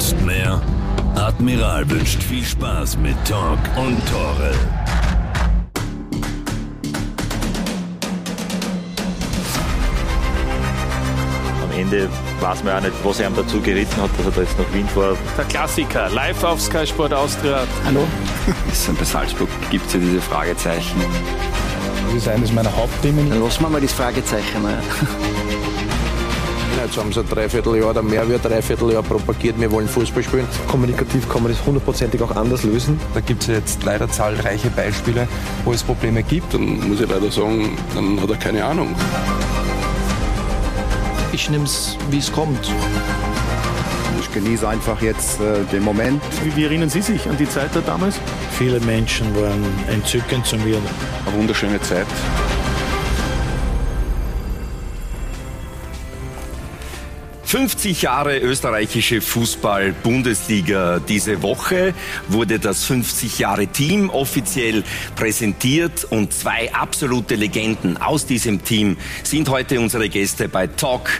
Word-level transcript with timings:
willst 0.00 0.20
mehr? 0.22 0.62
Admiral 1.14 1.88
wünscht 1.90 2.22
viel 2.22 2.42
Spaß 2.42 2.96
mit 2.96 3.14
Talk 3.28 3.58
und 3.76 4.00
Tore. 4.08 4.54
Am 11.62 11.78
Ende 11.78 12.08
weiß 12.40 12.64
man 12.64 12.76
auch 12.76 12.80
nicht, 12.80 12.94
was 13.04 13.20
er 13.20 13.28
ihm 13.28 13.36
dazu 13.36 13.60
geritten 13.60 14.00
hat, 14.00 14.10
dass 14.16 14.24
er 14.24 14.32
da 14.32 14.40
jetzt 14.40 14.58
nach 14.58 14.72
Wien 14.72 14.88
fährt. 14.88 15.18
Der 15.36 15.44
Klassiker, 15.44 16.08
live 16.08 16.44
auf 16.44 16.62
Sky 16.62 16.86
Sport 16.86 17.12
Austria. 17.12 17.66
Hallo? 17.84 18.06
bei 18.98 19.04
Salzburg 19.04 19.50
gibt 19.70 19.86
es 19.86 19.92
ja 19.92 20.00
diese 20.00 20.22
Fragezeichen. 20.22 20.98
Das 22.06 22.14
ist 22.14 22.28
eines 22.28 22.52
meiner 22.52 22.74
Hauptthemen. 22.74 23.28
Dann 23.28 23.42
lassen 23.42 23.62
wir 23.62 23.68
mal 23.68 23.82
das 23.82 23.92
Fragezeichen. 23.92 24.64
Jetzt 26.76 26.96
haben 26.96 27.12
sie 27.12 27.20
ein 27.20 27.28
Dreivierteljahr 27.28 27.90
oder 27.90 28.02
mehr 28.02 28.28
wie 28.28 28.34
ein 28.34 28.42
Dreivierteljahr 28.42 29.02
propagiert, 29.02 29.60
wir 29.60 29.70
wollen 29.70 29.88
Fußball 29.88 30.22
spielen. 30.22 30.46
Kommunikativ 30.66 31.28
kann 31.28 31.42
man 31.42 31.52
das 31.52 31.64
hundertprozentig 31.64 32.20
auch 32.22 32.34
anders 32.34 32.62
lösen. 32.62 32.98
Da 33.14 33.20
gibt 33.20 33.42
es 33.42 33.48
jetzt 33.48 33.84
leider 33.84 34.08
zahlreiche 34.08 34.70
Beispiele, 34.70 35.28
wo 35.64 35.72
es 35.72 35.82
Probleme 35.82 36.22
gibt. 36.22 36.54
Dann 36.54 36.88
muss 36.88 37.00
ich 37.00 37.08
leider 37.08 37.30
sagen, 37.30 37.76
dann 37.94 38.20
hat 38.20 38.30
er 38.30 38.36
keine 38.36 38.64
Ahnung. 38.64 38.94
Ich 41.32 41.48
nehme 41.48 41.64
es, 41.64 41.96
wie 42.10 42.18
es 42.18 42.32
kommt. 42.32 42.72
Ich 44.20 44.32
genieße 44.32 44.68
einfach 44.68 45.00
jetzt 45.00 45.40
äh, 45.40 45.64
den 45.72 45.82
Moment. 45.82 46.22
Wie, 46.44 46.54
wie, 46.56 46.64
erinnern 46.64 46.88
Sie 46.88 47.02
sich 47.02 47.28
an 47.28 47.36
die 47.36 47.48
Zeit 47.48 47.70
da 47.74 47.80
damals? 47.80 48.20
Viele 48.58 48.80
Menschen 48.80 49.34
waren 49.36 49.64
entzückend 49.88 50.46
zu 50.46 50.56
mir. 50.56 50.78
Eine 51.26 51.36
wunderschöne 51.36 51.80
Zeit. 51.82 52.06
50 57.50 58.02
Jahre 58.02 58.38
österreichische 58.38 59.20
Fußball-Bundesliga. 59.20 61.00
Diese 61.00 61.42
Woche 61.42 61.94
wurde 62.28 62.60
das 62.60 62.84
50 62.84 63.40
Jahre 63.40 63.66
Team 63.66 64.08
offiziell 64.08 64.84
präsentiert 65.16 66.06
und 66.10 66.32
zwei 66.32 66.72
absolute 66.72 67.34
Legenden 67.34 67.96
aus 67.96 68.24
diesem 68.24 68.62
Team 68.62 68.96
sind 69.24 69.48
heute 69.48 69.80
unsere 69.80 70.08
Gäste 70.08 70.48
bei 70.48 70.68
Talk 70.68 71.10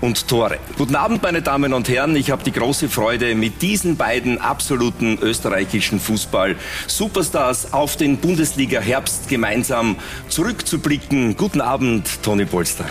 und 0.00 0.26
Tore. 0.26 0.56
Guten 0.78 0.96
Abend, 0.96 1.22
meine 1.22 1.42
Damen 1.42 1.74
und 1.74 1.86
Herren. 1.90 2.16
Ich 2.16 2.30
habe 2.30 2.42
die 2.42 2.52
große 2.52 2.88
Freude, 2.88 3.34
mit 3.34 3.60
diesen 3.60 3.98
beiden 3.98 4.38
absoluten 4.38 5.18
österreichischen 5.20 6.00
Fußball-Superstars 6.00 7.74
auf 7.74 7.98
den 7.98 8.16
Bundesliga-Herbst 8.16 9.28
gemeinsam 9.28 9.96
zurückzublicken. 10.30 11.36
Guten 11.36 11.60
Abend, 11.60 12.08
Toni 12.22 12.46
Polster. 12.46 12.86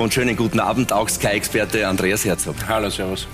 Und 0.00 0.14
schönen 0.14 0.34
guten 0.34 0.60
Abend 0.60 0.94
auch 0.94 1.10
Sky-Experte 1.10 1.86
Andreas 1.86 2.24
Herzog. 2.24 2.54
Hallo, 2.66 2.88
Servus. 2.88 3.28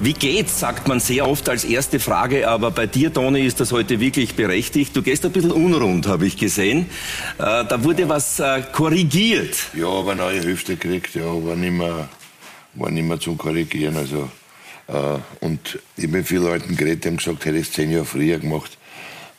Wie 0.00 0.14
geht's, 0.14 0.58
sagt 0.58 0.88
man 0.88 0.98
sehr 0.98 1.28
oft 1.28 1.46
als 1.46 1.62
erste 1.62 2.00
Frage, 2.00 2.48
aber 2.48 2.70
bei 2.70 2.86
dir, 2.86 3.12
Toni, 3.12 3.44
ist 3.44 3.60
das 3.60 3.70
heute 3.70 4.00
wirklich 4.00 4.34
berechtigt. 4.34 4.96
Du 4.96 5.02
gehst 5.02 5.26
ein 5.26 5.32
bisschen 5.32 5.52
unrund, 5.52 6.06
habe 6.06 6.26
ich 6.26 6.38
gesehen. 6.38 6.86
Äh, 7.36 7.66
da 7.66 7.84
wurde 7.84 8.08
was 8.08 8.40
äh, 8.40 8.62
korrigiert. 8.72 9.58
Ja, 9.74 9.88
aber 9.88 10.14
neue 10.14 10.42
Hüfte 10.42 10.76
gekriegt, 10.76 11.14
ja, 11.16 11.26
war 11.26 11.54
nicht 11.54 11.72
mehr, 11.72 12.08
war 12.76 12.90
nicht 12.90 13.04
mehr 13.06 13.20
zum 13.20 13.36
Korrigieren. 13.36 13.98
Also, 13.98 14.30
äh, 14.88 15.18
und 15.44 15.78
ich 15.98 16.04
habe 16.04 16.16
mit 16.16 16.28
vielen 16.28 16.44
Leuten 16.44 16.78
geredet, 16.78 17.04
die 17.04 17.08
haben 17.08 17.18
gesagt, 17.18 17.44
hätte 17.44 17.58
ich 17.58 17.68
es 17.68 17.72
zehn 17.72 17.90
Jahre 17.90 18.06
früher 18.06 18.38
gemacht. 18.38 18.78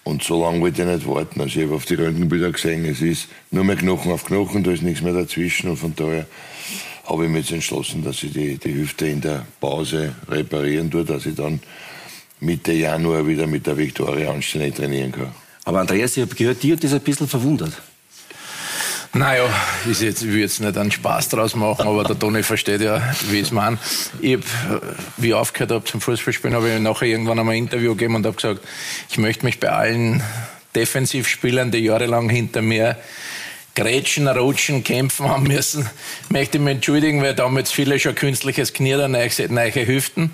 Und 0.04 0.24
so 0.24 0.44
lange 0.44 0.62
wollte 0.62 0.84
ich 0.84 0.88
nicht 0.88 1.08
warten. 1.08 1.42
Also 1.42 1.60
ich 1.60 1.66
habe 1.66 1.76
auf 1.76 1.86
die 1.86 1.96
Röntgenbilder 1.96 2.52
gesehen, 2.52 2.86
es 2.86 3.02
ist 3.02 3.30
nur 3.50 3.64
mehr 3.64 3.78
Knochen 3.78 4.12
auf 4.12 4.26
Knochen, 4.26 4.64
da 4.64 4.70
ist 4.70 4.84
nichts 4.84 5.02
mehr 5.02 5.14
dazwischen. 5.14 5.72
Und 5.72 5.78
von 5.78 5.96
daher 5.96 6.28
habe 7.08 7.26
ich 7.26 7.30
mich 7.30 7.46
jetzt 7.46 7.54
entschlossen, 7.54 8.04
dass 8.04 8.22
ich 8.24 8.34
die, 8.34 8.58
die 8.58 8.74
Hüfte 8.74 9.08
in 9.08 9.22
der 9.22 9.46
Pause 9.60 10.14
reparieren 10.30 10.92
tue, 10.92 11.06
dass 11.06 11.26
ich 11.26 11.36
dann 11.36 11.60
Mitte 12.40 12.74
Januar 12.74 13.26
wieder 13.26 13.48
mit 13.48 13.66
der 13.66 13.78
Viktoria 13.78 14.32
anständig 14.32 14.76
trainieren 14.76 15.12
kann. 15.12 15.32
Aber 15.64 15.80
Andreas, 15.80 16.16
ich 16.18 16.24
habe 16.24 16.36
gehört, 16.36 16.62
dir 16.62 16.76
hat 16.76 16.84
das 16.84 16.94
ein 16.94 17.02
bisschen 17.02 17.28
verwundert. 17.28 17.74
Naja, 19.14 19.50
ist 19.90 20.02
jetzt, 20.02 20.22
ich 20.22 20.28
will 20.32 20.42
jetzt 20.42 20.60
nicht 20.60 20.78
einen 20.78 20.92
Spaß 20.92 21.30
draus 21.30 21.56
machen, 21.56 21.88
aber 21.88 22.04
der 22.04 22.20
Toni 22.20 22.44
versteht 22.44 22.82
ja, 22.82 23.02
wie 23.30 23.38
ich 23.38 23.48
es 23.48 23.52
meine. 23.52 23.78
Ich 24.22 24.36
hab, 24.36 24.44
wie 25.18 25.30
ich 25.30 25.34
aufgehört 25.34 25.72
habe 25.72 25.86
zum 25.86 26.02
Fußballspielen, 26.02 26.56
habe 26.56 26.70
ich 26.70 26.80
nachher 26.80 27.08
irgendwann 27.08 27.40
einmal 27.40 27.56
ein 27.56 27.64
Interview 27.64 27.94
gegeben 27.96 28.16
und 28.16 28.26
habe 28.26 28.36
gesagt, 28.36 28.62
ich 29.10 29.18
möchte 29.18 29.46
mich 29.46 29.60
bei 29.60 29.70
allen 29.70 30.22
Defensivspielern, 30.76 31.72
die 31.72 31.80
jahrelang 31.80 32.30
hinter 32.30 32.62
mir 32.62 32.98
Grätschen, 33.78 34.28
Rutschen, 34.28 34.84
Kämpfen 34.84 35.30
haben 35.30 35.44
müssen, 35.44 35.88
möchte 36.30 36.58
ich 36.58 36.64
mich 36.64 36.74
entschuldigen, 36.74 37.22
weil 37.22 37.36
damals 37.36 37.72
viele 37.72 38.00
schon 38.00 38.16
künstliches 38.16 38.74
Knie 38.74 38.96
oder 38.96 39.08
neue, 39.08 39.30
neue 39.50 39.88
Hüften. 39.88 40.32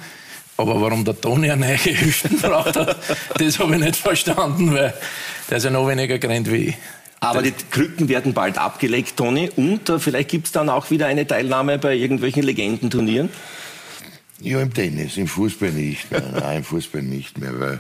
Aber 0.56 0.80
warum 0.80 1.04
der 1.04 1.20
Toni 1.20 1.52
eine 1.52 1.68
neue 1.68 1.78
Hüften 1.78 2.40
braucht, 2.40 2.78
das 2.78 3.60
habe 3.60 3.76
ich 3.76 3.82
nicht 3.82 3.98
verstanden, 3.98 4.74
weil 4.74 4.94
der 5.50 5.58
ist 5.58 5.66
ja 5.66 5.72
noch 5.72 5.86
weniger 5.90 6.20
gerannt 6.20 6.50
wie 6.50 6.70
ich. 6.70 6.76
Aber 7.20 7.42
die 7.42 7.54
Krücken 7.70 8.08
werden 8.08 8.34
bald 8.34 8.58
abgelegt, 8.58 9.18
Toni. 9.18 9.50
Und 9.56 9.90
äh, 9.90 10.00
vielleicht 10.00 10.30
gibt 10.30 10.46
es 10.46 10.52
dann 10.54 10.70
auch 10.70 10.90
wieder 10.90 11.08
eine 11.08 11.28
Teilnahme 11.28 11.80
bei 11.80 11.96
irgendwelchen 11.96 12.44
Legendenturnieren? 12.44 13.30
Ja, 14.40 14.62
im 14.62 14.74
Tennis, 14.74 15.18
im 15.18 15.28
Fußball 15.28 15.72
nicht 15.72 16.12
mehr. 16.12 16.22
Nein, 16.34 16.58
im 16.60 16.64
Fußball 16.64 17.02
nicht 17.02 17.38
mehr, 17.38 17.60
weil 17.60 17.80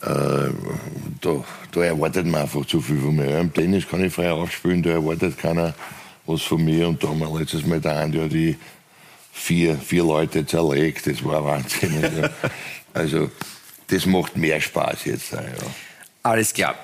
da, 0.00 1.44
da, 1.72 1.84
erwartet 1.84 2.26
man 2.26 2.42
einfach 2.42 2.64
zu 2.64 2.80
viel 2.80 3.00
von 3.00 3.14
mir. 3.14 3.30
Ja, 3.30 3.40
Im 3.40 3.52
Tennis 3.52 3.86
kann 3.88 4.02
ich 4.04 4.12
frei 4.12 4.32
aufspielen, 4.32 4.82
da 4.82 4.90
erwartet 4.90 5.38
keiner 5.38 5.74
was 6.26 6.42
von 6.42 6.64
mir. 6.64 6.88
Und 6.88 7.02
da 7.02 7.08
haben 7.08 7.18
wir 7.18 7.38
letztes 7.38 7.66
Mal 7.66 7.80
der 7.80 7.96
Andi 7.96 8.28
die 8.28 8.56
vier, 9.32 9.76
vier 9.76 10.04
Leute 10.04 10.46
zerlegt. 10.46 11.06
Das 11.06 11.24
war 11.24 11.44
Wahnsinn. 11.44 12.02
Also, 12.02 12.28
also 12.94 13.30
das 13.88 14.06
macht 14.06 14.36
mehr 14.36 14.60
Spaß 14.60 15.04
jetzt. 15.04 15.32
Ja. 15.32 15.42
Alles 16.22 16.52
klar. 16.54 16.76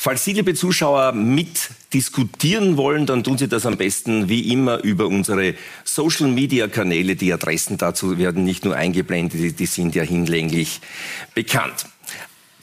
Falls 0.00 0.24
Sie, 0.24 0.32
liebe 0.32 0.54
Zuschauer, 0.54 1.10
mitdiskutieren 1.12 2.76
wollen, 2.76 3.04
dann 3.04 3.24
tun 3.24 3.36
Sie 3.36 3.48
das 3.48 3.66
am 3.66 3.76
besten 3.76 4.28
wie 4.28 4.52
immer 4.52 4.78
über 4.84 5.06
unsere 5.08 5.54
Social-Media-Kanäle. 5.82 7.16
Die 7.16 7.32
Adressen 7.32 7.78
dazu 7.78 8.16
werden 8.16 8.44
nicht 8.44 8.64
nur 8.64 8.76
eingeblendet, 8.76 9.58
die 9.58 9.66
sind 9.66 9.96
ja 9.96 10.04
hinlänglich 10.04 10.80
bekannt. 11.34 11.86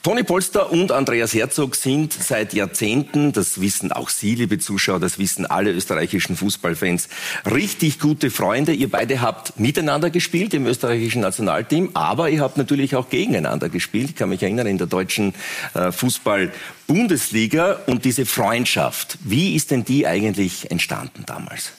Toni 0.06 0.22
Polster 0.22 0.70
und 0.70 0.92
Andreas 0.92 1.34
Herzog 1.34 1.74
sind 1.74 2.12
seit 2.12 2.54
Jahrzehnten, 2.54 3.32
das 3.32 3.60
wissen 3.60 3.90
auch 3.90 4.08
Sie, 4.08 4.36
liebe 4.36 4.60
Zuschauer, 4.60 5.00
das 5.00 5.18
wissen 5.18 5.46
alle 5.46 5.72
österreichischen 5.72 6.36
Fußballfans, 6.36 7.08
richtig 7.44 7.98
gute 7.98 8.30
Freunde. 8.30 8.72
Ihr 8.72 8.88
beide 8.88 9.20
habt 9.20 9.58
miteinander 9.58 10.10
gespielt 10.10 10.54
im 10.54 10.64
österreichischen 10.66 11.22
Nationalteam, 11.22 11.90
aber 11.94 12.30
ihr 12.30 12.40
habt 12.40 12.56
natürlich 12.56 12.94
auch 12.94 13.10
gegeneinander 13.10 13.68
gespielt. 13.68 14.10
Ich 14.10 14.14
kann 14.14 14.28
mich 14.28 14.44
erinnern, 14.44 14.68
in 14.68 14.78
der 14.78 14.86
deutschen 14.86 15.34
äh, 15.74 15.90
Fußball-Bundesliga. 15.90 17.80
Und 17.86 18.04
diese 18.04 18.26
Freundschaft, 18.26 19.18
wie 19.24 19.56
ist 19.56 19.72
denn 19.72 19.84
die 19.84 20.06
eigentlich 20.06 20.70
entstanden 20.70 21.24
damals? 21.26 21.72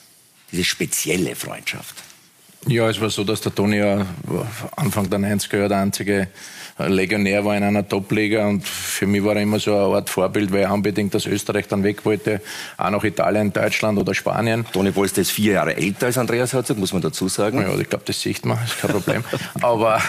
Diese 0.52 0.64
spezielle 0.64 1.34
Freundschaft. 1.34 1.94
Ja, 2.66 2.88
es 2.88 3.00
war 3.00 3.08
so, 3.08 3.24
dass 3.24 3.40
der 3.40 3.54
Toni 3.54 3.78
ja 3.78 4.04
Anfang 4.76 5.08
der 5.08 5.20
90er 5.20 5.56
Jahre 5.56 5.68
der 5.68 5.78
einzige 5.78 6.28
Legionär 6.86 7.44
war 7.44 7.56
in 7.56 7.64
einer 7.64 7.86
Top-Liga 7.86 8.46
und 8.46 8.66
für 8.66 9.06
mich 9.06 9.24
war 9.24 9.34
er 9.34 9.42
immer 9.42 9.58
so 9.58 9.74
eine 9.74 9.96
Art 9.96 10.10
Vorbild, 10.10 10.52
weil 10.52 10.60
er 10.60 10.72
unbedingt 10.72 11.14
aus 11.16 11.26
Österreich 11.26 11.66
dann 11.66 11.82
weg 11.82 12.04
wollte, 12.04 12.40
auch 12.76 12.90
nach 12.90 13.02
Italien, 13.02 13.52
Deutschland 13.52 13.98
oder 13.98 14.14
Spanien. 14.14 14.64
Toni 14.72 14.92
Polster 14.92 15.22
ist 15.22 15.32
vier 15.32 15.54
Jahre 15.54 15.76
älter 15.76 16.06
als 16.06 16.18
Andreas 16.18 16.52
Herzog, 16.52 16.78
muss 16.78 16.92
man 16.92 17.02
dazu 17.02 17.26
sagen. 17.28 17.62
Ja, 17.62 17.76
ich 17.76 17.88
glaube, 17.88 18.04
das 18.06 18.20
sieht 18.20 18.44
man, 18.46 18.58
ist 18.64 18.80
kein 18.80 18.92
Problem. 18.92 19.24
Aber 19.60 20.00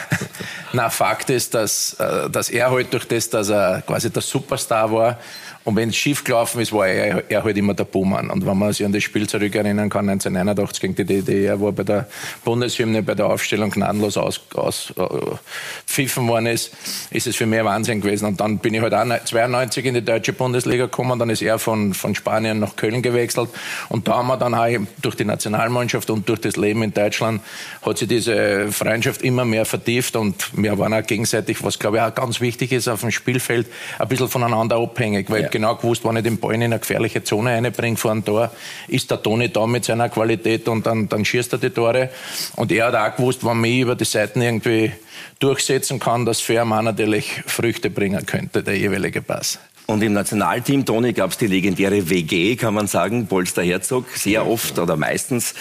na, 0.74 0.90
Fakt 0.90 1.32
ist, 1.32 1.56
dass, 1.56 1.94
äh, 1.94 2.30
dass 2.30 2.50
er 2.50 2.70
halt 2.70 2.94
durch 2.94 3.06
das, 3.06 3.30
dass 3.30 3.50
er 3.50 3.82
quasi 3.82 4.12
der 4.12 4.22
Superstar 4.22 4.92
war, 4.92 5.20
und 5.70 5.76
wenn 5.76 5.90
es 5.90 5.98
schief 5.98 6.24
gelaufen 6.24 6.62
ist, 6.62 6.74
war 6.74 6.88
er, 6.88 7.30
er 7.30 7.44
halt 7.44 7.56
immer 7.56 7.76
der 7.76 7.84
Buhmann. 7.84 8.32
Und 8.32 8.44
wenn 8.44 8.58
man 8.58 8.74
sich 8.74 8.84
an 8.84 8.92
das 8.92 9.04
Spiel 9.04 9.30
zurückerinnern 9.30 9.88
kann, 9.88 10.10
1989 10.10 10.82
gegen 10.82 10.96
die 10.96 11.06
DDR, 11.06 11.60
wo 11.60 11.68
er 11.68 11.74
bei 11.74 11.84
der 11.84 12.08
Bundeshymne, 12.44 13.04
bei 13.04 13.14
der 13.14 13.28
Aufstellung 13.28 13.70
gnadenlos 13.70 14.18
ausgepfiffen 14.18 16.26
äh, 16.26 16.28
worden 16.28 16.48
ist, 16.48 16.72
ist 17.12 17.28
es 17.28 17.36
für 17.36 17.46
mich 17.46 17.64
Wahnsinn 17.64 18.02
gewesen. 18.02 18.26
Und 18.26 18.42
dann 18.42 18.58
bin 18.58 18.74
ich 18.74 18.82
halt 18.82 18.96
auch 18.96 19.06
92 19.06 19.86
in 19.86 19.94
die 19.94 20.02
deutsche 20.02 20.34
Bundesliga 20.34 20.86
gekommen, 20.86 21.20
dann 21.20 21.30
ist 21.30 21.44
er 21.44 21.60
von, 21.60 21.94
von 21.94 22.16
Spanien 22.16 22.58
nach 22.58 22.76
Köln 22.76 23.04
gewechselt. 23.04 23.50
Und 23.90 24.08
da 24.08 24.16
haben 24.16 24.28
wir 24.28 24.38
dann 24.38 24.56
auch 24.56 24.66
durch 25.04 25.14
die 25.14 25.26
Nationalmannschaft 25.26 26.10
und 26.10 26.28
durch 26.28 26.42
das 26.42 26.56
Leben 26.56 26.82
in 26.82 26.96
Deutschland 26.96 27.44
hat 27.86 28.00
sich 28.00 28.08
diese 28.08 28.72
Freundschaft 28.72 29.22
immer 29.22 29.46
mehr 29.46 29.66
vertieft 29.66 30.16
und 30.16 30.50
wir 30.54 30.80
waren 30.80 30.96
auch 30.96 31.06
gegenseitig, 31.06 31.64
was 31.64 31.78
glaube 31.78 31.98
ich 31.98 32.04
auch 32.04 32.16
ganz 32.16 32.42
wichtig 32.42 32.72
ist, 32.72 32.88
auf 32.88 33.02
dem 33.02 33.12
Spielfeld 33.12 33.68
ein 34.00 34.08
bisschen 34.08 34.30
voneinander 34.30 34.78
abhängig, 34.78 35.30
weil 35.30 35.44
ja 35.44 35.59
genau 35.60 35.76
gewusst, 35.76 36.06
wenn 36.06 36.16
ich 36.16 36.24
den 36.24 36.38
Ball 36.38 36.56
in 36.56 36.64
eine 36.64 36.80
gefährliche 36.80 37.24
Zone 37.24 37.52
reinbringe 37.52 37.98
vor 37.98 38.12
ein 38.12 38.24
Tor, 38.24 38.52
ist 38.88 39.12
der 39.12 39.22
Toni 39.22 39.50
da 39.50 39.68
mit 39.68 39.86
seiner 39.86 40.10
Qualität 40.10 40.68
und 40.68 40.86
dann, 40.86 41.10
dann 41.10 41.26
schießt 41.26 41.54
er 41.54 41.60
die 41.60 41.70
Tore. 41.70 42.10
Und 42.56 42.72
er 42.72 42.88
hat 42.88 42.96
auch 42.96 43.16
gewusst, 43.18 43.46
wenn 43.46 43.60
mich 43.60 43.80
über 43.80 43.96
die 43.96 44.06
Seiten 44.06 44.42
irgendwie 44.42 44.92
durchsetzen 45.40 46.00
kann, 46.00 46.26
dass 46.26 46.40
für 46.40 46.54
ihn 46.54 46.70
natürlich 46.70 47.44
Früchte 47.46 47.90
bringen 47.90 48.26
könnte, 48.26 48.64
der 48.64 48.78
jeweilige 48.78 49.22
Pass. 49.22 49.60
Und 49.86 50.04
im 50.04 50.14
Nationalteam, 50.14 50.86
Toni, 50.86 51.14
gab 51.14 51.32
es 51.32 51.38
die 51.40 51.48
legendäre 51.48 52.10
WG, 52.10 52.56
kann 52.56 52.76
man 52.76 52.86
sagen, 52.88 53.26
Polster 53.26 53.64
Herzog, 53.64 54.06
sehr 54.16 54.46
oft 54.46 54.78
oder 54.78 54.96
meistens 54.96 55.56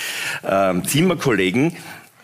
ähm, 0.47 0.85
Zimmerkollegen. 0.85 1.75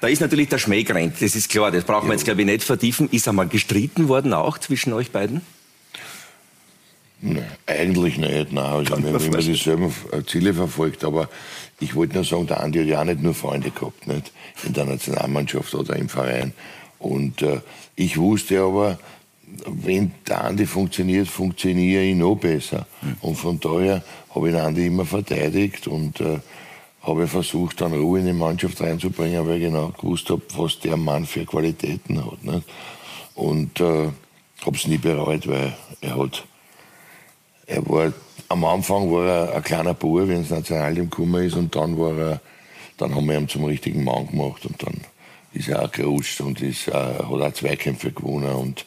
Da 0.00 0.08
ist 0.08 0.20
natürlich 0.20 0.50
der 0.50 0.58
Schmäh 0.58 0.82
gerannt, 0.82 1.14
das 1.20 1.34
ist 1.34 1.48
klar, 1.48 1.70
das 1.70 1.84
brauchen 1.84 2.08
wir 2.08 2.12
jetzt, 2.12 2.26
glaube 2.26 2.42
ich, 2.42 2.46
nicht 2.46 2.62
vertiefen. 2.62 3.08
Ist 3.10 3.26
einmal 3.26 3.48
gestritten 3.48 4.08
worden 4.08 4.34
auch 4.34 4.58
zwischen 4.58 4.92
euch 4.92 5.12
beiden? 5.12 5.40
Nein, 7.24 7.44
eigentlich 7.66 8.18
nicht. 8.18 8.52
Nein. 8.52 8.64
Also 8.64 8.96
wir 9.02 9.12
haben 9.12 9.24
immer 9.24 9.38
dieselben 9.38 9.92
Ziele 10.26 10.54
verfolgt. 10.54 11.04
Aber 11.04 11.28
ich 11.80 11.94
wollte 11.94 12.14
nur 12.14 12.24
sagen, 12.24 12.46
der 12.46 12.60
Andi 12.60 12.80
hat 12.80 12.86
ja 12.86 13.00
auch 13.00 13.04
nicht 13.04 13.22
nur 13.22 13.34
Freunde 13.34 13.70
gehabt, 13.70 14.06
nicht? 14.06 14.32
in 14.64 14.72
der 14.72 14.84
Nationalmannschaft 14.84 15.74
oder 15.74 15.96
im 15.96 16.08
Verein. 16.08 16.52
Und 16.98 17.42
äh, 17.42 17.60
ich 17.96 18.16
wusste 18.18 18.60
aber, 18.60 18.98
wenn 19.66 20.12
der 20.26 20.44
Andi 20.44 20.66
funktioniert, 20.66 21.28
funktioniere 21.28 22.02
ich 22.02 22.16
noch 22.16 22.36
besser. 22.36 22.86
Mhm. 23.02 23.16
Und 23.20 23.34
von 23.36 23.60
daher 23.60 24.02
habe 24.34 24.48
ich 24.48 24.54
den 24.54 24.64
Andi 24.64 24.86
immer 24.86 25.06
verteidigt 25.06 25.86
und 25.86 26.20
äh, 26.20 26.40
habe 27.02 27.26
versucht, 27.26 27.80
dann 27.80 27.92
Ruhe 27.92 28.20
in 28.20 28.26
die 28.26 28.32
Mannschaft 28.32 28.80
reinzubringen, 28.80 29.46
weil 29.46 29.56
ich 29.56 29.64
genau 29.64 29.92
gewusst 29.98 30.30
habe, 30.30 30.42
was 30.56 30.78
der 30.80 30.96
Mann 30.96 31.26
für 31.26 31.44
Qualitäten 31.44 32.24
hat. 32.24 32.42
Nicht? 32.42 32.66
Und 33.34 33.80
äh, 33.80 34.08
habe 34.64 34.76
es 34.76 34.86
nie 34.86 34.98
bereut, 34.98 35.46
weil 35.46 35.74
er 36.00 36.16
hat, 36.16 36.44
er 37.66 37.88
war, 37.88 38.12
am 38.48 38.64
Anfang 38.64 39.10
war 39.10 39.26
er 39.26 39.56
ein 39.56 39.62
kleiner 39.62 39.94
Bub, 39.94 40.28
wenn 40.28 40.42
es 40.42 40.50
Nationalteam 40.50 41.10
gekommen 41.10 41.44
ist, 41.44 41.54
und 41.54 41.74
dann 41.74 41.98
war 41.98 42.16
er, 42.18 42.40
dann 42.96 43.14
haben 43.14 43.26
wir 43.26 43.38
ihn 43.38 43.48
zum 43.48 43.64
richtigen 43.64 44.04
Mann 44.04 44.28
gemacht 44.28 44.64
und 44.66 44.82
dann 44.82 45.00
ist 45.52 45.68
er 45.68 45.82
auch 45.82 45.92
gerutscht 45.92 46.40
und 46.40 46.60
ist, 46.60 46.88
äh, 46.88 46.92
hat 46.92 47.24
auch 47.24 47.52
Zweikämpfe 47.52 48.12
gewonnen 48.12 48.54
und 48.54 48.84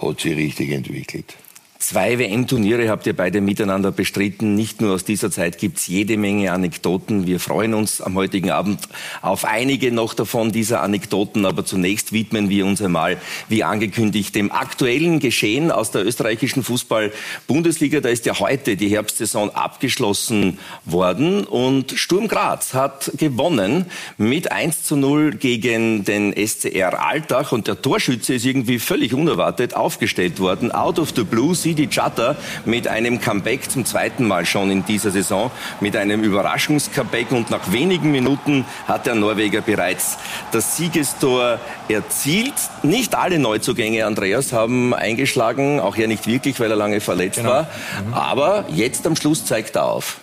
hat 0.00 0.20
sich 0.20 0.36
richtig 0.36 0.70
entwickelt. 0.70 1.36
Zwei 1.82 2.18
WM-Turniere 2.18 2.90
habt 2.90 3.06
ihr 3.06 3.16
beide 3.16 3.40
miteinander 3.40 3.90
bestritten. 3.90 4.54
Nicht 4.54 4.82
nur 4.82 4.92
aus 4.92 5.02
dieser 5.02 5.30
Zeit 5.30 5.56
gibt's 5.56 5.86
jede 5.86 6.18
Menge 6.18 6.52
Anekdoten. 6.52 7.26
Wir 7.26 7.40
freuen 7.40 7.72
uns 7.72 8.02
am 8.02 8.16
heutigen 8.16 8.50
Abend 8.50 8.86
auf 9.22 9.46
einige 9.46 9.90
noch 9.90 10.12
davon, 10.12 10.52
dieser 10.52 10.82
Anekdoten. 10.82 11.46
Aber 11.46 11.64
zunächst 11.64 12.12
widmen 12.12 12.50
wir 12.50 12.66
uns 12.66 12.82
einmal, 12.82 13.16
wie 13.48 13.64
angekündigt, 13.64 14.34
dem 14.34 14.52
aktuellen 14.52 15.20
Geschehen 15.20 15.70
aus 15.70 15.90
der 15.90 16.04
österreichischen 16.04 16.62
Fußball-Bundesliga. 16.62 18.00
Da 18.00 18.10
ist 18.10 18.26
ja 18.26 18.38
heute 18.38 18.76
die 18.76 18.90
Herbstsaison 18.90 19.48
abgeschlossen 19.48 20.58
worden. 20.84 21.44
Und 21.44 21.92
Sturm 21.92 22.28
Graz 22.28 22.74
hat 22.74 23.10
gewonnen 23.16 23.86
mit 24.18 24.52
1 24.52 24.84
zu 24.84 24.96
0 24.96 25.36
gegen 25.36 26.04
den 26.04 26.34
SCR 26.34 27.02
Altach. 27.02 27.52
Und 27.52 27.68
der 27.68 27.80
Torschütze 27.80 28.34
ist 28.34 28.44
irgendwie 28.44 28.78
völlig 28.78 29.14
unerwartet 29.14 29.72
aufgestellt 29.72 30.40
worden. 30.40 30.72
Out 30.72 30.98
of 30.98 31.14
the 31.16 31.24
blue 31.24 31.54
Sidi 31.70 31.86
Chata 31.86 32.34
mit 32.64 32.88
einem 32.88 33.20
Comeback 33.20 33.70
zum 33.70 33.84
zweiten 33.84 34.26
Mal 34.26 34.44
schon 34.44 34.72
in 34.72 34.84
dieser 34.84 35.12
Saison, 35.12 35.52
mit 35.80 35.94
einem 35.94 36.24
Überraschungscomeback 36.24 37.30
und 37.30 37.50
nach 37.50 37.70
wenigen 37.70 38.10
Minuten 38.10 38.64
hat 38.88 39.06
der 39.06 39.14
Norweger 39.14 39.60
bereits 39.60 40.18
das 40.50 40.76
Siegestor 40.76 41.60
erzielt. 41.88 42.54
Nicht 42.82 43.14
alle 43.14 43.38
Neuzugänge, 43.38 44.04
Andreas, 44.04 44.52
haben 44.52 44.94
eingeschlagen, 44.94 45.78
auch 45.78 45.96
er 45.96 46.08
nicht 46.08 46.26
wirklich, 46.26 46.58
weil 46.58 46.72
er 46.72 46.76
lange 46.76 47.00
verletzt 47.00 47.36
genau. 47.36 47.50
war. 47.50 47.66
Aber 48.10 48.64
jetzt 48.70 49.06
am 49.06 49.14
Schluss 49.14 49.44
zeigt 49.44 49.76
er 49.76 49.84
auf. 49.84 50.19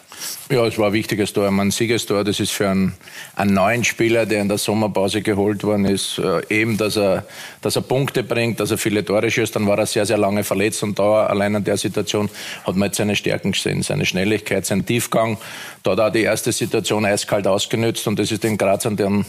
Ja, 0.49 0.65
es 0.65 0.77
war 0.77 0.87
ein 0.87 0.93
wichtiges 0.93 1.33
Tor, 1.33 1.47
ein 1.47 1.71
Siegestor. 1.71 2.23
Das 2.23 2.39
ist 2.39 2.51
für 2.51 2.69
einen, 2.69 2.93
einen 3.35 3.53
neuen 3.53 3.83
Spieler, 3.83 4.25
der 4.25 4.41
in 4.41 4.47
der 4.47 4.57
Sommerpause 4.57 5.21
geholt 5.21 5.63
worden 5.63 5.85
ist, 5.85 6.19
äh, 6.19 6.41
eben, 6.49 6.77
dass 6.77 6.95
er, 6.95 7.25
dass 7.61 7.75
er 7.75 7.81
Punkte 7.81 8.23
bringt, 8.23 8.59
dass 8.59 8.71
er 8.71 8.77
viele 8.77 9.03
Tore 9.03 9.29
schießt. 9.29 9.55
Dann 9.55 9.67
war 9.67 9.77
er 9.77 9.85
sehr, 9.85 10.05
sehr 10.05 10.17
lange 10.17 10.43
verletzt 10.43 10.83
und 10.83 10.97
da 10.97 11.25
allein 11.25 11.55
in 11.55 11.63
der 11.63 11.77
Situation 11.77 12.29
hat 12.65 12.75
man 12.75 12.87
jetzt 12.87 12.97
seine 12.97 13.15
Stärken 13.15 13.51
gesehen, 13.51 13.83
seine 13.83 14.05
Schnelligkeit, 14.05 14.65
seinen 14.65 14.85
Tiefgang. 14.85 15.37
Da 15.83 15.91
hat 15.91 15.99
er 15.99 16.11
die 16.11 16.21
erste 16.21 16.51
Situation 16.51 17.05
eiskalt 17.05 17.45
ausgenützt 17.45 18.07
und 18.07 18.17
das 18.17 18.31
ist 18.31 18.43
den 18.43 18.57
Graz 18.57 18.85
an 18.85 18.95
deren 18.95 19.25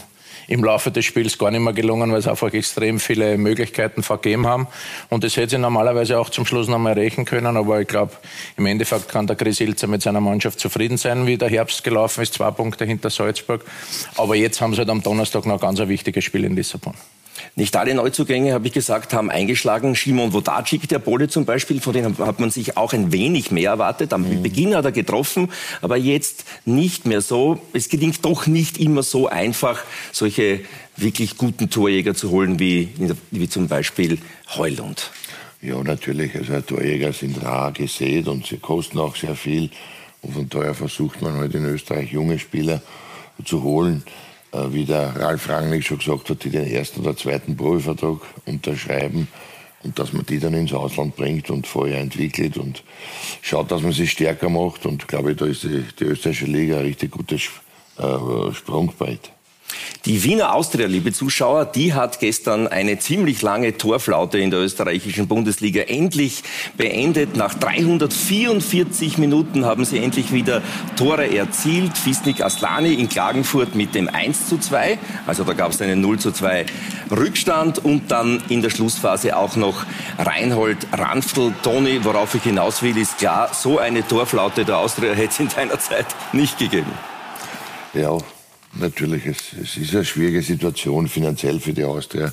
im 0.49 0.63
Laufe 0.63 0.89
des 0.89 1.05
Spiels 1.05 1.37
gar 1.37 1.51
nicht 1.51 1.61
mehr 1.61 1.73
gelungen, 1.73 2.11
weil 2.11 2.21
sie 2.21 2.29
einfach 2.29 2.51
extrem 2.51 2.99
viele 2.99 3.37
Möglichkeiten 3.37 4.01
vergeben 4.01 4.47
haben. 4.47 4.67
Und 5.09 5.23
das 5.23 5.37
hätte 5.37 5.51
sie 5.51 5.57
normalerweise 5.59 6.17
auch 6.19 6.29
zum 6.29 6.45
Schluss 6.45 6.67
noch 6.67 6.79
mal 6.79 6.97
erreichen 6.97 7.23
können. 7.23 7.55
Aber 7.55 7.79
ich 7.79 7.87
glaube, 7.87 8.13
im 8.57 8.65
Endeffekt 8.65 9.09
kann 9.09 9.27
der 9.27 9.35
Chris 9.35 9.59
Ilzer 9.59 9.85
mit 9.85 10.01
seiner 10.01 10.21
Mannschaft 10.21 10.59
zufrieden 10.59 10.97
sein, 10.97 11.27
wie 11.27 11.37
der 11.37 11.49
Herbst 11.49 11.83
gelaufen 11.83 12.23
ist. 12.23 12.33
Zwei 12.33 12.49
Punkte 12.49 12.83
hinter 12.83 13.11
Salzburg. 13.11 13.63
Aber 14.17 14.35
jetzt 14.35 14.59
haben 14.59 14.73
sie 14.73 14.79
halt 14.79 14.89
am 14.89 15.03
Donnerstag 15.03 15.45
noch 15.45 15.53
ein 15.53 15.59
ganz 15.59 15.79
wichtiges 15.87 16.23
Spiel 16.23 16.43
in 16.43 16.55
Lissabon. 16.55 16.95
Nicht 17.55 17.75
alle 17.75 17.93
Neuzugänge, 17.93 18.53
habe 18.53 18.67
ich 18.67 18.73
gesagt, 18.73 19.13
haben 19.13 19.29
eingeschlagen. 19.29 19.95
Simon 19.95 20.33
Vodacic, 20.33 20.87
der 20.87 20.99
Pole 20.99 21.27
zum 21.27 21.45
Beispiel, 21.45 21.81
von 21.81 21.93
dem 21.93 22.17
hat 22.17 22.39
man 22.39 22.51
sich 22.51 22.77
auch 22.77 22.93
ein 22.93 23.11
wenig 23.11 23.51
mehr 23.51 23.71
erwartet. 23.71 24.13
Am 24.13 24.29
mhm. 24.29 24.43
Beginn 24.43 24.75
hat 24.75 24.85
er 24.85 24.91
getroffen, 24.91 25.49
aber 25.81 25.97
jetzt 25.97 26.45
nicht 26.65 27.05
mehr 27.05 27.21
so. 27.21 27.59
Es 27.73 27.89
gelingt 27.89 28.23
doch 28.25 28.47
nicht 28.47 28.77
immer 28.77 29.03
so 29.03 29.27
einfach, 29.27 29.81
solche 30.11 30.61
wirklich 30.97 31.37
guten 31.37 31.69
Torjäger 31.69 32.15
zu 32.15 32.31
holen, 32.31 32.59
wie, 32.59 32.89
wie 33.31 33.49
zum 33.49 33.67
Beispiel 33.67 34.17
Heulund. 34.55 35.11
Ja, 35.61 35.81
natürlich. 35.83 36.35
Also 36.35 36.61
Torjäger 36.61 37.11
sind 37.13 37.43
rar 37.43 37.71
gesät 37.71 38.27
und 38.27 38.45
sie 38.45 38.57
kosten 38.57 38.99
auch 38.99 39.15
sehr 39.15 39.35
viel. 39.35 39.69
Und 40.21 40.33
von 40.33 40.49
daher 40.49 40.73
versucht 40.73 41.21
man 41.21 41.35
halt 41.35 41.53
in 41.55 41.65
Österreich 41.65 42.11
junge 42.11 42.39
Spieler 42.39 42.81
zu 43.43 43.63
holen. 43.63 44.03
Äh, 44.51 44.73
wie 44.73 44.85
der 44.85 45.15
Ralf 45.15 45.47
Rangnick 45.47 45.83
schon 45.83 45.99
gesagt 45.99 46.29
hat, 46.29 46.43
die 46.43 46.49
den 46.49 46.65
ersten 46.65 47.01
oder 47.01 47.15
zweiten 47.15 47.55
Profivertrag 47.55 48.21
unterschreiben 48.45 49.27
und 49.83 49.99
dass 49.99 50.11
man 50.11 50.25
die 50.25 50.39
dann 50.39 50.55
ins 50.55 50.73
Ausland 50.73 51.15
bringt 51.15 51.49
und 51.49 51.67
vorher 51.67 51.99
entwickelt 51.99 52.57
und 52.57 52.83
schaut, 53.41 53.71
dass 53.71 53.81
man 53.81 53.91
sie 53.91 54.07
stärker 54.07 54.49
macht. 54.49 54.85
Und 54.85 55.07
glaube 55.07 55.31
ich, 55.31 55.37
da 55.37 55.45
ist 55.45 55.63
die, 55.63 55.85
die 55.99 56.05
österreichische 56.05 56.51
Liga 56.51 56.77
ein 56.77 56.85
richtig 56.85 57.11
gutes 57.11 57.43
äh, 57.97 58.53
Sprungbrett. 58.53 59.31
Die 60.05 60.23
Wiener 60.23 60.55
Austria, 60.55 60.87
liebe 60.87 61.11
Zuschauer, 61.11 61.65
die 61.65 61.93
hat 61.93 62.19
gestern 62.19 62.67
eine 62.67 62.99
ziemlich 62.99 63.41
lange 63.41 63.77
Torflaute 63.77 64.39
in 64.39 64.49
der 64.49 64.61
österreichischen 64.61 65.27
Bundesliga 65.27 65.81
endlich 65.81 66.43
beendet. 66.77 67.35
Nach 67.35 67.53
344 67.53 69.17
Minuten 69.17 69.65
haben 69.65 69.85
sie 69.85 69.99
endlich 69.99 70.31
wieder 70.31 70.61
Tore 70.95 71.35
erzielt. 71.35 71.97
Fisnik 71.97 72.41
Aslani 72.41 72.93
in 72.93 73.09
Klagenfurt 73.09 73.75
mit 73.75 73.93
dem 73.93 74.07
1 74.07 74.47
zu 74.47 74.57
2. 74.57 74.97
Also 75.27 75.43
da 75.43 75.53
gab 75.53 75.71
es 75.71 75.81
einen 75.81 76.01
0 76.01 76.17
zu 76.17 76.31
2 76.31 76.65
Rückstand 77.11 77.83
und 77.83 78.09
dann 78.09 78.41
in 78.49 78.61
der 78.61 78.69
Schlussphase 78.69 79.35
auch 79.35 79.57
noch 79.57 79.85
Reinhold 80.17 80.87
Ranftl. 80.93 81.53
Toni, 81.61 82.03
worauf 82.03 82.35
ich 82.35 82.43
hinaus 82.43 82.81
will, 82.81 82.97
ist 82.97 83.17
klar, 83.17 83.49
so 83.53 83.79
eine 83.79 84.07
Torflaute 84.07 84.65
der 84.65 84.77
Austria 84.77 85.13
hätte 85.13 85.29
es 85.29 85.39
in 85.39 85.49
deiner 85.49 85.79
Zeit 85.79 86.07
nicht 86.31 86.57
gegeben. 86.57 86.91
Ja, 87.93 88.17
natürlich, 88.73 89.25
es, 89.25 89.53
es 89.61 89.77
ist 89.77 89.95
eine 89.95 90.05
schwierige 90.05 90.41
Situation 90.41 91.07
finanziell 91.07 91.59
für 91.59 91.73
die 91.73 91.83
Austria. 91.83 92.31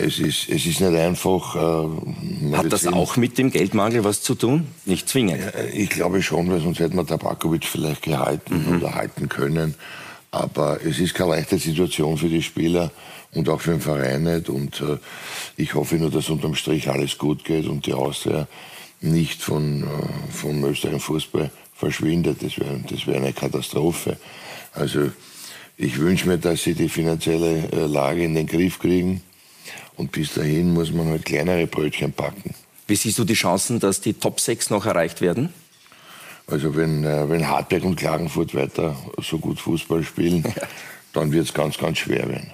Es 0.00 0.20
ist, 0.20 0.48
es 0.48 0.64
ist 0.64 0.80
nicht 0.80 0.94
einfach. 0.94 1.56
Äh, 1.56 2.56
Hat 2.56 2.72
das 2.72 2.86
auch 2.86 3.16
mit 3.16 3.36
dem 3.36 3.50
Geldmangel 3.50 4.04
was 4.04 4.22
zu 4.22 4.36
tun? 4.36 4.68
Nicht 4.84 5.08
zwingend. 5.08 5.40
Ich 5.72 5.90
glaube 5.90 6.22
schon, 6.22 6.48
weil 6.50 6.60
sonst 6.60 6.78
hätte 6.78 6.94
man 6.94 7.06
Tabakovic 7.06 7.64
vielleicht 7.64 8.02
gehalten 8.02 8.64
mhm. 8.64 8.76
oder 8.76 8.94
halten 8.94 9.28
können. 9.28 9.74
Aber 10.30 10.78
es 10.84 11.00
ist 11.00 11.14
keine 11.14 11.30
leichte 11.30 11.58
Situation 11.58 12.16
für 12.16 12.28
die 12.28 12.42
Spieler 12.42 12.92
und 13.32 13.48
auch 13.48 13.60
für 13.60 13.72
den 13.72 13.80
Verein 13.80 14.22
nicht. 14.22 14.48
Und 14.48 14.80
äh, 14.80 14.98
ich 15.56 15.74
hoffe 15.74 15.96
nur, 15.96 16.10
dass 16.10 16.28
unterm 16.28 16.54
Strich 16.54 16.88
alles 16.88 17.18
gut 17.18 17.44
geht 17.44 17.66
und 17.66 17.86
die 17.86 17.94
Austria 17.94 18.46
nicht 19.00 19.42
von, 19.42 19.82
äh, 19.82 19.86
vom 20.32 20.62
österreichischen 20.64 21.00
Fußball 21.00 21.50
verschwindet. 21.74 22.42
Das 22.42 22.58
wäre 22.58 22.80
das 22.88 23.06
wär 23.06 23.16
eine 23.16 23.32
Katastrophe. 23.32 24.16
Also 24.74 25.10
ich 25.78 25.98
wünsche 25.98 26.28
mir, 26.28 26.38
dass 26.38 26.64
sie 26.64 26.74
die 26.74 26.88
finanzielle 26.88 27.70
äh, 27.70 27.86
Lage 27.86 28.24
in 28.24 28.34
den 28.34 28.46
Griff 28.46 28.78
kriegen. 28.80 29.22
Und 29.96 30.12
bis 30.12 30.34
dahin 30.34 30.74
muss 30.74 30.92
man 30.92 31.06
halt 31.06 31.24
kleinere 31.24 31.66
Brötchen 31.66 32.12
backen. 32.12 32.54
Wie 32.88 32.96
siehst 32.96 33.18
du 33.18 33.24
die 33.24 33.34
Chancen, 33.34 33.78
dass 33.80 34.00
die 34.00 34.14
Top 34.14 34.40
6 34.40 34.70
noch 34.70 34.86
erreicht 34.86 35.20
werden? 35.20 35.52
Also 36.48 36.74
wenn, 36.74 37.04
äh, 37.04 37.28
wenn 37.28 37.48
Hartberg 37.48 37.84
und 37.84 37.96
Klagenfurt 37.96 38.54
weiter 38.54 38.96
so 39.22 39.38
gut 39.38 39.60
Fußball 39.60 40.02
spielen, 40.02 40.44
dann 41.12 41.30
wird 41.30 41.46
es 41.46 41.54
ganz, 41.54 41.78
ganz 41.78 41.98
schwer 41.98 42.28
werden. 42.28 42.50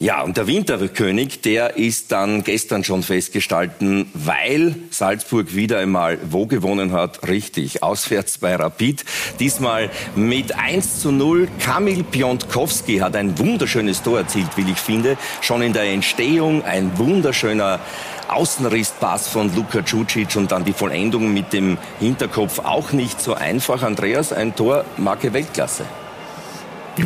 Ja, 0.00 0.22
und 0.22 0.36
der 0.36 0.46
Winterkönig, 0.46 1.40
der 1.40 1.76
ist 1.76 2.12
dann 2.12 2.44
gestern 2.44 2.84
schon 2.84 3.02
festgestalten, 3.02 4.08
weil 4.14 4.76
Salzburg 4.90 5.56
wieder 5.56 5.80
einmal 5.80 6.18
wo 6.22 6.46
gewonnen 6.46 6.92
hat? 6.92 7.26
Richtig, 7.26 7.82
auswärts 7.82 8.38
bei 8.38 8.54
Rapid. 8.54 9.04
Diesmal 9.40 9.90
mit 10.14 10.56
1 10.56 11.00
zu 11.00 11.10
0. 11.10 11.48
Kamil 11.58 12.04
Piontkowski 12.04 12.98
hat 12.98 13.16
ein 13.16 13.40
wunderschönes 13.40 14.00
Tor 14.04 14.18
erzielt, 14.18 14.50
wie 14.54 14.70
ich 14.70 14.78
finde. 14.78 15.16
Schon 15.40 15.62
in 15.62 15.72
der 15.72 15.90
Entstehung 15.90 16.62
ein 16.62 16.96
wunderschöner 16.96 17.80
Außenrisspass 18.28 19.26
von 19.26 19.52
Luka 19.56 19.82
Cucic 19.82 20.36
und 20.36 20.52
dann 20.52 20.64
die 20.64 20.74
Vollendung 20.74 21.34
mit 21.34 21.52
dem 21.52 21.76
Hinterkopf 21.98 22.60
auch 22.60 22.92
nicht 22.92 23.20
so 23.20 23.34
einfach. 23.34 23.82
Andreas, 23.82 24.32
ein 24.32 24.54
Tor 24.54 24.84
Marke 24.96 25.32
Weltklasse. 25.32 25.86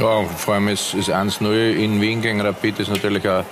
Ja, 0.00 0.24
vor 0.24 0.54
allem 0.54 0.68
ist, 0.68 0.94
ist 0.94 1.10
1-0 1.10 1.74
in 1.74 2.00
Wien 2.00 2.22
gegen 2.22 2.40
Rapid 2.40 2.80
ist 2.80 2.88
natürlich 2.88 3.28
ein, 3.28 3.44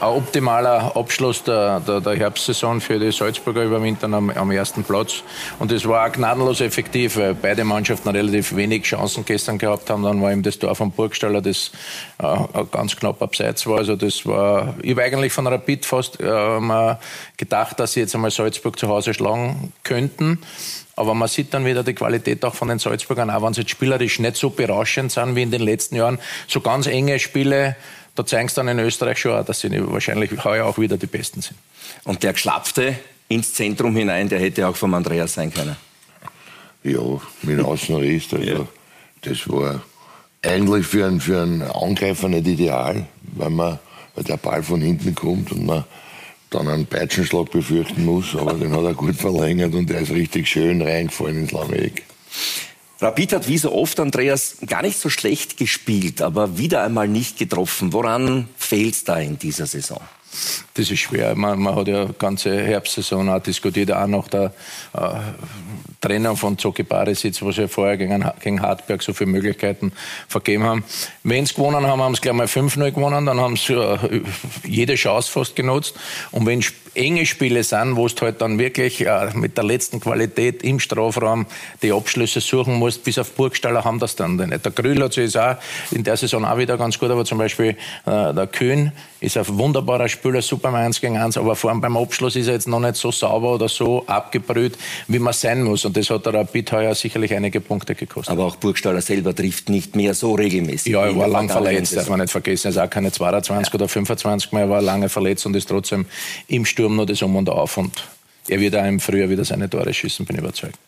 ein 0.00 0.08
optimaler 0.08 0.96
Abschluss 0.96 1.44
der, 1.44 1.78
der, 1.80 2.00
der, 2.00 2.16
Herbstsaison 2.16 2.80
für 2.80 2.98
die 2.98 3.12
Salzburger 3.12 3.62
überwintern 3.62 4.12
am, 4.12 4.30
am 4.30 4.50
ersten 4.50 4.82
Platz. 4.82 5.22
Und 5.60 5.70
es 5.70 5.86
war 5.86 6.08
auch 6.08 6.12
gnadenlos 6.12 6.60
effektiv, 6.60 7.16
weil 7.16 7.34
beide 7.34 7.62
Mannschaften 7.62 8.08
relativ 8.08 8.56
wenig 8.56 8.82
Chancen 8.82 9.24
gestern 9.24 9.56
gehabt 9.56 9.88
haben. 9.88 10.02
Dann 10.02 10.20
war 10.20 10.32
eben 10.32 10.42
das 10.42 10.58
Tor 10.58 10.74
von 10.74 10.90
Burgstaller, 10.90 11.40
das 11.40 11.70
äh, 12.18 12.36
ganz 12.72 12.96
knapp 12.96 13.22
abseits 13.22 13.64
war. 13.66 13.78
Also 13.78 13.94
das 13.94 14.26
war, 14.26 14.74
ich 14.82 14.90
habe 14.90 15.04
eigentlich 15.04 15.32
von 15.32 15.46
Rapid 15.46 15.86
fast 15.86 16.20
äh, 16.20 16.96
gedacht, 17.36 17.78
dass 17.78 17.92
sie 17.92 18.00
jetzt 18.00 18.14
einmal 18.16 18.32
Salzburg 18.32 18.78
zu 18.78 18.88
Hause 18.88 19.14
schlagen 19.14 19.72
könnten. 19.84 20.40
Aber 20.96 21.14
man 21.14 21.28
sieht 21.28 21.52
dann 21.52 21.64
wieder 21.64 21.82
die 21.82 21.94
Qualität 21.94 22.44
auch 22.44 22.54
von 22.54 22.68
den 22.68 22.78
Salzburgern, 22.78 23.30
auch 23.30 23.42
wenn 23.42 23.54
sie 23.54 23.62
jetzt 23.62 23.70
spielerisch 23.70 24.18
nicht 24.20 24.36
so 24.36 24.50
berauschend 24.50 25.10
sind 25.10 25.34
wie 25.34 25.42
in 25.42 25.50
den 25.50 25.62
letzten 25.62 25.96
Jahren. 25.96 26.18
So 26.46 26.60
ganz 26.60 26.86
enge 26.86 27.18
Spiele, 27.18 27.76
da 28.14 28.24
zeigen 28.24 28.48
sie 28.48 28.54
dann 28.54 28.68
in 28.68 28.78
Österreich 28.78 29.18
schon 29.18 29.32
auch, 29.32 29.44
dass 29.44 29.60
sie 29.60 29.70
wahrscheinlich 29.90 30.44
heuer 30.44 30.66
auch 30.66 30.78
wieder 30.78 30.96
die 30.96 31.06
Besten 31.06 31.42
sind. 31.42 31.56
Und 32.04 32.22
der 32.22 32.32
Geschlapfte 32.32 32.96
ins 33.28 33.54
Zentrum 33.54 33.96
hinein, 33.96 34.28
der 34.28 34.38
hätte 34.38 34.68
auch 34.68 34.76
vom 34.76 34.94
Andreas 34.94 35.34
sein 35.34 35.52
können. 35.52 35.76
Ja, 36.84 37.00
mit 37.42 37.60
Außenriss, 37.64 38.32
also 38.32 38.44
ja. 38.44 38.66
das 39.22 39.48
war 39.48 39.82
eigentlich 40.42 40.86
für 40.86 41.06
einen, 41.06 41.20
für 41.20 41.42
einen 41.42 41.62
Angreifer 41.62 42.28
nicht 42.28 42.46
ideal, 42.46 43.06
weil, 43.22 43.50
man, 43.50 43.78
weil 44.14 44.24
der 44.24 44.36
Ball 44.36 44.62
von 44.62 44.80
hinten 44.80 45.14
kommt 45.14 45.50
und 45.50 45.66
man 45.66 45.84
dann 46.54 46.68
einen 46.68 46.86
Peitschenschlag 46.86 47.50
befürchten 47.50 48.04
muss, 48.04 48.34
aber 48.36 48.54
den 48.54 48.72
hat 48.72 48.84
er 48.84 48.94
gut 48.94 49.16
verlängert 49.16 49.74
und 49.74 49.90
der 49.90 50.00
ist 50.00 50.10
richtig 50.10 50.48
schön 50.48 50.80
reingefallen 50.80 51.42
ins 51.42 51.52
lange 51.52 51.76
Eck. 51.76 52.04
Rapid 53.00 53.32
hat 53.34 53.48
wie 53.48 53.58
so 53.58 53.72
oft, 53.72 53.98
Andreas, 54.00 54.56
gar 54.66 54.82
nicht 54.82 54.98
so 54.98 55.10
schlecht 55.10 55.56
gespielt, 55.56 56.22
aber 56.22 56.56
wieder 56.56 56.84
einmal 56.84 57.08
nicht 57.08 57.38
getroffen. 57.38 57.92
Woran 57.92 58.48
fehlt 58.56 58.94
es 58.94 59.04
da 59.04 59.18
in 59.18 59.38
dieser 59.38 59.66
Saison? 59.66 60.00
Das 60.74 60.90
ist 60.90 61.00
schwer. 61.00 61.34
Man, 61.34 61.60
man 61.60 61.74
hat 61.74 61.88
ja 61.88 62.06
ganze 62.18 62.56
Herbstsaison 62.56 63.28
auch 63.28 63.40
diskutiert, 63.40 63.92
auch 63.92 64.06
nach 64.06 64.28
der 64.28 64.52
äh, 64.94 65.20
Trennung 66.00 66.36
von 66.36 66.58
Zoki 66.58 66.82
Barisic, 66.82 67.40
wo 67.42 67.52
sie 67.52 67.68
vorher 67.68 67.96
gegen, 67.96 68.24
gegen 68.42 68.62
Hartberg 68.62 69.02
so 69.02 69.12
viele 69.12 69.30
Möglichkeiten 69.30 69.92
vergeben 70.28 70.64
haben. 70.64 70.84
Wenn 71.22 71.46
sie 71.46 71.54
gewonnen 71.54 71.86
haben, 71.86 72.02
haben 72.02 72.14
sie 72.14 72.20
gleich 72.20 72.34
mal 72.34 72.46
5-0 72.46 72.90
gewonnen, 72.92 73.26
dann 73.26 73.40
haben 73.40 73.56
sie 73.56 73.74
äh, 73.74 74.22
jede 74.64 74.94
Chance 74.94 75.30
fast 75.30 75.56
genutzt. 75.56 75.94
Und 76.30 76.46
wenn 76.46 76.62
enge 76.94 77.26
Spiele 77.26 77.64
sind, 77.64 77.96
wo 77.96 78.06
du 78.08 78.20
halt 78.20 78.40
dann 78.40 78.58
wirklich 78.58 79.04
äh, 79.06 79.30
mit 79.34 79.56
der 79.56 79.64
letzten 79.64 80.00
Qualität 80.00 80.62
im 80.62 80.80
Strafraum 80.80 81.46
die 81.82 81.92
Abschlüsse 81.92 82.40
suchen 82.40 82.74
musst, 82.74 83.04
bis 83.04 83.18
auf 83.18 83.32
Burgstaller 83.32 83.84
haben 83.84 83.98
das 83.98 84.16
dann 84.16 84.36
nicht. 84.36 84.64
Der 84.64 84.72
Grüll 84.72 85.02
hat 85.02 85.12
sich 85.12 85.36
auch 85.38 85.56
in 85.90 86.04
der 86.04 86.16
Saison 86.16 86.44
auch 86.44 86.58
wieder 86.58 86.76
ganz 86.78 86.98
gut, 86.98 87.10
aber 87.10 87.24
zum 87.24 87.38
Beispiel 87.38 87.76
äh, 88.06 88.34
der 88.34 88.46
Kühn 88.46 88.92
ist 89.20 89.36
ein 89.36 89.58
wunderbarer 89.58 90.08
Spieler, 90.08 90.42
super 90.42 90.68
im 90.68 90.74
1 90.76 91.00
gegen 91.00 91.16
1, 91.16 91.36
aber 91.36 91.56
vor 91.56 91.70
allem 91.70 91.80
beim 91.80 91.96
Abschluss 91.96 92.36
ist 92.36 92.46
er 92.46 92.54
jetzt 92.54 92.68
noch 92.68 92.80
nicht 92.80 92.96
so 92.96 93.10
sauber 93.10 93.54
oder 93.54 93.68
so 93.68 94.06
abgebrüht, 94.06 94.76
wie 95.08 95.18
man 95.18 95.32
sein 95.32 95.63
muss. 95.64 95.84
Und 95.84 95.96
das 95.96 96.10
hat 96.10 96.26
der 96.26 96.34
Rapid 96.34 96.72
heuer 96.72 96.94
sicherlich 96.94 97.34
einige 97.34 97.60
Punkte 97.60 97.94
gekostet. 97.94 98.32
Aber 98.32 98.44
auch 98.44 98.56
Burgstaller 98.56 99.00
selber 99.00 99.34
trifft 99.34 99.68
nicht 99.68 99.96
mehr 99.96 100.14
so 100.14 100.34
regelmäßig. 100.34 100.92
Ja, 100.92 101.06
er 101.06 101.16
war 101.16 101.28
lang 101.28 101.48
verletzt, 101.48 101.96
darf 101.96 102.08
man 102.08 102.20
nicht 102.20 102.30
vergessen. 102.30 102.68
Er 102.68 102.70
ist 102.70 102.78
auch 102.78 102.90
keine 102.90 103.12
22 103.12 103.72
ja. 103.72 103.74
oder 103.74 103.88
25 103.88 104.52
mehr, 104.52 104.62
er 104.62 104.70
war 104.70 104.82
lange 104.82 105.08
verletzt 105.08 105.46
und 105.46 105.56
ist 105.56 105.68
trotzdem 105.68 106.06
im 106.48 106.64
Sturm 106.64 106.96
noch 106.96 107.06
das 107.06 107.22
Um 107.22 107.36
und 107.36 107.48
Auf. 107.48 107.76
Und 107.76 108.04
er 108.48 108.60
wird 108.60 108.76
auch 108.76 108.84
im 108.84 109.00
Frühjahr 109.00 109.28
wieder 109.30 109.44
seine 109.44 109.68
Tore 109.68 109.92
schießen, 109.92 110.26
bin 110.26 110.36
ich 110.36 110.42
überzeugt. 110.42 110.78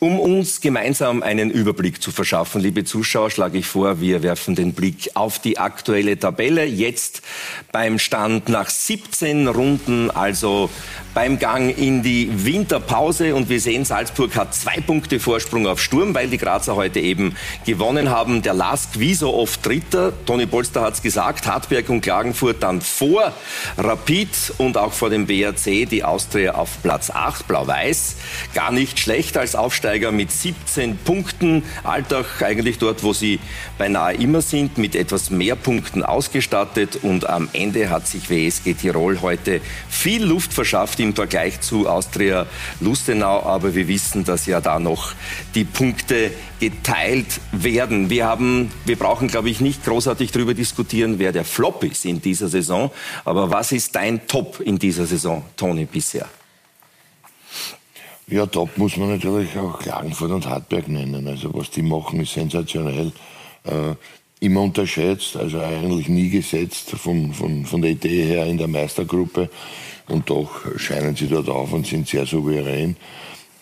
Um 0.00 0.20
uns 0.20 0.60
gemeinsam 0.60 1.24
einen 1.24 1.50
Überblick 1.50 2.00
zu 2.00 2.12
verschaffen, 2.12 2.60
liebe 2.60 2.84
Zuschauer, 2.84 3.32
schlage 3.32 3.58
ich 3.58 3.66
vor, 3.66 4.00
wir 4.00 4.22
werfen 4.22 4.54
den 4.54 4.72
Blick 4.72 5.10
auf 5.14 5.40
die 5.40 5.58
aktuelle 5.58 6.16
Tabelle. 6.16 6.64
Jetzt 6.64 7.20
beim 7.72 7.98
Stand 7.98 8.48
nach 8.48 8.70
17 8.70 9.48
Runden, 9.48 10.12
also 10.12 10.70
beim 11.14 11.40
Gang 11.40 11.76
in 11.76 12.04
die 12.04 12.30
Winterpause. 12.44 13.34
Und 13.34 13.48
wir 13.48 13.60
sehen, 13.60 13.84
Salzburg 13.84 14.36
hat 14.36 14.54
zwei 14.54 14.78
Punkte 14.80 15.18
Vorsprung 15.18 15.66
auf 15.66 15.82
Sturm, 15.82 16.14
weil 16.14 16.28
die 16.28 16.38
Grazer 16.38 16.76
heute 16.76 17.00
eben 17.00 17.34
gewonnen 17.66 18.08
haben. 18.08 18.42
Der 18.42 18.54
Lask 18.54 19.00
wie 19.00 19.14
so 19.14 19.34
oft 19.34 19.66
Dritter. 19.66 20.12
Toni 20.26 20.46
Polster 20.46 20.82
hat 20.82 20.94
es 20.94 21.02
gesagt. 21.02 21.48
Hartberg 21.48 21.88
und 21.88 22.02
Klagenfurt 22.02 22.62
dann 22.62 22.82
vor 22.82 23.32
Rapid 23.76 24.28
und 24.58 24.78
auch 24.78 24.92
vor 24.92 25.10
dem 25.10 25.26
BRC. 25.26 25.88
Die 25.88 26.04
Austria 26.04 26.54
auf 26.54 26.80
Platz 26.84 27.10
8, 27.10 27.48
blau-weiß. 27.48 28.14
Gar 28.54 28.70
nicht 28.70 29.00
schlecht 29.00 29.36
als 29.36 29.56
Aufsteiger 29.56 29.87
mit 30.12 30.30
17 30.30 30.98
Punkten. 30.98 31.62
Alltag 31.82 32.42
eigentlich 32.42 32.78
dort, 32.78 33.02
wo 33.02 33.12
sie 33.12 33.40
beinahe 33.78 34.14
immer 34.14 34.42
sind, 34.42 34.76
mit 34.76 34.94
etwas 34.94 35.30
mehr 35.30 35.56
Punkten 35.56 36.02
ausgestattet. 36.02 36.98
Und 37.02 37.28
am 37.28 37.48
Ende 37.52 37.88
hat 37.88 38.06
sich 38.06 38.28
WSG 38.28 38.74
Tirol 38.74 39.22
heute 39.22 39.60
viel 39.88 40.24
Luft 40.24 40.52
verschafft 40.52 41.00
im 41.00 41.14
Vergleich 41.14 41.60
zu 41.60 41.88
Austria 41.88 42.46
Lustenau. 42.80 43.42
Aber 43.44 43.74
wir 43.74 43.88
wissen, 43.88 44.24
dass 44.24 44.46
ja 44.46 44.60
da 44.60 44.78
noch 44.78 45.12
die 45.54 45.64
Punkte 45.64 46.30
geteilt 46.60 47.40
werden. 47.52 48.10
Wir 48.10 48.26
haben, 48.26 48.70
wir 48.84 48.96
brauchen, 48.96 49.28
glaube 49.28 49.48
ich, 49.48 49.60
nicht 49.60 49.84
großartig 49.84 50.32
darüber 50.32 50.54
diskutieren, 50.54 51.18
wer 51.18 51.32
der 51.32 51.44
Flop 51.44 51.82
ist 51.84 52.04
in 52.04 52.20
dieser 52.20 52.48
Saison. 52.48 52.90
Aber 53.24 53.50
was 53.50 53.72
ist 53.72 53.94
dein 53.94 54.26
Top 54.26 54.60
in 54.60 54.78
dieser 54.78 55.06
Saison, 55.06 55.42
Toni, 55.56 55.86
bisher? 55.86 56.26
Ja, 58.30 58.44
top 58.44 58.76
muss 58.76 58.98
man 58.98 59.08
natürlich 59.08 59.56
auch 59.56 59.78
Klagenfurt 59.78 60.30
und 60.30 60.46
Hartberg 60.46 60.88
nennen. 60.88 61.26
Also 61.26 61.50
was 61.54 61.70
die 61.70 61.82
machen, 61.82 62.20
ist 62.20 62.34
sensationell. 62.34 63.12
Äh, 63.64 63.94
immer 64.40 64.60
unterschätzt, 64.60 65.36
also 65.36 65.58
eigentlich 65.60 66.08
nie 66.08 66.28
gesetzt 66.28 66.90
von, 66.90 67.32
von, 67.32 67.64
von 67.64 67.82
der 67.82 67.92
Idee 67.92 68.24
her 68.24 68.46
in 68.46 68.58
der 68.58 68.68
Meistergruppe. 68.68 69.48
Und 70.08 70.28
doch 70.28 70.60
scheinen 70.76 71.16
sie 71.16 71.26
dort 71.26 71.48
auf 71.48 71.72
und 71.72 71.86
sind 71.86 72.06
sehr 72.06 72.26
souverän. 72.26 72.96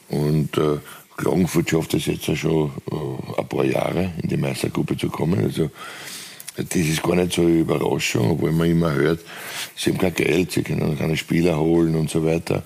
Und 0.08 0.58
äh, 0.58 0.78
Klagenfurt 1.16 1.70
schafft 1.70 1.94
es 1.94 2.06
jetzt 2.06 2.26
ja 2.26 2.34
schon 2.34 2.72
äh, 2.90 3.40
ein 3.40 3.48
paar 3.48 3.64
Jahre, 3.64 4.12
in 4.20 4.28
die 4.28 4.36
Meistergruppe 4.36 4.96
zu 4.96 5.08
kommen. 5.08 5.44
Also 5.44 5.70
das 6.56 6.74
ist 6.74 7.02
gar 7.02 7.14
nicht 7.14 7.32
so 7.32 7.42
eine 7.42 7.52
Überraschung, 7.52 8.32
obwohl 8.32 8.52
man 8.52 8.70
immer 8.70 8.92
hört, 8.92 9.20
sie 9.76 9.90
haben 9.90 9.98
kein 9.98 10.14
Geld, 10.14 10.52
sie 10.52 10.62
können 10.62 10.98
keine 10.98 11.16
Spieler 11.16 11.58
holen 11.58 11.94
und 11.94 12.10
so 12.10 12.24
weiter. 12.24 12.64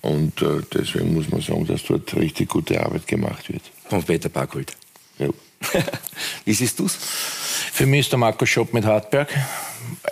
Und 0.00 0.40
äh, 0.42 0.60
deswegen 0.72 1.14
muss 1.14 1.28
man 1.28 1.40
sagen, 1.40 1.66
dass 1.66 1.82
dort 1.84 2.14
richtig 2.14 2.48
gute 2.48 2.80
Arbeit 2.84 3.06
gemacht 3.06 3.48
wird. 3.48 3.62
Von 3.88 4.02
Peter 4.02 4.28
Barkult. 4.28 4.76
Ja. 5.18 5.28
Wie 6.44 6.52
siehst 6.52 6.78
du 6.78 6.86
es? 6.86 6.96
Für 7.78 7.86
mich 7.86 8.00
ist 8.00 8.10
der 8.10 8.18
Marco 8.18 8.44
Schopp 8.44 8.74
mit 8.74 8.84
Hartberg 8.84 9.28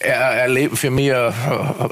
er, 0.01 0.49
er 0.49 0.71
für 0.71 0.91
mich 0.91 1.13
eine, 1.13 1.33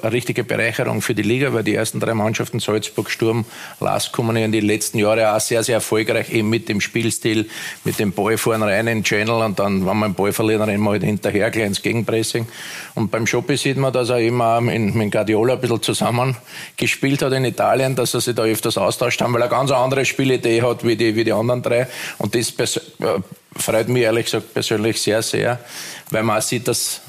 eine, 0.02 0.12
richtige 0.12 0.45
Bereicherung 0.45 1.02
für 1.02 1.14
die 1.14 1.23
Liga, 1.23 1.52
weil 1.52 1.64
die 1.64 1.75
ersten 1.75 2.00
drei 2.00 2.14
Mannschaften, 2.14 2.61
Salzburg, 2.61 3.11
Sturm, 3.11 3.45
Lask, 3.81 4.12
kommen 4.12 4.37
in 4.37 4.52
die 4.52 4.61
letzten 4.61 4.99
Jahre 4.99 5.35
auch 5.35 5.40
sehr, 5.40 5.62
sehr 5.62 5.76
erfolgreich 5.76 6.31
eben 6.31 6.49
mit 6.49 6.69
dem 6.69 6.81
Spielstil, 6.81 7.49
mit 7.85 7.99
dem 7.99 8.12
Ball 8.12 8.38
vorne 8.38 8.66
rein 8.66 8.87
in 8.87 8.99
den 8.99 9.04
Channel 9.04 9.43
und 9.43 9.59
dann, 9.59 9.85
wenn 9.87 9.97
man 9.97 10.11
den 10.11 10.14
Ball 10.14 10.33
verliert, 10.33 10.61
rennen 10.61 10.83
wir 10.83 10.90
halt 10.90 11.02
hinterher 11.02 11.52
ins 11.54 11.83
Gegenpressing. 11.83 12.47
Und 12.95 13.11
beim 13.11 13.26
Schoppi 13.26 13.57
sieht 13.57 13.76
man, 13.76 13.93
dass 13.93 14.11
er 14.11 14.21
immer 14.21 14.61
mit, 14.61 14.95
mit 14.95 15.12
Guardiola 15.12 15.54
ein 15.54 15.61
bisschen 15.61 15.83
zusammen 15.83 16.37
gespielt 16.76 17.23
hat 17.23 17.33
in 17.33 17.45
Italien, 17.45 17.97
dass 17.97 18.14
er 18.14 18.21
sich 18.21 18.35
da 18.35 18.43
öfters 18.43 18.78
austauscht 18.78 19.21
haben, 19.21 19.35
weil 19.35 19.43
er 19.43 19.49
ganz 19.49 19.71
andere 19.71 20.04
Spielidee 20.04 20.62
hat 20.62 20.85
wie 20.87 20.97
die, 20.97 21.16
wie 21.16 21.25
die 21.25 21.33
anderen 21.33 21.62
drei. 21.62 21.88
Und 22.19 22.35
das 22.35 22.76
äh, 22.76 22.81
freut 23.56 23.88
mich 23.88 24.02
ehrlich 24.02 24.26
gesagt 24.26 24.54
persönlich 24.54 25.00
sehr, 25.00 25.23
sehr, 25.23 25.58
weil 26.11 26.23
man 26.23 26.38
auch 26.38 26.42
sieht, 26.42 26.68
dass 26.68 27.00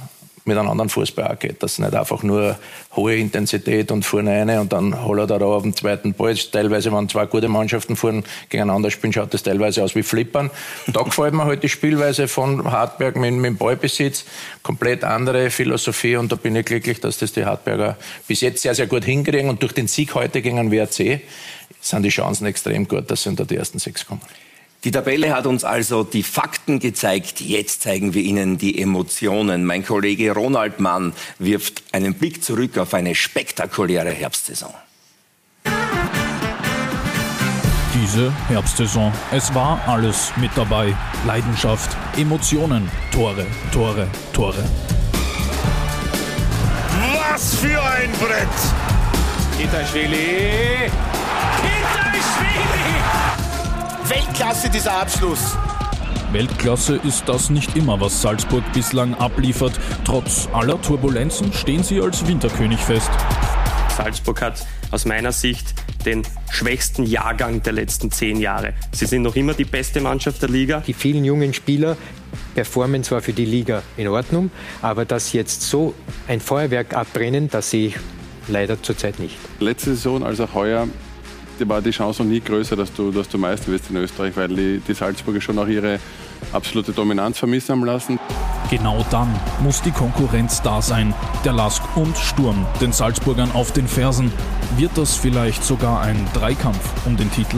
mit 0.45 0.57
einem 0.57 0.69
anderen 0.69 0.89
Fußball 0.89 1.27
auch 1.27 1.39
geht. 1.39 1.61
Das 1.63 1.79
nicht 1.79 1.95
einfach 1.95 2.21
nur 2.21 2.57
hohe 2.95 3.15
Intensität 3.15 3.91
und 3.91 4.05
vorne 4.05 4.31
eine 4.31 4.61
und 4.61 4.71
dann 4.71 5.03
holt 5.03 5.19
er 5.19 5.39
da 5.39 5.45
auf 5.45 5.63
den 5.63 5.75
zweiten 5.75 6.13
Ball. 6.13 6.35
Teilweise, 6.35 6.93
wenn 6.93 7.09
zwei 7.09 7.25
gute 7.25 7.47
Mannschaften 7.47 7.95
vorne 7.95 8.23
gegeneinander 8.49 8.91
spielen, 8.91 9.11
schaut 9.11 9.33
das 9.33 9.41
teilweise 9.41 9.83
aus 9.83 9.95
wie 9.95 10.03
Flippern. 10.03 10.51
Da 10.87 11.01
gefällt 11.03 11.33
mir 11.33 11.45
halt 11.45 11.63
die 11.63 11.69
Spielweise 11.69 12.27
von 12.27 12.71
Hartberg 12.71 13.15
mit, 13.15 13.33
mit 13.33 13.45
dem 13.45 13.57
Ballbesitz. 13.57 14.25
Komplett 14.61 15.03
andere 15.03 15.49
Philosophie 15.49 16.15
und 16.15 16.31
da 16.31 16.35
bin 16.35 16.55
ich 16.55 16.65
glücklich, 16.65 17.01
dass 17.01 17.17
das 17.17 17.33
die 17.33 17.45
Hartberger 17.45 17.97
bis 18.27 18.41
jetzt 18.41 18.61
sehr, 18.61 18.75
sehr 18.75 18.87
gut 18.87 19.03
hinkriegen 19.03 19.49
und 19.49 19.63
durch 19.63 19.73
den 19.73 19.87
Sieg 19.87 20.13
heute 20.13 20.43
gegen 20.43 20.57
den 20.57 20.71
WRC 20.71 21.21
sind 21.81 22.03
die 22.03 22.09
Chancen 22.09 22.45
extrem 22.45 22.87
gut, 22.87 23.09
dass 23.09 23.23
sie 23.23 23.29
unter 23.29 23.45
die 23.45 23.55
ersten 23.55 23.79
sechs 23.79 24.05
kommen. 24.05 24.21
Die 24.85 24.91
Tabelle 24.91 25.35
hat 25.35 25.47
uns 25.47 25.63
also 25.63 26.03
die 26.03 26.21
Fakten 26.21 26.77
gezeigt. 26.77 27.41
Jetzt 27.41 27.81
zeigen 27.81 28.13
wir 28.13 28.21
Ihnen 28.21 28.59
die 28.59 28.79
Emotionen. 28.79 29.65
Mein 29.65 29.83
Kollege 29.83 30.31
Ronald 30.31 30.79
Mann 30.79 31.13
wirft 31.39 31.81
einen 31.91 32.13
Blick 32.13 32.43
zurück 32.43 32.77
auf 32.77 32.93
eine 32.93 33.15
spektakuläre 33.15 34.11
Herbstsaison. 34.11 34.71
Diese 37.95 38.31
Herbstsaison, 38.47 39.11
es 39.31 39.51
war 39.55 39.81
alles 39.87 40.31
mit 40.37 40.51
dabei. 40.53 40.95
Leidenschaft, 41.25 41.97
Emotionen, 42.15 42.87
Tore, 43.11 43.47
Tore, 43.71 44.07
Tore. 44.33 44.63
Was 47.31 47.55
für 47.55 47.81
ein 47.81 48.11
Brett! 48.19 48.47
Weltklasse 56.31 56.97
ist 56.97 57.27
das 57.27 57.49
nicht 57.49 57.75
immer, 57.75 57.99
was 57.99 58.21
Salzburg 58.21 58.63
bislang 58.71 59.15
abliefert. 59.15 59.79
Trotz 60.03 60.47
aller 60.53 60.79
Turbulenzen 60.79 61.51
stehen 61.51 61.81
sie 61.81 61.99
als 61.99 62.27
Winterkönig 62.27 62.79
fest. 62.79 63.09
Salzburg 63.97 64.43
hat 64.43 64.67
aus 64.91 65.05
meiner 65.05 65.31
Sicht 65.31 65.73
den 66.05 66.21
schwächsten 66.51 67.03
Jahrgang 67.03 67.63
der 67.63 67.73
letzten 67.73 68.11
zehn 68.11 68.39
Jahre. 68.39 68.75
Sie 68.91 69.07
sind 69.07 69.23
noch 69.23 69.35
immer 69.35 69.55
die 69.55 69.65
beste 69.65 70.01
Mannschaft 70.01 70.39
der 70.43 70.49
Liga. 70.49 70.83
Die 70.85 70.93
vielen 70.93 71.25
jungen 71.25 71.55
Spieler 71.55 71.97
performen 72.53 73.03
zwar 73.03 73.21
für 73.21 73.33
die 73.33 73.45
Liga 73.45 73.81
in 73.97 74.07
Ordnung, 74.07 74.51
aber 74.83 75.05
dass 75.05 75.33
jetzt 75.33 75.63
so 75.63 75.95
ein 76.27 76.41
Feuerwerk 76.41 76.93
abbrennen, 76.93 77.49
das 77.49 77.71
sehe 77.71 77.87
ich 77.87 77.95
leider 78.47 78.83
zurzeit 78.83 79.17
nicht. 79.17 79.35
Letzte 79.59 79.95
Saison, 79.95 80.23
als 80.23 80.39
auch 80.39 80.53
heuer, 80.53 80.87
war 81.59 81.81
die 81.81 81.91
Chance 81.91 82.23
noch 82.23 82.29
nie 82.29 82.41
größer, 82.41 82.75
dass 82.75 82.93
du, 82.93 83.11
dass 83.11 83.29
du 83.29 83.37
Meister 83.37 83.71
wirst 83.71 83.89
in 83.89 83.97
Österreich, 83.97 84.35
weil 84.35 84.49
die, 84.49 84.81
die 84.85 84.93
Salzburger 84.93 85.41
schon 85.41 85.57
auch 85.57 85.67
ihre 85.67 85.99
absolute 86.51 86.91
Dominanz 86.91 87.39
vermissen 87.39 87.71
haben 87.71 87.85
lassen. 87.85 88.19
Genau 88.69 89.05
dann 89.11 89.33
muss 89.61 89.81
die 89.81 89.91
Konkurrenz 89.91 90.61
da 90.61 90.81
sein. 90.81 91.13
Der 91.43 91.53
Lask 91.53 91.83
und 91.95 92.17
Sturm 92.17 92.65
den 92.81 92.91
Salzburgern 92.91 93.51
auf 93.51 93.71
den 93.71 93.87
Fersen. 93.87 94.31
Wird 94.77 94.91
das 94.95 95.15
vielleicht 95.15 95.63
sogar 95.63 96.01
ein 96.01 96.17
Dreikampf 96.33 97.05
um 97.05 97.15
den 97.15 97.31
Titel? 97.31 97.57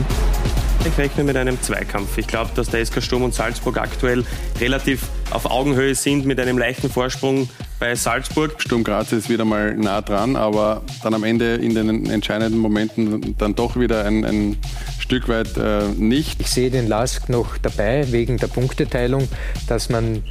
Ich 0.84 0.96
rechne 0.96 1.24
mit 1.24 1.36
einem 1.36 1.60
Zweikampf. 1.60 2.18
Ich 2.18 2.26
glaube, 2.26 2.50
dass 2.54 2.68
der 2.68 2.84
SK 2.84 3.02
Sturm 3.02 3.22
und 3.22 3.34
Salzburg 3.34 3.78
aktuell 3.78 4.24
relativ 4.60 5.08
auf 5.30 5.50
Augenhöhe 5.50 5.94
sind 5.94 6.24
mit 6.24 6.38
einem 6.38 6.56
leichten 6.56 6.88
Vorsprung 6.88 7.48
bei 7.78 7.94
Salzburg. 7.94 8.60
Sturm 8.60 8.84
Graz 8.84 9.12
ist 9.12 9.28
wieder 9.28 9.44
mal 9.44 9.74
nah 9.74 10.00
dran, 10.00 10.36
aber 10.36 10.82
dann 11.02 11.14
am 11.14 11.24
Ende 11.24 11.54
in 11.56 11.74
den 11.74 12.10
entscheidenden 12.10 12.58
Momenten 12.58 13.36
dann 13.38 13.54
doch 13.54 13.78
wieder 13.78 14.04
ein, 14.04 14.24
ein 14.24 14.56
Stück 14.98 15.28
weit 15.28 15.56
äh, 15.56 15.88
nicht. 15.96 16.40
Ich 16.40 16.50
sehe 16.50 16.70
den 16.70 16.88
Lask 16.88 17.28
noch 17.28 17.58
dabei 17.58 18.10
wegen 18.10 18.36
der 18.36 18.48
Punkteteilung, 18.48 19.28
dass 19.66 19.88
man 19.88 20.22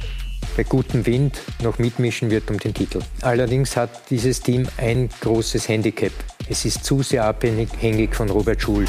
bei 0.56 0.64
gutem 0.64 1.06
Wind 1.06 1.40
noch 1.62 1.78
mitmischen 1.78 2.30
wird 2.30 2.50
um 2.50 2.58
den 2.58 2.74
Titel. 2.74 3.00
Allerdings 3.22 3.76
hat 3.76 3.90
dieses 4.10 4.40
Team 4.40 4.66
ein 4.76 5.08
großes 5.20 5.68
Handicap. 5.68 6.12
Es 6.48 6.64
ist 6.64 6.84
zu 6.84 7.02
sehr 7.02 7.24
abhängig 7.24 8.14
von 8.14 8.28
Robert 8.30 8.60
Schul. 8.60 8.84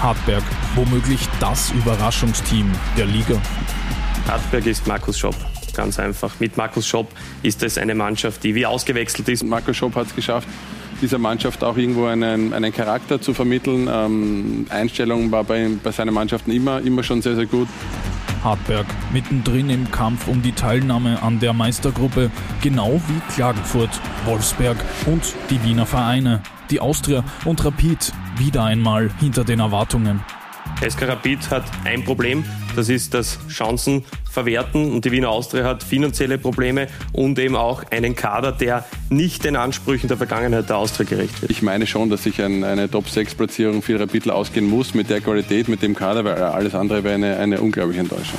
Hartberg, 0.00 0.42
womöglich 0.74 1.20
das 1.40 1.70
Überraschungsteam 1.70 2.70
der 2.96 3.06
Liga. 3.06 3.40
Hartberg 4.28 4.66
ist 4.66 4.86
Markus 4.86 5.18
Schopp. 5.18 5.36
Ganz 5.74 5.98
einfach. 5.98 6.38
Mit 6.38 6.56
Markus 6.56 6.86
Schopp 6.86 7.08
ist 7.42 7.62
es 7.62 7.78
eine 7.78 7.94
Mannschaft, 7.94 8.44
die 8.44 8.54
wie 8.54 8.66
ausgewechselt 8.66 9.28
ist. 9.28 9.42
Markus 9.44 9.76
Schopp 9.76 9.96
hat 9.96 10.06
es 10.06 10.14
geschafft, 10.14 10.48
dieser 11.02 11.18
Mannschaft 11.18 11.64
auch 11.64 11.76
irgendwo 11.76 12.06
einen, 12.06 12.52
einen 12.52 12.72
Charakter 12.72 13.20
zu 13.20 13.34
vermitteln. 13.34 13.88
Ähm, 13.92 14.66
Einstellung 14.70 15.30
war 15.32 15.44
bei, 15.44 15.68
bei 15.82 15.90
seinen 15.90 16.14
Mannschaften 16.14 16.52
immer, 16.52 16.80
immer 16.80 17.02
schon 17.02 17.22
sehr, 17.22 17.34
sehr 17.34 17.46
gut. 17.46 17.68
Hartberg 18.44 18.86
mittendrin 19.12 19.70
im 19.70 19.90
Kampf 19.90 20.28
um 20.28 20.42
die 20.42 20.52
Teilnahme 20.52 21.22
an 21.22 21.40
der 21.40 21.54
Meistergruppe, 21.54 22.30
genau 22.62 23.00
wie 23.08 23.32
Klagenfurt, 23.32 23.90
Wolfsberg 24.26 24.76
und 25.06 25.34
die 25.48 25.62
Wiener 25.64 25.86
Vereine. 25.86 26.42
Die 26.70 26.78
Austria 26.80 27.24
und 27.44 27.64
Rapid 27.64 28.12
wieder 28.36 28.64
einmal 28.64 29.10
hinter 29.18 29.44
den 29.44 29.60
Erwartungen. 29.60 30.20
SK 30.80 31.08
Rapid 31.08 31.50
hat 31.50 31.64
ein 31.84 32.04
Problem, 32.04 32.44
das 32.76 32.88
ist 32.88 33.14
das 33.14 33.38
Chancen 33.48 34.04
verwerten 34.30 34.92
und 34.92 35.04
die 35.04 35.12
Wiener 35.12 35.30
Austria 35.30 35.64
hat 35.64 35.82
finanzielle 35.82 36.38
Probleme 36.38 36.88
und 37.12 37.38
eben 37.38 37.56
auch 37.56 37.84
einen 37.90 38.14
Kader, 38.16 38.52
der 38.52 38.84
nicht 39.08 39.44
den 39.44 39.56
Ansprüchen 39.56 40.08
der 40.08 40.16
Vergangenheit 40.16 40.68
der 40.68 40.76
Austria 40.76 41.08
gerecht 41.08 41.40
wird. 41.40 41.50
Ich 41.50 41.62
meine 41.62 41.86
schon, 41.86 42.10
dass 42.10 42.24
sich 42.24 42.42
ein, 42.42 42.64
eine 42.64 42.90
Top-6-Platzierung 42.90 43.82
für 43.82 44.00
Rapid 44.00 44.30
ausgehen 44.30 44.68
muss 44.68 44.94
mit 44.94 45.08
der 45.08 45.20
Qualität, 45.20 45.68
mit 45.68 45.82
dem 45.82 45.94
Kader, 45.94 46.24
weil 46.24 46.34
alles 46.42 46.74
andere 46.74 47.04
wäre 47.04 47.14
eine, 47.14 47.36
eine 47.36 47.60
unglaubliche 47.60 48.00
Enttäuschung. 48.00 48.38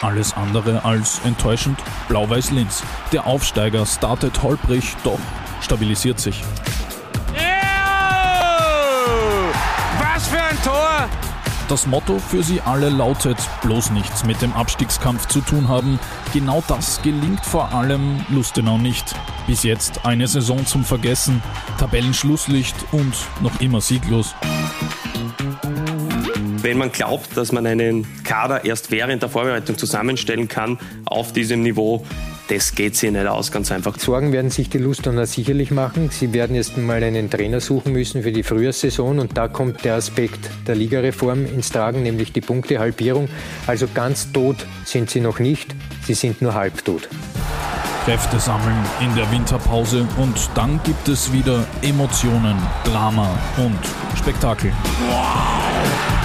Alles 0.00 0.32
andere 0.32 0.84
als 0.84 1.20
enttäuschend. 1.24 1.78
Blau-Weiß 2.08 2.52
Linz. 2.52 2.82
Der 3.12 3.26
Aufsteiger 3.26 3.84
startet 3.84 4.42
holprig, 4.42 4.94
doch 5.04 5.18
stabilisiert 5.60 6.20
sich. 6.20 6.42
Was 9.98 10.28
für 10.28 10.40
ein 10.40 10.62
Tor! 10.62 11.27
Das 11.68 11.86
Motto 11.86 12.18
für 12.18 12.42
sie 12.42 12.62
alle 12.62 12.88
lautet, 12.88 13.36
bloß 13.62 13.90
nichts 13.90 14.24
mit 14.24 14.40
dem 14.40 14.54
Abstiegskampf 14.54 15.28
zu 15.28 15.42
tun 15.42 15.68
haben. 15.68 16.00
Genau 16.32 16.64
das 16.66 17.02
gelingt 17.02 17.44
vor 17.44 17.74
allem 17.74 18.24
Lustenau 18.30 18.78
nicht. 18.78 19.14
Bis 19.46 19.64
jetzt 19.64 20.06
eine 20.06 20.26
Saison 20.26 20.64
zum 20.64 20.82
Vergessen, 20.82 21.42
Tabellenschlusslicht 21.78 22.74
und 22.92 23.14
noch 23.42 23.60
immer 23.60 23.82
sieglos. 23.82 24.34
Wenn 26.62 26.78
man 26.78 26.90
glaubt, 26.90 27.36
dass 27.36 27.52
man 27.52 27.66
einen 27.66 28.06
Kader 28.24 28.64
erst 28.64 28.90
während 28.90 29.20
der 29.20 29.28
Vorbereitung 29.28 29.76
zusammenstellen 29.76 30.48
kann 30.48 30.78
auf 31.04 31.34
diesem 31.34 31.62
Niveau, 31.62 32.02
das 32.48 32.74
geht 32.74 32.96
sich 32.96 33.10
nicht 33.10 33.26
aus, 33.26 33.52
ganz 33.52 33.70
einfach. 33.70 33.98
Sorgen 33.98 34.32
werden 34.32 34.50
sich 34.50 34.70
die 34.70 34.78
Lustoner 34.78 35.26
sicherlich 35.26 35.70
machen. 35.70 36.08
Sie 36.10 36.32
werden 36.32 36.56
erst 36.56 36.78
mal 36.78 37.02
einen 37.02 37.30
Trainer 37.30 37.60
suchen 37.60 37.92
müssen 37.92 38.22
für 38.22 38.32
die 38.32 38.42
Frühjahrssaison 38.42 39.18
und 39.18 39.36
da 39.36 39.48
kommt 39.48 39.84
der 39.84 39.94
Aspekt 39.96 40.50
der 40.66 40.74
Ligareform 40.74 41.44
ins 41.44 41.70
Tragen, 41.70 42.02
nämlich 42.02 42.32
die 42.32 42.40
Punktehalbierung. 42.40 43.28
Also 43.66 43.86
ganz 43.92 44.32
tot 44.32 44.56
sind 44.84 45.10
sie 45.10 45.20
noch 45.20 45.38
nicht, 45.38 45.74
sie 46.06 46.14
sind 46.14 46.40
nur 46.40 46.54
halbtot. 46.54 47.08
Kräfte 48.04 48.40
sammeln 48.40 48.78
in 49.02 49.14
der 49.14 49.30
Winterpause 49.30 50.08
und 50.16 50.50
dann 50.54 50.80
gibt 50.82 51.08
es 51.08 51.30
wieder 51.30 51.66
Emotionen, 51.82 52.56
Drama 52.84 53.28
und 53.58 53.78
Spektakel. 54.16 54.72
Wow! 55.10 56.17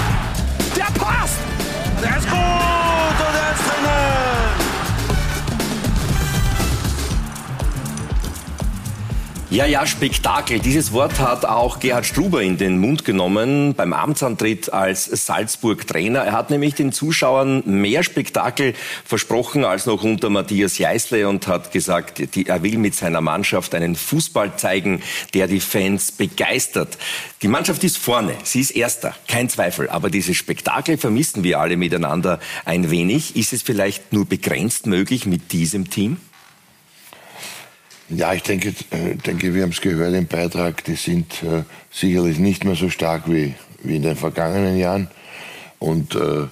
Ja, 9.53 9.67
ja, 9.67 9.85
Spektakel. 9.85 10.57
Dieses 10.57 10.93
Wort 10.93 11.19
hat 11.19 11.45
auch 11.45 11.79
Gerhard 11.79 12.07
Struber 12.07 12.41
in 12.41 12.57
den 12.57 12.79
Mund 12.79 13.05
genommen 13.05 13.75
beim 13.75 13.93
Amtsantritt 13.93 14.73
als 14.73 15.05
Salzburg-Trainer. 15.05 16.21
Er 16.21 16.31
hat 16.31 16.49
nämlich 16.49 16.73
den 16.73 16.91
Zuschauern 16.91 17.61
mehr 17.63 18.01
Spektakel 18.01 18.73
versprochen 19.05 19.63
als 19.63 19.85
noch 19.85 20.03
unter 20.03 20.31
Matthias 20.31 20.79
Jeißle 20.79 21.29
und 21.29 21.45
hat 21.45 21.71
gesagt, 21.71 22.33
die, 22.33 22.47
er 22.47 22.63
will 22.63 22.79
mit 22.79 22.95
seiner 22.95 23.21
Mannschaft 23.21 23.75
einen 23.75 23.95
Fußball 23.95 24.57
zeigen, 24.57 25.03
der 25.35 25.47
die 25.47 25.59
Fans 25.59 26.11
begeistert. 26.11 26.97
Die 27.43 27.47
Mannschaft 27.47 27.83
ist 27.83 27.99
vorne, 27.99 28.33
sie 28.43 28.59
ist 28.59 28.71
Erster, 28.71 29.13
kein 29.27 29.49
Zweifel. 29.49 29.87
Aber 29.87 30.09
dieses 30.09 30.35
Spektakel 30.35 30.97
vermissen 30.97 31.43
wir 31.43 31.59
alle 31.59 31.77
miteinander 31.77 32.39
ein 32.65 32.89
wenig. 32.89 33.35
Ist 33.35 33.53
es 33.53 33.61
vielleicht 33.61 34.13
nur 34.13 34.25
begrenzt 34.25 34.87
möglich 34.87 35.27
mit 35.27 35.51
diesem 35.51 35.91
Team? 35.91 36.17
Ja, 38.09 38.33
ich 38.33 38.43
denke, 38.43 38.69
äh, 38.91 39.15
denke 39.15 39.53
wir 39.53 39.63
haben 39.63 39.69
es 39.69 39.81
gehört 39.81 40.13
im 40.13 40.27
Beitrag, 40.27 40.83
die 40.83 40.95
sind 40.95 41.41
äh, 41.43 41.63
sicherlich 41.91 42.37
nicht 42.37 42.65
mehr 42.65 42.75
so 42.75 42.89
stark 42.89 43.23
wie, 43.31 43.55
wie 43.81 43.95
in 43.95 44.01
den 44.01 44.17
vergangenen 44.17 44.77
Jahren 44.77 45.07
und 45.79 46.15
äh, 46.15 46.47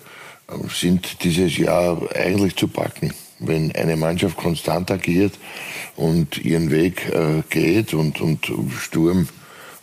sind 0.70 1.24
dieses 1.24 1.58
Jahr 1.58 2.02
eigentlich 2.16 2.56
zu 2.56 2.68
packen. 2.68 3.14
Wenn 3.40 3.74
eine 3.74 3.98
Mannschaft 3.98 4.38
konstant 4.38 4.92
agiert 4.92 5.34
und 5.96 6.38
ihren 6.38 6.72
Weg 6.72 7.10
äh, 7.10 7.44
geht 7.50 7.94
und, 7.94 8.22
und 8.22 8.52
Sturm 8.80 9.28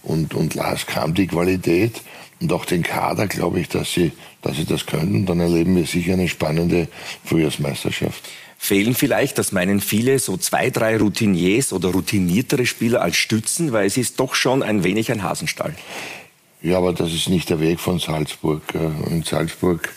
und, 0.03 0.35
und 0.35 0.55
Lask 0.55 0.95
haben 0.97 1.15
die 1.15 1.27
Qualität 1.27 2.01
und 2.41 2.53
auch 2.53 2.65
den 2.65 2.83
Kader, 2.83 3.27
glaube 3.27 3.61
ich, 3.61 3.69
dass 3.69 3.93
sie, 3.93 4.13
dass 4.43 4.57
sie 4.57 4.65
das 4.65 4.87
können, 4.87 5.27
dann 5.27 5.41
erleben 5.41 5.77
wir 5.77 5.87
sicher 5.87 6.15
eine 6.15 6.29
spannende 6.29 6.89
Frühjahrsmeisterschaft 7.25 8.23
fehlen 8.59 8.95
vielleicht, 8.95 9.39
das 9.39 9.53
meinen 9.53 9.81
viele, 9.81 10.19
so 10.19 10.37
zwei, 10.37 10.69
drei 10.69 10.99
Routiniers 10.99 11.73
oder 11.73 11.91
routiniertere 11.91 12.67
Spieler 12.67 13.01
als 13.01 13.17
Stützen, 13.17 13.73
weil 13.73 13.87
es 13.87 13.97
ist 13.97 14.19
doch 14.21 14.35
schon 14.35 14.63
ein 14.63 14.85
wenig 14.85 15.11
ein 15.13 15.23
Hasenstall. 15.23 15.75
Ja, 16.61 16.79
aber 16.79 16.93
das 16.93 17.15
ist 17.15 17.29
nicht 17.29 17.49
der 17.51 17.61
Weg 17.61 17.79
von 17.79 18.01
Salzburg. 18.01 18.63
In 19.09 19.23
Salzburg 19.23 19.89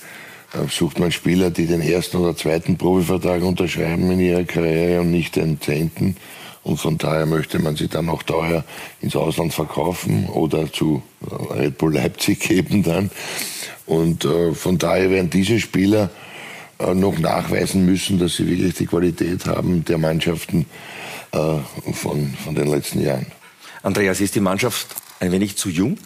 äh, 0.54 0.69
sucht 0.69 1.00
man 1.00 1.12
Spieler, 1.12 1.50
die 1.50 1.65
den 1.65 1.82
ersten 1.82 2.17
oder 2.17 2.38
zweiten 2.38 2.78
Profivertrag 2.78 3.41
unterschreiben 3.41 4.12
in 4.12 4.19
ihrer 4.19 4.43
Karriere 4.43 5.02
und 5.02 5.10
nicht 5.10 5.36
den 5.36 5.60
zehnten. 5.60 6.15
Und 6.63 6.78
von 6.78 7.00
daher 7.00 7.26
möchte 7.26 7.58
man 7.58 7.76
sie 7.76 7.88
dann 7.88 8.08
auch 8.10 8.21
teuer 8.21 8.63
ins 9.02 9.15
Ausland 9.15 9.52
verkaufen 9.56 10.30
oder 10.30 10.71
zu 10.71 11.02
äh, 11.21 11.54
Red 11.54 11.80
Bull 11.80 11.95
Leipzig 11.95 12.39
geben 12.47 12.84
dann. 12.84 13.10
Und 13.88 14.24
äh, 14.24 14.54
von 14.54 14.78
daher 14.78 15.10
werden 15.10 15.32
diese 15.32 15.60
Spieler 15.60 16.06
äh, 16.06 16.31
noch 16.94 17.20
nachweisen 17.20 17.86
müssen, 17.86 18.20
dass 18.20 18.36
sie 18.36 18.48
wirklich 18.48 18.76
die 18.76 18.86
Qualität 18.86 19.46
haben 19.46 19.86
der 19.86 19.98
Mannschaften 19.98 20.65
äh, 21.32 21.38
von, 21.94 22.34
von 22.44 22.56
den 22.56 22.67
letzten 22.67 23.02
Jahren. 23.02 23.28
Andreas, 23.84 24.22
ist 24.22 24.36
die 24.36 24.39
Mannschaft 24.39 24.88
ein 25.20 25.32
wenig 25.32 25.58
zu 25.58 25.70
jung? 25.70 25.98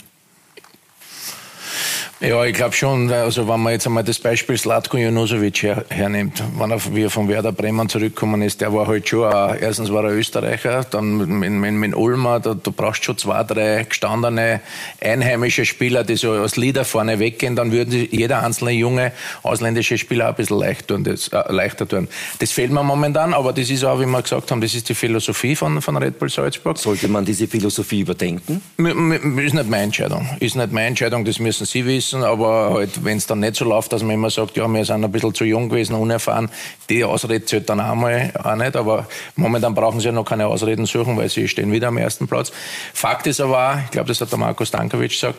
Ja, 2.21 2.45
ich 2.45 2.53
glaube 2.53 2.73
schon. 2.73 3.11
Also 3.11 3.45
wenn 3.45 3.59
man 3.59 3.73
jetzt 3.73 3.85
einmal 3.87 4.03
das 4.03 4.19
Beispiel 4.19 4.57
Slatko 4.57 4.97
Jonosovic 4.97 5.63
her, 5.63 5.83
hernimmt, 5.89 6.41
wenn 6.57 6.71
er, 6.71 6.79
wie 6.95 7.03
er 7.03 7.09
von 7.09 7.27
Werder 7.27 7.51
Bremen 7.51 7.89
zurückgekommen 7.89 8.41
ist, 8.41 8.61
der 8.61 8.73
war 8.73 8.87
halt 8.87 9.09
schon, 9.09 9.25
auch, 9.25 9.53
erstens 9.53 9.91
war 9.91 10.05
er 10.05 10.11
Österreicher, 10.11 10.85
dann 10.89 11.17
mit, 11.17 11.51
mit, 11.51 11.73
mit 11.73 11.93
Ulmer, 11.93 12.39
da, 12.39 12.53
du 12.53 12.71
brauchst 12.71 13.03
schon 13.03 13.17
zwei, 13.17 13.43
drei 13.43 13.83
gestandene 13.83 14.61
einheimische 15.01 15.65
Spieler, 15.65 16.05
die 16.05 16.15
so 16.15 16.31
als 16.31 16.55
Leader 16.55 16.85
vorne 16.85 17.19
weggehen, 17.19 17.57
dann 17.57 17.73
würde 17.73 18.07
jeder 18.09 18.43
einzelne 18.43 18.71
junge 18.71 19.11
ausländische 19.43 19.97
Spieler 19.97 20.27
auch 20.27 20.29
ein 20.29 20.35
bisschen 20.35 20.59
leicht 20.59 20.87
tun, 20.87 21.03
das, 21.03 21.27
äh, 21.27 21.51
leichter 21.51 21.85
tun. 21.85 22.07
Das 22.39 22.53
fehlt 22.53 22.71
mir 22.71 22.81
momentan, 22.81 23.33
aber 23.33 23.51
das 23.51 23.69
ist 23.69 23.83
auch, 23.83 23.99
wie 23.99 24.05
wir 24.05 24.21
gesagt 24.21 24.51
haben, 24.51 24.61
das 24.61 24.73
ist 24.73 24.87
die 24.87 24.95
Philosophie 24.95 25.57
von, 25.57 25.81
von 25.81 25.97
Red 25.97 26.17
Bull 26.17 26.29
Salzburg. 26.29 26.77
Sollte 26.77 27.09
man 27.09 27.25
diese 27.25 27.45
Philosophie 27.45 27.99
überdenken? 27.99 28.61
Ist 28.77 29.53
nicht 29.53 29.69
meine 29.69 29.83
Entscheidung. 29.83 30.29
Ist 30.39 30.55
nicht 30.55 30.71
meine 30.71 30.87
Entscheidung, 30.87 31.25
das 31.25 31.39
müssen 31.39 31.65
Sie 31.65 31.85
wissen 31.85 32.04
wissen, 32.05 32.23
aber 32.23 32.71
halt, 32.73 33.03
wenn 33.03 33.17
es 33.17 33.25
dann 33.25 33.39
nicht 33.39 33.55
so 33.55 33.65
läuft, 33.65 33.91
dass 33.91 34.03
man 34.03 34.11
immer 34.11 34.29
sagt, 34.29 34.57
ja, 34.57 34.67
wir 34.67 34.85
sind 34.85 35.03
ein 35.03 35.11
bisschen 35.11 35.33
zu 35.33 35.43
jung 35.43 35.69
gewesen, 35.69 35.95
unerfahren, 35.95 36.49
die 36.89 37.03
Ausrede 37.03 37.45
zählt 37.45 37.69
dann 37.69 37.79
auch 37.79 37.95
mal 37.95 38.31
auch 38.43 38.55
nicht, 38.55 38.75
aber 38.75 39.07
momentan 39.35 39.73
brauchen 39.73 39.99
sie 39.99 40.07
ja 40.07 40.11
noch 40.11 40.25
keine 40.25 40.47
Ausreden 40.47 40.85
suchen, 40.85 41.17
weil 41.17 41.29
sie 41.29 41.47
stehen 41.47 41.71
wieder 41.71 41.87
am 41.87 41.97
ersten 41.97 42.27
Platz. 42.27 42.51
Fakt 42.93 43.27
ist 43.27 43.41
aber 43.41 43.73
auch, 43.73 43.79
ich 43.83 43.91
glaube, 43.91 44.07
das 44.07 44.21
hat 44.21 44.31
der 44.31 44.37
Markus 44.37 44.67
Stankovic 44.67 45.11
gesagt, 45.11 45.35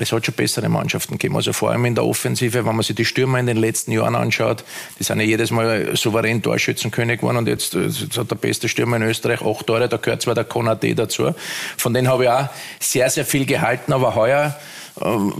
es 0.00 0.12
hat 0.12 0.24
schon 0.24 0.34
bessere 0.34 0.68
Mannschaften 0.68 1.14
gegeben. 1.14 1.34
Also 1.34 1.52
vor 1.52 1.70
allem 1.70 1.84
in 1.84 1.96
der 1.96 2.04
Offensive, 2.04 2.64
wenn 2.64 2.76
man 2.76 2.84
sich 2.84 2.94
die 2.94 3.04
Stürmer 3.04 3.40
in 3.40 3.46
den 3.46 3.56
letzten 3.56 3.90
Jahren 3.90 4.14
anschaut, 4.14 4.62
die 4.96 5.02
sind 5.02 5.18
ja 5.18 5.26
jedes 5.26 5.50
Mal 5.50 5.96
souverän 5.96 6.40
Torschützenkönig 6.40 7.18
geworden 7.18 7.38
und 7.38 7.48
jetzt, 7.48 7.74
jetzt 7.74 8.16
hat 8.16 8.30
der 8.30 8.36
beste 8.36 8.68
Stürmer 8.68 8.98
in 8.98 9.02
Österreich 9.02 9.42
acht 9.42 9.66
Tore, 9.66 9.88
da 9.88 9.96
gehört 9.96 10.22
zwar 10.22 10.36
der 10.36 10.44
Konate 10.44 10.94
dazu. 10.94 11.34
Von 11.76 11.94
denen 11.94 12.06
habe 12.06 12.24
ich 12.24 12.30
auch 12.30 12.48
sehr, 12.78 13.10
sehr 13.10 13.24
viel 13.24 13.44
gehalten, 13.44 13.92
aber 13.92 14.14
heuer 14.14 14.56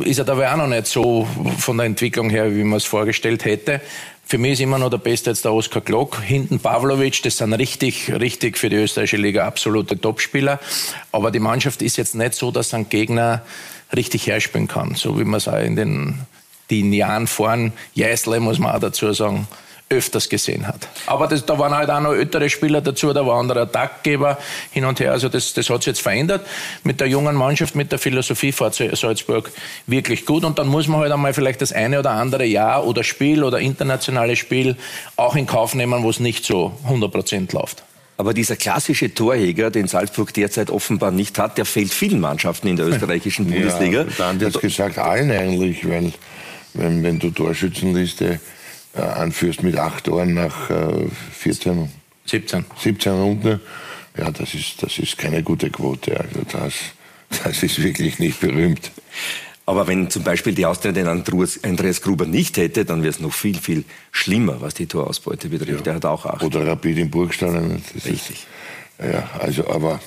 ist 0.04 0.18
er 0.18 0.24
dabei 0.24 0.52
auch 0.52 0.56
noch 0.56 0.66
nicht 0.66 0.86
so 0.86 1.26
von 1.58 1.76
der 1.76 1.86
Entwicklung 1.86 2.30
her, 2.30 2.54
wie 2.54 2.64
man 2.64 2.76
es 2.76 2.84
vorgestellt 2.84 3.44
hätte. 3.44 3.80
Für 4.24 4.36
mich 4.36 4.52
ist 4.52 4.60
immer 4.60 4.78
noch 4.78 4.90
der 4.90 4.98
Beste 4.98 5.30
jetzt 5.30 5.44
der 5.44 5.54
Oskar 5.54 5.80
Glock. 5.80 6.20
Hinten 6.22 6.60
Pavlovic, 6.60 7.22
das 7.22 7.38
sind 7.38 7.54
richtig, 7.54 8.12
richtig 8.12 8.58
für 8.58 8.68
die 8.68 8.76
österreichische 8.76 9.16
Liga 9.16 9.46
absolute 9.46 9.98
Topspieler. 9.98 10.60
Aber 11.12 11.30
die 11.30 11.38
Mannschaft 11.38 11.80
ist 11.80 11.96
jetzt 11.96 12.14
nicht 12.14 12.34
so, 12.34 12.50
dass 12.50 12.74
ein 12.74 12.90
Gegner 12.90 13.42
richtig 13.96 14.26
herspielen 14.26 14.68
kann. 14.68 14.94
So 14.96 15.18
wie 15.18 15.24
man 15.24 15.38
es 15.38 15.48
auch 15.48 15.58
in 15.58 15.76
den, 15.76 16.18
den 16.70 16.92
Jahren 16.92 17.26
vorn, 17.26 17.72
Jäsle 17.94 18.40
muss 18.40 18.58
man 18.58 18.74
auch 18.74 18.80
dazu 18.80 19.12
sagen, 19.14 19.48
öfters 19.90 20.28
gesehen 20.28 20.66
hat. 20.66 20.86
Aber 21.06 21.26
das, 21.26 21.46
da 21.46 21.58
waren 21.58 21.74
halt 21.74 21.90
auch 21.90 22.00
noch 22.00 22.12
ältere 22.12 22.50
Spieler 22.50 22.80
dazu, 22.80 23.12
da 23.12 23.26
war 23.26 23.38
anderer 23.38 23.70
Taktgeber 23.70 24.38
hin 24.70 24.84
und 24.84 25.00
her. 25.00 25.12
Also 25.12 25.28
das, 25.28 25.54
das 25.54 25.70
hat 25.70 25.82
sich 25.82 25.92
jetzt 25.92 26.02
verändert 26.02 26.46
mit 26.84 27.00
der 27.00 27.08
jungen 27.08 27.34
Mannschaft, 27.34 27.74
mit 27.74 27.90
der 27.90 27.98
Philosophie 27.98 28.52
vor 28.52 28.70
Salzburg 28.72 29.50
wirklich 29.86 30.26
gut. 30.26 30.44
Und 30.44 30.58
dann 30.58 30.68
muss 30.68 30.88
man 30.88 31.00
halt 31.00 31.12
einmal 31.12 31.32
vielleicht 31.32 31.62
das 31.62 31.72
eine 31.72 31.98
oder 31.98 32.10
andere 32.10 32.44
Jahr 32.44 32.86
oder 32.86 33.02
Spiel 33.02 33.42
oder 33.42 33.60
internationales 33.60 34.38
Spiel 34.38 34.76
auch 35.16 35.36
in 35.36 35.46
Kauf 35.46 35.74
nehmen, 35.74 36.02
wo 36.02 36.10
es 36.10 36.20
nicht 36.20 36.44
so 36.44 36.72
100 36.84 37.10
Prozent 37.10 37.52
läuft. 37.52 37.82
Aber 38.18 38.34
dieser 38.34 38.56
klassische 38.56 39.14
Torjäger, 39.14 39.70
den 39.70 39.86
Salzburg 39.86 40.34
derzeit 40.34 40.70
offenbar 40.70 41.12
nicht 41.12 41.38
hat, 41.38 41.56
der 41.56 41.64
fehlt 41.64 41.94
vielen 41.94 42.20
Mannschaften 42.20 42.66
in 42.66 42.76
der 42.76 42.86
österreichischen 42.88 43.46
Bundesliga. 43.46 44.02
Ja, 44.02 44.06
dann 44.18 44.40
jetzt 44.40 44.60
gesagt 44.60 44.98
allen 44.98 45.30
eigentlich, 45.30 45.88
weil 45.88 46.12
wenn, 46.74 47.02
wenn 47.02 47.18
du 47.20 47.30
Torschützenliste 47.30 48.40
äh, 48.98 49.02
anführst 49.02 49.62
mit 49.62 49.76
acht 49.76 50.04
Toren 50.04 50.34
nach 50.34 50.70
äh, 50.70 51.06
14, 51.32 51.90
17. 52.26 52.64
17 52.82 53.12
Runden, 53.12 53.60
ja, 54.16 54.30
das 54.30 54.54
ist, 54.54 54.82
das 54.82 54.98
ist 54.98 55.16
keine 55.16 55.42
gute 55.42 55.70
Quote. 55.70 56.18
Also 56.18 56.40
das, 56.50 56.74
das 57.44 57.62
ist 57.62 57.82
wirklich 57.82 58.18
nicht 58.18 58.40
berühmt. 58.40 58.90
Aber 59.64 59.86
wenn 59.86 60.08
zum 60.08 60.24
Beispiel 60.24 60.54
die 60.54 60.64
Austria 60.64 60.92
den 60.92 61.06
Andreas 61.06 62.00
Gruber 62.00 62.24
nicht 62.24 62.56
hätte, 62.56 62.86
dann 62.86 63.02
wäre 63.02 63.10
es 63.10 63.20
noch 63.20 63.34
viel, 63.34 63.58
viel 63.58 63.84
schlimmer, 64.10 64.60
was 64.60 64.74
die 64.74 64.86
Torausbeute 64.86 65.50
betrifft. 65.50 65.80
Ja. 65.80 65.82
Der 65.84 65.94
hat 65.96 66.04
auch 66.06 66.24
acht. 66.24 66.42
Oder 66.42 66.66
Rapid 66.66 66.96
in 66.96 67.10
Burgstall. 67.10 67.78
Richtig. 67.94 68.30
Ist, 68.30 68.46
ja, 69.12 69.28
also, 69.38 69.68
aber 69.68 70.00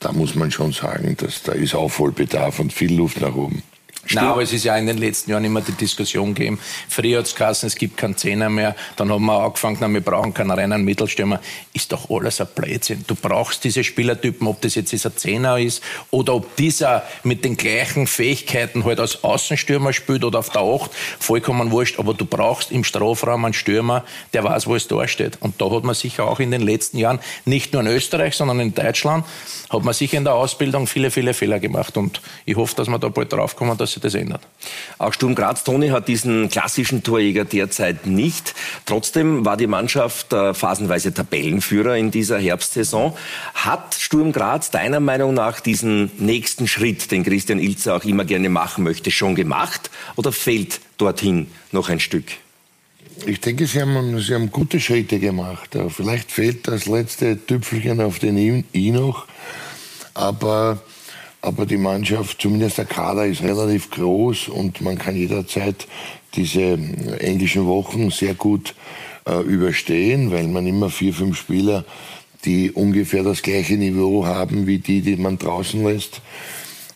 da 0.00 0.12
muss 0.12 0.34
man 0.34 0.50
schon 0.50 0.72
sagen, 0.72 1.16
dass 1.18 1.42
da 1.42 1.52
ist 1.52 1.74
Aufholbedarf 1.74 2.60
und 2.60 2.72
viel 2.72 2.96
Luft 2.96 3.20
nach 3.20 3.34
oben. 3.34 3.62
Nein, 4.10 4.24
aber 4.24 4.42
es 4.42 4.52
ist 4.52 4.64
ja 4.64 4.76
in 4.76 4.86
den 4.86 4.98
letzten 4.98 5.30
Jahren 5.30 5.44
immer 5.44 5.60
die 5.60 5.72
Diskussion 5.72 6.34
gegeben. 6.34 6.58
Früher 6.88 7.18
hat 7.18 7.26
es 7.26 7.62
es 7.62 7.74
gibt 7.76 7.96
keinen 7.96 8.16
Zehner 8.16 8.48
mehr. 8.48 8.76
Dann 8.96 9.10
haben 9.10 9.24
wir 9.24 9.40
angefangen, 9.40 9.94
wir 9.94 10.00
brauchen 10.00 10.34
keinen 10.34 10.50
reinen 10.50 10.84
Mittelstürmer. 10.84 11.40
Ist 11.72 11.92
doch 11.92 12.10
alles 12.10 12.40
ein 12.40 12.48
Blödsinn. 12.54 13.04
Du 13.06 13.14
brauchst 13.14 13.64
diese 13.64 13.84
Spielertypen, 13.84 14.46
ob 14.46 14.60
das 14.60 14.74
jetzt 14.74 14.92
dieser 14.92 15.16
Zehner 15.16 15.58
ist 15.58 15.82
oder 16.10 16.34
ob 16.34 16.56
dieser 16.56 17.02
mit 17.22 17.44
den 17.44 17.56
gleichen 17.56 18.06
Fähigkeiten 18.06 18.84
halt 18.84 19.00
als 19.00 19.24
Außenstürmer 19.24 19.92
spielt 19.92 20.24
oder 20.24 20.38
auf 20.40 20.50
der 20.50 20.62
Acht. 20.62 20.90
Vollkommen 21.18 21.70
wurscht. 21.70 21.98
Aber 21.98 22.14
du 22.14 22.24
brauchst 22.24 22.70
im 22.70 22.84
Strafraum 22.84 23.44
einen 23.44 23.54
Stürmer, 23.54 24.04
der 24.32 24.44
weiß, 24.44 24.66
wo 24.66 24.74
es 24.74 24.88
da 24.88 25.06
steht. 25.08 25.38
Und 25.40 25.60
da 25.60 25.70
hat 25.70 25.84
man 25.84 25.94
sicher 25.94 26.24
auch 26.24 26.40
in 26.40 26.50
den 26.50 26.62
letzten 26.62 26.98
Jahren, 26.98 27.20
nicht 27.44 27.72
nur 27.72 27.82
in 27.82 27.88
Österreich, 27.88 28.34
sondern 28.34 28.60
in 28.60 28.74
Deutschland, 28.74 29.24
hat 29.70 29.84
man 29.84 29.94
sicher 29.94 30.18
in 30.18 30.24
der 30.24 30.34
Ausbildung 30.34 30.86
viele, 30.86 31.10
viele 31.10 31.34
Fehler 31.34 31.58
gemacht. 31.58 31.96
Und 31.96 32.20
ich 32.44 32.56
hoffe, 32.56 32.74
dass 32.76 32.88
wir 32.88 32.98
da 32.98 33.08
bald 33.08 33.32
draufkommen, 33.32 33.76
dass 33.76 33.93
sich 33.94 34.02
das 34.02 34.14
ändert. 34.14 34.42
Auch 34.98 35.12
Sturm 35.12 35.34
Graz, 35.34 35.64
Toni, 35.64 35.88
hat 35.88 36.08
diesen 36.08 36.50
klassischen 36.50 37.02
Torjäger 37.02 37.44
derzeit 37.44 38.06
nicht. 38.06 38.54
Trotzdem 38.86 39.44
war 39.44 39.56
die 39.56 39.66
Mannschaft 39.66 40.32
äh, 40.32 40.54
phasenweise 40.54 41.14
Tabellenführer 41.14 41.96
in 41.96 42.10
dieser 42.10 42.38
Herbstsaison. 42.38 43.14
Hat 43.54 43.94
Sturm 43.94 44.32
Graz 44.32 44.70
deiner 44.70 45.00
Meinung 45.00 45.34
nach 45.34 45.60
diesen 45.60 46.10
nächsten 46.18 46.68
Schritt, 46.68 47.10
den 47.10 47.24
Christian 47.24 47.58
Ilzer 47.58 47.96
auch 47.96 48.04
immer 48.04 48.24
gerne 48.24 48.48
machen 48.48 48.84
möchte, 48.84 49.10
schon 49.10 49.34
gemacht 49.34 49.90
oder 50.16 50.32
fehlt 50.32 50.80
dorthin 50.98 51.48
noch 51.72 51.88
ein 51.88 52.00
Stück? 52.00 52.26
Ich 53.26 53.40
denke, 53.40 53.66
sie 53.66 53.80
haben, 53.80 54.18
sie 54.20 54.34
haben 54.34 54.50
gute 54.50 54.80
Schritte 54.80 55.18
gemacht. 55.20 55.76
Vielleicht 55.88 56.32
fehlt 56.32 56.66
das 56.66 56.86
letzte 56.86 57.38
Tüpfelchen 57.46 58.00
auf 58.00 58.18
den 58.18 58.36
I 58.74 58.90
noch. 58.90 59.26
Aber 60.14 60.82
aber 61.44 61.66
die 61.66 61.76
Mannschaft, 61.76 62.40
zumindest 62.40 62.78
der 62.78 62.86
Kader, 62.86 63.26
ist 63.26 63.42
relativ 63.42 63.90
groß 63.90 64.48
und 64.48 64.80
man 64.80 64.98
kann 64.98 65.14
jederzeit 65.14 65.86
diese 66.34 66.78
englischen 67.18 67.66
Wochen 67.66 68.10
sehr 68.10 68.34
gut 68.34 68.74
äh, 69.26 69.40
überstehen, 69.42 70.30
weil 70.32 70.48
man 70.48 70.66
immer 70.66 70.90
vier, 70.90 71.12
fünf 71.12 71.38
Spieler, 71.38 71.84
die 72.44 72.72
ungefähr 72.72 73.22
das 73.22 73.42
gleiche 73.42 73.74
Niveau 73.74 74.26
haben 74.26 74.66
wie 74.66 74.78
die, 74.78 75.02
die 75.02 75.16
man 75.16 75.38
draußen 75.38 75.84
lässt, 75.84 76.22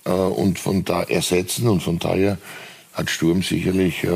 äh, 0.05 0.11
und 0.11 0.59
von 0.59 0.85
da 0.85 1.03
ersetzen. 1.03 1.69
Und 1.69 1.83
von 1.83 1.99
daher 1.99 2.39
hat 2.95 3.11
Sturm 3.11 3.43
sicherlich 3.43 4.05
äh, 4.05 4.11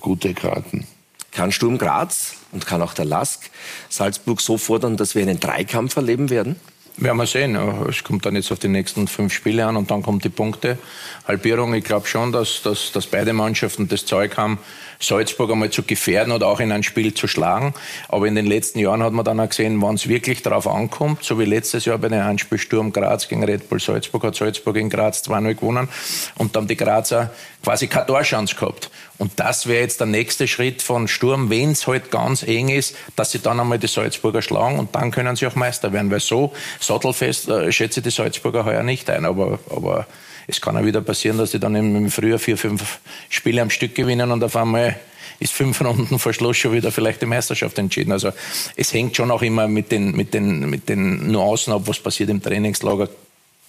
gute 0.00 0.34
Karten. 0.34 0.86
Kann 1.30 1.52
Sturm 1.52 1.78
Graz 1.78 2.36
und 2.52 2.66
kann 2.66 2.82
auch 2.82 2.94
der 2.94 3.04
Lask 3.04 3.50
Salzburg 3.88 4.40
so 4.40 4.58
fordern, 4.58 4.96
dass 4.96 5.14
wir 5.14 5.22
einen 5.22 5.38
Dreikampf 5.38 5.96
erleben 5.96 6.30
werden? 6.30 6.56
Werden 6.98 7.18
wir 7.18 7.26
sehen. 7.26 7.56
Es 7.88 8.02
kommt 8.04 8.24
dann 8.24 8.36
jetzt 8.36 8.50
auf 8.50 8.58
die 8.58 8.68
nächsten 8.68 9.06
fünf 9.06 9.34
Spiele 9.34 9.66
an 9.66 9.76
und 9.76 9.90
dann 9.90 10.02
kommt 10.02 10.24
die 10.24 10.30
Punktehalbierung. 10.30 11.74
Ich 11.74 11.84
glaube 11.84 12.06
schon, 12.06 12.32
dass, 12.32 12.62
dass, 12.62 12.90
dass 12.90 13.06
beide 13.06 13.34
Mannschaften 13.34 13.86
das 13.86 14.06
Zeug 14.06 14.38
haben, 14.38 14.58
Salzburg 15.00 15.50
einmal 15.50 15.70
zu 15.70 15.82
gefährden 15.82 16.32
oder 16.32 16.48
auch 16.48 16.60
in 16.60 16.72
ein 16.72 16.82
Spiel 16.82 17.14
zu 17.14 17.28
schlagen. 17.28 17.74
Aber 18.08 18.26
in 18.26 18.34
den 18.34 18.46
letzten 18.46 18.78
Jahren 18.78 19.02
hat 19.02 19.12
man 19.12 19.24
dann 19.24 19.40
auch 19.40 19.48
gesehen, 19.48 19.80
wann 19.82 19.96
es 19.96 20.08
wirklich 20.08 20.42
darauf 20.42 20.66
ankommt, 20.66 21.22
so 21.22 21.38
wie 21.38 21.44
letztes 21.44 21.84
Jahr 21.84 21.98
bei 21.98 22.08
dem 22.08 22.20
Anspiel 22.20 22.58
Sturm 22.58 22.92
Graz 22.92 23.28
gegen 23.28 23.44
Red 23.44 23.68
Bull 23.68 23.80
Salzburg, 23.80 24.24
hat 24.24 24.34
Salzburg 24.36 24.76
in 24.76 24.90
Graz 24.90 25.22
2-0 25.22 25.54
gewonnen 25.54 25.88
und 26.36 26.56
dann 26.56 26.66
die 26.66 26.76
Grazer 26.76 27.30
quasi 27.62 27.86
keine 27.88 28.06
Torchance 28.06 28.54
gehabt. 28.54 28.90
Und 29.18 29.32
das 29.36 29.66
wäre 29.66 29.80
jetzt 29.80 30.00
der 30.00 30.06
nächste 30.06 30.46
Schritt 30.46 30.82
von 30.82 31.08
Sturm, 31.08 31.50
wenn 31.50 31.72
es 31.72 31.86
halt 31.86 32.10
ganz 32.10 32.42
eng 32.42 32.68
ist, 32.68 32.96
dass 33.16 33.32
sie 33.32 33.38
dann 33.38 33.58
einmal 33.58 33.78
die 33.78 33.86
Salzburger 33.86 34.42
schlagen 34.42 34.78
und 34.78 34.94
dann 34.94 35.10
können 35.10 35.36
sie 35.36 35.46
auch 35.46 35.54
Meister 35.54 35.92
werden, 35.92 36.10
weil 36.10 36.20
so 36.20 36.52
sattelfest 36.80 37.48
äh, 37.48 37.72
schätze 37.72 38.00
ich 38.00 38.04
die 38.04 38.10
Salzburger 38.10 38.64
heuer 38.64 38.82
nicht 38.82 39.08
ein, 39.10 39.24
aber, 39.24 39.58
aber 39.70 40.06
es 40.46 40.60
kann 40.60 40.76
auch 40.76 40.84
wieder 40.84 41.00
passieren, 41.00 41.38
dass 41.38 41.50
sie 41.50 41.60
dann 41.60 41.74
im 41.74 42.10
Frühjahr 42.10 42.38
vier, 42.38 42.56
fünf 42.56 43.00
Spiele 43.28 43.62
am 43.62 43.70
Stück 43.70 43.94
gewinnen 43.94 44.30
und 44.30 44.44
auf 44.44 44.56
einmal 44.56 44.96
ist 45.38 45.52
fünf 45.52 45.80
Runden 45.82 46.18
vor 46.18 46.32
Schluss 46.32 46.56
schon 46.56 46.72
wieder 46.72 46.90
vielleicht 46.90 47.20
die 47.20 47.26
Meisterschaft 47.26 47.78
entschieden. 47.78 48.12
Also 48.12 48.32
es 48.76 48.92
hängt 48.92 49.16
schon 49.16 49.30
auch 49.30 49.42
immer 49.42 49.68
mit 49.68 49.92
den, 49.92 50.12
mit 50.12 50.34
den, 50.34 50.70
mit 50.70 50.88
den 50.88 51.30
Nuancen 51.30 51.72
ab, 51.72 51.82
was 51.86 51.98
passiert 51.98 52.30
im 52.30 52.42
Trainingslager 52.42 53.08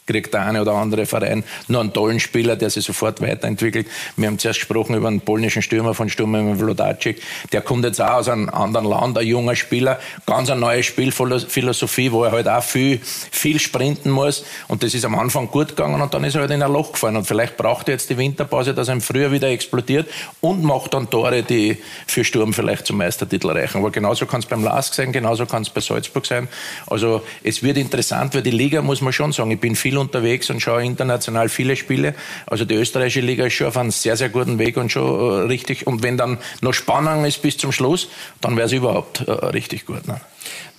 kriegt 0.07 0.33
der 0.33 0.45
eine 0.45 0.61
oder 0.61 0.73
andere 0.73 1.05
Verein 1.05 1.43
nur 1.67 1.81
einen 1.81 1.93
tollen 1.93 2.19
Spieler, 2.19 2.55
der 2.55 2.69
sich 2.69 2.85
sofort 2.85 3.21
weiterentwickelt. 3.21 3.87
Wir 4.15 4.27
haben 4.27 4.39
zuerst 4.39 4.59
gesprochen 4.59 4.95
über 4.95 5.07
einen 5.07 5.21
polnischen 5.21 5.61
Stürmer 5.61 5.93
von 5.93 6.09
Sturm 6.09 6.57
Vlodacic. 6.57 7.21
Der 7.51 7.61
kommt 7.61 7.85
jetzt 7.85 8.01
auch 8.01 8.15
aus 8.15 8.29
einem 8.29 8.49
anderen 8.49 8.87
Land, 8.87 9.17
ein 9.17 9.27
junger 9.27 9.55
Spieler, 9.55 9.99
ganz 10.25 10.49
eine 10.49 10.61
neue 10.61 10.81
Spielphilosophie, 10.83 12.11
wo 12.11 12.23
er 12.23 12.31
halt 12.31 12.47
auch 12.47 12.63
viel, 12.63 12.99
viel 13.03 13.59
sprinten 13.59 14.09
muss. 14.09 14.45
Und 14.67 14.83
das 14.83 14.93
ist 14.93 15.05
am 15.05 15.15
Anfang 15.15 15.47
gut 15.49 15.69
gegangen 15.69 16.01
und 16.01 16.13
dann 16.13 16.23
ist 16.23 16.35
er 16.35 16.41
halt 16.41 16.51
in 16.51 16.63
ein 16.63 16.71
Loch 16.71 16.93
gefallen. 16.93 17.17
Und 17.17 17.25
vielleicht 17.25 17.57
braucht 17.57 17.87
er 17.89 17.93
jetzt 17.93 18.09
die 18.09 18.17
Winterpause, 18.17 18.73
dass 18.73 18.87
er 18.87 18.95
im 18.95 19.01
Frühjahr 19.01 19.31
wieder 19.31 19.49
explodiert 19.49 20.07
und 20.41 20.63
macht 20.63 20.93
dann 20.93 21.09
Tore, 21.09 21.43
die 21.43 21.77
für 22.05 22.23
Sturm 22.23 22.53
vielleicht 22.53 22.85
zum 22.85 22.97
Meistertitel 22.97 23.49
reichen. 23.49 23.79
Aber 23.79 23.91
genauso 23.91 24.25
kann 24.25 24.39
es 24.39 24.45
beim 24.45 24.63
Lask 24.63 24.93
sein, 24.93 25.11
genauso 25.11 25.45
kann 25.45 25.63
es 25.63 25.69
bei 25.69 25.81
Salzburg 25.81 26.25
sein. 26.25 26.47
Also 26.87 27.21
es 27.43 27.61
wird 27.61 27.77
interessant, 27.77 28.33
weil 28.35 28.41
die 28.41 28.51
Liga, 28.51 28.81
muss 28.81 29.01
man 29.01 29.11
schon 29.11 29.33
sagen, 29.33 29.51
ich 29.51 29.59
bin 29.59 29.75
viel 29.75 29.96
viel 29.97 30.01
unterwegs 30.01 30.49
und 30.49 30.61
schaue 30.61 30.83
international 30.83 31.49
viele 31.49 31.75
Spiele. 31.75 32.13
Also 32.45 32.65
die 32.65 32.75
österreichische 32.75 33.21
Liga 33.21 33.45
ist 33.45 33.53
schon 33.53 33.67
auf 33.67 33.77
einem 33.77 33.91
sehr, 33.91 34.15
sehr 34.15 34.29
guten 34.29 34.59
Weg 34.59 34.77
und 34.77 34.91
schon 34.91 35.03
äh, 35.03 35.47
richtig. 35.47 35.87
Und 35.87 36.03
wenn 36.03 36.17
dann 36.17 36.37
noch 36.61 36.73
Spannung 36.73 37.25
ist 37.25 37.41
bis 37.41 37.57
zum 37.57 37.71
Schluss, 37.71 38.09
dann 38.41 38.55
wäre 38.55 38.67
es 38.67 38.73
überhaupt 38.73 39.21
äh, 39.21 39.31
richtig 39.31 39.85
gut. 39.85 40.07
Ne? 40.07 40.19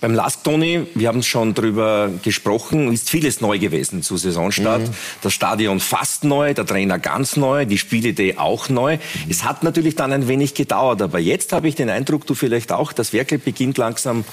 Beim 0.00 0.14
Lask 0.14 0.44
Toni, 0.44 0.86
wir 0.94 1.08
haben 1.08 1.22
schon 1.22 1.54
drüber 1.54 2.10
gesprochen, 2.22 2.92
ist 2.92 3.10
vieles 3.10 3.40
neu 3.40 3.58
gewesen 3.58 4.02
zu 4.02 4.16
Saisonstart. 4.16 4.82
Mhm. 4.82 4.94
Das 5.22 5.32
Stadion 5.32 5.80
fast 5.80 6.22
neu, 6.22 6.54
der 6.54 6.64
Trainer 6.64 6.98
ganz 6.98 7.36
neu, 7.36 7.66
die 7.66 7.78
Spielidee 7.78 8.36
auch 8.36 8.68
neu. 8.68 8.98
Es 9.28 9.42
hat 9.42 9.64
natürlich 9.64 9.96
dann 9.96 10.12
ein 10.12 10.28
wenig 10.28 10.54
gedauert, 10.54 11.02
aber 11.02 11.18
jetzt 11.18 11.52
habe 11.52 11.68
ich 11.68 11.74
den 11.74 11.90
Eindruck, 11.90 12.26
du 12.26 12.34
vielleicht 12.34 12.70
auch, 12.70 12.92
das 12.92 13.12
Werkel 13.12 13.38
beginnt 13.38 13.76
langsam 13.76 14.24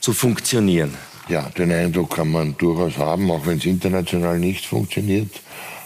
zu 0.00 0.12
funktionieren. 0.12 0.92
Ja, 1.28 1.48
den 1.50 1.72
Eindruck 1.72 2.16
kann 2.16 2.30
man 2.30 2.56
durchaus 2.56 2.98
haben, 2.98 3.30
auch 3.30 3.46
wenn 3.46 3.58
es 3.58 3.64
international 3.64 4.38
nicht 4.38 4.64
funktioniert. 4.64 5.30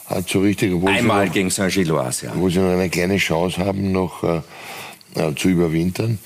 Hat 0.07 0.29
so 0.29 0.40
richtig, 0.40 0.72
Einmal 0.87 1.26
noch, 1.26 1.33
gegen 1.33 1.50
Saint-Gilloise, 1.50 2.26
ja. 2.26 2.33
Wo 2.35 2.48
sie 2.48 2.59
noch 2.59 2.72
eine 2.72 2.90
kleine 2.90 3.16
Chance 3.16 3.64
haben, 3.64 3.92
noch 3.92 4.24
äh, 4.24 4.40
äh, 5.14 5.35
zu 5.35 5.48
überwintern. 5.48 6.18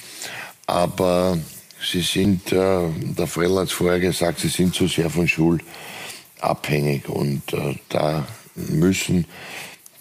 Aber 0.66 1.36
Sie 1.84 2.00
sind, 2.00 2.52
äh, 2.52 2.88
der 3.18 3.26
Frell 3.26 3.54
hat 3.56 3.66
es 3.66 3.72
vorher 3.72 4.00
gesagt, 4.00 4.40
sie 4.40 4.48
sind 4.48 4.74
zu 4.74 4.86
sehr 4.86 5.10
von 5.10 5.28
Schul 5.28 5.60
abhängig 6.40 7.08
und 7.08 7.52
äh, 7.52 7.74
da 7.88 8.26
müssen 8.54 9.26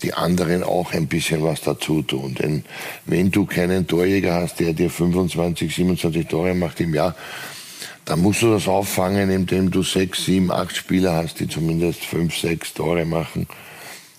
die 0.02 0.14
anderen 0.14 0.64
auch 0.64 0.94
ein 0.94 1.08
bisschen 1.08 1.44
was 1.44 1.62
dazu 1.62 2.02
tun. 2.02 2.36
Denn 2.36 2.64
wenn 3.06 3.32
du 3.32 3.46
keinen 3.46 3.88
Torjäger 3.88 4.34
hast, 4.34 4.60
der 4.60 4.74
dir 4.74 4.90
25, 4.90 5.74
27 5.74 6.28
Tore 6.28 6.54
macht 6.54 6.80
im 6.80 6.94
Jahr, 6.94 7.16
dann 8.06 8.22
musst 8.22 8.42
du 8.42 8.52
das 8.52 8.68
auffangen, 8.68 9.30
indem 9.30 9.72
du 9.72 9.84
sechs, 9.84 10.26
sieben, 10.26 10.52
acht 10.52 10.76
Spieler 10.76 11.16
hast, 11.16 11.40
die 11.40 11.48
zumindest 11.48 12.04
fünf, 12.04 12.38
sechs 12.38 12.74
Tore 12.74 13.06
machen. 13.06 13.48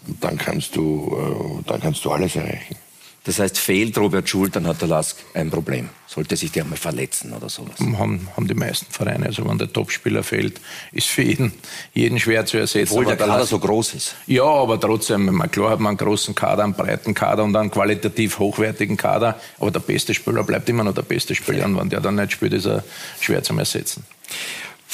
Und 0.07 0.23
dann 0.23 0.38
kannst 0.38 0.77
du, 0.77 1.61
äh, 1.61 1.68
dann 1.68 1.81
kannst 1.81 2.05
du 2.05 2.11
alles 2.11 2.37
erreichen. 2.37 2.77
Das 3.24 3.38
heißt, 3.38 3.58
fehlt 3.58 3.96
Robert 3.96 4.28
Schul, 4.28 4.50
dann 4.50 4.66
hat 4.66 4.82
der 4.82 4.88
Lask 4.88 5.16
ein 5.32 5.50
Problem. 5.50 5.88
Sollte 6.06 6.37
sich 6.37 6.52
der 6.52 6.64
einmal 6.64 6.76
verletzen 6.78 7.32
oder 7.32 7.48
sowas. 7.48 7.80
Haben, 7.80 8.28
haben 8.37 8.46
die 8.46 8.54
meisten 8.54 8.87
Vereine. 8.92 9.26
Also 9.26 9.48
wenn 9.48 9.56
der 9.56 9.72
Topspieler 9.72 10.22
fehlt, 10.22 10.60
ist 10.92 11.06
für 11.06 11.22
jeden, 11.22 11.52
jeden 11.94 12.20
schwer 12.20 12.44
zu 12.44 12.58
ersetzen. 12.58 12.92
Obwohl 12.92 13.06
der, 13.06 13.16
der 13.16 13.26
Kader 13.26 13.46
so 13.46 13.58
groß 13.58 13.94
ist. 13.94 14.14
Ja, 14.26 14.44
aber 14.44 14.78
trotzdem, 14.78 15.42
klar 15.50 15.70
hat 15.70 15.80
man 15.80 15.92
einen 15.92 15.96
großen 15.96 16.34
Kader, 16.34 16.64
einen 16.64 16.74
breiten 16.74 17.14
Kader 17.14 17.44
und 17.44 17.56
einen 17.56 17.70
qualitativ 17.70 18.38
hochwertigen 18.38 18.98
Kader. 18.98 19.40
Aber 19.58 19.70
der 19.70 19.80
beste 19.80 20.12
Spieler 20.12 20.44
bleibt 20.44 20.68
immer 20.68 20.84
noch 20.84 20.94
der 20.94 21.02
beste 21.02 21.34
Spieler. 21.34 21.60
Ja. 21.60 21.64
Und 21.64 21.78
wenn 21.78 21.88
der 21.88 22.00
dann 22.00 22.16
nicht 22.16 22.32
spielt, 22.32 22.52
ist 22.52 22.66
er 22.66 22.84
schwer 23.20 23.42
zu 23.42 23.56
ersetzen. 23.56 24.04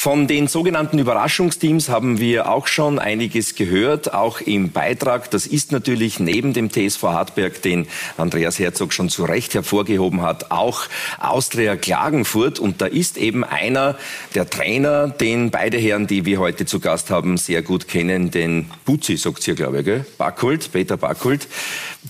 Von 0.03 0.27
den 0.27 0.49
sogenannten 0.49 0.99
Überraschungsteams 0.99 1.91
haben 1.91 2.21
wir 2.21 2.51
auch 2.51 2.69
schon 2.69 2.99
einiges 2.99 3.55
gehört, 3.55 4.15
auch 4.15 4.41
im 4.41 4.71
Beitrag. 4.71 5.31
Das 5.31 5.47
ist 5.47 5.73
natürlich 5.73 6.19
neben 6.19 6.55
dem 6.55 6.71
TSV 6.71 7.03
Hartberg, 7.03 7.61
den 7.61 7.87
Andreas 8.17 8.59
Herzog 8.59 8.95
schon 8.95 9.11
zu 9.11 9.25
Recht 9.25 9.53
hervorgehoben 9.53 10.23
hat, 10.23 10.53
auch 10.53 10.85
Austria 11.19 11.77
Klagenfurt. 11.77 12.59
Und 12.59 12.81
da 12.81 12.87
ist 12.87 13.19
eben 13.19 13.45
einer 13.45 13.99
der 14.35 14.49
Trainer, 14.49 15.09
den 15.09 15.51
beide 15.51 15.77
Herren, 15.77 16.07
die 16.07 16.25
wir 16.25 16.39
heute 16.39 16.65
zu 16.65 16.81
Gast 16.81 17.11
haben, 17.11 17.37
sehr 17.37 17.61
gut 17.61 17.87
kennen, 17.87 18.31
den 18.31 18.71
Butzi, 18.87 19.19
sagt 19.19 19.47
ihr, 19.49 19.55
glaube 19.55 19.81
ich, 19.81 19.85
gell? 19.85 20.07
Backholt, 20.17 20.73
Peter 20.73 20.97
Backholt. 20.97 21.47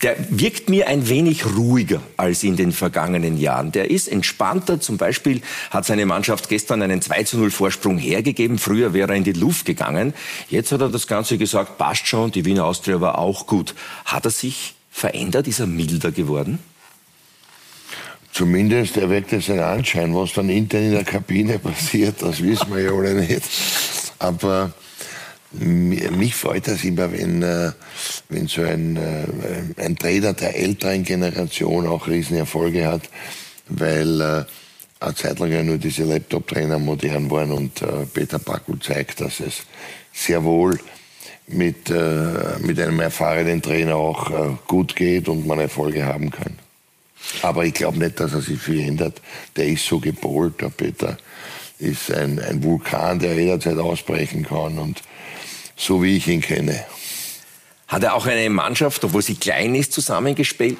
Der 0.00 0.14
wirkt 0.30 0.70
mir 0.70 0.86
ein 0.86 1.08
wenig 1.08 1.44
ruhiger 1.44 2.00
als 2.16 2.44
in 2.44 2.54
den 2.54 2.70
vergangenen 2.70 3.36
Jahren. 3.36 3.72
Der 3.72 3.90
ist 3.90 4.06
entspannter. 4.06 4.80
Zum 4.80 4.96
Beispiel 4.96 5.42
hat 5.70 5.84
seine 5.84 6.06
Mannschaft 6.06 6.48
gestern 6.48 6.82
einen 6.82 7.02
2 7.02 7.24
zu 7.24 7.36
0 7.36 7.50
Vorsprung 7.50 7.79
Vorsprung 7.80 7.98
hergegeben. 7.98 8.58
Früher 8.58 8.92
wäre 8.92 9.12
er 9.12 9.16
in 9.16 9.24
die 9.24 9.32
Luft 9.32 9.64
gegangen. 9.64 10.12
Jetzt 10.50 10.70
hat 10.72 10.80
er 10.82 10.90
das 10.90 11.06
Ganze 11.06 11.38
gesagt, 11.38 11.78
passt 11.78 12.06
schon, 12.06 12.30
die 12.30 12.44
Wiener 12.44 12.66
Austria 12.66 13.00
war 13.00 13.18
auch 13.18 13.46
gut. 13.46 13.74
Hat 14.04 14.26
er 14.26 14.30
sich 14.30 14.74
verändert? 14.90 15.48
Ist 15.48 15.60
er 15.60 15.66
milder 15.66 16.12
geworden? 16.12 16.58
Zumindest 18.32 18.96
erweckt 18.96 19.32
es 19.32 19.48
einen 19.48 19.60
Anschein. 19.60 20.14
Was 20.14 20.34
dann 20.34 20.50
intern 20.50 20.84
in 20.84 20.92
der 20.92 21.04
Kabine 21.04 21.58
passiert, 21.58 22.22
das 22.22 22.42
wissen 22.42 22.74
wir 22.74 22.82
ja 22.82 22.92
alle 22.92 23.14
nicht. 23.14 23.42
Aber 24.18 24.72
mich 25.52 26.34
freut 26.34 26.68
das 26.68 26.84
immer, 26.84 27.10
wenn, 27.10 27.42
äh, 27.42 27.72
wenn 28.28 28.46
so 28.46 28.62
ein, 28.62 28.96
äh, 28.96 29.82
ein 29.82 29.96
Trainer 29.96 30.34
der 30.34 30.56
älteren 30.56 31.02
Generation 31.02 31.88
auch 31.88 32.06
Riesenerfolge 32.06 32.86
hat, 32.86 33.02
weil 33.68 34.20
äh, 34.20 34.44
eine 35.00 35.14
Zeit 35.14 35.38
lang 35.38 35.50
ja 35.50 35.62
nur 35.62 35.78
diese 35.78 36.04
Laptop-Trainer 36.04 36.78
modern 36.78 37.30
waren 37.30 37.52
und 37.52 37.82
äh, 37.82 38.06
Peter 38.12 38.38
Baku 38.38 38.76
zeigt, 38.76 39.20
dass 39.22 39.40
es 39.40 39.62
sehr 40.12 40.44
wohl 40.44 40.78
mit, 41.46 41.90
äh, 41.90 42.58
mit 42.60 42.78
einem 42.78 43.00
erfahrenen 43.00 43.62
Trainer 43.62 43.96
auch 43.96 44.30
äh, 44.30 44.56
gut 44.66 44.94
geht 44.94 45.28
und 45.28 45.46
man 45.46 45.58
Erfolge 45.58 46.04
haben 46.04 46.30
kann. 46.30 46.58
Aber 47.42 47.64
ich 47.64 47.74
glaube 47.74 47.98
nicht, 47.98 48.20
dass 48.20 48.32
er 48.32 48.40
sich 48.40 48.60
viel 48.60 48.80
ändert. 48.80 49.20
Der 49.56 49.66
ist 49.66 49.86
so 49.86 49.98
gepolt, 49.98 50.60
der 50.60 50.68
Peter 50.68 51.16
ist 51.78 52.12
ein, 52.12 52.38
ein 52.38 52.62
Vulkan, 52.62 53.18
der 53.18 53.34
jederzeit 53.34 53.78
ausbrechen 53.78 54.44
kann 54.44 54.78
und 54.78 55.02
so 55.76 56.02
wie 56.02 56.16
ich 56.16 56.28
ihn 56.28 56.42
kenne. 56.42 56.84
Hat 57.90 58.04
er 58.04 58.14
auch 58.14 58.24
eine 58.24 58.48
Mannschaft, 58.50 59.02
obwohl 59.02 59.20
sie 59.20 59.34
klein 59.34 59.74
ist, 59.74 59.92
zusammengestellt, 59.92 60.78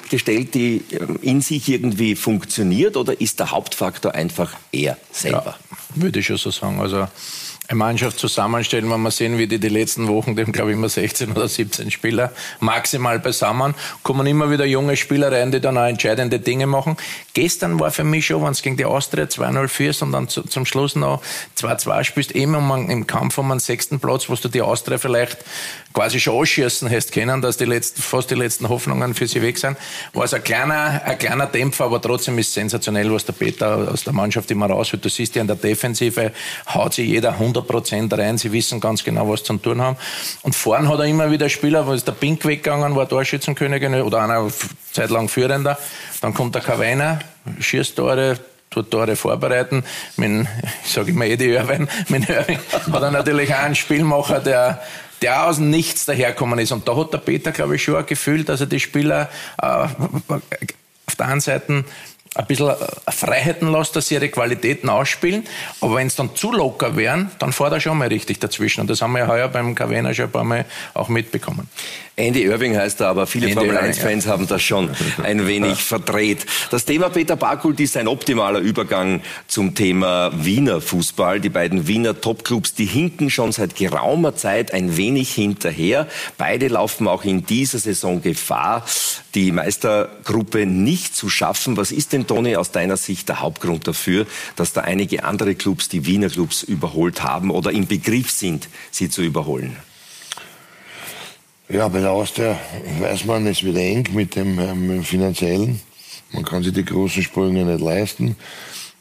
die 0.53 0.81
ähm, 0.91 1.19
in 1.21 1.41
sich 1.41 1.67
irgendwie 1.67 2.15
funktioniert? 2.15 2.95
Oder 2.95 3.19
ist 3.19 3.37
der 3.41 3.51
Hauptfaktor 3.51 4.15
einfach 4.15 4.53
er 4.71 4.97
selber? 5.11 5.57
Ja, 5.59 6.01
würde 6.01 6.19
ich 6.19 6.27
schon 6.27 6.37
so 6.37 6.51
sagen. 6.51 6.79
Also 6.79 7.07
eine 7.67 7.77
Mannschaft 7.77 8.19
zusammenstellen, 8.19 8.89
wenn 8.89 9.01
wir 9.01 9.11
sehen, 9.11 9.37
wie 9.37 9.47
die 9.47 9.59
die 9.59 9.69
letzten 9.69 10.07
Wochen, 10.07 10.35
dem 10.35 10.51
glaube 10.51 10.71
ich 10.71 10.77
immer 10.77 10.89
16 10.89 11.31
oder 11.31 11.47
17 11.47 11.91
Spieler 11.91 12.31
maximal 12.59 13.19
beisammen, 13.19 13.75
kommen 14.03 14.27
immer 14.27 14.51
wieder 14.51 14.65
junge 14.65 14.97
Spieler 14.97 15.31
rein, 15.31 15.51
die 15.51 15.61
dann 15.61 15.77
auch 15.77 15.85
entscheidende 15.85 16.39
Dinge 16.39 16.67
machen. 16.67 16.97
Gestern 17.33 17.79
war 17.79 17.91
für 17.91 18.03
mich 18.03 18.25
schon, 18.25 18.43
wenn 18.43 18.51
es 18.51 18.61
gegen 18.61 18.77
die 18.77 18.85
Austria 18.85 19.25
2-0 19.25 19.67
führst 19.69 20.01
und 20.01 20.11
dann 20.11 20.27
zu, 20.27 20.43
zum 20.43 20.65
Schluss 20.65 20.95
noch 20.95 21.21
2-2 21.57 22.03
spielst, 22.03 22.31
immer 22.33 22.57
um, 22.57 22.89
im 22.89 23.07
Kampf 23.07 23.37
um 23.37 23.51
einen 23.51 23.59
sechsten 23.59 23.99
Platz, 23.99 24.29
wo 24.29 24.35
du 24.35 24.49
die 24.49 24.61
Austria 24.61 24.97
vielleicht 24.97 25.37
quasi 25.93 26.19
schon 26.19 26.35
ausschießen 26.35 26.89
hast 26.89 27.11
können, 27.11 27.41
dass 27.41 27.57
die 27.57 27.65
letzten, 27.65 28.01
fast 28.01 28.31
die 28.31 28.35
letzten 28.35 28.67
Hoffnungen 28.69 29.13
für 29.13 29.27
sie 29.27 29.41
weg 29.41 29.57
sind, 29.57 29.77
war 30.13 30.25
es 30.25 30.33
ein 30.33 30.43
kleiner, 30.43 31.01
ein 31.05 31.17
kleiner 31.17 31.45
Dämpfer, 31.45 31.85
aber 31.85 32.01
trotzdem 32.01 32.37
ist 32.39 32.53
sensationell, 32.53 33.11
was 33.13 33.25
der 33.25 33.33
Peter 33.33 33.91
aus 33.91 34.03
der 34.03 34.13
Mannschaft 34.13 34.49
immer 34.51 34.67
raushört. 34.67 35.05
Du 35.05 35.09
siehst 35.09 35.35
ja 35.35 35.41
in 35.41 35.47
der 35.47 35.55
Defensive, 35.55 36.31
haut 36.67 36.93
sich 36.93 37.07
jeder 37.07 37.33
100 37.33 37.51
100 37.61 37.67
Prozent 37.67 38.13
rein. 38.13 38.37
Sie 38.37 38.51
wissen 38.51 38.79
ganz 38.79 39.03
genau, 39.03 39.29
was 39.29 39.41
sie 39.41 39.45
zu 39.45 39.57
tun 39.57 39.81
haben. 39.81 39.97
Und 40.41 40.55
vorn 40.55 40.89
hat 40.89 40.99
er 40.99 41.05
immer 41.05 41.31
wieder 41.31 41.49
Spieler, 41.49 41.85
wo 41.85 41.93
ist 41.93 42.07
der 42.07 42.13
Pink 42.13 42.45
weggegangen, 42.45 42.95
war 42.95 43.07
Torschützenkönig 43.07 43.83
oder 44.03 44.21
einer 44.21 44.47
Zeit 44.91 45.09
lang 45.09 45.29
Führender. 45.29 45.77
Dann 46.21 46.33
kommt 46.33 46.55
der 46.55 46.61
Kawainer, 46.61 47.19
schießt 47.59 47.95
Tore, 47.95 48.39
tut 48.69 48.91
Tore 48.91 49.15
vorbereiten. 49.15 49.83
Mit, 50.17 50.47
ich 50.85 50.91
sage 50.91 51.11
immer 51.11 51.25
Eddie 51.25 51.49
Irwin, 51.49 51.87
mit 52.07 52.29
Irwin 52.29 52.59
hat 52.91 53.01
er 53.01 53.11
natürlich 53.11 53.53
auch 53.53 53.59
einen 53.59 53.75
Spielmacher, 53.75 54.39
der 54.39 54.81
der 55.21 55.47
aus 55.47 55.57
dem 55.57 55.69
Nichts 55.69 56.05
daherkommen 56.05 56.59
ist. 56.59 56.71
Und 56.71 56.87
da 56.87 56.95
hat 56.95 57.13
der 57.13 57.19
Peter, 57.19 57.51
glaube 57.51 57.75
ich, 57.75 57.83
schon 57.83 57.95
ein 57.95 58.05
Gefühl, 58.05 58.43
dass 58.43 58.61
er 58.61 58.67
die 58.67 58.79
Spieler 58.79 59.29
äh, 59.61 59.65
auf 59.65 61.15
der 61.17 61.27
einen 61.27 61.41
Seite 61.41 61.83
ein 62.33 62.45
bisschen 62.47 62.69
äh, 62.69 63.11
Freiheiten 63.11 63.71
lässt, 63.71 63.95
dass 63.95 64.07
sie 64.07 64.15
ihre 64.15 64.29
Qualitäten 64.29 64.89
ausspielen. 64.89 65.45
Aber 65.81 65.95
wenn 65.95 66.07
es 66.07 66.15
dann 66.15 66.35
zu 66.35 66.51
locker 66.51 66.95
wären, 66.95 67.31
dann 67.39 67.51
fährt 67.51 67.73
er 67.73 67.79
schon 67.79 67.97
mal 67.97 68.07
richtig 68.07 68.39
dazwischen. 68.39 68.81
Und 68.81 68.89
das 68.89 69.01
haben 69.01 69.13
wir 69.13 69.19
ja 69.19 69.27
heuer 69.27 69.47
beim 69.47 69.75
Kavena 69.75 70.13
schon 70.13 70.25
ein 70.25 70.31
paar 70.31 70.43
Mal 70.43 70.65
auch 70.93 71.09
mitbekommen. 71.09 71.69
Andy 72.21 72.43
Irving 72.43 72.77
heißt 72.77 73.01
er, 73.01 73.07
aber 73.07 73.25
viele 73.25 73.47
Andy 73.47 73.55
Formel 73.55 73.77
1-Fans 73.77 74.25
ja. 74.25 74.31
haben 74.31 74.47
das 74.47 74.61
schon 74.61 74.91
ein 75.23 75.47
wenig 75.47 75.83
verdreht. 75.83 76.45
Das 76.69 76.85
Thema 76.85 77.09
Peter 77.09 77.35
Bakult 77.35 77.79
ist 77.79 77.97
ein 77.97 78.07
optimaler 78.07 78.59
Übergang 78.59 79.21
zum 79.47 79.73
Thema 79.73 80.31
Wiener 80.33 80.81
Fußball. 80.81 81.39
Die 81.39 81.49
beiden 81.49 81.87
Wiener 81.87 82.19
Topclubs, 82.19 82.75
die 82.75 82.85
hinken 82.85 83.29
schon 83.29 83.51
seit 83.51 83.75
geraumer 83.75 84.35
Zeit 84.35 84.73
ein 84.73 84.97
wenig 84.97 85.33
hinterher. 85.33 86.07
Beide 86.37 86.67
laufen 86.67 87.07
auch 87.07 87.23
in 87.23 87.45
dieser 87.45 87.79
Saison 87.79 88.21
Gefahr, 88.21 88.85
die 89.33 89.51
Meistergruppe 89.51 90.67
nicht 90.67 91.15
zu 91.15 91.27
schaffen. 91.27 91.75
Was 91.77 91.91
ist 91.91 92.13
denn, 92.13 92.27
Toni, 92.27 92.55
aus 92.55 92.71
deiner 92.71 92.97
Sicht 92.97 93.29
der 93.29 93.41
Hauptgrund 93.41 93.87
dafür, 93.87 94.27
dass 94.55 94.73
da 94.73 94.81
einige 94.81 95.23
andere 95.23 95.55
Clubs 95.55 95.89
die 95.89 96.05
Wiener 96.05 96.29
Clubs 96.29 96.61
überholt 96.61 97.23
haben 97.23 97.49
oder 97.49 97.71
im 97.71 97.87
Begriff 97.87 98.29
sind, 98.29 98.69
sie 98.91 99.09
zu 99.09 99.23
überholen? 99.23 99.75
Ja, 101.71 101.87
bei 101.87 102.01
der 102.01 102.11
Austria 102.11 102.59
weiß 102.99 103.23
man, 103.23 103.47
es 103.47 103.63
wird 103.63 103.77
eng 103.77 104.05
mit 104.11 104.35
dem, 104.35 104.59
äh, 104.59 104.75
mit 104.75 104.97
dem 104.97 105.03
Finanziellen. 105.05 105.79
Man 106.33 106.43
kann 106.43 106.63
sich 106.63 106.73
die 106.73 106.83
großen 106.83 107.23
Sprünge 107.23 107.63
nicht 107.63 107.79
leisten. 107.79 108.35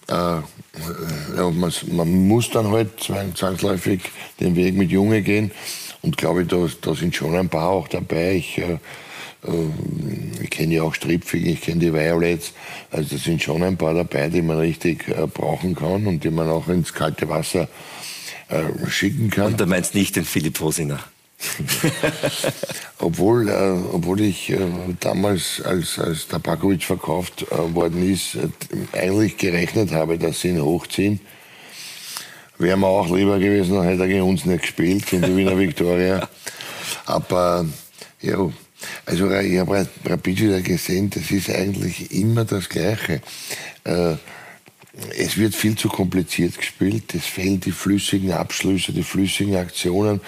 Äh, 0.06 0.12
ja, 0.12 1.50
man, 1.52 1.72
man, 1.90 2.28
muss 2.28 2.48
dann 2.50 2.70
halt 2.70 2.90
zwangsläufig 3.00 4.02
den 4.38 4.54
Weg 4.54 4.76
mit 4.76 4.92
Junge 4.92 5.22
gehen. 5.22 5.50
Und 6.02 6.16
glaube 6.16 6.42
ich, 6.42 6.48
da, 6.48 6.64
da 6.80 6.94
sind 6.94 7.16
schon 7.16 7.34
ein 7.34 7.48
paar 7.48 7.70
auch 7.70 7.88
dabei. 7.88 8.34
Ich, 8.34 8.58
äh, 8.58 8.78
äh 9.44 9.70
ich 10.40 10.50
kenne 10.50 10.74
ja 10.74 10.84
auch 10.84 10.94
Stripfig, 10.94 11.44
ich 11.46 11.62
kenne 11.62 11.80
die 11.80 11.92
Violets. 11.92 12.52
Also 12.92 13.16
da 13.16 13.20
sind 13.20 13.42
schon 13.42 13.64
ein 13.64 13.78
paar 13.78 13.94
dabei, 13.94 14.28
die 14.28 14.42
man 14.42 14.60
richtig 14.60 15.08
äh, 15.08 15.26
brauchen 15.26 15.74
kann 15.74 16.06
und 16.06 16.22
die 16.22 16.30
man 16.30 16.48
auch 16.48 16.68
ins 16.68 16.94
kalte 16.94 17.28
Wasser 17.28 17.66
äh, 18.48 18.88
schicken 18.88 19.28
kann. 19.28 19.46
Und 19.46 19.60
du 19.60 19.66
meinst 19.66 19.96
nicht 19.96 20.14
den 20.14 20.24
Philipp 20.24 20.60
Hosiner? 20.60 21.00
obwohl, 22.98 23.48
äh, 23.48 23.94
obwohl 23.94 24.20
ich 24.20 24.50
äh, 24.50 24.58
damals, 25.00 25.62
als, 25.62 25.98
als 25.98 26.28
Tabakovic 26.28 26.84
verkauft 26.84 27.46
äh, 27.50 27.74
worden 27.74 28.10
ist, 28.10 28.36
äh, 28.36 28.48
eigentlich 28.98 29.36
gerechnet 29.36 29.92
habe, 29.92 30.18
dass 30.18 30.40
sie 30.40 30.48
ihn 30.48 30.62
hochziehen. 30.62 31.20
Wäre 32.58 32.76
mir 32.76 32.86
auch 32.86 33.08
lieber 33.14 33.38
gewesen, 33.38 33.76
dann 33.76 33.86
hätte 33.86 34.02
er 34.02 34.08
gegen 34.08 34.22
uns 34.22 34.44
nicht 34.44 34.62
gespielt, 34.62 35.06
gegen 35.06 35.22
die 35.22 35.36
Wiener 35.36 35.58
Viktoria. 35.58 36.28
Aber 37.06 37.64
ja, 38.20 38.50
also 39.06 39.30
ich 39.30 39.58
habe 39.58 39.88
Rapid 40.04 40.40
wieder 40.40 40.60
gesehen, 40.60 41.10
das 41.10 41.30
ist 41.30 41.50
eigentlich 41.50 42.12
immer 42.12 42.44
das 42.44 42.68
Gleiche. 42.68 43.22
Äh, 43.84 44.16
es 45.16 45.36
wird 45.36 45.54
viel 45.54 45.76
zu 45.76 45.88
kompliziert 45.88 46.56
gespielt. 46.58 47.14
Es 47.14 47.24
fehlen 47.24 47.60
die 47.60 47.72
flüssigen 47.72 48.32
Abschlüsse, 48.32 48.92
die 48.92 49.02
flüssigen 49.02 49.56
Aktionen. 49.56 50.20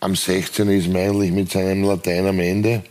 Am 0.00 0.14
16. 0.14 0.68
ist 0.70 0.88
man 0.88 1.02
eigentlich 1.02 1.32
mit 1.32 1.50
seinem 1.50 1.82
Latein 1.82 2.26
am 2.26 2.38
Ende. 2.38 2.82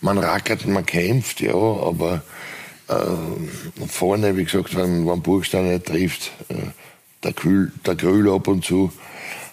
Man 0.00 0.18
rackert, 0.18 0.66
man 0.66 0.84
kämpft, 0.84 1.40
ja, 1.40 1.54
aber 1.54 2.22
äh, 2.88 3.86
vorne, 3.86 4.36
wie 4.36 4.44
gesagt, 4.44 4.76
wenn, 4.76 5.06
wenn 5.06 5.22
Burgstein 5.22 5.72
nicht 5.72 5.86
trifft, 5.86 6.30
äh, 6.48 6.54
der, 7.22 7.32
Kühl, 7.32 7.72
der 7.86 8.32
ab 8.32 8.48
und 8.48 8.64
zu, 8.64 8.92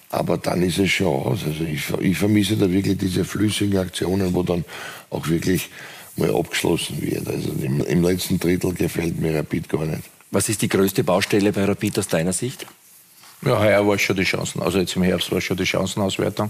aber 0.09 0.37
dann 0.37 0.61
ist 0.61 0.77
es 0.77 0.91
schon 0.91 1.07
aus. 1.07 1.39
Also 1.45 1.63
ich, 1.63 1.89
ich 1.99 2.17
vermisse 2.17 2.57
da 2.57 2.69
wirklich 2.69 2.97
diese 2.97 3.25
flüssigen 3.25 3.77
Aktionen, 3.77 4.33
wo 4.33 4.43
dann 4.43 4.65
auch 5.09 5.27
wirklich 5.27 5.69
mal 6.17 6.33
abgeschlossen 6.33 7.01
wird. 7.01 7.27
Also 7.27 7.51
im, 7.61 7.81
im 7.81 8.03
letzten 8.03 8.39
Drittel 8.39 8.73
gefällt 8.73 9.19
mir 9.19 9.35
Rapid 9.35 9.69
gar 9.69 9.85
nicht. 9.85 10.03
Was 10.31 10.49
ist 10.49 10.61
die 10.61 10.69
größte 10.69 11.03
Baustelle 11.03 11.51
bei 11.51 11.65
Rapid 11.65 11.99
aus 11.99 12.07
deiner 12.07 12.33
Sicht? 12.33 12.65
Ja, 13.41 13.59
heuer 13.59 13.85
war 13.85 13.95
es 13.95 14.01
schon 14.01 14.15
die 14.15 14.23
Chancen. 14.23 14.61
Also 14.61 14.79
jetzt 14.79 14.95
im 14.95 15.03
Herbst 15.03 15.29
war 15.29 15.37
es 15.37 15.43
schon 15.43 15.57
die 15.57 15.65
Chancenauswertung. 15.65 16.49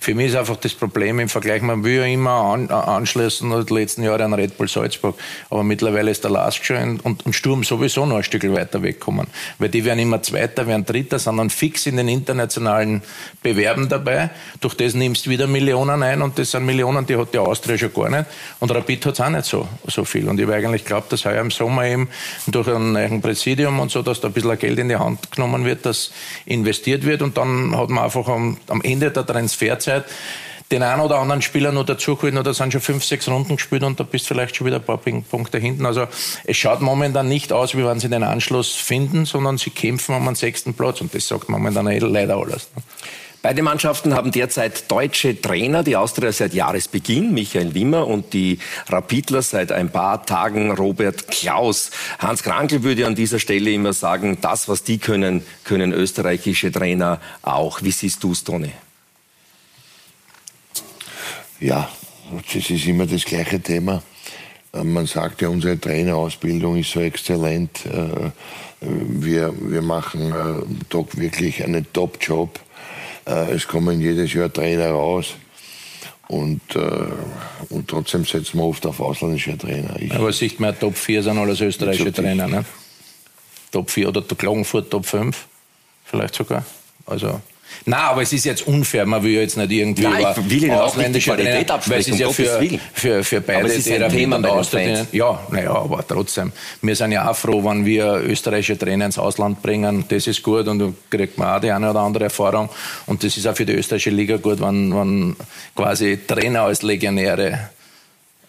Für 0.00 0.14
mich 0.14 0.28
ist 0.28 0.36
einfach 0.36 0.56
das 0.56 0.74
Problem 0.74 1.20
im 1.20 1.28
Vergleich, 1.28 1.62
man 1.62 1.84
will 1.84 1.98
ja 1.98 2.04
immer 2.06 2.30
an, 2.30 2.68
anschließen, 2.68 3.66
die 3.66 3.74
letzten 3.74 4.02
Jahre 4.02 4.24
an 4.24 4.34
Red 4.34 4.56
Bull 4.56 4.66
Salzburg. 4.66 5.16
Aber 5.50 5.62
mittlerweile 5.62 6.10
ist 6.10 6.24
der 6.24 6.32
Lask 6.32 6.64
schon 6.64 6.98
und, 7.00 7.24
und 7.24 7.34
Sturm 7.34 7.62
sowieso 7.62 8.06
noch 8.06 8.16
ein 8.16 8.24
Stück 8.24 8.42
weiter 8.52 8.82
wegkommen. 8.82 9.28
Weil 9.58 9.68
die 9.68 9.84
werden 9.84 10.00
immer 10.00 10.20
Zweiter, 10.22 10.66
werden 10.66 10.84
Dritter, 10.84 11.18
sondern 11.18 11.48
fix 11.48 11.86
in 11.86 11.96
den 11.96 12.08
internationalen 12.08 13.02
Bewerben 13.42 13.88
dabei. 13.88 14.30
Durch 14.60 14.74
das 14.74 14.94
nimmst 14.94 15.26
du 15.26 15.30
wieder 15.30 15.46
Millionen 15.46 16.02
ein 16.02 16.22
und 16.22 16.38
das 16.38 16.50
sind 16.50 16.64
Millionen, 16.64 17.06
die 17.06 17.16
hat 17.16 17.32
die 17.32 17.38
Austria 17.38 17.78
schon 17.78 17.92
gar 17.92 18.08
nicht. 18.08 18.24
Und 18.58 18.70
Rapid 18.72 19.06
hat 19.06 19.14
es 19.14 19.20
auch 19.20 19.28
nicht 19.28 19.44
so, 19.44 19.68
so 19.86 20.04
viel. 20.04 20.28
Und 20.28 20.40
ich 20.40 20.46
habe 20.46 20.56
eigentlich 20.56 20.82
geglaubt, 20.82 21.12
dass 21.12 21.24
heuer 21.24 21.40
im 21.40 21.52
Sommer 21.52 21.84
eben 21.84 22.08
durch 22.48 22.66
ein 22.66 23.20
Präsidium 23.22 23.78
und 23.78 23.92
so, 23.92 24.02
dass 24.02 24.20
da 24.20 24.28
ein 24.28 24.34
bisschen 24.34 24.58
Geld 24.58 24.78
in 24.78 24.88
die 24.88 24.96
Hand 24.96 25.30
genommen 25.30 25.64
wird, 25.64 25.86
dass 25.86 26.10
investiert 26.46 27.04
wird 27.04 27.22
und 27.22 27.36
dann 27.36 27.76
hat 27.76 27.90
man 27.90 28.04
einfach 28.04 28.28
am, 28.28 28.58
am 28.68 28.82
Ende 28.82 29.10
der 29.10 29.26
Transferzeit 29.26 30.04
den 30.72 30.82
einen 30.82 31.02
oder 31.02 31.18
anderen 31.18 31.42
Spieler 31.42 31.70
noch 31.70 31.84
dazugeholt, 31.84 32.34
oder 32.34 32.54
sind 32.54 32.72
schon 32.72 32.80
fünf, 32.80 33.04
sechs 33.04 33.28
Runden 33.28 33.56
gespielt 33.56 33.82
und 33.82 34.00
da 34.00 34.04
bist 34.04 34.24
du 34.24 34.28
vielleicht 34.28 34.56
schon 34.56 34.66
wieder 34.66 34.76
ein 34.76 34.82
paar 34.82 34.96
Punkte 34.96 35.58
hinten. 35.58 35.84
Also 35.84 36.06
es 36.44 36.56
schaut 36.56 36.80
momentan 36.80 37.28
nicht 37.28 37.52
aus, 37.52 37.76
wie 37.76 37.84
wenn 37.84 38.00
sie 38.00 38.08
den 38.08 38.22
Anschluss 38.22 38.72
finden, 38.72 39.26
sondern 39.26 39.58
sie 39.58 39.70
kämpfen 39.70 40.14
um 40.14 40.24
den 40.24 40.34
sechsten 40.34 40.72
Platz 40.72 41.00
und 41.02 41.14
das 41.14 41.28
sagt 41.28 41.50
momentan 41.50 41.86
leider 41.86 42.36
alles. 42.36 42.70
Beide 43.42 43.62
Mannschaften 43.62 44.14
haben 44.14 44.30
derzeit 44.30 44.88
deutsche 44.88 45.40
Trainer, 45.40 45.82
die 45.82 45.96
Austria 45.96 46.30
seit 46.30 46.54
Jahresbeginn, 46.54 47.34
Michael 47.34 47.74
Wimmer, 47.74 48.06
und 48.06 48.32
die 48.34 48.60
Rapidler 48.88 49.42
seit 49.42 49.72
ein 49.72 49.90
paar 49.90 50.24
Tagen 50.24 50.70
Robert 50.70 51.26
Klaus. 51.26 51.90
Hans 52.20 52.44
Krankel 52.44 52.84
würde 52.84 53.04
an 53.04 53.16
dieser 53.16 53.40
Stelle 53.40 53.72
immer 53.72 53.94
sagen, 53.94 54.38
das, 54.40 54.68
was 54.68 54.84
die 54.84 54.98
können, 54.98 55.42
können 55.64 55.92
österreichische 55.92 56.70
Trainer 56.70 57.20
auch. 57.42 57.82
Wie 57.82 57.90
siehst 57.90 58.22
du 58.22 58.30
es, 58.30 58.44
Toni? 58.44 58.70
Ja, 61.58 61.90
das 62.54 62.70
ist 62.70 62.86
immer 62.86 63.06
das 63.06 63.24
gleiche 63.24 63.60
Thema. 63.60 64.04
Äh, 64.72 64.84
man 64.84 65.06
sagt 65.06 65.42
ja, 65.42 65.48
unsere 65.48 65.80
Trainerausbildung 65.80 66.76
ist 66.76 66.92
so 66.92 67.00
exzellent. 67.00 67.86
Äh, 67.86 68.30
wir, 68.80 69.52
wir 69.58 69.82
machen 69.82 70.30
äh, 70.30 70.84
dort 70.88 71.18
wirklich 71.18 71.64
einen 71.64 71.92
Top-Job 71.92 72.56
äh, 72.56 72.71
es 73.24 73.66
kommen 73.66 74.00
jedes 74.00 74.32
Jahr 74.32 74.52
Trainer 74.52 74.90
raus. 74.90 75.34
Und, 76.28 76.62
äh, 76.76 76.80
und 77.68 77.88
trotzdem 77.88 78.24
setzen 78.24 78.58
wir 78.58 78.64
oft 78.64 78.86
auf 78.86 79.00
ausländische 79.00 79.58
Trainer. 79.58 80.00
Ich 80.00 80.14
Aber 80.14 80.32
sieht 80.32 80.60
man, 80.60 80.78
Top 80.78 80.96
4 80.96 81.22
sind 81.22 81.36
alles 81.36 81.60
österreichische 81.60 82.12
Trainer, 82.12 82.48
ne? 82.48 82.64
Top 83.70 83.90
4 83.90 84.08
oder 84.08 84.22
Klagenfurt 84.22 84.90
Top 84.90 85.04
5, 85.04 85.46
vielleicht 86.04 86.34
sogar. 86.34 86.64
Also 87.04 87.40
Nein, 87.84 88.00
aber 88.00 88.22
es 88.22 88.32
ist 88.32 88.44
jetzt 88.44 88.66
unfair. 88.66 89.06
Man 89.06 89.22
will 89.22 89.32
jetzt 89.32 89.56
nicht 89.56 89.70
irgendwie 89.70 90.02
Nein, 90.02 90.20
über 90.20 90.36
will 90.48 90.70
ausländische 90.70 91.30
Qualität 91.30 91.68
weil 91.86 92.00
es 92.00 92.08
ist 92.08 92.18
ja 92.18 92.30
für, 92.30 92.78
für, 92.92 93.24
für 93.24 93.40
beide, 93.40 93.58
aber 93.60 93.68
es 93.68 93.78
ist 93.78 93.90
ein 93.90 94.08
Thema 94.10 94.38
bei 94.38 95.06
Ja, 95.12 95.40
naja, 95.50 95.74
aber 95.74 96.06
trotzdem. 96.06 96.52
Wir 96.80 96.94
sind 96.94 97.12
ja 97.12 97.28
auch 97.28 97.36
froh, 97.36 97.64
wenn 97.64 97.84
wir 97.84 98.22
österreichische 98.24 98.78
Trainer 98.78 99.06
ins 99.06 99.18
Ausland 99.18 99.62
bringen. 99.62 100.04
Das 100.08 100.26
ist 100.26 100.42
gut 100.42 100.68
und 100.68 100.78
da 100.78 100.92
kriegt 101.10 101.38
man 101.38 101.56
auch 101.56 101.60
die 101.60 101.70
eine 101.70 101.90
oder 101.90 102.00
andere 102.00 102.24
Erfahrung. 102.24 102.68
Und 103.06 103.24
das 103.24 103.36
ist 103.36 103.46
auch 103.46 103.56
für 103.56 103.66
die 103.66 103.72
österreichische 103.72 104.10
Liga 104.10 104.36
gut, 104.36 104.60
wenn, 104.60 104.94
wenn 104.94 105.36
quasi 105.74 106.20
Trainer 106.26 106.62
als 106.62 106.82
Legionäre 106.82 107.70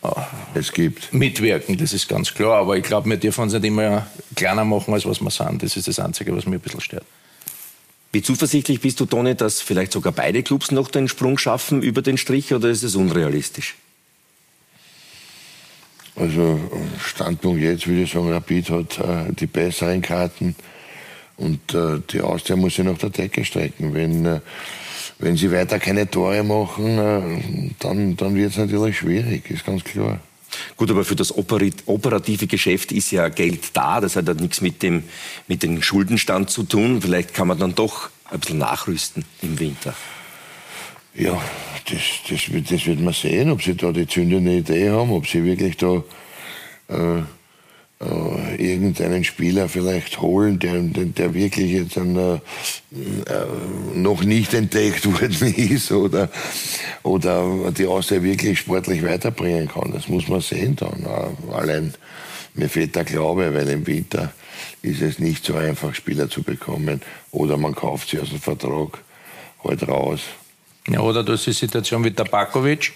oh, 0.04 0.14
es 0.54 0.72
gibt. 0.72 1.12
mitwirken, 1.14 1.78
das 1.78 1.94
ist 1.94 2.08
ganz 2.08 2.34
klar. 2.34 2.60
Aber 2.60 2.78
ich 2.78 2.84
glaube, 2.84 3.10
wir 3.10 3.18
dürfen 3.18 3.42
uns 3.42 3.54
nicht 3.54 3.66
immer 3.66 4.06
kleiner 4.36 4.64
machen, 4.64 4.94
als 4.94 5.06
was 5.06 5.22
wir 5.22 5.32
sind. 5.32 5.64
Das 5.64 5.76
ist 5.76 5.88
das 5.88 6.00
Einzige, 6.00 6.36
was 6.36 6.46
mir 6.46 6.56
ein 6.56 6.62
bisschen 6.62 6.82
stört. 6.82 7.06
Wie 8.14 8.22
zuversichtlich 8.22 8.80
bist 8.80 9.00
du, 9.00 9.06
Toni, 9.08 9.34
dass 9.34 9.60
vielleicht 9.60 9.92
sogar 9.92 10.14
beide 10.14 10.44
Clubs 10.44 10.70
noch 10.70 10.88
den 10.90 11.08
Sprung 11.08 11.40
schaffen 11.40 11.82
über 11.82 12.04
den 12.04 12.20
Strich 12.20 12.54
oder 12.54 12.70
ist 12.70 12.84
es 12.84 12.96
unrealistisch? 12.96 13.76
Also 16.16 16.60
Standpunkt 17.04 17.64
jetzt 17.64 17.88
würde 17.88 18.04
ich 18.04 18.12
sagen, 18.12 18.32
Rapid 18.32 18.70
hat 18.70 19.00
äh, 19.00 19.34
die 19.34 19.48
besseren 19.48 20.04
Karten 20.04 20.56
und 21.38 21.74
äh, 21.74 22.02
die 22.12 22.22
Austria 22.22 22.56
muss 22.56 22.76
sich 22.76 22.86
nach 22.86 23.00
der 23.00 23.10
Decke 23.10 23.44
strecken. 23.44 23.96
Wenn, 23.96 24.24
äh, 24.28 24.42
wenn 25.18 25.36
sie 25.36 25.52
weiter 25.52 25.80
keine 25.80 26.08
Tore 26.08 26.44
machen, 26.44 27.00
äh, 27.00 27.74
dann, 27.80 28.16
dann 28.16 28.36
wird 28.36 28.52
es 28.52 28.58
natürlich 28.58 29.00
schwierig, 29.00 29.50
ist 29.50 29.66
ganz 29.66 29.84
klar. 29.84 30.20
Gut, 30.78 30.92
aber 30.92 31.06
für 31.06 31.16
das 31.16 31.34
operative 31.36 32.48
Geschäft 32.48 32.92
ist 32.92 33.12
ja 33.12 33.30
Geld 33.30 33.76
da. 33.76 34.02
Das 34.02 34.16
hat 34.16 34.28
ja 34.28 34.34
nichts 34.34 34.62
mit 34.62 34.84
dem, 34.84 35.04
mit 35.48 35.64
dem 35.64 35.82
Schuldenstand 35.82 36.50
zu 36.50 36.64
tun. 36.64 37.02
Vielleicht 37.02 37.34
kann 37.34 37.48
man 37.48 37.60
dann 37.60 37.76
doch 37.76 38.10
ein 38.30 38.40
bisschen 38.40 38.58
nachrüsten 38.60 39.26
im 39.42 39.60
Winter. 39.60 39.94
Ja, 41.16 41.40
das, 41.90 42.02
das, 42.30 42.42
das 42.70 42.86
wird 42.86 43.00
man 43.00 43.14
sehen, 43.14 43.52
ob 43.52 43.62
sie 43.62 43.76
da 43.76 43.92
die 43.92 44.08
zündende 44.08 44.58
Idee 44.58 44.90
haben, 44.90 45.12
ob 45.12 45.28
sie 45.28 45.44
wirklich 45.44 45.78
da 45.78 46.04
äh, 46.90 47.20
äh, 48.00 48.53
irgendeinen 48.72 49.24
Spieler 49.24 49.70
vielleicht 49.70 50.22
holen, 50.22 50.60
der, 50.60 50.80
der 50.82 51.34
wirklich 51.34 51.72
jetzt 51.72 51.98
ein, 51.98 52.16
äh, 52.16 52.34
äh, 52.34 52.40
noch 53.96 54.24
nicht 54.24 54.54
entdeckt 54.54 55.06
worden 55.22 55.54
ist 55.56 55.92
oder, 55.92 56.30
oder 57.04 57.72
die 57.72 57.86
Austria 57.86 58.24
wirklich 58.24 58.60
sportlich 58.60 59.04
weiterbringen 59.04 59.68
kann. 59.68 59.92
Das 59.92 60.08
muss 60.08 60.28
man 60.28 60.42
sehen 60.42 60.76
dann. 60.76 61.06
Äh, 61.06 61.54
allein 61.54 61.94
mir 62.56 62.70
fehlt 62.70 62.96
der 62.96 63.04
Glaube, 63.04 63.54
weil 63.54 63.68
im 63.70 63.86
Winter 63.88 64.32
ist 64.82 65.02
es 65.02 65.20
nicht 65.20 65.46
so 65.46 65.56
einfach, 65.56 65.96
Spieler 65.96 66.30
zu 66.30 66.44
bekommen. 66.44 67.02
Oder 67.32 67.58
man 67.58 67.74
kauft 67.74 68.10
sie 68.10 68.20
aus 68.20 68.30
dem 68.30 68.40
Vertrag 68.40 69.00
halt 69.64 69.88
raus. 69.88 70.22
Ja, 70.88 71.00
oder 71.00 71.24
das 71.24 71.48
ist 71.48 71.62
die 71.62 71.66
Situation 71.66 72.04
wie 72.04 72.12
Tabakovic 72.12 72.92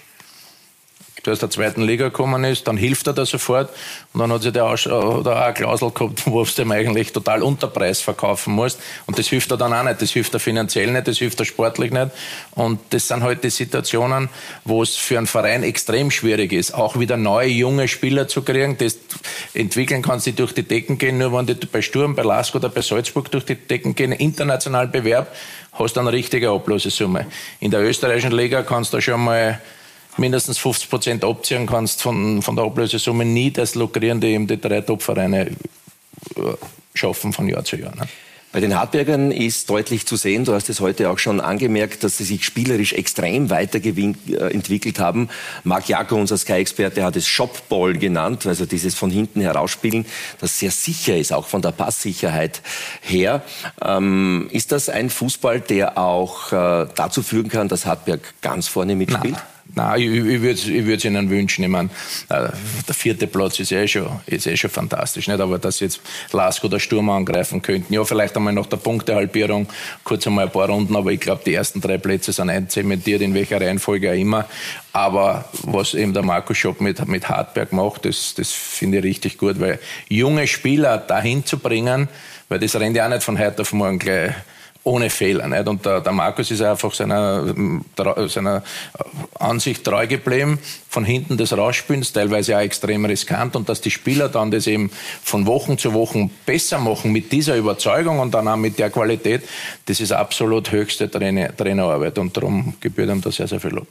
aus 1.26 1.40
der 1.40 1.50
zweiten 1.50 1.82
Liga 1.82 2.06
gekommen 2.06 2.44
ist, 2.44 2.68
dann 2.68 2.78
hilft 2.78 3.08
er 3.08 3.14
da 3.14 3.26
sofort. 3.26 3.70
Und 4.14 4.20
dann 4.20 4.32
hat 4.32 4.44
sich 4.44 4.54
der 4.54 4.66
auch, 4.66 4.86
oder 4.86 5.36
auch 5.38 5.46
eine 5.46 5.54
Klausel 5.54 5.92
gehabt, 5.92 6.24
wo 6.26 6.44
du 6.44 6.52
dem 6.52 6.72
eigentlich 6.72 7.12
total 7.12 7.44
unter 7.44 7.68
Preis 7.68 8.02
verkaufen 8.02 8.54
musst. 8.54 8.80
Und 9.06 9.18
das 9.18 9.28
hilft 9.28 9.52
er 9.52 9.58
dann 9.58 9.74
auch 9.74 9.84
nicht, 9.84 10.02
das 10.02 10.12
hilft 10.12 10.34
er 10.34 10.40
finanziell 10.40 10.92
nicht, 10.92 11.08
das 11.08 11.18
hilft 11.18 11.40
er 11.40 11.46
sportlich 11.46 11.92
nicht. 11.92 12.12
Und 12.52 12.80
das 12.92 13.08
sind 13.08 13.24
halt 13.24 13.44
die 13.44 13.50
Situationen, 13.50 14.30
wo 14.64 14.84
es 14.84 14.96
für 14.96 15.18
einen 15.18 15.28
Verein 15.28 15.64
extrem 15.64 16.12
schwierig 16.12 16.54
ist, 16.54 16.74
auch 16.74 17.00
wieder 17.00 17.18
neue, 17.18 17.50
junge 17.50 17.88
Spieler 17.88 18.28
zu 18.28 18.42
kriegen, 18.42 18.78
das 18.78 18.98
entwickeln 19.54 20.02
kannst, 20.02 20.26
die 20.26 20.34
durch 20.34 20.54
die 20.54 20.64
Decken 20.64 20.98
gehen, 20.98 21.18
nur 21.18 21.34
wenn 21.34 21.46
die 21.46 21.54
bei 21.54 21.82
Sturm, 21.82 22.16
bei 22.16 22.24
Lask 22.24 22.56
oder 22.56 22.70
bei 22.70 22.82
Salzburg 22.82 23.32
durch 23.32 23.46
die 23.46 23.56
Decken 23.56 23.96
gehen, 23.96 24.12
international 24.12 24.88
Bewerb, 24.88 25.34
hast 25.74 25.96
du 25.96 26.00
eine 26.00 26.12
richtige 26.12 26.50
Ablösesumme. 26.50 27.28
In 27.60 27.72
der 27.72 27.82
österreichischen 27.82 28.32
Liga 28.32 28.64
kannst 28.64 28.94
du 28.94 29.02
schon 29.02 29.24
mal 29.24 29.62
mindestens 30.18 30.58
50 30.58 30.90
Prozent 30.90 31.24
abziehen 31.24 31.68
kannst 31.68 32.02
von, 32.02 32.42
von 32.42 32.56
der 32.56 32.66
Ablösesumme, 32.66 33.26
nie 33.26 33.52
das 33.52 33.76
lukrieren, 33.76 34.22
die 34.22 34.28
eben 34.28 34.48
die 34.48 34.60
drei 34.60 34.82
Top-Vereine 34.82 35.48
äh, 35.48 35.54
schaffen 36.94 37.34
von 37.34 37.48
Jahr 37.48 37.64
zu 37.64 37.78
Jahr. 37.78 37.96
Ne? 37.96 38.08
Bei 38.54 38.62
den 38.62 38.76
Hartbergern 38.76 39.32
ist 39.32 39.70
deutlich 39.70 40.06
zu 40.08 40.16
sehen, 40.16 40.46
du 40.46 40.54
hast 40.54 40.70
es 40.70 40.80
heute 40.80 41.10
auch 41.10 41.20
schon 41.20 41.42
angemerkt, 41.42 42.04
dass 42.04 42.18
sie 42.18 42.24
sich 42.24 42.46
spielerisch 42.46 42.94
extrem 42.94 43.50
weiterentwickelt 43.50 45.00
haben. 45.00 45.30
Marc 45.66 45.90
Jaco, 45.90 46.16
unser 46.16 46.38
Sky-Experte, 46.38 47.04
hat 47.04 47.18
es 47.18 47.28
Shopball 47.28 47.94
genannt, 47.98 48.48
also 48.48 48.66
dieses 48.66 48.96
von 48.96 49.12
hinten 49.12 49.42
herausspielen, 49.42 50.06
das 50.40 50.58
sehr 50.58 50.72
sicher 50.72 51.18
ist, 51.18 51.34
auch 51.34 51.46
von 51.46 51.62
der 51.62 51.72
Passsicherheit 51.72 52.62
her. 53.02 53.44
Ähm, 53.82 54.48
ist 54.52 54.72
das 54.72 54.88
ein 54.88 55.10
Fußball, 55.10 55.60
der 55.60 55.98
auch 55.98 56.54
äh, 56.54 56.88
dazu 56.96 57.24
führen 57.24 57.50
kann, 57.50 57.68
dass 57.68 57.86
Hartberg 57.86 58.22
ganz 58.42 58.70
vorne 58.70 58.96
mitspielt? 58.96 59.34
Nein. 59.34 59.57
Nein, 59.78 60.02
ich, 60.02 60.10
ich 60.10 60.42
würde 60.42 60.60
ich 60.60 60.88
es 60.88 61.06
Ihnen 61.06 61.30
wünschen. 61.30 61.64
Ich 61.64 61.70
meine, 61.70 61.90
äh, 62.30 62.48
der 62.88 62.96
vierte 62.96 63.28
Platz 63.28 63.60
ist 63.60 63.72
eh 63.72 63.88
schon, 63.88 64.10
ist 64.26 64.48
eh 64.48 64.58
schon 64.58 64.72
fantastisch. 64.72 65.28
Nicht? 65.28 65.40
Aber 65.40 65.60
dass 65.60 65.80
jetzt 65.82 66.02
Lask 66.32 66.64
oder 66.64 66.80
Sturm 66.80 67.12
angreifen 67.12 67.62
könnten, 67.62 67.94
ja, 67.94 68.04
vielleicht 68.04 68.36
einmal 68.36 68.54
nach 68.54 68.66
der 68.66 68.78
Punktehalbierung, 68.78 69.68
kurz 70.04 70.26
einmal 70.26 70.46
ein 70.46 70.52
paar 70.52 70.68
Runden, 70.68 70.96
aber 70.96 71.12
ich 71.12 71.20
glaube, 71.20 71.44
die 71.46 71.54
ersten 71.54 71.80
drei 71.80 72.00
Plätze 72.00 72.34
sind 72.34 72.50
einzementiert, 72.50 73.22
in 73.22 73.36
welcher 73.36 73.62
Reihenfolge 73.62 74.10
auch 74.10 74.16
immer. 74.16 74.46
Aber 74.94 75.46
was 75.62 75.94
eben 75.94 76.12
der 76.12 76.24
Marco 76.24 76.56
Schopp 76.56 76.82
mit, 76.82 77.08
mit 77.08 77.30
Hartberg 77.30 77.72
macht, 77.72 78.06
das, 78.06 78.34
das 78.34 78.52
finde 78.52 78.98
ich 78.98 79.04
richtig 79.04 79.38
gut, 79.38 79.60
weil 79.60 79.80
junge 80.10 80.48
Spieler 80.48 80.98
dahin 80.98 81.46
zu 81.46 81.60
bringen, 81.60 82.08
weil 82.50 82.58
das 82.58 82.76
rennt 82.76 82.98
ja 82.98 83.06
auch 83.06 83.10
nicht 83.10 83.22
von 83.22 83.38
heute 83.38 83.62
auf 83.62 83.74
morgen 83.74 84.00
gleich 84.00 84.34
ohne 84.88 85.10
Fehler. 85.10 85.48
Nicht? 85.48 85.68
Und 85.68 85.86
der, 85.86 86.00
der 86.02 86.14
Markus 86.14 86.50
ist 86.50 86.62
einfach 86.62 86.94
seiner, 86.94 87.54
seiner 88.28 88.64
Ansicht 89.38 89.84
treu 89.84 90.08
geblieben, 90.08 90.60
von 90.88 91.04
hinten 91.04 91.38
des 91.38 91.56
Rausspielens, 91.56 92.14
teilweise 92.14 92.56
auch 92.56 92.62
extrem 92.62 93.04
riskant 93.06 93.56
und 93.56 93.68
dass 93.68 93.82
die 93.82 93.92
Spieler 93.92 94.30
dann 94.30 94.50
das 94.50 94.66
eben 94.66 94.90
von 95.22 95.46
Wochen 95.46 95.78
zu 95.78 95.94
Wochen 95.94 96.32
besser 96.46 96.80
machen 96.80 97.12
mit 97.12 97.32
dieser 97.32 97.58
Überzeugung 97.58 98.20
und 98.20 98.34
dann 98.34 98.48
auch 98.48 98.56
mit 98.56 98.80
der 98.80 98.90
Qualität, 98.90 99.44
das 99.86 100.00
ist 100.00 100.14
absolut 100.14 100.72
höchste 100.72 101.12
Trainer, 101.12 101.56
Trainerarbeit 101.56 102.18
und 102.18 102.36
darum 102.36 102.76
gebührt 102.80 103.10
ihm 103.10 103.22
da 103.22 103.30
sehr, 103.30 103.48
sehr 103.48 103.60
viel 103.60 103.72
Lob. 103.72 103.88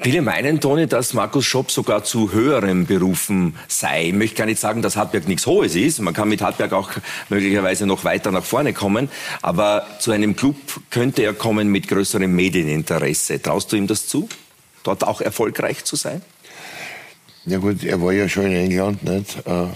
Viele 0.00 0.22
meinen, 0.22 0.60
Toni, 0.60 0.86
dass 0.86 1.12
Markus 1.12 1.44
Schopp 1.44 1.72
sogar 1.72 2.04
zu 2.04 2.32
höheren 2.32 2.86
Berufen 2.86 3.56
sei. 3.66 4.06
Ich 4.06 4.14
möchte 4.14 4.36
gar 4.36 4.46
nicht 4.46 4.60
sagen, 4.60 4.80
dass 4.80 4.96
Hartberg 4.96 5.26
nichts 5.26 5.44
Hohes 5.44 5.74
ist. 5.74 6.00
Man 6.00 6.14
kann 6.14 6.28
mit 6.28 6.40
Hartberg 6.40 6.72
auch 6.72 6.90
möglicherweise 7.28 7.84
noch 7.84 8.04
weiter 8.04 8.30
nach 8.30 8.44
vorne 8.44 8.72
kommen. 8.72 9.08
Aber 9.42 9.86
zu 9.98 10.12
einem 10.12 10.36
Club 10.36 10.56
könnte 10.90 11.24
er 11.24 11.34
kommen 11.34 11.68
mit 11.68 11.88
größerem 11.88 12.32
Medieninteresse. 12.32 13.42
Traust 13.42 13.72
du 13.72 13.76
ihm 13.76 13.88
das 13.88 14.06
zu, 14.06 14.28
dort 14.84 15.02
auch 15.02 15.20
erfolgreich 15.20 15.84
zu 15.84 15.96
sein? 15.96 16.22
Ja 17.44 17.58
gut, 17.58 17.82
er 17.82 18.00
war 18.00 18.12
ja 18.12 18.28
schon 18.28 18.44
in 18.44 18.52
England, 18.52 19.02
nicht? 19.02 19.38
Äh, 19.46 19.66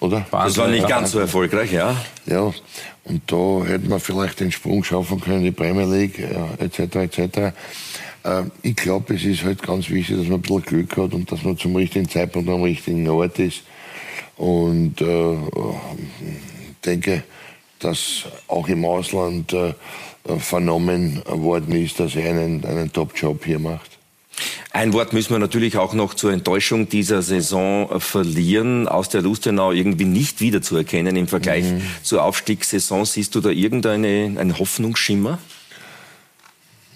oder? 0.00 0.26
Das 0.30 0.56
war 0.56 0.66
nicht 0.66 0.88
ganz 0.88 1.12
so 1.12 1.20
erfolgreich, 1.20 1.70
ja. 1.70 1.94
Ja, 2.26 2.52
und 3.04 3.22
da 3.26 3.64
hätte 3.66 3.88
man 3.88 4.00
vielleicht 4.00 4.40
den 4.40 4.50
Sprung 4.50 4.82
schaffen 4.82 5.20
können, 5.20 5.44
die 5.44 5.50
Premier 5.50 5.84
League, 5.84 6.18
etc., 6.58 6.96
etc. 6.96 7.54
Ähm, 8.24 8.50
ich 8.62 8.76
glaube, 8.76 9.14
es 9.14 9.24
ist 9.24 9.44
halt 9.44 9.62
ganz 9.62 9.90
wichtig, 9.90 10.16
dass 10.16 10.26
man 10.26 10.38
ein 10.38 10.42
bisschen 10.42 10.62
Glück 10.62 10.96
hat 10.96 11.14
und 11.14 11.30
dass 11.30 11.42
man 11.42 11.56
zum 11.58 11.76
richtigen 11.76 12.08
Zeitpunkt 12.08 12.48
am 12.48 12.62
richtigen 12.62 13.08
Ort 13.08 13.38
ist. 13.38 13.62
Und 14.36 15.00
äh, 15.00 15.36
denke, 16.84 17.22
dass 17.78 18.24
auch 18.48 18.68
im 18.68 18.84
Ausland 18.84 19.52
äh, 19.52 19.74
vernommen 20.38 21.22
worden 21.26 21.74
ist, 21.74 22.00
dass 22.00 22.16
er 22.16 22.30
einen, 22.30 22.64
einen 22.64 22.92
Top-Job 22.92 23.44
hier 23.44 23.58
macht. 23.58 23.98
Ein 24.72 24.92
Wort 24.92 25.12
müssen 25.12 25.30
wir 25.30 25.38
natürlich 25.38 25.76
auch 25.76 25.94
noch 25.94 26.14
zur 26.14 26.32
Enttäuschung 26.32 26.88
dieser 26.88 27.22
Saison 27.22 28.00
verlieren. 28.00 28.88
Aus 28.88 29.08
der 29.08 29.22
Lustenau 29.22 29.70
irgendwie 29.70 30.06
nicht 30.06 30.40
wiederzuerkennen 30.40 31.14
im 31.14 31.28
Vergleich 31.28 31.64
mhm. 31.64 31.82
zur 32.02 32.24
Aufstiegssaison. 32.24 33.04
Siehst 33.04 33.36
du 33.36 33.40
da 33.40 33.50
irgendeinen 33.50 34.58
Hoffnungsschimmer? 34.58 35.38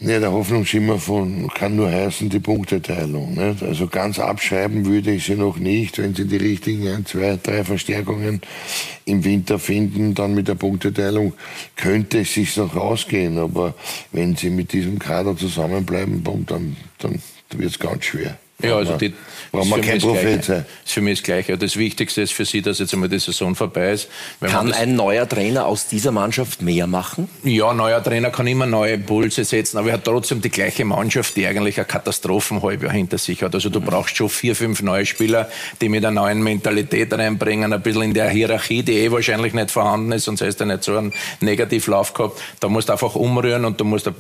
Ja, 0.01 0.21
der 0.21 0.31
Hoffnungsschimmer 0.31 0.99
von, 0.99 1.49
kann 1.49 1.75
nur 1.75 1.91
heißen, 1.91 2.29
die 2.29 2.39
Punkteteilung. 2.39 3.35
Nicht? 3.35 3.65
Also 3.65 3.89
ganz 3.89 4.21
abschreiben 4.21 4.87
würde 4.87 5.11
ich 5.11 5.25
sie 5.25 5.35
noch 5.35 5.59
nicht. 5.59 5.99
Wenn 5.99 6.15
sie 6.15 6.25
die 6.25 6.37
richtigen 6.37 6.87
ein, 6.87 7.05
zwei, 7.05 7.37
drei 7.43 7.65
Verstärkungen 7.65 8.41
im 9.07 9.25
Winter 9.25 9.59
finden, 9.59 10.15
dann 10.15 10.35
mit 10.35 10.47
der 10.47 10.55
Punkteteilung 10.55 11.33
könnte 11.75 12.21
es 12.21 12.33
sich 12.33 12.57
noch 12.57 12.77
ausgehen. 12.77 13.39
Aber 13.39 13.75
wenn 14.13 14.37
sie 14.37 14.51
mit 14.51 14.73
diesem 14.73 15.01
Kader 15.01 15.37
zusammenbleiben, 15.37 16.23
dann, 16.47 16.77
dann 16.99 17.21
wird 17.51 17.71
es 17.71 17.79
ganz 17.81 18.05
schwer. 18.05 18.39
Ja, 18.61 18.77
also 18.77 18.97
die, 18.97 19.15
Brauchen 19.53 19.71
wir 19.71 19.81
kein 19.81 20.01
Prophet 20.01 20.45
sein. 20.45 20.67
ist 20.85 20.93
für 20.93 21.01
mich 21.01 21.21
das 21.21 21.25
Gleiche. 21.25 21.57
Das 21.57 21.77
Wichtigste 21.77 22.23
ist 22.23 22.33
für 22.33 22.45
Sie, 22.45 22.61
dass 22.61 22.79
jetzt 22.81 22.93
einmal 22.93 23.09
die 23.09 23.19
Saison 23.19 23.55
vorbei 23.55 23.93
ist. 23.93 24.09
Kann 24.41 24.73
ein 24.73 24.97
neuer 24.97 25.29
Trainer 25.29 25.67
aus 25.67 25.87
dieser 25.87 26.11
Mannschaft 26.11 26.61
mehr 26.61 26.87
machen? 26.87 27.29
Ja, 27.45 27.71
ein 27.71 27.77
neuer 27.77 28.03
Trainer 28.03 28.31
kann 28.31 28.47
immer 28.47 28.67
neue 28.67 28.95
Impulse 28.95 29.45
setzen, 29.45 29.79
aber 29.79 29.89
er 29.89 29.95
hat 29.95 30.05
trotzdem 30.05 30.43
die 30.43 30.51
gleiche 30.51 30.85
Mannschaft, 30.85 31.37
die 31.37 31.47
eigentlich 31.47 31.79
ein 31.79 31.87
Katastrophenhalbjahr 31.87 32.93
hinter 32.93 33.19
sich 33.19 33.43
hat. 33.43 33.55
Also 33.55 33.71
du 33.71 33.81
brauchst 33.81 34.17
schon 34.17 34.29
vier, 34.29 34.55
fünf 34.55 34.83
neue 34.83 35.07
Spieler, 35.07 35.49
die 35.81 35.89
mit 35.89 36.05
einer 36.05 36.21
neuen 36.21 36.43
Mentalität 36.43 37.13
reinbringen, 37.13 37.73
ein 37.73 37.83
bisschen 37.83 38.03
in 38.03 38.15
der 38.15 38.29
Hierarchie, 38.29 38.83
die 38.83 38.99
eh 38.99 39.11
wahrscheinlich 39.11 39.55
nicht 39.55 39.71
vorhanden 39.71 40.13
ist, 40.13 40.25
sonst 40.25 40.41
hättest 40.41 40.61
du 40.61 40.65
nicht 40.67 40.83
so 40.83 40.97
einen 40.97 41.13
Negativlauf 41.41 42.13
gehabt. 42.13 42.41
Da 42.61 42.69
musst 42.69 42.89
du 42.89 42.93
einfach 42.93 43.15
umrühren 43.15 43.65
und 43.65 43.81
du 43.81 43.85
musst 43.85 44.11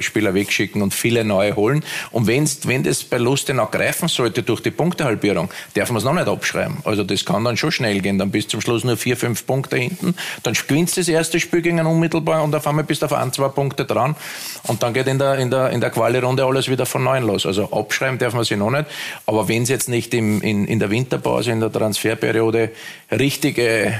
Spieler 0.00 0.34
wegschicken 0.34 0.82
und 0.82 0.94
viele 0.94 1.24
neue 1.24 1.56
holen. 1.56 1.84
Und 2.10 2.26
wenn's, 2.26 2.66
wenn 2.66 2.82
das 2.82 3.04
bei 3.04 3.18
Lustenau 3.18 3.66
greifen 3.66 4.08
sollte 4.08 4.42
durch 4.42 4.60
die 4.60 4.70
Punktehalbierung, 4.70 5.50
darf 5.74 5.90
man 5.90 5.98
es 5.98 6.04
noch 6.04 6.12
nicht 6.14 6.28
abschreiben. 6.28 6.78
Also 6.84 7.04
das 7.04 7.24
kann 7.24 7.44
dann 7.44 7.56
schon 7.56 7.72
schnell 7.72 8.00
gehen. 8.00 8.18
Dann 8.18 8.30
bis 8.30 8.48
zum 8.48 8.60
Schluss 8.60 8.84
nur 8.84 8.96
vier, 8.96 9.16
fünf 9.16 9.46
Punkte 9.46 9.76
hinten. 9.76 10.14
Dann 10.42 10.54
gewinnst 10.54 10.96
du 10.96 11.00
das 11.00 11.08
erste 11.08 11.40
Spiel 11.40 11.62
gegen 11.62 11.78
einen 11.78 11.88
unmittelbar 11.88 12.42
und 12.42 12.54
auf 12.54 12.66
einmal 12.66 12.84
bist 12.84 13.02
du 13.02 13.06
auf 13.06 13.12
ein, 13.12 13.32
zwei 13.32 13.48
Punkte 13.48 13.84
dran. 13.84 14.16
Und 14.64 14.82
dann 14.82 14.94
geht 14.94 15.06
in 15.06 15.18
der, 15.18 15.38
in 15.38 15.50
der, 15.50 15.70
in 15.70 15.80
der 15.80 15.90
Quali-Runde 15.90 16.44
alles 16.44 16.68
wieder 16.68 16.86
von 16.86 17.04
neuem 17.04 17.26
los. 17.26 17.46
Also 17.46 17.70
abschreiben 17.70 18.18
darf 18.18 18.34
man 18.34 18.44
sie 18.44 18.56
noch 18.56 18.70
nicht. 18.70 18.86
Aber 19.26 19.48
wenn 19.48 19.62
es 19.62 19.68
jetzt 19.68 19.88
nicht 19.88 20.14
im, 20.14 20.40
in, 20.42 20.66
in 20.66 20.78
der 20.78 20.90
Winterpause, 20.90 21.52
in 21.52 21.60
der 21.60 21.72
Transferperiode 21.72 22.70
richtige 23.10 23.94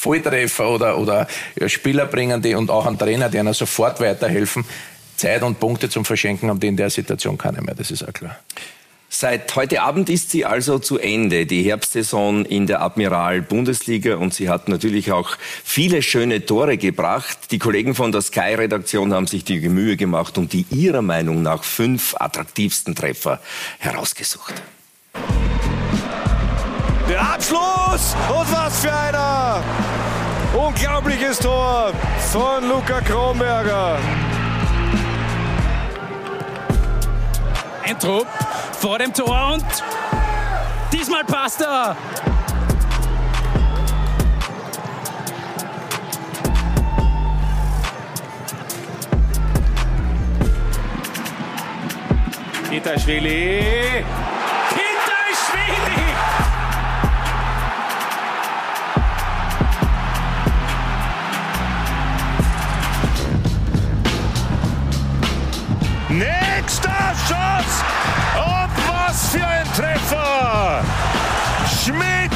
Volltreffer 0.00 0.70
oder, 0.70 0.98
oder 0.98 1.26
Spieler 1.66 2.06
bringen, 2.06 2.40
die 2.40 2.54
und 2.54 2.70
auch 2.70 2.86
einen 2.86 2.98
Trainer, 2.98 3.28
die 3.28 3.38
einer 3.38 3.54
sofort 3.54 4.00
weiterhelfen. 4.00 4.64
Zeit 5.16 5.42
und 5.42 5.60
Punkte 5.60 5.90
zum 5.90 6.04
Verschenken 6.04 6.48
haben 6.48 6.60
die 6.60 6.68
in 6.68 6.76
der 6.76 6.88
Situation 6.88 7.36
keine 7.36 7.60
mehr, 7.60 7.74
das 7.74 7.90
ist 7.90 8.02
auch 8.02 8.12
klar. 8.12 8.38
Seit 9.12 9.54
heute 9.56 9.82
Abend 9.82 10.08
ist 10.08 10.30
sie 10.30 10.44
also 10.44 10.78
zu 10.78 10.96
Ende, 10.96 11.44
die 11.44 11.64
Herbstsaison 11.64 12.44
in 12.44 12.68
der 12.68 12.80
Admiral 12.80 13.42
Bundesliga 13.42 14.14
und 14.14 14.32
sie 14.32 14.48
hat 14.48 14.68
natürlich 14.68 15.10
auch 15.10 15.36
viele 15.64 16.00
schöne 16.00 16.46
Tore 16.46 16.78
gebracht. 16.78 17.50
Die 17.50 17.58
Kollegen 17.58 17.96
von 17.96 18.12
der 18.12 18.22
Sky-Redaktion 18.22 19.12
haben 19.12 19.26
sich 19.26 19.42
die 19.42 19.68
Mühe 19.68 19.96
gemacht 19.96 20.38
und 20.38 20.52
die 20.52 20.64
ihrer 20.70 21.02
Meinung 21.02 21.42
nach 21.42 21.64
fünf 21.64 22.14
attraktivsten 22.18 22.94
Treffer 22.94 23.40
herausgesucht. 23.80 24.54
Der 27.10 27.20
Abschluss 27.20 28.14
und 28.28 28.52
was 28.52 28.82
für 28.82 28.94
einer! 28.94 29.64
Unglaubliches 30.54 31.40
Tor 31.40 31.92
von 32.30 32.68
Luca 32.68 33.00
Kronberger. 33.00 33.98
Ein 37.84 37.98
Trupp 37.98 38.28
vor 38.78 38.96
dem 39.00 39.12
Tor 39.12 39.54
und 39.54 39.64
diesmal 40.92 41.24
passt 41.24 41.62
er. 41.62 41.96
Itaschwili 52.70 54.04
Nächster 66.10 67.14
Schuss! 67.28 67.84
Und 68.34 68.70
was 68.88 69.28
für 69.28 69.46
ein 69.46 69.64
Treffer! 69.76 70.82
Schmidt 71.84 72.30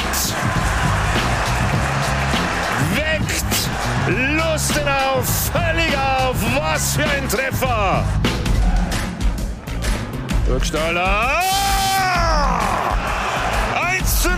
weckt 2.95 3.69
Lustenau 4.07 5.21
völlig 5.51 5.93
auf. 5.97 6.37
Was 6.55 6.95
für 6.95 7.03
ein 7.03 7.27
Treffer! 7.27 8.05
Burgstaller! 10.47 11.41
1 13.91 14.21
zu 14.21 14.29
0! 14.29 14.37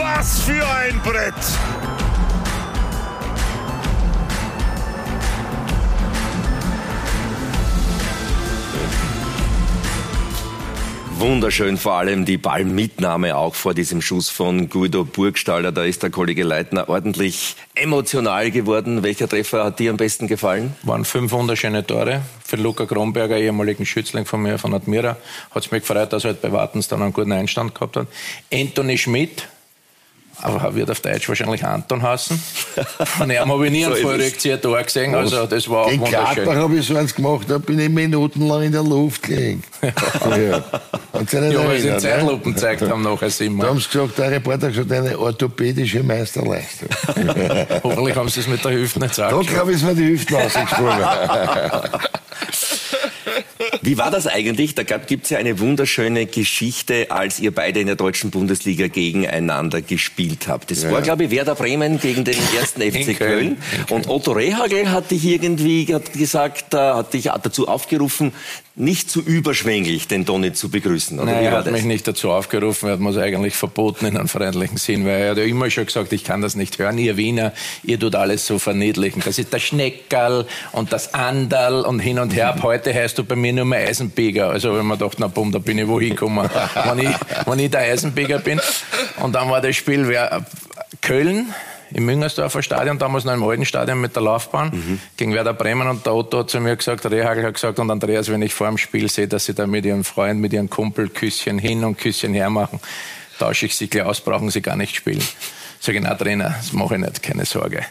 Was 0.00 0.42
für 0.42 0.64
ein 0.64 1.00
Brett! 1.00 1.34
Wunderschön, 11.18 11.78
vor 11.78 11.94
allem 11.94 12.26
die 12.26 12.36
Ballmitnahme 12.36 13.38
auch 13.38 13.54
vor 13.54 13.72
diesem 13.72 14.02
Schuss 14.02 14.28
von 14.28 14.68
Guido 14.68 15.06
Burgstaller. 15.06 15.72
Da 15.72 15.82
ist 15.82 16.02
der 16.02 16.10
Kollege 16.10 16.42
Leitner 16.42 16.90
ordentlich 16.90 17.56
emotional 17.74 18.50
geworden. 18.50 19.02
Welcher 19.02 19.26
Treffer 19.26 19.64
hat 19.64 19.78
dir 19.78 19.92
am 19.92 19.96
besten 19.96 20.26
gefallen? 20.26 20.76
Waren 20.82 21.06
fünf 21.06 21.32
wunderschöne 21.32 21.86
Tore. 21.86 22.20
Für 22.44 22.56
Luca 22.56 22.84
Kronberger, 22.84 23.38
ehemaligen 23.38 23.86
Schützling 23.86 24.26
von 24.26 24.42
mir, 24.42 24.58
von 24.58 24.74
Admira, 24.74 25.16
hat 25.52 25.64
es 25.64 25.70
mich 25.70 25.80
gefreut, 25.80 26.12
dass 26.12 26.24
er 26.24 26.32
halt 26.32 26.42
bei 26.42 26.52
Wartens 26.52 26.88
dann 26.88 27.00
einen 27.00 27.14
guten 27.14 27.32
Einstand 27.32 27.74
gehabt 27.74 27.96
hat. 27.96 28.08
Anthony 28.52 28.98
Schmidt, 28.98 29.48
aber 30.42 30.62
er 30.62 30.74
wird 30.74 30.90
auf 30.90 31.00
Deutsch 31.00 31.28
wahrscheinlich 31.28 31.64
Anton 31.64 32.02
heißen. 32.02 32.40
Von 33.18 33.30
ihm 33.30 33.52
habe 33.52 33.66
ich 33.66 33.72
nie 33.72 33.84
einen 33.86 33.96
so 33.96 34.02
Vollrückzieher 34.02 34.58
da 34.58 34.82
gesehen. 34.82 35.14
Also 35.14 35.46
das 35.46 35.68
war 35.68 35.90
In 35.90 36.04
Gladbach 36.04 36.56
habe 36.56 36.76
ich 36.76 36.86
so 36.86 36.96
eins 36.96 37.14
gemacht, 37.14 37.46
da 37.48 37.58
bin 37.58 37.78
ich 37.78 37.88
minutenlang 37.88 38.62
in 38.62 38.72
der 38.72 38.82
Luft 38.82 39.22
gelegen. 39.22 39.62
ja. 39.82 40.62
Und 41.12 41.32
ja, 41.32 41.68
weil 41.68 41.80
sie 41.80 41.88
in 41.88 41.98
Zeitlupen 41.98 42.54
gezeigt 42.54 42.82
haben 42.82 43.02
nachher 43.02 43.30
immer. 43.40 43.64
Da 43.64 43.70
haben 43.70 43.80
sie 43.80 43.88
gesagt, 43.88 44.18
der 44.18 44.30
Reporter 44.32 44.66
hat 44.66 44.74
gesagt, 44.74 44.92
eine 44.92 45.18
orthopädische 45.18 46.02
Meisterleistung. 46.02 46.88
Hoffentlich 47.82 48.16
haben 48.16 48.28
sie 48.28 48.40
es 48.40 48.46
mit 48.46 48.64
der 48.64 48.72
Hüfte 48.72 49.00
nicht 49.00 49.10
gesagt. 49.10 49.32
Da 49.32 49.40
glaube 49.40 49.70
ich, 49.70 49.76
ist 49.78 49.84
mir 49.84 49.94
die 49.94 50.08
Hüfte 50.08 50.36
ausgesprungen. 50.36 51.04
Wie 53.86 53.98
war 53.98 54.10
das 54.10 54.26
eigentlich? 54.26 54.74
Da 54.74 54.82
gibt 54.82 55.24
es 55.24 55.30
ja 55.30 55.38
eine 55.38 55.60
wunderschöne 55.60 56.26
Geschichte, 56.26 57.06
als 57.12 57.38
ihr 57.38 57.54
beide 57.54 57.78
in 57.78 57.86
der 57.86 57.94
deutschen 57.94 58.32
Bundesliga 58.32 58.88
gegeneinander 58.88 59.80
gespielt 59.80 60.48
habt. 60.48 60.72
Das 60.72 60.82
ja. 60.82 60.90
war, 60.90 61.02
glaube 61.02 61.22
ich, 61.22 61.30
Werder 61.30 61.54
Bremen 61.54 62.00
gegen 62.00 62.24
den 62.24 62.34
ersten 62.58 62.82
FC 62.82 63.16
Köln. 63.16 63.58
Und 63.88 64.08
Otto 64.08 64.32
Rehagel 64.32 64.90
hat 64.90 65.12
dich 65.12 65.24
irgendwie 65.24 65.94
hat 65.94 66.12
gesagt, 66.12 66.74
hat 66.74 67.14
dich 67.14 67.30
dazu 67.44 67.68
aufgerufen, 67.68 68.32
nicht 68.78 69.10
zu 69.10 69.22
überschwänglich 69.22 70.06
den 70.06 70.26
Toni 70.26 70.52
zu 70.52 70.68
begrüßen. 70.68 71.18
Oder 71.18 71.32
Nein, 71.32 71.44
er 71.44 71.52
hat 71.52 71.66
das? 71.66 71.72
mich 71.72 71.84
nicht 71.84 72.06
dazu 72.06 72.30
aufgerufen, 72.30 72.88
er 72.88 72.92
hat 72.92 73.00
mir 73.00 73.08
es 73.08 73.16
eigentlich 73.16 73.54
verboten 73.54 74.04
in 74.04 74.18
einem 74.18 74.28
freundlichen 74.28 74.76
Sinn, 74.76 75.06
weil 75.06 75.22
er 75.22 75.30
hat 75.30 75.38
ja 75.38 75.44
immer 75.44 75.70
schon 75.70 75.86
gesagt, 75.86 76.12
ich 76.12 76.24
kann 76.24 76.42
das 76.42 76.56
nicht 76.56 76.78
hören, 76.78 76.98
ihr 76.98 77.16
Wiener, 77.16 77.54
ihr 77.84 77.98
tut 77.98 78.14
alles 78.14 78.46
so 78.46 78.58
verniedlichen. 78.58 79.22
Das 79.24 79.38
ist 79.38 79.50
der 79.52 79.60
Schneckerl 79.60 80.46
und 80.72 80.92
das 80.92 81.14
Anderl 81.14 81.86
und 81.86 82.00
hin 82.00 82.18
und 82.18 82.34
her. 82.34 82.50
Ab 82.50 82.62
heute 82.62 82.92
heißt 82.92 83.16
du 83.16 83.24
bei 83.24 83.34
mir 83.34 83.54
nur 83.54 83.64
mehr 83.64 83.88
Eisenbeger. 83.88 84.50
Also 84.50 84.76
wenn 84.76 84.84
man 84.84 84.98
dachte, 84.98 85.16
na 85.20 85.28
bumm, 85.28 85.52
da 85.52 85.58
bin 85.58 85.78
ich 85.78 85.88
wohin 85.88 86.10
gekommen, 86.10 86.48
wenn 86.84 86.98
ich, 86.98 87.16
wenn 87.46 87.58
ich 87.58 87.70
der 87.70 87.80
Eisenbeger 87.80 88.40
bin. 88.40 88.60
Und 89.22 89.34
dann 89.34 89.48
war 89.48 89.62
das 89.62 89.74
Spiel 89.74 90.06
wer, 90.06 90.44
Köln 91.00 91.46
im 91.92 92.04
Müngersdorfer 92.04 92.62
Stadion, 92.62 92.98
damals 92.98 93.24
noch 93.24 93.34
im 93.34 93.44
alten 93.44 93.64
Stadion 93.64 94.00
mit 94.00 94.14
der 94.16 94.22
Laufbahn, 94.22 94.70
mhm. 94.70 95.00
gegen 95.16 95.34
Werder 95.34 95.54
Bremen. 95.54 95.88
Und 95.88 96.06
der 96.06 96.14
Otto 96.14 96.38
hat 96.40 96.50
zu 96.50 96.60
mir 96.60 96.76
gesagt, 96.76 97.06
Rehagel 97.06 97.44
hat 97.44 97.54
gesagt, 97.54 97.78
und 97.78 97.90
Andreas, 97.90 98.30
wenn 98.30 98.42
ich 98.42 98.54
vor 98.54 98.68
dem 98.68 98.78
Spiel 98.78 99.10
sehe, 99.10 99.28
dass 99.28 99.46
sie 99.46 99.54
da 99.54 99.66
mit 99.66 99.84
ihrem 99.84 100.04
Freund, 100.04 100.40
mit 100.40 100.52
ihrem 100.52 100.70
Kumpel 100.70 101.08
Küsschen 101.08 101.58
hin 101.58 101.84
und 101.84 101.98
Küsschen 101.98 102.34
her 102.34 102.50
machen, 102.50 102.80
tausche 103.38 103.66
ich 103.66 103.76
sie 103.76 103.88
gleich 103.88 104.04
aus, 104.04 104.20
brauchen 104.20 104.50
sie 104.50 104.62
gar 104.62 104.76
nicht 104.76 104.96
spielen. 104.96 105.22
Sag 105.80 105.94
ich, 105.94 106.00
na 106.00 106.14
Trainer, 106.14 106.54
das 106.56 106.72
mache 106.72 106.94
ich 106.94 107.00
nicht, 107.00 107.22
keine 107.22 107.44
Sorge. 107.44 107.84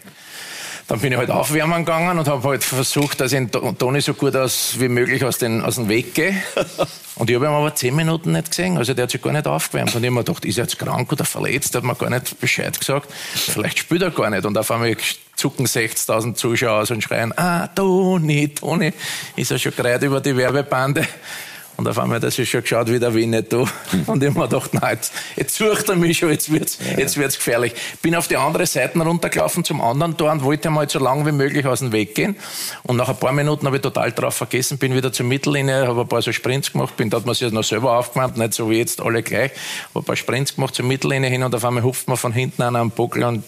Dann 0.87 0.99
bin 0.99 1.11
ich 1.11 1.17
halt 1.17 1.31
aufwärmen 1.31 1.83
gegangen 1.83 2.19
und 2.19 2.27
habe 2.27 2.47
halt 2.47 2.63
versucht, 2.63 3.19
dass 3.19 3.33
ich 3.33 3.39
den 3.39 3.77
Toni 3.77 4.01
so 4.01 4.13
gut 4.13 4.35
aus, 4.35 4.75
wie 4.77 4.87
möglich 4.87 5.23
aus, 5.25 5.39
den, 5.39 5.63
aus 5.63 5.75
dem 5.75 5.89
Weg 5.89 6.13
gehe. 6.13 6.35
Und 7.15 7.29
ich 7.29 7.35
habe 7.37 7.45
ihn 7.45 7.51
aber 7.51 7.73
zehn 7.73 7.95
Minuten 7.95 8.33
nicht 8.33 8.49
gesehen. 8.49 8.77
Also 8.77 8.93
der 8.93 9.03
hat 9.03 9.11
sich 9.11 9.21
gar 9.21 9.31
nicht 9.31 9.47
aufgewärmt. 9.47 9.95
Und 9.95 10.03
ich 10.03 10.07
habe 10.07 10.15
mir 10.15 10.23
gedacht, 10.25 10.43
ist 10.43 10.57
er 10.57 10.65
jetzt 10.65 10.77
krank 10.77 11.09
oder 11.11 11.23
verletzt? 11.23 11.73
Der 11.73 11.81
hat 11.81 11.87
mir 11.87 11.95
gar 11.95 12.09
nicht 12.09 12.39
Bescheid 12.41 12.77
gesagt. 12.77 13.09
Vielleicht 13.11 13.79
spielt 13.79 14.01
er 14.01 14.11
gar 14.11 14.29
nicht. 14.29 14.45
Und 14.45 14.57
auf 14.57 14.69
einmal 14.69 14.97
zucken 15.37 15.65
60.000 15.65 16.35
Zuschauer 16.35 16.81
aus 16.81 16.91
und 16.91 17.01
schreien, 17.01 17.33
ah, 17.37 17.67
Toni, 17.67 18.49
Toni. 18.49 18.91
Ist 19.37 19.49
er 19.49 19.59
schon 19.59 19.73
gerade 19.73 20.05
über 20.05 20.19
die 20.19 20.35
Werbebande. 20.35 21.07
Und 21.77 21.87
auf 21.87 21.99
einmal 21.99 22.23
er 22.23 22.31
sich 22.31 22.49
schon 22.49 22.61
geschaut 22.61 22.91
wie 22.91 22.99
der 22.99 23.13
Winnetou. 23.13 23.67
Und 24.07 24.23
ich 24.23 24.29
habe 24.29 24.39
mir 24.39 24.47
gedacht, 24.47 24.73
nein, 24.73 24.95
jetzt, 24.95 25.13
jetzt 25.35 25.55
sucht 25.55 25.89
er 25.89 25.95
mich 25.95 26.17
schon, 26.17 26.29
jetzt 26.29 26.51
wird's, 26.51 26.77
ja. 26.79 26.97
jetzt 26.97 27.17
wird's 27.17 27.35
gefährlich. 27.35 27.73
Bin 28.01 28.15
auf 28.15 28.27
die 28.27 28.37
andere 28.37 28.65
Seite 28.65 28.99
runtergelaufen 28.99 29.63
zum 29.63 29.81
anderen 29.81 30.15
Tor 30.17 30.31
und 30.31 30.43
wollte 30.43 30.69
mal 30.69 30.89
so 30.89 30.99
lang 30.99 31.25
wie 31.25 31.31
möglich 31.31 31.65
aus 31.65 31.79
dem 31.79 31.91
Weg 31.91 32.15
gehen. 32.15 32.35
Und 32.83 32.97
nach 32.97 33.09
ein 33.09 33.17
paar 33.17 33.33
Minuten 33.33 33.65
habe 33.65 33.77
ich 33.77 33.81
total 33.81 34.11
drauf 34.11 34.35
vergessen, 34.35 34.77
bin 34.77 34.95
wieder 34.95 35.11
zur 35.11 35.25
Mittellinie, 35.25 35.87
habe 35.87 36.01
ein 36.01 36.07
paar 36.07 36.21
so 36.21 36.31
Sprints 36.31 36.71
gemacht, 36.71 36.95
bin, 36.97 37.09
da 37.09 37.17
hat 37.17 37.25
man 37.25 37.35
sich 37.35 37.51
noch 37.51 37.63
selber 37.63 37.97
aufgewärmt, 37.97 38.37
nicht 38.37 38.53
so 38.53 38.69
wie 38.69 38.77
jetzt 38.77 39.01
alle 39.01 39.23
gleich, 39.23 39.51
habe 39.89 39.99
ein 39.99 40.03
paar 40.05 40.15
Sprints 40.15 40.55
gemacht 40.55 40.75
zur 40.75 40.85
Mittellinie 40.85 41.29
hin 41.29 41.43
und 41.43 41.53
auf 41.53 41.65
einmal 41.65 41.83
hupft 41.83 42.07
man 42.07 42.17
von 42.17 42.31
hinten 42.31 42.61
an 42.61 42.75
am 42.75 42.91
Buckel 42.91 43.23
und 43.23 43.43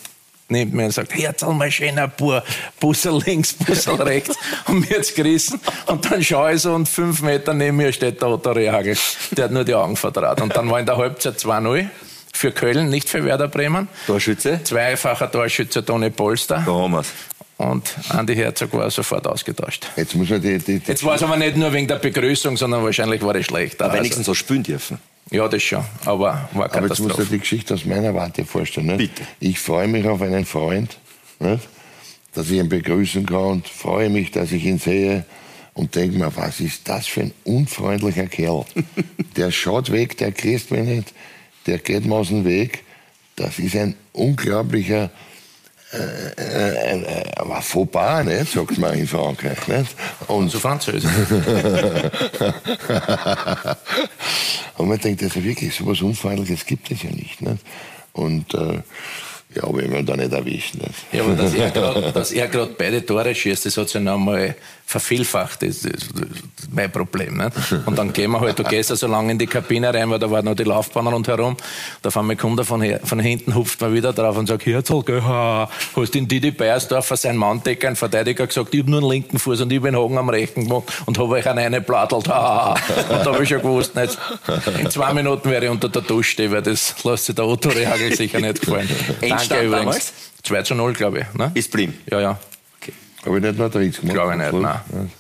neben 0.49 0.75
mir 0.75 0.85
und 0.85 0.91
sagt, 0.91 1.13
Herzl, 1.13 1.53
mein 1.53 1.71
schöner 1.71 2.07
Bur, 2.07 2.43
Bussel 2.79 3.21
links, 3.25 3.53
Bussel 3.53 3.95
rechts, 3.95 4.35
und 4.67 4.81
mir 4.81 4.97
jetzt 4.97 5.15
gerissen. 5.15 5.59
Und 5.87 6.09
dann 6.09 6.23
schaue 6.23 6.53
ich 6.53 6.61
so 6.61 6.73
und 6.73 6.87
fünf 6.87 7.21
Meter 7.21 7.53
neben 7.53 7.77
mir 7.77 7.91
steht 7.91 8.21
der 8.21 8.29
Otto 8.29 8.51
Rehagel. 8.51 8.97
Der 9.31 9.45
hat 9.45 9.51
nur 9.51 9.63
die 9.63 9.73
Augen 9.73 9.95
vertraut. 9.95 10.41
Und 10.41 10.55
dann 10.55 10.69
war 10.69 10.79
in 10.79 10.85
der 10.85 10.97
Halbzeit 10.97 11.37
2-0 11.37 11.87
für 12.33 12.51
Köln, 12.51 12.89
nicht 12.89 13.09
für 13.09 13.23
Werder 13.25 13.47
Bremen. 13.47 13.87
Torschütze? 14.05 14.61
Zweifacher 14.63 15.31
Torschütze 15.31 15.83
Toni 15.83 16.09
Polster. 16.09 16.63
Da 16.65 16.71
haben 16.71 16.93
wir's. 16.93 17.11
Und 17.57 17.95
Andi 18.09 18.35
Herzog 18.35 18.71
war 18.73 18.89
sofort 18.91 19.25
ausgetauscht. 19.25 19.87
Jetzt, 19.95 20.13
muss 20.13 20.29
man 20.29 20.39
die, 20.39 20.59
die, 20.59 20.79
die 20.79 20.87
Jetzt 20.87 21.03
war 21.03 21.15
es 21.15 21.23
aber 21.23 21.37
nicht 21.37 21.57
nur 21.57 21.73
wegen 21.73 21.87
der 21.87 21.95
Begrüßung, 21.95 22.55
sondern 22.55 22.83
wahrscheinlich 22.83 23.23
war 23.23 23.33
es 23.35 23.47
schlecht. 23.47 23.81
Aber 23.81 23.95
wenigstens 23.95 24.27
so 24.27 24.35
spielen 24.35 24.61
dürfen. 24.61 24.99
Ja, 25.31 25.47
das 25.47 25.61
schon. 25.63 25.83
Aber 26.05 26.49
war 26.53 26.73
Aber 26.73 26.87
jetzt 26.87 26.99
musst 26.99 27.17
du 27.17 27.23
dir 27.23 27.31
die 27.31 27.39
Geschichte 27.39 27.73
aus 27.73 27.85
meiner 27.85 28.13
Warte 28.13 28.45
vorstellen. 28.45 28.87
Nicht? 28.87 29.15
Bitte. 29.15 29.23
Ich 29.39 29.59
freue 29.59 29.87
mich 29.87 30.05
auf 30.07 30.21
einen 30.21 30.45
Freund, 30.45 30.97
nicht? 31.39 31.67
dass 32.33 32.49
ich 32.49 32.57
ihn 32.57 32.69
begrüßen 32.69 33.25
kann 33.25 33.45
und 33.45 33.67
freue 33.67 34.09
mich, 34.09 34.31
dass 34.31 34.51
ich 34.51 34.63
ihn 34.63 34.79
sehe 34.79 35.25
und 35.73 35.95
denke 35.95 36.17
mir, 36.17 36.35
was 36.35 36.59
ist 36.59 36.87
das 36.87 37.07
für 37.07 37.21
ein 37.21 37.33
unfreundlicher 37.43 38.27
Kerl? 38.27 38.65
der 39.35 39.51
schaut 39.51 39.91
weg, 39.91 40.17
der 40.17 40.31
grüßt 40.31 40.71
mich 40.71 40.83
nicht, 40.83 41.13
der 41.65 41.79
geht 41.79 42.05
mir 42.05 42.15
aus 42.15 42.29
dem 42.29 42.45
Weg. 42.45 42.83
Das 43.35 43.59
ist 43.59 43.75
ein 43.75 43.95
unglaublicher 44.13 45.11
äh, 45.97 47.01
äh, 47.01 47.31
war 47.37 47.61
Fauxpas, 47.61 48.23
nicht? 48.25 48.51
sagt 48.51 48.77
man 48.77 48.93
in 48.93 49.07
Frankreich. 49.07 49.67
Nicht? 49.67 49.95
Und 50.27 50.49
so 50.49 50.59
Französisch. 50.59 51.09
und 54.77 54.87
man 54.87 54.99
denkt, 54.99 55.23
also 55.23 55.43
wirklich, 55.43 55.75
so 55.75 55.83
etwas 55.83 56.01
Unfreundliches 56.01 56.65
gibt 56.65 56.91
es 56.91 57.03
ja 57.03 57.09
nicht. 57.11 57.41
nicht? 57.41 57.63
Und 58.13 58.53
äh, 58.53 58.81
ja, 59.55 59.63
aber 59.63 59.81
ich 59.81 59.89
will 59.89 60.03
da 60.03 60.15
nicht 60.15 60.33
erwischen. 60.33 60.79
Nicht? 60.79 60.93
Ja, 61.11 61.23
aber 61.23 61.35
dass 62.11 62.31
er 62.31 62.47
gerade 62.49 62.75
beide 62.77 63.05
Tore 63.05 63.33
schießt, 63.33 63.65
das 63.65 63.77
hat 63.77 63.89
sich 63.89 64.01
noch 64.01 64.15
einmal 64.15 64.55
vervielfacht. 64.87 65.61
Das 65.63 65.83
ist 65.83 66.07
mein 66.71 66.89
Problem. 66.89 67.37
Nicht? 67.37 67.51
Und 67.85 67.97
dann 67.97 68.13
gehen 68.13 68.31
wir 68.31 68.39
halt, 68.39 68.57
du 68.57 68.63
gehst 68.63 68.89
ja 68.89 68.95
so 68.95 69.07
lange 69.07 69.33
in 69.33 69.37
die 69.37 69.45
Kabine 69.45 69.93
rein, 69.93 70.09
weil 70.09 70.17
da 70.17 70.31
war 70.31 70.41
noch 70.41 70.55
die 70.55 70.63
Laufbahn 70.63 71.07
rundherum. 71.07 71.57
Da 72.01 72.09
fahren 72.09 72.27
wir 72.27 72.37
er 72.37 72.63
von, 72.63 72.99
von 73.03 73.19
hinten, 73.19 73.53
hupft 73.53 73.81
man 73.81 73.93
wieder 73.93 74.13
drauf 74.13 74.37
und 74.37 74.47
sagt, 74.47 74.65
Herzl, 74.65 75.03
gell, 75.03 75.21
ha, 75.21 75.69
hast 75.93 76.15
den 76.15 76.25
Didi 76.29 76.51
Beiersdorfer, 76.51 77.17
sein 77.17 77.35
Manndecker, 77.35 77.89
ein 77.89 77.97
Verteidiger, 77.97 78.47
gesagt, 78.47 78.73
ich 78.73 78.79
habe 78.79 78.89
nur 78.89 79.01
einen 79.01 79.09
linken 79.09 79.39
Fuß 79.39 79.59
und 79.59 79.73
ich 79.73 79.81
bin 79.81 79.93
Hagen 79.93 80.17
am 80.17 80.29
rechten 80.29 80.63
gemacht 80.63 80.85
und 81.05 81.19
habe 81.19 81.33
euch 81.33 81.47
an 81.49 81.57
eine 81.59 81.81
plattelt. 81.81 82.29
Ha, 82.29 82.75
Und 83.09 83.25
da 83.25 83.33
habe 83.33 83.43
ich 83.43 83.49
schon 83.49 83.61
gewusst, 83.61 83.93
nicht, 83.93 84.17
in 84.79 84.89
zwei 84.89 85.13
Minuten 85.13 85.49
wäre 85.49 85.65
ich 85.65 85.71
unter 85.71 85.89
der 85.89 86.01
Dusche, 86.01 86.49
weil 86.49 86.61
das 86.61 87.03
lässt 87.03 87.25
sich 87.25 87.35
der 87.35 87.45
Otto 87.45 87.67
Rehagel 87.67 88.15
sicher 88.15 88.39
nicht 88.39 88.61
gefallen. 88.61 88.89
Danke 89.19 89.63
übrigens. 89.63 90.13
2 90.43 90.61
zu 90.61 90.75
0, 90.75 90.93
glaube 90.93 91.19
ich. 91.19 91.37
Ne? 91.37 91.51
Ist 91.55 91.71
blieb. 91.71 91.93
Ja, 92.09 92.21
ja. 92.21 92.39
Habe 93.25 93.37
ich 93.37 93.43
nicht 93.43 93.57
noch 93.57 93.71
30 93.71 94.01
gemacht? 94.01 94.13
Glaube 94.13 94.31
ich 94.33 94.37
nicht, 94.37 94.53
nein. 94.53 95.11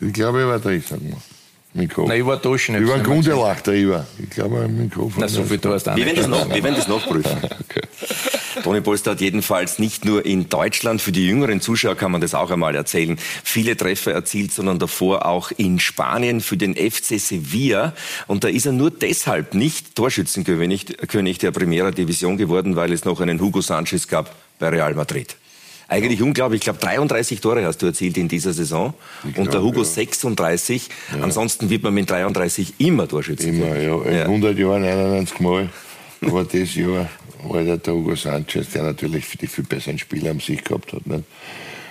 Ich 0.00 0.12
glaube, 0.12 0.40
ich 0.40 0.46
war 0.46 0.58
30 0.58 0.88
gemacht. 0.88 1.22
Mit 1.76 1.92
Kopf. 1.92 2.08
Nein, 2.08 2.20
ich 2.20 2.26
war 2.26 2.36
duschen. 2.36 2.80
Ich 2.80 2.88
war 2.88 2.94
ein 2.94 3.02
Grundelachter, 3.02 3.72
ich 3.72 3.88
war. 3.88 4.06
Ich 4.22 4.30
glaube, 4.30 4.68
mit 4.68 4.78
dem 4.78 4.90
Kopf. 4.90 5.14
Na, 5.16 5.26
so 5.26 5.42
viel 5.42 5.58
du 5.58 5.72
hast 5.72 5.88
auch 5.88 5.96
wir 5.96 6.06
werden, 6.06 6.16
das 6.16 6.28
noch, 6.28 6.48
wir 6.48 6.62
werden 6.62 6.76
das 6.76 6.86
nachprüfen. 6.86 7.36
okay. 7.42 7.82
Toni 8.62 8.80
Polster 8.80 9.10
hat 9.10 9.20
jedenfalls 9.20 9.80
nicht 9.80 10.04
nur 10.04 10.24
in 10.24 10.48
Deutschland, 10.48 11.02
für 11.02 11.10
die 11.10 11.26
jüngeren 11.26 11.60
Zuschauer 11.60 11.96
kann 11.96 12.12
man 12.12 12.20
das 12.20 12.32
auch 12.34 12.52
einmal 12.52 12.76
erzählen, 12.76 13.18
viele 13.42 13.76
Treffer 13.76 14.12
erzielt, 14.12 14.52
sondern 14.52 14.78
davor 14.78 15.26
auch 15.26 15.50
in 15.56 15.80
Spanien 15.80 16.40
für 16.40 16.56
den 16.56 16.76
FC 16.76 17.18
Sevilla. 17.18 17.92
Und 18.28 18.44
da 18.44 18.48
ist 18.48 18.66
er 18.66 18.72
nur 18.72 18.92
deshalb 18.92 19.54
nicht 19.54 19.96
Torschützenkönig 19.96 21.38
der 21.38 21.50
Primera 21.50 21.90
Division 21.90 22.36
geworden, 22.36 22.76
weil 22.76 22.92
es 22.92 23.04
noch 23.04 23.20
einen 23.20 23.40
Hugo 23.40 23.60
Sanchez 23.60 24.06
gab 24.06 24.32
bei 24.60 24.68
Real 24.68 24.94
Madrid. 24.94 25.36
Eigentlich 25.94 26.20
unglaublich. 26.22 26.58
Ich 26.58 26.64
glaube, 26.64 26.80
33 26.80 27.40
Tore 27.40 27.64
hast 27.64 27.80
du 27.80 27.86
erzielt 27.86 28.16
in 28.16 28.26
dieser 28.26 28.52
Saison. 28.52 28.94
Ich 29.28 29.38
und 29.38 29.52
der 29.54 29.62
Hugo 29.62 29.78
ja. 29.78 29.84
36. 29.84 30.88
Ja. 31.12 31.22
Ansonsten 31.22 31.70
wird 31.70 31.84
man 31.84 31.94
mit 31.94 32.10
33 32.10 32.74
immer 32.78 33.06
Torschütze. 33.06 33.48
Immer, 33.48 33.78
ja. 33.78 34.02
In 34.02 34.16
ja. 34.16 34.22
100 34.24 34.58
Jahren 34.58 34.82
91 34.82 35.38
Mal. 35.38 35.68
Aber 36.20 36.42
das 36.42 36.74
Jahr 36.74 37.08
war 37.44 37.62
der 37.62 37.94
Hugo 37.94 38.16
Sanchez, 38.16 38.70
der 38.70 38.82
natürlich 38.82 39.24
die 39.40 39.46
viel 39.46 39.62
besseren 39.62 39.98
Spieler 39.98 40.32
am 40.32 40.40
sich 40.40 40.64
gehabt 40.64 40.92
hat. 40.94 41.06
Nicht? 41.06 41.24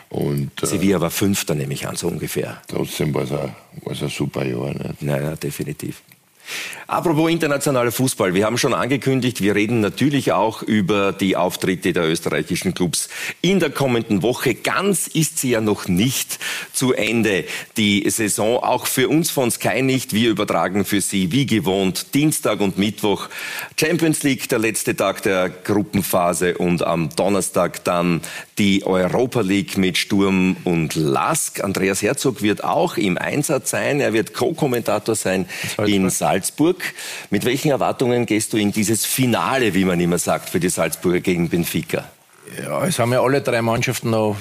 Und, 0.10 0.51
äh, 0.62 0.66
Sevilla 0.66 0.99
war 0.99 1.10
Fünfter, 1.10 1.56
nehme 1.56 1.74
ich 1.74 1.88
an, 1.88 1.95
so 1.95 2.10
ungefähr. 2.10 2.62
Trotzdem 2.68 3.14
war 3.14 3.24
es 3.24 3.32
ein, 3.32 3.56
ein 3.86 4.10
super 4.10 4.43
Jahr. 4.43 4.74
Nicht? 4.74 5.01
Naja, 5.01 5.38
definitiv. 5.38 6.01
Apropos 6.88 7.32
internationaler 7.32 7.91
Fußball, 7.91 8.34
wir 8.34 8.46
haben 8.46 8.58
schon 8.58 8.74
angekündigt, 8.74 9.41
wir 9.41 9.56
reden 9.56 9.80
natürlich 9.80 10.34
auch 10.34 10.62
über 10.62 11.14
die 11.14 11.36
Auftritte 11.36 11.94
der 11.94 12.08
österreichischen 12.10 12.74
Clubs 12.74 13.10
in 13.41 13.60
der 13.60 13.70
kommenden 13.70 14.22
Woche. 14.22 14.54
Ganz 14.54 15.08
ist 15.08 15.39
sie 15.39 15.52
ja 15.52 15.62
noch 15.62 15.88
nicht 15.88 16.39
zu 16.74 16.94
Ende, 16.94 17.46
die 17.78 18.08
Saison, 18.10 18.58
auch 18.58 18.86
für 18.86 19.08
uns 19.08 19.32
von 19.32 19.50
Sky 19.50 19.82
nicht. 19.82 20.14
Wir 20.14 20.30
übertragen 20.30 20.86
für 20.86 21.02
Sie 21.02 21.32
wie 21.32 21.46
gewohnt 21.46 22.14
Dienstag 22.14 22.60
und 22.60 22.78
Mittwoch 22.78 23.30
Champions 23.80 24.24
League, 24.24 24.50
der 24.50 24.60
letzte 24.60 24.96
Tag 24.96 25.24
der 25.24 25.50
Gruppenphase 25.50 26.58
und 26.58 26.84
am 26.84 27.10
Donnerstag 27.16 27.84
dann 27.86 28.22
die 28.58 28.86
Europa 28.86 29.41
League 29.41 29.78
mit 29.78 29.98
Sturm 29.98 30.58
und 30.64 30.96
Lask. 30.96 31.64
Andreas 31.64 32.02
Herzog 32.02 32.41
wird 32.41 32.64
auch 32.64 32.98
im 32.98 33.18
Einsatz 33.18 33.70
sein. 33.72 34.00
Er 34.00 34.14
wird 34.14 34.34
Co-Kommentator 34.34 35.16
sein 35.16 35.48
in 35.86 36.10
Salzburg. 36.34 36.78
Mit 37.30 37.46
welchen 37.46 37.70
Erwartungen 37.70 38.26
gehst 38.26 38.54
du 38.54 38.58
in 38.58 38.72
dieses 38.72 39.06
Finale, 39.06 39.74
wie 39.76 39.86
man 39.86 40.00
immer 40.00 40.18
sagt, 40.18 40.50
für 40.50 40.60
die 40.60 40.70
Salzburger 40.70 41.20
gegen 41.20 41.50
Benfica? 41.50 42.06
Ja, 42.62 42.86
es 42.86 42.98
haben 43.00 43.14
ja 43.14 43.22
alle 43.22 43.42
drei 43.42 43.62
Mannschaften 43.62 44.10
noch 44.10 44.36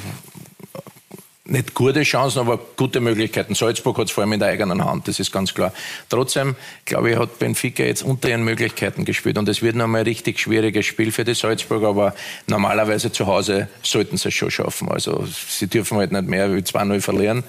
nicht 1.44 1.74
gute 1.74 2.02
Chancen, 2.02 2.38
aber 2.38 2.58
gute 2.76 3.00
Möglichkeiten. 3.00 3.54
Salzburg 3.56 3.98
hat 3.98 4.06
es 4.06 4.12
vor 4.12 4.22
allem 4.22 4.34
in 4.34 4.38
der 4.38 4.48
eigenen 4.48 4.84
Hand, 4.84 5.08
das 5.08 5.18
ist 5.18 5.32
ganz 5.32 5.52
klar. 5.52 5.72
Trotzdem, 6.08 6.54
glaube 6.84 7.10
ich, 7.10 7.18
hat 7.18 7.40
Benfica 7.40 7.82
jetzt 7.82 8.04
unter 8.04 8.28
ihren 8.28 8.44
Möglichkeiten 8.44 9.04
gespielt 9.04 9.38
und 9.38 9.48
es 9.48 9.60
wird 9.60 9.74
noch 9.74 9.88
mal 9.88 9.98
ein 9.98 10.04
richtig 10.04 10.38
schwieriges 10.38 10.86
Spiel 10.86 11.10
für 11.10 11.24
die 11.24 11.34
Salzburger, 11.34 11.88
aber 11.88 12.14
normalerweise 12.46 13.10
zu 13.10 13.26
Hause 13.26 13.68
sollten 13.82 14.16
sie 14.18 14.28
es 14.28 14.34
schon 14.34 14.52
schaffen. 14.52 14.88
Also 14.88 15.26
sie 15.48 15.66
dürfen 15.66 15.98
halt 15.98 16.12
nicht 16.12 16.28
mehr 16.28 16.54
wie 16.54 16.60
2-0 16.60 17.00
verlieren 17.00 17.42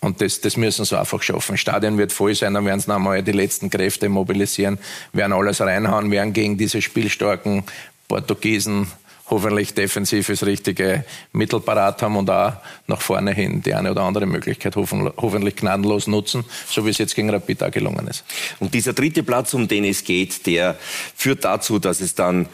und 0.00 0.20
das, 0.20 0.42
das 0.42 0.58
müssen 0.58 0.84
sie 0.84 0.98
einfach 0.98 1.22
schaffen. 1.22 1.56
Stadion 1.56 1.96
wird 1.96 2.12
voll 2.12 2.34
sein, 2.34 2.52
dann 2.52 2.66
werden 2.66 2.80
sie 2.80 2.90
nochmal 2.90 3.22
die 3.22 3.32
letzten 3.32 3.70
Kräfte 3.70 4.10
mobilisieren, 4.10 4.78
werden 5.14 5.32
alles 5.32 5.62
reinhauen, 5.62 6.10
werden 6.10 6.34
gegen 6.34 6.58
diese 6.58 6.82
spielstarken 6.82 7.64
Portugiesen 8.06 8.88
hoffentlich 9.30 9.74
defensiv 9.74 10.26
das 10.26 10.44
richtige 10.44 11.04
Mittel 11.32 11.60
parat 11.60 12.02
haben 12.02 12.16
und 12.16 12.28
auch 12.28 12.54
nach 12.86 13.00
vorne 13.00 13.32
hin 13.32 13.62
die 13.62 13.74
eine 13.74 13.92
oder 13.92 14.02
andere 14.02 14.26
Möglichkeit 14.26 14.76
hoffentlich 14.76 15.56
gnadenlos 15.56 16.06
nutzen, 16.06 16.44
so 16.68 16.84
wie 16.84 16.90
es 16.90 16.98
jetzt 16.98 17.14
gegen 17.14 17.30
Rapid 17.30 17.62
auch 17.62 17.70
gelungen 17.70 18.06
ist. 18.08 18.24
Und 18.58 18.74
dieser 18.74 18.92
dritte 18.92 19.22
Platz, 19.22 19.54
um 19.54 19.68
den 19.68 19.84
es 19.84 20.04
geht, 20.04 20.46
der 20.46 20.76
führt 21.16 21.44
dazu, 21.44 21.78
dass 21.78 22.00
es 22.00 22.14
dann 22.14 22.48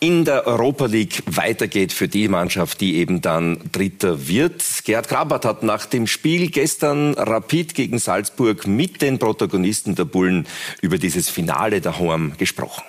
in 0.00 0.24
der 0.24 0.46
Europa 0.46 0.86
League 0.86 1.22
weitergeht 1.26 1.92
für 1.92 2.08
die 2.08 2.28
Mannschaft, 2.28 2.80
die 2.80 2.96
eben 2.96 3.20
dann 3.20 3.60
Dritter 3.70 4.26
wird. 4.26 4.64
Gerhard 4.84 5.08
Grabert 5.08 5.44
hat 5.44 5.62
nach 5.62 5.84
dem 5.84 6.06
Spiel 6.06 6.50
gestern 6.50 7.12
Rapid 7.14 7.74
gegen 7.74 7.98
Salzburg 7.98 8.66
mit 8.66 9.02
den 9.02 9.18
Protagonisten 9.18 9.94
der 9.94 10.06
Bullen 10.06 10.46
über 10.80 10.96
dieses 10.96 11.28
Finale 11.28 11.82
daheim 11.82 12.32
gesprochen. 12.38 12.82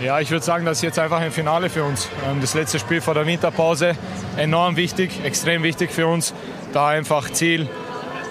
Ja, 0.00 0.20
ich 0.20 0.30
würde 0.30 0.44
sagen, 0.44 0.64
das 0.64 0.78
ist 0.78 0.82
jetzt 0.82 0.98
einfach 0.98 1.20
ein 1.20 1.32
Finale 1.32 1.70
für 1.70 1.82
uns. 1.82 2.08
Ähm, 2.28 2.40
das 2.40 2.54
letzte 2.54 2.78
Spiel 2.78 3.00
vor 3.00 3.14
der 3.14 3.26
Winterpause, 3.26 3.96
enorm 4.36 4.76
wichtig, 4.76 5.24
extrem 5.24 5.64
wichtig 5.64 5.90
für 5.90 6.06
uns. 6.06 6.34
Da 6.72 6.88
einfach 6.88 7.30
Ziel, 7.30 7.68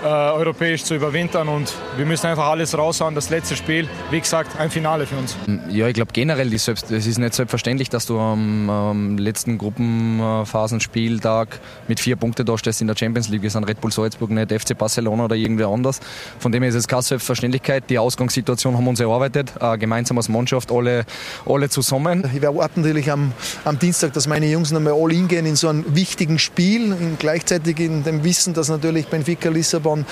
äh, 0.04 0.08
europäisch 0.08 0.84
zu 0.84 0.95
überwintern 0.95 1.48
und 1.48 1.74
wir 1.98 2.06
müssen 2.06 2.28
einfach 2.28 2.48
alles 2.48 2.78
raushauen. 2.78 3.16
Das 3.16 3.30
letzte 3.30 3.56
Spiel, 3.56 3.88
wie 4.12 4.20
gesagt, 4.20 4.60
ein 4.60 4.70
Finale 4.70 5.08
für 5.08 5.18
uns. 5.18 5.36
Ja, 5.70 5.88
ich 5.88 5.95
glaube 5.95 6.12
generell, 6.14 6.54
es 6.54 6.68
ist 6.68 7.18
nicht 7.18 7.34
selbstverständlich, 7.34 7.89
dass 7.89 8.06
du 8.06 8.20
am, 8.20 8.70
am 8.70 9.18
letzten 9.18 9.58
Gruppenphasenspieltag 9.58 11.60
mit 11.88 12.00
vier 12.00 12.16
Punkten 12.16 12.45
da 12.45 12.58
stehst 12.58 12.82
in 12.82 12.88
der 12.88 12.95
Champions 12.95 13.30
League. 13.30 13.41
Wir 13.41 13.50
sind 13.50 13.64
Red 13.64 13.82
Bull 13.82 13.91
Salzburg, 13.91 14.30
nicht 14.30 14.52
FC 14.52 14.78
Barcelona 14.78 15.26
oder 15.26 15.36
irgendwer 15.36 15.70
anders. 15.70 16.00
Von 16.39 16.52
dem 16.52 16.64
her 16.64 16.70
ist 16.70 16.76
es 16.76 16.88
keine 16.88 17.02
Selbstverständlichkeit. 17.02 17.86
Die 17.89 17.98
Ausgangssituation 17.98 18.76
haben 18.76 18.84
wir 18.84 18.91
uns 18.91 19.00
erarbeitet, 19.00 19.54
äh, 19.60 19.78
gemeinsam 19.78 20.18
als 20.18 20.30
Mannschaft, 20.30 20.72
alle, 20.72 21.06
alle 21.45 21.70
zusammen. 21.70 22.30
Ich 22.36 22.43
erwarte 22.43 22.82
natürlich 22.82 23.12
am, 23.12 23.32
am 23.66 23.80
Dienstag, 23.80 24.14
dass 24.14 24.28
meine 24.28 24.48
Jungs 24.48 24.72
nochmal 24.72 24.93
all 24.93 25.12
in 25.12 25.28
gehen 25.28 25.45
in 25.45 25.56
so 25.56 25.70
einem 25.70 25.95
wichtigen 25.95 26.39
Spiel, 26.39 26.91
in, 26.91 27.18
gleichzeitig 27.18 27.80
in 27.80 28.04
dem 28.04 28.24
Wissen, 28.24 28.54
dass 28.54 28.70
natürlich 28.70 29.08
Benfica 29.08 29.50
Lissabon 29.50 29.87
Lissabon 29.88 30.06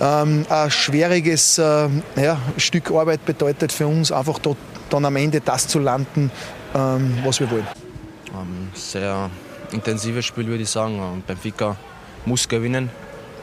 ähm, 0.00 0.46
ein 0.48 0.70
schwieriges 0.70 1.58
äh, 1.58 1.88
ja, 2.16 2.38
Stück 2.56 2.90
Arbeit 2.90 3.24
bedeutet 3.24 3.72
für 3.72 3.86
uns, 3.86 4.12
einfach 4.12 4.38
dort 4.38 4.56
dann 4.88 5.04
am 5.04 5.16
Ende 5.16 5.40
das 5.40 5.68
zu 5.68 5.78
landen, 5.78 6.30
ähm, 6.74 7.18
was 7.24 7.40
wir 7.40 7.50
wollen. 7.50 7.66
Ähm, 8.32 8.70
sehr 8.74 9.30
intensives 9.72 10.24
Spiel, 10.24 10.46
würde 10.46 10.62
ich 10.62 10.70
sagen. 10.70 10.96
Ähm, 10.96 11.22
Benfica 11.26 11.76
muss 12.24 12.48
gewinnen 12.48 12.90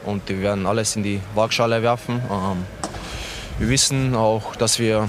und 0.04 0.28
wir 0.28 0.40
werden 0.40 0.66
alles 0.66 0.96
in 0.96 1.02
die 1.02 1.20
Waagschale 1.34 1.82
werfen. 1.82 2.20
Ähm, 2.30 2.64
wir 3.58 3.68
wissen 3.68 4.14
auch, 4.14 4.56
dass 4.56 4.78
wir 4.78 5.08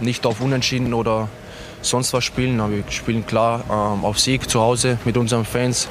nicht 0.00 0.26
auf 0.26 0.40
Unentschieden 0.40 0.92
oder 0.94 1.28
sonst 1.82 2.12
was 2.12 2.24
spielen, 2.24 2.60
aber 2.60 2.72
wir 2.72 2.84
spielen 2.88 3.26
klar 3.26 3.62
auf 4.02 4.18
Sieg 4.18 4.50
zu 4.50 4.60
Hause 4.60 4.98
mit 5.04 5.16
unseren 5.16 5.44
Fans. 5.44 5.88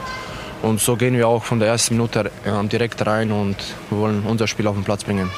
Und 0.64 0.80
so 0.80 0.96
gehen 0.96 1.16
wir 1.16 1.28
auch 1.28 1.44
von 1.44 1.60
der 1.60 1.68
ersten 1.68 1.98
Minute 1.98 2.32
direkt 2.72 3.06
rein 3.06 3.32
und 3.34 3.58
wollen 3.90 4.24
unser 4.26 4.48
Spiel 4.48 4.66
auf 4.66 4.76
den 4.76 4.86
Platz 4.86 5.04
bringen. 5.04 5.30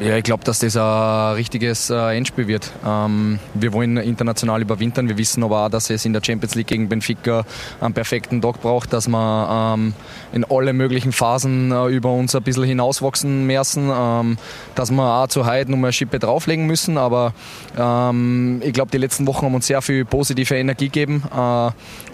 Ja, 0.00 0.16
ich 0.16 0.22
glaube, 0.22 0.44
dass 0.44 0.60
das 0.60 0.76
ein 0.76 1.34
richtiges 1.34 1.90
äh, 1.90 2.16
Endspiel 2.16 2.46
wird. 2.46 2.70
Ähm, 2.86 3.40
wir 3.54 3.72
wollen 3.72 3.96
international 3.96 4.62
überwintern. 4.62 5.08
Wir 5.08 5.18
wissen 5.18 5.42
aber 5.42 5.66
auch, 5.66 5.68
dass 5.70 5.90
es 5.90 6.04
in 6.04 6.12
der 6.12 6.22
Champions 6.24 6.54
League 6.54 6.68
gegen 6.68 6.88
Benfica 6.88 7.44
einen 7.80 7.94
perfekten 7.94 8.40
Tag 8.40 8.60
braucht, 8.60 8.92
dass 8.92 9.08
wir 9.08 9.74
ähm, 9.74 9.94
in 10.32 10.44
alle 10.44 10.72
möglichen 10.72 11.10
Phasen 11.10 11.72
äh, 11.72 11.86
über 11.88 12.12
uns 12.12 12.36
ein 12.36 12.44
bisschen 12.44 12.62
hinauswachsen 12.62 13.44
müssen, 13.44 13.90
ähm, 13.92 14.38
dass 14.76 14.92
wir 14.92 15.02
auch 15.02 15.26
zu 15.26 15.46
heute 15.46 15.72
noch 15.72 15.78
mal 15.78 15.88
eine 15.88 15.92
Schippe 15.92 16.20
drauflegen 16.20 16.66
müssen. 16.66 16.96
Aber 16.96 17.32
ich 17.70 18.72
glaube, 18.72 18.90
die 18.92 18.98
letzten 18.98 19.26
Wochen 19.26 19.46
haben 19.46 19.54
uns 19.54 19.66
sehr 19.66 19.82
viel 19.82 20.04
positive 20.04 20.54
Energie 20.56 20.86
gegeben. 20.86 21.22
Äh, 21.36 21.70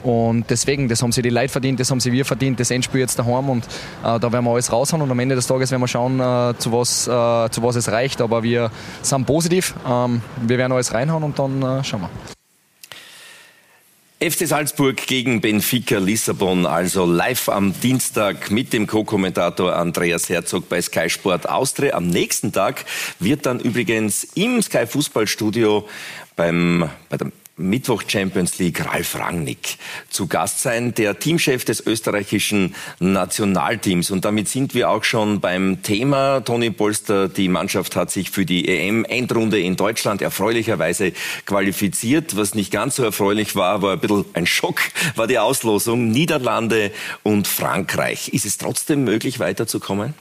und 0.06 0.44
deswegen, 0.48 0.88
das 0.88 1.02
haben 1.02 1.12
sie 1.12 1.22
die 1.22 1.30
Leute 1.30 1.48
verdient, 1.48 1.80
das 1.80 1.90
haben 1.90 2.00
sie 2.00 2.12
wir 2.12 2.24
verdient, 2.24 2.60
das 2.60 2.70
Endspiel 2.70 3.00
jetzt 3.00 3.18
daheim. 3.18 3.48
Und 3.48 3.66
da 4.02 4.20
werden 4.20 4.44
wir 4.44 4.50
alles 4.50 4.70
raushauen. 4.70 5.02
Und 5.02 5.10
am 5.10 5.18
Ende 5.18 5.34
des 5.34 5.46
Tages 5.46 5.70
werden 5.70 5.80
wir 5.80 5.88
schauen, 5.88 6.18
zu 6.58 6.72
was, 6.72 7.04
zu 7.04 7.62
was 7.62 7.73
was 7.74 7.86
es 7.86 7.92
reicht, 7.92 8.20
aber 8.20 8.42
wir 8.42 8.70
sind 9.02 9.26
positiv. 9.26 9.74
Ähm, 9.86 10.22
wir 10.42 10.58
werden 10.58 10.72
alles 10.72 10.94
reinhauen 10.94 11.22
und 11.22 11.38
dann 11.38 11.62
äh, 11.62 11.84
schauen 11.84 12.02
wir. 12.02 12.10
FC 14.20 14.46
Salzburg 14.46 14.96
gegen 15.06 15.40
Benfica 15.40 15.98
Lissabon, 15.98 16.64
also 16.64 17.04
live 17.04 17.50
am 17.50 17.78
Dienstag 17.78 18.50
mit 18.50 18.72
dem 18.72 18.86
Co-Kommentator 18.86 19.76
Andreas 19.76 20.30
Herzog 20.30 20.68
bei 20.68 20.80
Sky 20.80 21.10
Sport 21.10 21.48
Austria. 21.48 21.94
Am 21.94 22.06
nächsten 22.06 22.50
Tag 22.50 22.86
wird 23.18 23.44
dann 23.44 23.60
übrigens 23.60 24.24
im 24.34 24.62
Sky 24.62 24.86
Fußballstudio 24.86 25.86
beim, 26.36 26.88
bei 27.10 27.18
der 27.18 27.32
Mittwoch 27.56 28.02
Champions 28.08 28.58
League 28.58 28.84
Ralf 28.84 29.14
Rangnick 29.16 29.76
zu 30.10 30.26
Gast 30.26 30.60
sein, 30.60 30.92
der 30.94 31.20
Teamchef 31.20 31.64
des 31.64 31.86
österreichischen 31.86 32.74
Nationalteams. 32.98 34.10
Und 34.10 34.24
damit 34.24 34.48
sind 34.48 34.74
wir 34.74 34.90
auch 34.90 35.04
schon 35.04 35.40
beim 35.40 35.82
Thema. 35.82 36.40
Toni 36.40 36.70
Polster, 36.70 37.28
die 37.28 37.48
Mannschaft 37.48 37.94
hat 37.94 38.10
sich 38.10 38.30
für 38.30 38.44
die 38.44 38.66
EM-Endrunde 38.66 39.60
in 39.60 39.76
Deutschland 39.76 40.20
erfreulicherweise 40.20 41.12
qualifiziert. 41.46 42.36
Was 42.36 42.56
nicht 42.56 42.72
ganz 42.72 42.96
so 42.96 43.04
erfreulich 43.04 43.54
war, 43.54 43.82
war 43.82 43.92
ein 43.92 44.00
bisschen 44.00 44.24
ein 44.32 44.46
Schock, 44.46 44.80
war 45.14 45.28
die 45.28 45.38
Auslosung 45.38 46.10
Niederlande 46.10 46.90
und 47.22 47.46
Frankreich. 47.46 48.30
Ist 48.30 48.46
es 48.46 48.58
trotzdem 48.58 49.04
möglich, 49.04 49.38
weiterzukommen? 49.38 50.14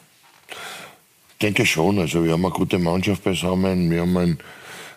Ich 0.49 1.39
denke 1.41 1.65
schon. 1.65 1.97
Also 1.97 2.23
wir 2.23 2.33
haben 2.33 2.45
eine 2.45 2.53
gute 2.53 2.77
Mannschaft 2.77 3.23
beisammen. 3.23 3.89
Wir 3.89 4.01
haben 4.01 4.17
ein 4.17 4.37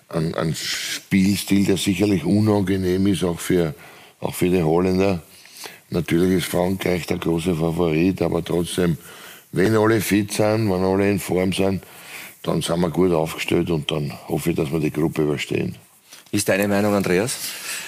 ein, 0.09 0.35
ein 0.35 0.55
Spielstil, 0.55 1.65
der 1.65 1.77
sicherlich 1.77 2.25
unangenehm 2.25 3.07
ist, 3.07 3.25
auch 3.25 3.41
für, 3.41 3.75
auch 4.21 4.35
für 4.35 4.49
die 4.49 4.63
Holländer. 4.63 5.23
Natürlich 5.91 6.39
ist 6.39 6.47
Frankreich 6.47 7.07
der 7.07 7.19
große 7.19 7.55
Favorit, 7.55 8.23
aber 8.23 8.45
trotzdem, 8.45 8.99
wenn 9.53 9.77
alle 9.77 10.01
fit 10.01 10.33
sind, 10.33 10.71
wenn 10.71 10.85
alle 10.85 11.11
in 11.11 11.19
Form 11.19 11.53
sind, 11.53 11.85
dann 12.43 12.63
sind 12.63 12.81
wir 12.81 12.91
gut 12.91 13.13
aufgestellt 13.13 13.71
und 13.71 13.91
dann 13.91 14.13
hoffe 14.29 14.51
ich, 14.51 14.57
dass 14.57 14.71
wir 14.73 14.81
die 14.81 14.91
Gruppe 14.91 15.23
überstehen. 15.23 15.77
Ist 16.33 16.49
deine 16.49 16.67
Meinung, 16.67 16.93
Andreas? 16.93 17.39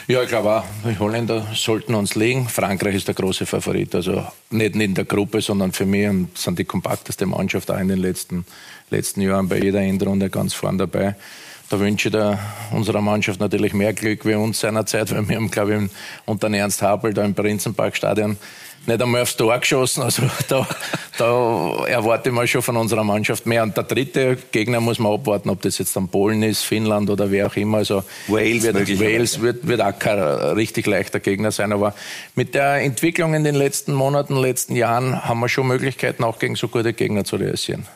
Ja, 0.07 0.23
ich 0.23 0.29
glaube 0.29 0.51
auch, 0.51 0.65
die 0.89 0.99
Holländer 0.99 1.49
sollten 1.55 1.95
uns 1.95 2.15
legen. 2.15 2.49
Frankreich 2.49 2.95
ist 2.95 3.09
der 3.09 3.15
große 3.15 3.47
Favorit. 3.47 3.95
Also 3.95 4.25
nicht 4.51 4.77
in 4.77 4.95
der 4.95 5.05
Gruppe, 5.05 5.41
sondern 5.41 5.73
für 5.73 5.87
mich 5.87 6.09
sind 6.35 6.59
die 6.59 6.65
kompakteste 6.65 7.27
Mannschaft 7.27 7.71
auch 7.71 7.79
in 7.79 7.89
den 7.89 7.99
letzten, 7.99 8.47
letzten 8.91 9.21
Jahren 9.21 9.49
bei 9.49 9.59
jeder 9.59 9.81
Endrunde 9.81 10.31
ganz 10.31 10.55
vorn 10.55 10.79
dabei. 10.79 11.17
Da 11.71 11.79
wünsche 11.79 12.09
ich 12.09 12.13
der, 12.13 12.39
unserer 12.71 13.03
Mannschaft 13.03 13.41
natürlich 13.41 13.75
mehr 13.75 13.93
Glück 13.93 14.25
wie 14.25 14.35
uns 14.35 14.61
seinerzeit, 14.61 15.15
weil 15.15 15.29
wir 15.29 15.37
haben, 15.37 15.51
glaube 15.51 15.75
ich, 15.75 15.91
unter 16.25 16.51
Ernst 16.51 16.81
Habel 16.81 17.13
da 17.13 17.25
im 17.25 17.35
Prinzenparkstadion 17.35 18.39
nicht 18.87 19.03
einmal 19.03 19.23
aufs 19.23 19.37
Tor 19.37 19.59
geschossen. 19.59 20.03
Also 20.03 20.23
da, 20.49 20.67
da 21.19 21.87
erwarte 21.87 22.31
ich 22.31 22.35
mal 22.35 22.47
schon 22.47 22.63
von 22.63 22.77
unserer 22.77 23.05
Mannschaft 23.05 23.47
mehr. 23.47 23.63
Und 23.63 23.77
der 23.77 23.85
dritte 23.85 24.39
Gegner 24.51 24.81
muss 24.81 24.99
man 24.99 25.13
abwarten, 25.13 25.51
ob 25.51 25.63
das 25.63 25.79
jetzt 25.79 25.95
dann 25.95 26.09
Polen 26.09 26.43
ist, 26.43 26.63
Finnland 26.63 27.11
oder 27.11 27.31
wer 27.31 27.47
auch 27.47 27.57
immer. 27.57 27.79
Also 27.79 28.03
Wales, 28.27 28.63
wird, 28.63 29.01
Wales 29.01 29.41
wird, 29.41 29.67
wird 29.67 29.81
auch 29.81 29.99
kein 29.99 30.19
richtig 30.19 30.87
leichter 30.87 31.21
Gegner 31.21 31.53
sein. 31.53 31.73
Aber 31.73 31.95
mit 32.35 32.55
der 32.55 32.77
Entwicklung 32.83 33.35
in 33.35 33.45
den 33.45 33.55
letzten 33.55 33.93
Monaten, 33.93 34.37
letzten 34.37 34.75
Jahren 34.75 35.25
haben 35.25 35.41
wir 35.41 35.49
schon 35.49 35.69
Möglichkeiten, 35.69 36.25
auch 36.25 36.39
gegen 36.39 36.57
so 36.57 36.69
gute 36.69 36.95
Gegner 36.95 37.25
zu 37.25 37.37
realisieren. 37.37 37.87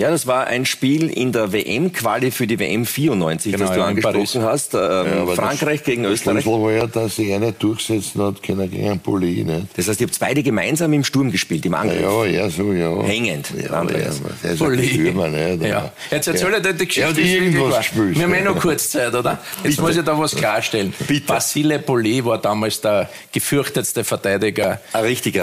Ja, 0.00 0.10
das 0.10 0.26
war 0.26 0.46
ein 0.46 0.64
Spiel 0.64 1.10
in 1.10 1.30
der 1.30 1.52
WM-Quali 1.52 2.30
für 2.30 2.46
die 2.46 2.58
WM 2.58 2.86
94, 2.86 3.52
genau, 3.52 3.66
das 3.66 3.74
du 3.74 3.80
ja, 3.80 3.86
angesprochen 3.86 4.42
hast. 4.42 4.72
Ähm, 4.72 4.80
ja, 4.80 5.26
Frankreich 5.26 5.84
gegen 5.84 6.06
Österreich. 6.06 6.42
Das 6.42 6.46
war 6.46 6.72
ja, 6.72 6.86
dass 6.86 7.16
sich 7.16 7.30
einer 7.34 7.52
durchsetzen 7.52 8.22
hat 8.22 8.42
können 8.42 8.70
gegen 8.70 8.88
einen 8.88 9.00
Poli. 9.00 9.44
Nicht? 9.44 9.66
Das 9.76 9.88
heißt, 9.88 10.00
ihr 10.00 10.06
habt 10.06 10.18
beide 10.18 10.42
gemeinsam 10.42 10.94
im 10.94 11.04
Sturm 11.04 11.30
gespielt, 11.30 11.66
im 11.66 11.74
Angriff. 11.74 12.00
Ja, 12.00 12.24
ja, 12.24 12.48
so, 12.48 12.72
ja. 12.72 13.02
Hängend. 13.02 13.52
Ja, 13.62 13.72
Andreas. 13.72 14.22
ja, 14.24 14.30
der 14.42 14.52
ist 14.52 14.62
ein 14.62 14.82
Stürmer, 14.82 15.28
nicht? 15.28 15.64
Ja. 15.64 15.92
Jetzt 16.10 16.28
erzähl 16.28 16.50
ja. 16.50 16.60
dir 16.60 16.72
die 16.72 16.86
Geschichte. 16.86 17.20
Ja, 17.20 17.26
irgendwas 17.26 17.76
gespielt. 17.76 18.16
Wir 18.16 18.24
haben 18.24 18.32
eh 18.32 18.40
noch 18.40 18.58
kurz 18.58 18.88
Zeit, 18.88 19.14
oder? 19.14 19.32
Jetzt 19.56 19.64
Bitte. 19.64 19.82
muss 19.82 19.96
ich 19.98 20.02
da 20.02 20.18
was 20.18 20.34
klarstellen. 20.34 20.94
Bitte. 21.06 21.26
Basile 21.26 21.78
Poli 21.78 22.24
war 22.24 22.38
damals 22.38 22.80
der 22.80 23.10
gefürchtetste 23.32 24.02
Verteidiger 24.04 24.80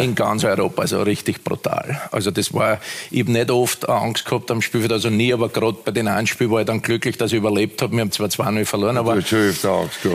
in 0.02 0.16
ganz 0.16 0.44
Europa. 0.44 0.82
Also 0.82 1.04
richtig 1.04 1.44
brutal. 1.44 2.02
Also 2.12 2.32
das 2.32 2.52
war, 2.56 2.80
ich 3.12 3.20
habe 3.20 3.34
nicht 3.34 3.52
oft 3.52 3.88
Angst 3.88 4.26
gehabt 4.26 4.47
am 4.52 4.62
Spielfeld, 4.62 4.92
also 4.92 5.10
nie, 5.10 5.34
aber 5.34 5.50
gerade 5.50 5.78
bei 5.84 5.92
den 5.92 6.08
Anspielen 6.08 6.52
war 6.52 6.62
ich 6.62 6.68
dann 6.68 6.82
glücklich, 6.82 7.18
dass 7.18 7.32
ich 7.32 7.38
überlebt 7.38 7.82
habe. 7.82 7.94
Wir 7.94 8.02
haben 8.02 8.12
zwar 8.12 8.28
2-0 8.28 8.66
verloren, 8.66 8.98
aber 8.98 9.16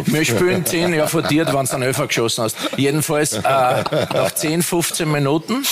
wir 0.06 0.24
spielen 0.24 0.64
10, 0.64 0.94
ja 0.94 1.06
vor 1.06 1.22
dir, 1.22 1.46
wenn 1.46 1.52
du 1.66 1.72
einen 1.72 1.82
Elfer 1.82 2.06
geschossen 2.06 2.44
hast. 2.44 2.56
Jedenfalls 2.76 3.34
äh, 3.34 3.40
nach 3.42 4.30
10, 4.32 4.62
15 4.62 5.10
Minuten 5.10 5.64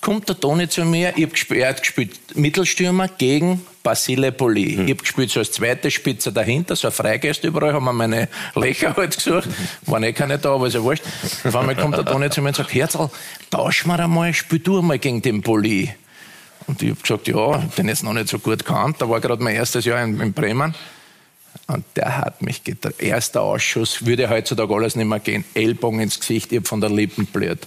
kommt 0.00 0.28
der 0.28 0.38
Toni 0.38 0.68
zu 0.68 0.84
mir, 0.84 1.12
ich 1.16 1.24
hab 1.24 1.32
gespielt, 1.32 1.60
er 1.60 1.68
hat 1.70 1.80
gespielt 1.80 2.18
Mittelstürmer 2.34 3.08
gegen 3.08 3.66
Basile 3.82 4.32
Poli. 4.32 4.76
Mhm. 4.76 4.84
Ich 4.84 4.90
habe 4.90 5.02
gespielt 5.02 5.30
so 5.30 5.40
als 5.40 5.52
zweite 5.52 5.90
Spitze 5.90 6.32
dahinter, 6.32 6.76
so 6.76 6.88
ein 6.88 6.92
Freigeist 6.92 7.44
überall, 7.44 7.72
haben 7.72 7.84
wir 7.84 7.92
meine 7.92 8.28
Löcher 8.54 8.94
halt 8.96 9.16
gesucht, 9.16 9.48
waren 9.86 10.02
eh 10.02 10.12
keine 10.12 10.38
da, 10.38 10.54
aber 10.54 10.66
ist 10.66 10.74
ja 10.74 10.82
wurscht. 10.82 11.02
Auf 11.44 11.56
einmal 11.56 11.76
kommt 11.76 11.96
der 11.96 12.04
Toni 12.04 12.30
zu 12.30 12.40
mir 12.42 12.48
und 12.48 12.56
sagt, 12.56 12.72
Herzl, 12.74 13.10
tausch 13.50 13.86
mal 13.86 14.00
einmal, 14.00 14.32
spiel 14.34 14.60
du 14.60 14.78
einmal 14.78 14.98
gegen 14.98 15.22
den 15.22 15.42
Poli. 15.42 15.94
Und 16.68 16.82
ich 16.82 16.90
habe 16.90 17.00
gesagt, 17.00 17.28
ja, 17.28 17.58
den 17.76 17.88
jetzt 17.88 18.04
noch 18.04 18.12
nicht 18.12 18.28
so 18.28 18.38
gut 18.38 18.64
kannt. 18.64 19.00
Da 19.00 19.08
war 19.08 19.20
gerade 19.20 19.42
mein 19.42 19.56
erstes 19.56 19.84
Jahr 19.84 20.04
in, 20.04 20.20
in 20.20 20.32
Bremen. 20.32 20.74
Und 21.66 21.84
der 21.96 22.18
hat 22.18 22.42
mich 22.42 22.62
getragen. 22.62 22.94
Erster 22.98 23.40
Ausschuss, 23.42 24.06
würde 24.06 24.30
heutzutage 24.30 24.74
alles 24.74 24.94
nicht 24.94 25.06
mehr 25.06 25.18
gehen. 25.18 25.44
Ellbogen 25.54 26.00
ins 26.00 26.20
Gesicht, 26.20 26.52
ich 26.52 26.58
habe 26.58 26.68
von 26.68 26.80
der 26.80 26.90
Lippen 26.90 27.26
blöd. 27.26 27.66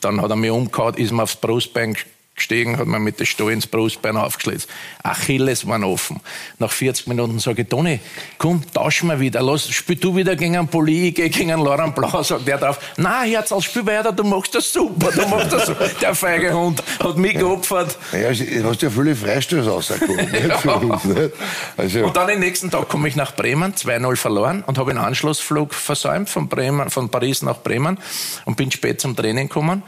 Dann 0.00 0.22
hat 0.22 0.30
er 0.30 0.36
mich 0.36 0.50
umgehauen, 0.50 0.94
ist 0.94 1.12
mir 1.12 1.24
aufs 1.24 1.36
Brustbein 1.36 1.96
gestiegen, 2.38 2.78
hat 2.78 2.86
mir 2.86 2.98
mit 2.98 3.20
der 3.20 3.26
Stuhl 3.26 3.52
ins 3.52 3.66
Brustbein 3.66 4.16
aufgeschlitzt. 4.16 4.68
Achilles 5.02 5.66
waren 5.66 5.84
offen. 5.84 6.20
Nach 6.58 6.70
40 6.70 7.06
Minuten 7.06 7.38
sage 7.38 7.62
ich, 7.62 7.68
Toni, 7.68 8.00
komm, 8.38 8.62
tausch 8.72 9.02
mal 9.02 9.20
wieder, 9.20 9.42
los, 9.42 9.68
spiel 9.68 9.96
du 9.96 10.16
wieder 10.16 10.36
gegen 10.36 10.56
einen 10.56 10.68
Poli, 10.68 11.08
ich 11.08 11.14
geh 11.14 11.28
gegen 11.28 11.52
einen 11.52 11.64
Laurent 11.64 11.94
Blau, 11.94 12.22
sagt 12.22 12.46
der 12.46 12.58
drauf, 12.58 12.78
na, 12.96 13.22
Herz, 13.22 13.52
spiel 13.64 13.86
weiter, 13.86 14.12
du 14.12 14.24
machst 14.24 14.54
das 14.54 14.72
super, 14.72 15.10
du 15.12 15.26
machst 15.28 15.52
das 15.52 15.66
super. 15.66 15.88
Der 16.00 16.14
feige 16.14 16.52
Hund 16.52 16.82
hat 17.02 17.16
mich 17.16 17.34
geopfert. 17.34 17.98
Ja, 18.12 18.32
du 18.32 18.68
hast 18.68 18.82
ja 18.82 18.90
viele 18.90 19.14
Freistöße 19.14 19.68
rausgekommen. 19.68 20.28
ja. 20.48 21.28
also. 21.76 22.04
Und 22.04 22.16
dann 22.16 22.28
den 22.28 22.40
nächsten 22.40 22.70
Tag 22.70 22.88
komme 22.88 23.08
ich 23.08 23.16
nach 23.16 23.34
Bremen, 23.34 23.74
2-0 23.74 24.16
verloren 24.16 24.62
und 24.66 24.78
habe 24.78 24.90
einen 24.90 25.00
Anschlussflug 25.00 25.74
versäumt 25.74 26.28
von, 26.30 26.48
Bremen, 26.48 26.90
von 26.90 27.08
Paris 27.08 27.42
nach 27.42 27.58
Bremen 27.58 27.98
und 28.44 28.56
bin 28.56 28.70
spät 28.70 29.00
zum 29.00 29.16
Training 29.16 29.48
gekommen 29.48 29.82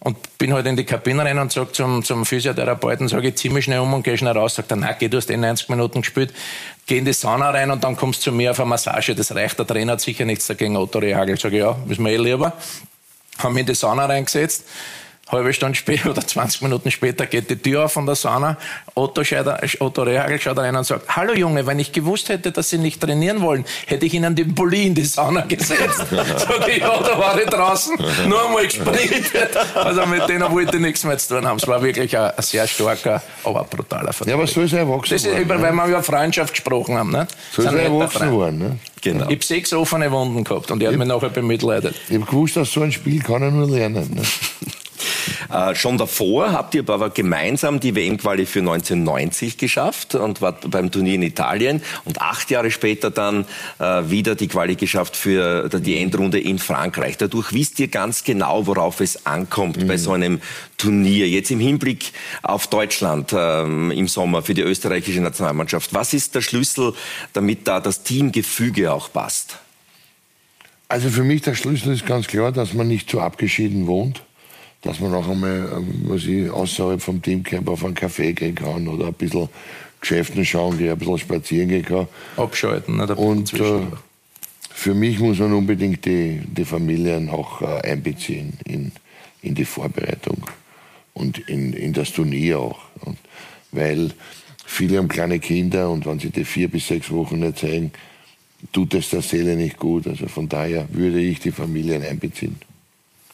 und 0.00 0.38
bin 0.38 0.52
halt 0.52 0.66
in 0.66 0.76
die 0.76 0.84
Kabine 0.84 1.24
rein 1.24 1.38
und 1.38 1.52
sag 1.52 1.74
zum, 1.74 2.04
zum 2.04 2.24
Physiotherapeuten, 2.24 3.08
sage 3.08 3.28
ich, 3.28 3.36
zieh 3.36 3.48
mich 3.48 3.64
schnell 3.64 3.80
um 3.80 3.92
und 3.94 4.02
geh 4.02 4.16
schnell 4.16 4.32
raus. 4.32 4.54
Sagt 4.54 4.70
er, 4.70 4.76
nein, 4.76 4.94
geh, 4.98 5.08
du 5.08 5.16
hast 5.16 5.30
eh 5.30 5.36
90 5.36 5.68
Minuten 5.68 6.02
gespielt. 6.02 6.32
Geh 6.86 6.98
in 6.98 7.04
die 7.04 7.12
Sauna 7.12 7.50
rein 7.50 7.70
und 7.70 7.82
dann 7.82 7.96
kommst 7.96 8.20
du 8.20 8.30
zu 8.30 8.32
mir 8.32 8.52
auf 8.52 8.60
eine 8.60 8.68
Massage. 8.68 9.14
Das 9.14 9.34
reicht, 9.34 9.58
der 9.58 9.66
Trainer 9.66 9.92
hat 9.92 10.00
sicher 10.00 10.24
nichts 10.24 10.46
dagegen, 10.46 10.76
Otto 10.76 10.98
Rehagel. 10.98 11.38
Sag 11.38 11.52
ich, 11.52 11.58
ja, 11.58 11.76
ist 11.88 11.98
mir 11.98 12.12
eh 12.12 12.16
lieber. 12.18 12.52
Haben 13.38 13.54
mich 13.54 13.62
in 13.62 13.66
die 13.66 13.74
Sauna 13.74 14.06
reingesetzt 14.06 14.64
halbe 15.28 15.52
Stunde 15.52 15.74
später 15.74 16.10
oder 16.10 16.24
20 16.24 16.62
Minuten 16.62 16.90
später 16.90 17.26
geht 17.26 17.50
die 17.50 17.56
Tür 17.56 17.86
auf 17.86 17.92
von 17.92 18.06
der 18.06 18.14
Sauna. 18.14 18.56
Otto, 18.94 19.24
Scheider, 19.24 19.60
Otto 19.80 20.02
Rehagel 20.02 20.40
schaut 20.40 20.58
rein 20.58 20.76
und 20.76 20.84
sagt, 20.84 21.08
hallo 21.16 21.32
Junge, 21.34 21.66
wenn 21.66 21.78
ich 21.78 21.92
gewusst 21.92 22.28
hätte, 22.28 22.52
dass 22.52 22.70
Sie 22.70 22.78
nicht 22.78 23.00
trainieren 23.00 23.40
wollen, 23.40 23.64
hätte 23.86 24.06
ich 24.06 24.14
Ihnen 24.14 24.36
den 24.36 24.54
Pulli 24.54 24.86
in 24.86 24.94
die 24.94 25.04
Sauna 25.04 25.40
gesetzt. 25.42 26.04
Sag 26.10 26.68
ich, 26.68 26.78
ja, 26.78 27.00
da 27.00 27.18
war 27.18 27.40
ich 27.40 27.48
draußen, 27.48 27.96
nur 28.28 28.46
einmal 28.46 28.64
gespielt. 28.64 29.32
Also 29.74 30.06
mit 30.06 30.28
denen 30.28 30.50
wollte 30.50 30.76
ich 30.76 30.82
nichts 30.82 31.04
mehr 31.04 31.18
zu 31.18 31.34
tun 31.34 31.46
haben. 31.46 31.58
Es 31.58 31.66
war 31.66 31.82
wirklich 31.82 32.16
ein, 32.16 32.30
ein 32.36 32.42
sehr 32.42 32.66
starker, 32.66 33.22
aber 33.44 33.64
brutaler 33.64 34.12
Vertrag. 34.12 34.28
Ja, 34.28 34.34
aber 34.34 34.46
so 34.46 34.62
ist 34.62 34.72
er 34.72 34.80
erwachsen 34.80 35.14
Das 35.14 35.24
ist, 35.24 35.32
worden, 35.32 35.62
weil 35.62 35.72
wir 35.72 35.86
über 35.86 36.02
Freundschaft 36.02 36.54
gesprochen 36.54 36.96
haben. 36.96 37.10
Ne? 37.10 37.26
So 37.52 37.62
ist 37.62 37.72
er 37.72 37.82
erwachsen 37.82 38.30
worden. 38.32 38.58
Ne? 38.58 38.78
Genau. 39.02 39.26
Ich 39.28 39.36
habe 39.36 39.44
sechs 39.44 39.72
offene 39.72 40.10
Wunden 40.10 40.44
gehabt 40.44 40.70
und 40.70 40.82
er 40.82 40.90
hat 40.90 40.96
mich 40.96 41.06
nachher 41.06 41.28
bemitleidet. 41.28 41.94
Ich 42.08 42.14
habe 42.14 42.26
gewusst, 42.26 42.56
dass 42.56 42.72
so 42.72 42.82
ein 42.82 42.92
Spiel 42.92 43.22
kann 43.22 43.42
er 43.42 43.50
nur 43.50 43.68
lernen. 43.68 44.10
Ne? 44.14 44.22
Äh, 45.52 45.74
schon 45.74 45.98
davor 45.98 46.52
habt 46.52 46.74
ihr 46.74 46.88
aber 46.88 47.10
gemeinsam 47.10 47.80
die 47.80 47.94
WM-Quali 47.94 48.46
für 48.46 48.60
1990 48.60 49.58
geschafft 49.58 50.14
und 50.14 50.40
wart 50.40 50.70
beim 50.70 50.90
Turnier 50.90 51.14
in 51.14 51.22
Italien 51.22 51.82
und 52.04 52.20
acht 52.20 52.50
Jahre 52.50 52.70
später 52.70 53.10
dann 53.10 53.44
äh, 53.78 54.02
wieder 54.10 54.34
die 54.34 54.48
Quali 54.48 54.76
geschafft 54.76 55.16
für 55.16 55.68
die 55.68 55.98
Endrunde 55.98 56.38
in 56.38 56.58
Frankreich. 56.58 57.16
Dadurch 57.16 57.52
wisst 57.52 57.78
ihr 57.80 57.88
ganz 57.88 58.24
genau, 58.24 58.66
worauf 58.66 59.00
es 59.00 59.26
ankommt 59.26 59.78
mhm. 59.78 59.88
bei 59.88 59.96
so 59.96 60.12
einem 60.12 60.40
Turnier. 60.76 61.28
Jetzt 61.28 61.50
im 61.50 61.60
Hinblick 61.60 62.12
auf 62.42 62.66
Deutschland 62.66 63.32
ähm, 63.36 63.90
im 63.90 64.08
Sommer 64.08 64.42
für 64.42 64.54
die 64.54 64.62
österreichische 64.62 65.20
Nationalmannschaft. 65.20 65.94
Was 65.94 66.12
ist 66.12 66.34
der 66.34 66.42
Schlüssel, 66.42 66.94
damit 67.32 67.66
da 67.66 67.80
das 67.80 68.02
Teamgefüge 68.02 68.92
auch 68.92 69.12
passt? 69.12 69.58
Also 70.88 71.08
für 71.08 71.24
mich 71.24 71.42
der 71.42 71.54
Schlüssel 71.54 71.92
ist 71.94 72.06
ganz 72.06 72.28
klar, 72.28 72.52
dass 72.52 72.72
man 72.72 72.86
nicht 72.86 73.10
so 73.10 73.20
abgeschieden 73.20 73.86
wohnt 73.86 74.22
dass 74.86 75.00
man 75.00 75.14
auch 75.14 75.28
einmal, 75.28 75.68
ähm, 75.76 76.04
was 76.04 76.24
ich, 76.24 76.48
außerhalb 76.48 77.02
vom 77.02 77.20
Teamcamp 77.20 77.68
auf 77.68 77.84
einen 77.84 77.94
Café 77.94 78.32
gehen 78.32 78.54
kann 78.54 78.86
oder 78.88 79.08
ein 79.08 79.14
bisschen 79.14 79.48
Geschäften 80.00 80.44
schauen 80.44 80.78
gehen, 80.78 80.92
ein 80.92 80.98
bisschen 80.98 81.18
spazieren 81.18 81.68
gehen 81.68 81.84
kann. 81.84 82.06
Abschalten, 82.36 82.96
ne? 82.96 83.14
Und 83.14 83.52
äh, 83.54 83.80
für 84.70 84.94
mich 84.94 85.18
muss 85.18 85.38
man 85.38 85.52
unbedingt 85.52 86.04
die, 86.04 86.40
die 86.46 86.64
Familien 86.64 87.28
auch 87.28 87.62
äh, 87.62 87.90
einbeziehen 87.90 88.52
in, 88.64 88.92
in 89.42 89.54
die 89.54 89.64
Vorbereitung 89.64 90.46
und 91.14 91.38
in, 91.48 91.72
in 91.72 91.92
das 91.92 92.12
Turnier 92.12 92.60
auch. 92.60 92.80
Und 93.00 93.18
weil 93.72 94.10
viele 94.64 94.98
haben 94.98 95.08
kleine 95.08 95.40
Kinder 95.40 95.90
und 95.90 96.06
wenn 96.06 96.18
sie 96.18 96.30
die 96.30 96.44
vier 96.44 96.68
bis 96.68 96.88
sechs 96.88 97.10
Wochen 97.10 97.40
nicht 97.40 97.58
zeigen, 97.58 97.90
tut 98.72 98.94
es 98.94 99.10
der 99.10 99.22
Seele 99.22 99.56
nicht 99.56 99.78
gut. 99.78 100.06
Also 100.06 100.28
von 100.28 100.48
daher 100.48 100.86
würde 100.92 101.20
ich 101.20 101.40
die 101.40 101.52
Familien 101.52 102.02
einbeziehen. 102.02 102.56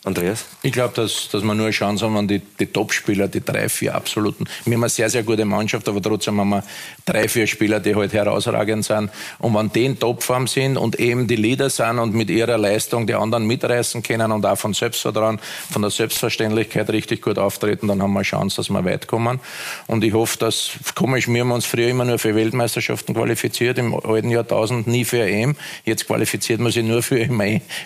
Andreas? 0.05 0.47
Ich 0.63 0.73
glaube, 0.73 0.95
dass, 0.95 1.29
dass 1.31 1.45
wir 1.45 1.55
nur 1.55 1.67
eine 1.67 1.71
Chance 1.71 2.05
haben, 2.05 2.17
wenn 2.17 2.27
die, 2.27 2.41
die 2.41 2.67
Top-Spieler, 2.67 3.29
die 3.29 3.41
drei, 3.41 3.69
vier 3.69 3.95
absoluten. 3.95 4.47
Wir 4.65 4.75
haben 4.75 4.83
eine 4.83 4.91
sehr, 4.91 5.09
sehr 5.09 5.23
gute 5.23 5.45
Mannschaft, 5.45 5.89
aber 5.89 6.03
trotzdem 6.03 6.41
haben 6.41 6.49
wir 6.49 6.65
drei, 7.05 7.29
vier 7.29 7.47
Spieler, 7.47 7.79
die 7.79 7.95
halt 7.95 8.13
herausragend 8.13 8.85
sind. 8.85 9.11
Und 9.39 9.55
wenn 9.55 9.71
die 9.71 9.85
in 9.85 10.01
Topform 10.01 10.49
sind 10.49 10.77
und 10.77 10.99
eben 10.99 11.29
die 11.29 11.37
Leader 11.37 11.71
sind 11.71 12.01
und 12.01 12.15
mit 12.17 12.31
ihrer 12.31 12.59
Leistung 12.59 13.07
die 13.07 13.15
anderen 13.15 13.47
mitreißen 13.47 14.03
können 14.03 14.33
und 14.33 14.45
auch 14.45 14.59
von 14.59 14.75
Selbstvertrauen, 14.75 15.39
von 15.71 15.83
der 15.83 15.93
Selbstverständlichkeit 15.93 16.91
richtig 16.91 17.23
gut 17.23 17.39
auftreten, 17.39 17.87
dann 17.87 18.03
haben 18.03 18.13
wir 18.13 18.21
eine 18.21 18.25
Chance, 18.25 18.57
dass 18.57 18.71
wir 18.71 18.85
weit 18.85 19.07
kommen. 19.07 19.39
Und 19.87 20.03
ich 20.03 20.15
hoffe, 20.15 20.37
dass, 20.37 20.73
komisch, 20.97 21.29
wir 21.29 21.43
haben 21.43 21.53
uns 21.53 21.65
früher 21.65 21.87
immer 21.87 22.05
nur 22.05 22.19
für 22.19 22.35
Weltmeisterschaften 22.35 23.15
qualifiziert, 23.15 23.79
im 23.79 23.95
alten 23.95 24.31
Jahrtausend 24.31 24.89
nie 24.89 25.05
für 25.05 25.23
EM. 25.23 25.55
Jetzt 25.85 26.09
qualifiziert 26.09 26.59
man 26.59 26.73
sich 26.73 26.85
nur 26.85 27.05
für, 27.05 27.29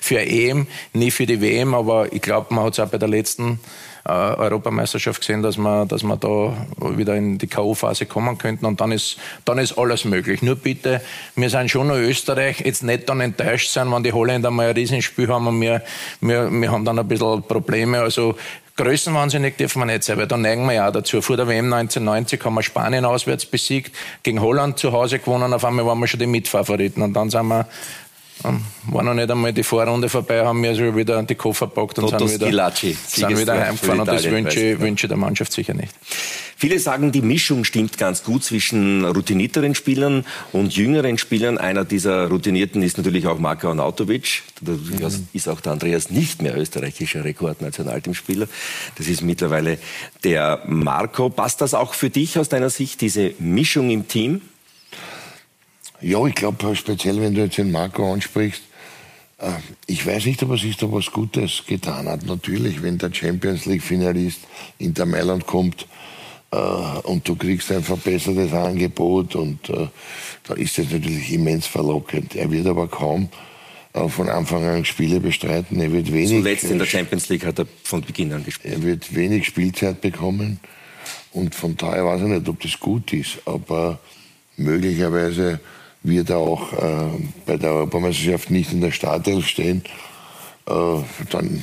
für 0.00 0.20
EM, 0.20 0.66
nie 0.94 1.10
für 1.10 1.26
die 1.26 1.42
WM, 1.42 1.74
aber 1.74 2.05
ich 2.11 2.22
glaube, 2.22 2.54
man 2.54 2.64
hat 2.64 2.74
es 2.74 2.80
auch 2.80 2.88
bei 2.88 2.98
der 2.98 3.09
letzten 3.09 3.61
äh, 4.04 4.12
Europameisterschaft 4.12 5.20
gesehen, 5.20 5.42
dass 5.42 5.57
man, 5.57 5.88
dass 5.88 6.02
man 6.02 6.20
da 6.20 6.54
wieder 6.96 7.16
in 7.16 7.38
die 7.38 7.46
K.O.-Phase 7.46 8.07
kommen 8.07 8.38
könnten 8.38 8.66
und 8.66 8.80
dann 8.80 8.92
ist, 8.92 9.18
dann 9.44 9.59
ist 9.59 9.78
alles 9.78 10.04
möglich. 10.04 10.42
Nur 10.42 10.57
bitte, 10.57 11.00
wir 11.34 11.50
sind 11.50 11.70
schon 11.70 11.90
in 11.90 11.96
Österreich, 11.96 12.61
jetzt 12.61 12.82
nicht 12.82 13.09
dann 13.09 13.20
enttäuscht 13.20 13.70
sein, 13.70 13.90
wenn 13.90 14.02
die 14.02 14.12
Holländer 14.12 14.50
mal 14.50 14.68
ein 14.68 14.74
Riesenspiel 14.74 15.28
haben 15.28 15.46
und 15.46 15.61
wir, 15.61 15.82
wir, 16.20 16.50
wir 16.50 16.70
haben 16.70 16.84
dann 16.84 16.98
ein 16.98 17.09
bisschen 17.09 17.42
Probleme. 17.42 18.00
Also 18.00 18.36
Größenwahnsinnig 18.76 19.57
dürfen 19.57 19.80
wir 19.80 19.86
nicht 19.86 20.02
sein, 20.02 20.18
weil 20.18 20.26
da 20.26 20.36
neigen 20.36 20.66
wir 20.66 20.74
ja 20.74 20.88
auch 20.88 20.92
dazu. 20.92 21.22
Vor 21.22 21.38
der 21.38 21.48
WM 21.48 21.72
1990 21.72 22.44
haben 22.44 22.54
wir 22.54 22.62
Spanien 22.62 23.07
auswärts 23.07 23.46
besiegt, 23.46 23.96
gegen 24.22 24.42
Holland 24.42 24.78
zu 24.78 24.92
Hause 24.92 25.18
gewonnen, 25.18 25.54
auf 25.54 25.64
einmal 25.64 25.86
waren 25.86 25.98
wir 25.98 26.07
schon 26.07 26.20
die 26.20 26.26
Mitfavoriten 26.26 27.02
und 27.02 27.14
dann 27.14 27.30
sind 27.30 27.46
wir 27.46 27.66
war 28.43 29.03
noch 29.03 29.14
nicht 29.14 29.30
einmal 29.30 29.53
die 29.53 29.62
Vorrunde 29.62 30.09
vorbei, 30.09 30.45
haben 30.45 30.62
wir 30.62 30.74
schon 30.74 30.95
wieder 30.97 31.22
die 31.22 31.34
Koffer 31.34 31.66
gepackt 31.66 31.99
und 31.99 32.09
sind 32.28 32.41
wieder, 32.41 32.70
sind 32.70 33.39
wieder 33.39 33.55
heimgefahren. 33.55 34.01
Und 34.01 34.07
das 34.07 34.24
wünsche, 34.24 34.61
ich, 34.61 34.80
wünsche 34.80 35.09
der 35.09 35.16
Mannschaft 35.16 35.53
sicher 35.53 35.74
nicht. 35.74 35.93
Viele 36.59 36.78
sagen, 36.78 37.12
die 37.12 37.20
Mischung 37.20 37.64
stimmt 37.64 37.99
ganz 37.99 38.22
gut 38.22 38.43
zwischen 38.43 39.05
routinierteren 39.05 39.74
Spielern 39.74 40.24
und 40.53 40.74
jüngeren 40.74 41.18
Spielern. 41.18 41.59
Einer 41.59 41.84
dieser 41.84 42.28
Routinierten 42.28 42.82
ist 42.82 42.97
natürlich 42.97 43.26
auch 43.26 43.39
Marko 43.39 43.68
Arnautovic. 43.68 44.43
Das 44.62 45.18
mhm. 45.18 45.28
ist 45.34 45.49
auch 45.49 45.61
der 45.61 45.72
Andreas 45.72 46.11
nicht 46.11 46.41
mehr 46.41 46.57
österreichischer 46.57 47.24
Rekordnationalteamspieler. 47.24 48.49
Das 48.97 49.07
ist 49.07 49.20
mittlerweile 49.20 49.78
der 50.24 50.62
Marco. 50.66 51.28
Passt 51.28 51.61
das 51.61 51.74
auch 51.74 51.93
für 51.93 52.09
dich 52.09 52.39
aus 52.39 52.49
deiner 52.49 52.70
Sicht, 52.70 53.03
diese 53.03 53.34
Mischung 53.39 53.91
im 53.91 54.09
Team? 54.09 54.41
Ja, 56.01 56.24
ich 56.26 56.34
glaube, 56.34 56.76
speziell 56.76 57.20
wenn 57.20 57.34
du 57.34 57.42
jetzt 57.42 57.59
den 57.59 57.72
Marco 57.72 58.12
ansprichst, 58.12 58.62
äh, 59.38 59.51
ich 59.86 60.07
weiß 60.07 60.26
nicht, 60.26 60.42
ob 60.42 60.51
er 60.51 60.59
sich 60.59 60.76
da 60.76 60.90
was 60.90 61.11
Gutes 61.11 61.64
getan 61.66 62.09
hat. 62.09 62.24
Natürlich, 62.24 62.82
wenn 62.82 62.99
der 62.99 63.12
Champions 63.12 63.66
League-Finalist 63.66 64.40
Inter 64.78 65.07
Mailand 65.07 65.47
kommt, 65.47 65.86
äh, 66.53 66.57
und 66.57 67.26
du 67.28 67.36
kriegst 67.36 67.70
ein 67.72 67.82
verbessertes 67.82 68.53
Angebot 68.53 69.34
und 69.34 69.68
äh, 69.68 69.88
da 70.44 70.55
ist 70.55 70.78
es 70.78 70.90
natürlich 70.90 71.32
immens 71.32 71.66
verlockend. 71.66 72.36
Er 72.36 72.51
wird 72.51 72.66
aber 72.66 72.88
kaum 72.88 73.28
äh, 73.92 74.09
von 74.09 74.28
Anfang 74.28 74.64
an 74.64 74.84
Spiele 74.84 75.20
bestreiten. 75.20 75.80
Er 75.80 75.92
wird 75.92 76.12
wenig. 76.12 76.30
Zuletzt 76.30 76.64
in 76.64 76.78
der 76.78 76.86
Champions 76.86 77.28
League 77.28 77.44
hat 77.44 77.59
er 77.59 77.66
von 77.82 78.03
Beginn 78.03 78.32
an 78.32 78.44
gespielt. 78.44 78.74
Er 78.74 78.82
wird 78.82 79.14
wenig 79.14 79.47
Spielzeit 79.47 80.01
bekommen 80.01 80.61
und 81.32 81.55
von 81.55 81.76
daher 81.76 82.07
weiß 82.07 82.22
ich 82.22 82.28
nicht, 82.28 82.49
ob 82.49 82.61
das 82.61 82.78
gut 82.78 83.12
ist, 83.12 83.38
aber 83.44 83.99
möglicherweise 84.57 85.61
wird 86.07 86.30
er 86.30 86.38
auch 86.38 86.72
äh, 86.72 87.11
bei 87.44 87.57
der 87.57 87.72
Europameisterschaft 87.72 88.50
nicht 88.50 88.72
in 88.72 88.80
der 88.80 88.92
Startelf 88.92 89.46
stehen. 89.46 89.82
Äh, 90.66 90.72
dann, 91.30 91.62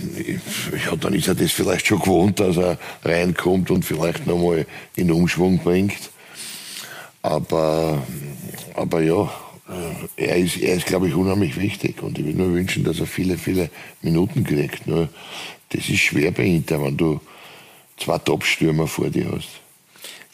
ja, 0.85 0.95
dann 0.95 1.13
ist 1.13 1.27
er 1.27 1.35
das 1.35 1.51
vielleicht 1.51 1.87
schon 1.87 1.99
gewohnt, 1.99 2.39
dass 2.39 2.57
er 2.57 2.77
reinkommt 3.03 3.71
und 3.71 3.83
vielleicht 3.83 4.27
nochmal 4.27 4.65
in 4.95 5.11
Umschwung 5.11 5.59
bringt. 5.59 6.11
Aber, 7.21 8.03
aber 8.75 9.01
ja, 9.01 9.23
äh, 10.17 10.27
er 10.27 10.37
ist, 10.37 10.57
er 10.57 10.75
ist 10.75 10.85
glaube 10.85 11.07
ich, 11.07 11.15
unheimlich 11.15 11.59
wichtig. 11.59 12.01
Und 12.01 12.19
ich 12.19 12.25
würde 12.25 12.37
nur 12.37 12.53
wünschen, 12.53 12.83
dass 12.83 12.99
er 12.99 13.07
viele, 13.07 13.37
viele 13.37 13.69
Minuten 14.01 14.43
kriegt. 14.43 14.87
Nur 14.87 15.09
das 15.69 15.89
ist 15.89 15.99
schwer 15.99 16.31
bei 16.31 16.43
Inter, 16.43 16.83
wenn 16.83 16.97
du 16.97 17.19
zwei 17.97 18.17
Top-Stürmer 18.17 18.87
vor 18.87 19.09
dir 19.09 19.31
hast 19.31 19.62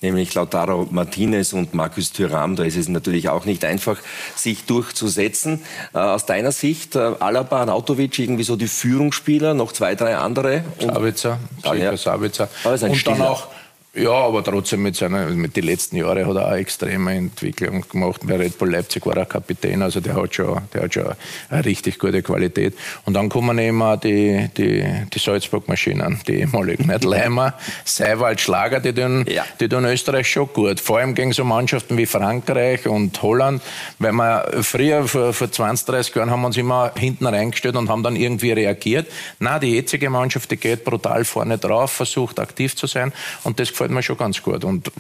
nämlich 0.02 0.34
Lautaro 0.34 0.88
Martinez 0.92 1.54
und 1.54 1.74
Markus 1.74 2.12
Thuram. 2.12 2.56
Da 2.56 2.64
ist 2.64 2.76
es 2.78 2.88
natürlich 2.90 3.30
auch 3.30 3.46
nicht 3.46 3.66
einfach, 3.66 3.98
sich 4.36 4.66
durchzusetzen. 4.66 5.62
Äh, 5.94 5.98
aus 6.00 6.26
deiner 6.26 6.52
Sicht, 6.52 6.96
äh, 6.96 7.00
Alaba, 7.20 7.62
Anautovic, 7.62 8.18
irgendwie 8.20 8.44
so 8.44 8.56
die 8.56 8.68
Führungsspieler, 8.68 9.54
noch 9.54 9.72
zwei, 9.72 9.96
drei 9.96 10.18
andere. 10.18 10.64
Sabitzer, 10.80 11.40
Ah, 11.64 11.74
ja. 11.74 11.96
Sabitzer. 11.98 12.50
Aber 12.64 12.74
es 12.76 12.82
ist 12.82 12.86
ein 12.86 12.92
Und 12.92 13.08
dann 13.08 13.16
Stiller. 13.16 13.32
auch 13.32 13.48
ja, 13.96 14.12
aber 14.12 14.44
trotzdem 14.44 14.84
mit 14.84 14.96
seiner, 14.96 15.26
mit 15.30 15.56
den 15.56 15.64
letzten 15.64 15.96
Jahren 15.96 16.28
hat 16.28 16.36
er 16.36 16.44
auch 16.44 16.52
eine 16.52 16.60
extreme 16.60 17.16
Entwicklung 17.16 17.84
gemacht. 17.90 18.22
Bei 18.24 18.36
Red 18.36 18.60
Bull 18.60 18.70
Leipzig 18.70 19.04
war 19.08 19.18
er 19.18 19.26
Kapitän, 19.26 19.82
also 19.82 20.00
der 20.00 20.16
hat 20.16 20.36
schon, 20.36 20.62
der 20.72 20.84
hat 20.84 20.94
schon 20.94 21.08
eine 21.50 21.66
richtig 21.66 21.98
gute 21.98 22.22
Qualität. 22.22 22.76
Und 23.06 23.16
dann 23.16 23.30
kommen 23.30 23.58
eben 23.58 23.82
auch 23.82 23.96
die, 23.96 24.48
die, 24.56 24.86
die 25.12 25.20
Salzburg-Maschinen, 25.20 26.20
die 26.28 26.36
ehemaligen, 26.36 26.86
nicht 26.86 27.04
Leimer, 27.04 27.56
Seiwald, 27.84 28.40
Schlager, 28.40 28.80
die 28.80 28.94
tun, 28.94 29.26
die 29.60 29.68
tun 29.68 29.86
Österreich 29.86 30.30
schon 30.30 30.54
gut. 30.54 30.80
Vor 30.80 31.00
allem 31.00 31.16
gegen 31.16 31.34
so 31.34 31.44
Mannschaften 31.44 31.98
wie 31.98 32.06
Frankreich 32.06 32.88
und 32.88 33.20
Holland, 33.24 33.64
weil 33.98 34.12
wir 34.12 34.62
früher, 34.62 35.08
vor, 35.08 35.34
vor 35.34 35.52
20, 35.52 35.88
30 35.88 36.16
Jahren, 36.16 36.30
haben 36.30 36.42
wir 36.42 36.48
uns 36.48 36.58
immer 36.58 36.92
hinten 36.96 37.26
reingestellt 37.26 37.76
und 37.76 37.90
haben 37.90 38.04
dann 38.04 38.16
irgendwie 38.16 38.52
reagiert. 38.52 39.08
Na, 39.40 39.58
die 39.58 39.74
jetzige 39.74 40.12
Mannschaft, 40.12 40.52
die 40.52 40.58
geht 40.58 40.84
brutal 40.84 41.26
vorne 41.26 41.58
drauf, 41.58 41.92
versucht 41.92 42.40
aktiv 42.40 42.76
zu 42.76 42.86
sein 42.86 43.12
und 43.44 43.60
das 43.60 43.79
gefällt 43.80 43.92
mir 43.92 44.04
schon 44.04 44.18
ganz 44.18 44.42
gut. 44.42 44.66
Und 44.66 44.92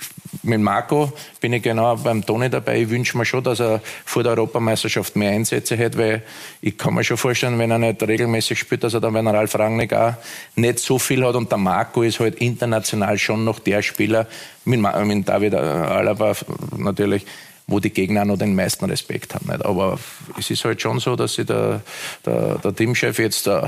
mit 0.41 0.61
Marco 0.61 1.11
bin 1.41 1.51
ich 1.51 1.61
genau 1.61 1.97
beim 1.97 2.25
Toni 2.25 2.49
dabei. 2.49 2.81
Ich 2.81 2.89
wünsche 2.89 3.17
mir 3.17 3.25
schon, 3.25 3.43
dass 3.43 3.59
er 3.59 3.81
vor 4.05 4.23
der 4.23 4.31
Europameisterschaft 4.31 5.17
mehr 5.17 5.31
Einsätze 5.31 5.77
hat, 5.77 5.97
weil 5.97 6.23
ich 6.61 6.77
kann 6.77 6.93
mir 6.93 7.03
schon 7.03 7.17
vorstellen, 7.17 7.59
wenn 7.59 7.71
er 7.71 7.77
nicht 7.77 8.01
regelmäßig 8.01 8.57
spielt, 8.57 8.85
dass 8.85 8.93
er 8.93 9.01
dann, 9.01 9.13
wenn 9.13 9.27
er 9.27 9.33
Ralf 9.33 9.53
Rangnick 9.55 9.91
auch 9.91 10.13
nicht 10.55 10.79
so 10.79 10.97
viel 10.97 11.25
hat. 11.25 11.35
Und 11.35 11.51
der 11.51 11.57
Marco 11.57 12.03
ist 12.03 12.21
halt 12.21 12.35
international 12.35 13.17
schon 13.17 13.43
noch 13.43 13.59
der 13.59 13.81
Spieler, 13.81 14.27
mit, 14.63 14.79
mit 14.79 15.27
David 15.27 15.55
Alaba 15.55 16.33
natürlich, 16.77 17.25
wo 17.67 17.81
die 17.81 17.89
Gegner 17.89 18.23
noch 18.23 18.37
den 18.37 18.55
meisten 18.55 18.85
Respekt 18.85 19.35
haben. 19.35 19.47
Nicht? 19.47 19.65
Aber 19.65 19.99
es 20.37 20.49
ist 20.49 20.63
halt 20.63 20.81
schon 20.81 20.99
so, 20.99 21.17
dass 21.17 21.33
sich 21.33 21.45
der, 21.45 21.81
der, 22.25 22.59
der 22.59 22.73
Teamchef 22.73 23.19
jetzt 23.19 23.45
äh, 23.47 23.61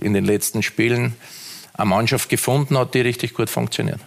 in 0.00 0.14
den 0.14 0.24
letzten 0.24 0.62
Spielen 0.62 1.16
eine 1.74 1.86
Mannschaft 1.86 2.28
gefunden 2.28 2.78
hat, 2.78 2.94
die 2.94 3.00
richtig 3.00 3.34
gut 3.34 3.50
funktioniert. 3.50 3.98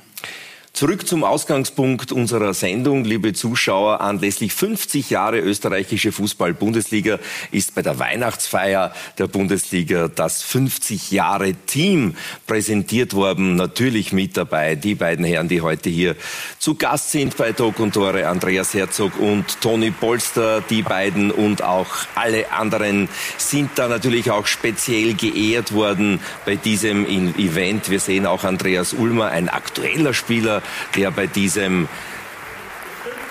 Zurück 0.76 1.08
zum 1.08 1.24
Ausgangspunkt 1.24 2.12
unserer 2.12 2.54
Sendung, 2.54 3.06
liebe 3.06 3.32
Zuschauer. 3.32 4.02
Anlässlich 4.02 4.54
50 4.54 5.10
Jahre 5.10 5.40
österreichische 5.40 6.12
Fußball-Bundesliga 6.12 7.18
ist 7.52 7.76
bei 7.76 7.82
der 7.82 7.98
Weihnachtsfeier 7.98 8.94
der 9.18 9.28
Bundesliga 9.28 10.10
das 10.10 10.44
50 10.44 11.12
Jahre 11.12 11.54
Team 11.54 12.18
präsentiert 12.46 13.14
worden. 13.14 13.56
Natürlich 13.56 14.12
mit 14.12 14.36
dabei 14.36 14.76
die 14.76 14.96
beiden 14.96 15.24
Herren, 15.24 15.48
die 15.48 15.62
heute 15.62 15.90
hier 15.90 16.18
zu 16.60 16.76
Gast 16.76 17.10
sind 17.10 17.38
bei 17.38 17.54
Tok 17.54 17.80
und 17.80 17.94
Tore, 17.94 18.28
Andreas 18.28 18.74
Herzog 18.74 19.18
und 19.18 19.62
Toni 19.62 19.92
Polster. 19.92 20.60
Die 20.60 20.82
beiden 20.82 21.32
und 21.32 21.62
auch 21.62 21.88
alle 22.16 22.52
anderen 22.52 23.08
sind 23.38 23.70
da 23.76 23.88
natürlich 23.88 24.30
auch 24.30 24.46
speziell 24.46 25.14
geehrt 25.14 25.72
worden 25.72 26.20
bei 26.46 26.58
diesem 26.58 27.06
Event. 27.06 27.90
Wir 27.90 28.02
sehen 28.02 28.26
auch 28.26 28.44
Andreas 28.44 28.92
Ulmer, 28.92 29.30
ein 29.30 29.48
aktueller 29.48 30.14
Spieler, 30.14 30.64
der 30.96 31.12
bei 31.12 31.28
diesem 31.28 31.88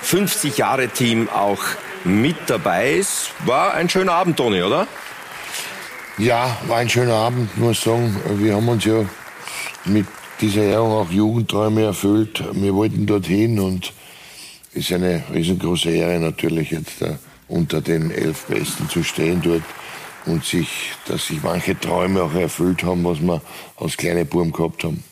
50-Jahre-Team 0.04 1.28
auch 1.28 1.62
mit 2.04 2.36
dabei 2.46 2.94
ist. 2.94 3.30
War 3.46 3.74
ein 3.74 3.88
schöner 3.88 4.12
Abend, 4.12 4.36
Toni, 4.36 4.62
oder? 4.62 4.86
Ja, 6.18 6.56
war 6.68 6.78
ein 6.78 6.88
schöner 6.88 7.14
Abend, 7.14 7.56
muss 7.58 7.80
sagen. 7.80 8.14
Wir 8.36 8.54
haben 8.54 8.68
uns 8.68 8.84
ja 8.84 9.04
mit 9.84 10.06
dieser 10.40 10.62
Ehrung 10.62 10.92
auch 10.92 11.10
Jugendträume 11.10 11.82
erfüllt. 11.82 12.44
Wir 12.52 12.74
wollten 12.74 13.06
dorthin 13.06 13.58
und 13.58 13.92
es 14.72 14.90
ist 14.90 14.92
eine 14.92 15.22
riesengroße 15.32 15.90
Ehre 15.90 16.20
natürlich 16.20 16.70
jetzt 16.70 17.02
äh, 17.02 17.16
unter 17.48 17.80
den 17.80 18.10
elf 18.10 18.44
Besten 18.46 18.88
zu 18.88 19.02
stehen 19.02 19.40
dort 19.42 19.62
und 20.26 20.44
sich, 20.44 20.92
dass 21.06 21.26
sich 21.26 21.42
manche 21.42 21.78
Träume 21.78 22.22
auch 22.22 22.34
erfüllt 22.34 22.82
haben, 22.82 23.04
was 23.04 23.20
wir 23.20 23.40
als 23.76 23.96
kleine 23.96 24.24
Buben 24.24 24.52
gehabt 24.52 24.84
haben. 24.84 25.02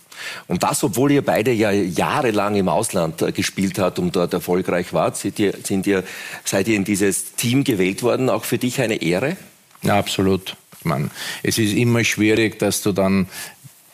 Und 0.49 0.63
das, 0.63 0.83
obwohl 0.85 1.13
ihr 1.13 1.23
beide 1.23 1.53
ja 1.53 1.71
jahrelang 1.71 2.57
im 2.57 2.69
Ausland 2.69 3.23
äh, 3.23 3.33
gespielt 3.33 3.79
habt 3.79 3.99
und 3.99 4.17
dort 4.17 4.33
erfolgreich 4.33 4.93
wart, 4.93 5.17
seid 5.17 5.39
ihr, 5.39 5.55
sind 5.63 5.87
ihr, 5.87 6.05
seid 6.45 6.69
ihr 6.69 6.77
in 6.77 6.85
dieses 6.85 7.35
Team 7.35 7.65
gewählt 7.65 8.03
worden, 8.03 8.31
auch 8.31 8.45
für 8.45 8.59
dich 8.59 8.81
eine 8.81 9.03
Ehre? 9.03 9.37
Ja, 9.83 9.99
absolut. 9.99 10.57
Meine, 10.85 11.11
es 11.43 11.59
ist 11.59 11.75
immer 11.75 12.03
schwierig, 12.05 12.59
dass 12.59 12.83
du 12.83 12.93
dann 12.93 13.29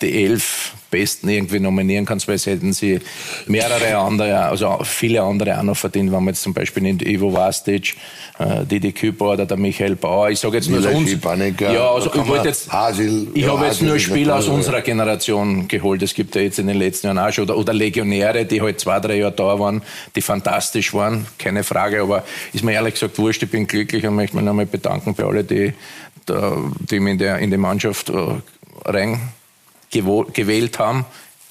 die 0.00 0.24
elf 0.24 0.72
Besten 0.90 1.28
irgendwie 1.28 1.60
nominieren 1.60 2.06
kannst, 2.06 2.28
weil 2.28 2.36
es 2.36 2.46
hätten 2.46 2.72
sie 2.72 3.00
mehrere 3.46 3.96
andere, 3.96 4.38
also 4.44 4.78
viele 4.84 5.20
andere 5.22 5.58
auch 5.58 5.62
noch 5.62 5.76
verdient, 5.76 6.10
wenn 6.12 6.24
man 6.24 6.28
jetzt 6.28 6.42
zum 6.42 6.54
Beispiel 6.54 6.82
nimmt 6.82 7.02
Ivo 7.06 7.32
Vastic, 7.32 7.94
äh, 8.38 8.64
Didi 8.64 8.92
Küper 8.92 9.32
oder 9.32 9.44
der 9.44 9.56
Michael 9.58 9.96
Bauer. 9.96 10.30
Ich 10.30 10.38
sage 10.38 10.56
jetzt 10.56 10.70
nur 10.70 10.80
so 10.80 10.88
uns. 10.88 11.10
Ja, 11.74 11.90
also 11.90 12.10
ich 12.14 12.26
wollte 12.26 12.48
jetzt, 12.48 12.72
Hasil- 12.72 13.26
ich 13.34 13.42
ja, 13.44 13.52
habe 13.52 13.66
jetzt 13.66 13.82
nur 13.82 13.98
Spieler 13.98 14.36
aus 14.36 14.44
natürlich- 14.46 14.66
unserer 14.66 14.80
Generation 14.80 15.68
geholt. 15.68 16.02
Es 16.02 16.14
gibt 16.14 16.34
ja 16.36 16.40
jetzt 16.42 16.58
in 16.58 16.68
den 16.68 16.78
letzten 16.78 17.08
Jahren 17.08 17.18
auch 17.18 17.32
schon, 17.32 17.44
oder, 17.44 17.58
oder 17.58 17.74
Legionäre, 17.74 18.46
die 18.46 18.62
halt 18.62 18.80
zwei, 18.80 19.00
drei 19.00 19.16
Jahre 19.18 19.32
da 19.32 19.58
waren, 19.58 19.82
die 20.16 20.22
fantastisch 20.22 20.94
waren, 20.94 21.26
keine 21.38 21.64
Frage, 21.64 22.00
aber 22.00 22.24
ist 22.54 22.64
mir 22.64 22.72
ehrlich 22.72 22.94
gesagt 22.94 23.18
wurscht, 23.18 23.42
ich 23.42 23.50
bin 23.50 23.66
glücklich 23.66 24.06
und 24.06 24.14
möchte 24.14 24.36
mich 24.36 24.44
nochmal 24.44 24.64
bedanken 24.66 25.14
bei 25.14 25.24
allen, 25.24 25.46
die, 25.46 25.74
die 26.90 27.00
mich 27.00 27.12
in, 27.12 27.18
der, 27.18 27.38
in 27.40 27.50
die 27.50 27.56
Mannschaft 27.58 28.08
äh, 28.08 28.14
rein 28.86 29.20
gewählt 29.90 30.78
haben. 30.78 31.06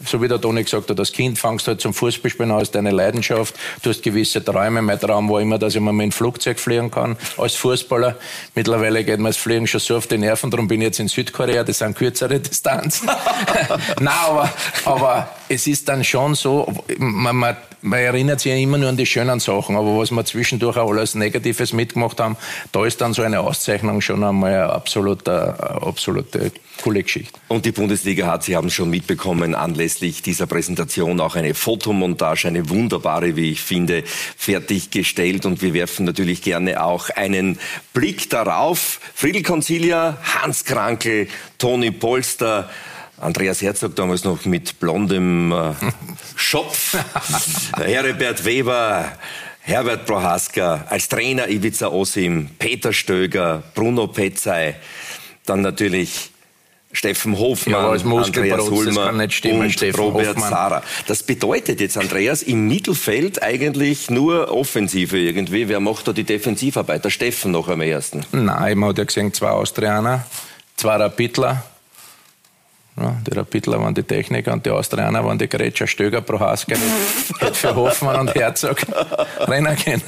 So 0.05 0.21
wie 0.21 0.27
der 0.27 0.39
Toni 0.39 0.63
gesagt 0.63 0.91
hat, 0.91 0.99
als 0.99 1.11
Kind 1.11 1.39
fangst 1.39 1.65
du 1.65 1.71
halt 1.71 1.81
zum 1.81 1.91
Fußballspielen 1.91 2.51
an, 2.51 2.59
hast 2.59 2.71
deine 2.71 2.91
Leidenschaft, 2.91 3.55
du 3.81 3.89
hast 3.89 4.03
gewisse 4.03 4.45
Träume. 4.45 4.83
Mein 4.83 4.99
Traum 4.99 5.27
war 5.27 5.41
immer, 5.41 5.57
dass 5.57 5.73
ich 5.73 5.81
mal 5.81 5.91
mit 5.91 6.03
dem 6.03 6.11
Flugzeug 6.11 6.59
fliegen 6.59 6.91
kann 6.91 7.17
als 7.37 7.55
Fußballer. 7.55 8.15
Mittlerweile 8.53 9.03
geht 9.03 9.19
mir 9.19 9.29
das 9.29 9.37
Fliegen 9.37 9.65
schon 9.65 9.79
so 9.79 9.97
auf 9.97 10.05
die 10.05 10.19
Nerven, 10.19 10.51
darum 10.51 10.67
bin 10.67 10.81
ich 10.81 10.85
jetzt 10.85 10.99
in 10.99 11.07
Südkorea, 11.07 11.63
das 11.63 11.79
sind 11.79 11.97
kürzere 11.97 12.39
Distanzen. 12.39 13.09
Nein, 13.99 14.07
aber, 14.07 14.53
aber 14.85 15.29
es 15.49 15.67
ist 15.67 15.87
dann 15.89 16.03
schon 16.03 16.35
so, 16.35 16.71
man, 16.97 17.35
man, 17.35 17.57
man 17.81 17.99
erinnert 17.99 18.39
sich 18.39 18.51
ja 18.51 18.57
immer 18.57 18.77
nur 18.77 18.89
an 18.89 18.97
die 18.97 19.05
schönen 19.05 19.39
Sachen, 19.39 19.75
aber 19.75 19.97
was 19.97 20.11
wir 20.11 20.25
zwischendurch 20.25 20.77
auch 20.77 20.89
alles 20.89 21.15
Negatives 21.15 21.73
mitgemacht 21.73 22.19
haben, 22.19 22.37
da 22.71 22.85
ist 22.85 23.01
dann 23.01 23.13
so 23.13 23.21
eine 23.21 23.39
Auszeichnung 23.39 24.01
schon 24.01 24.23
einmal 24.23 24.53
eine 24.53 24.69
absolute, 24.69 25.31
eine 25.31 25.81
absolute 25.81 26.51
coole 26.81 27.03
Geschichte. 27.03 27.39
Und 27.47 27.65
die 27.65 27.71
Bundesliga 27.71 28.27
hat, 28.27 28.43
Sie 28.43 28.55
haben 28.55 28.67
es 28.67 28.73
schon 28.73 28.89
mitbekommen, 28.89 29.55
anlässlich 29.55 30.21
dieser 30.21 30.47
Präsentation 30.47 31.19
auch 31.19 31.35
eine 31.35 31.53
Fotomontage, 31.53 32.47
eine 32.47 32.69
wunderbare, 32.69 33.35
wie 33.35 33.51
ich 33.51 33.61
finde, 33.61 34.03
fertiggestellt. 34.05 35.45
Und 35.45 35.61
wir 35.61 35.73
werfen 35.73 36.05
natürlich 36.05 36.41
gerne 36.41 36.83
auch 36.83 37.09
einen 37.09 37.59
Blick 37.93 38.29
darauf. 38.29 38.99
Friedel 39.15 39.43
Concilia, 39.43 40.17
Hans 40.23 40.65
Krankel, 40.65 41.27
Toni 41.57 41.91
Polster, 41.91 42.69
Andreas 43.19 43.61
Herzog 43.61 43.95
damals 43.95 44.23
noch 44.23 44.45
mit 44.45 44.79
blondem 44.79 45.51
äh, 45.51 45.73
Schopf, 46.35 46.95
Herbert 47.77 48.45
Weber, 48.45 49.11
Herbert 49.61 50.05
Prohaska, 50.05 50.85
als 50.89 51.09
Trainer 51.09 51.49
Ivica 51.49 51.87
Osim, 51.87 52.49
Peter 52.59 52.93
Stöger, 52.93 53.63
Bruno 53.73 54.07
Petzai, 54.07 54.75
dann 55.45 55.61
natürlich 55.61 56.31
Steffen 56.93 57.37
Hofmann, 57.37 57.73
Ja, 57.73 57.89
Andreas 57.91 58.57
das 58.57 58.69
Hulmer 58.69 59.07
kann 59.07 59.17
nicht 59.17 59.33
stimmen, 59.33 59.61
und 59.61 59.71
Steffen 59.71 59.99
Robert 59.99 60.35
Hofmann. 60.35 60.49
Sara. 60.49 60.83
Das 61.07 61.21
bedeutet 61.21 61.81
jetzt, 61.81 61.97
Andreas, 61.97 62.43
im 62.43 62.67
Mittelfeld 62.67 63.43
eigentlich 63.43 64.09
nur 64.09 64.51
Offensive 64.51 65.17
irgendwie. 65.17 65.67
Wer 65.67 65.79
macht 65.79 66.07
da 66.07 66.13
die 66.13 66.23
Defensivarbeit? 66.23 67.03
Der 67.03 67.09
Steffen 67.09 67.51
noch 67.51 67.67
am 67.67 67.81
ersten. 67.81 68.25
Nein, 68.31 68.77
man 68.77 68.89
hat 68.89 68.97
ja 68.99 69.03
gesehen, 69.03 69.33
zwei 69.33 69.49
Austrianer, 69.49 70.25
zwei 70.77 70.95
Rapidler. 70.95 71.63
Ja, 72.99 73.15
die 73.27 73.37
Rapidler 73.37 73.79
waren 73.79 73.93
die 73.93 74.01
Techniker 74.01 74.53
und 74.53 74.65
die 74.65 74.71
Austrianer 74.71 75.23
waren 75.23 75.37
die 75.37 75.47
Gretscher 75.47 75.85
Stöger 75.85 76.21
pro 76.21 76.39
Haske. 76.39 76.75
Hätte 77.39 77.53
für 77.53 77.75
Hoffmann 77.75 78.21
und 78.21 78.33
Herzog 78.33 78.77
rennen 79.39 79.77
können. 79.77 80.01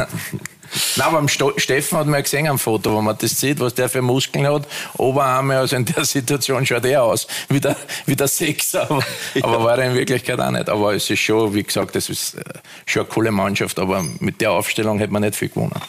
Nein, 0.95 1.07
aber 1.07 1.27
Steffen 1.27 1.97
hat 1.97 2.05
man 2.05 2.15
ja 2.15 2.21
gesehen 2.21 2.47
am 2.47 2.57
Foto, 2.57 2.91
wo 2.93 3.01
man 3.01 3.15
das 3.17 3.39
sieht, 3.39 3.59
was 3.59 3.75
der 3.75 3.89
für 3.89 4.01
Muskeln 4.01 4.47
hat. 4.47 4.67
Oberarme, 4.97 5.57
also 5.57 5.75
in 5.75 5.85
der 5.85 6.03
Situation 6.05 6.65
schaut 6.65 6.85
er 6.85 7.03
aus 7.03 7.27
wie 7.47 7.59
der, 7.59 7.75
wie 8.05 8.15
der 8.15 8.27
Sechser, 8.27 8.83
aber, 8.89 9.03
ja. 9.33 9.43
aber 9.43 9.63
war 9.63 9.77
er 9.77 9.91
in 9.91 9.95
Wirklichkeit 9.95 10.39
auch 10.39 10.51
nicht. 10.51 10.69
Aber 10.69 10.93
es 10.93 11.09
ist 11.09 11.19
schon, 11.19 11.53
wie 11.53 11.63
gesagt, 11.63 11.95
das 11.95 12.09
ist 12.09 12.35
äh, 12.35 12.43
schon 12.85 13.03
eine 13.03 13.09
coole 13.09 13.31
Mannschaft, 13.31 13.79
aber 13.79 14.03
mit 14.19 14.41
der 14.41 14.51
Aufstellung 14.51 14.99
hätte 14.99 15.13
man 15.13 15.21
nicht 15.21 15.35
viel 15.35 15.49
gewonnen. 15.49 15.79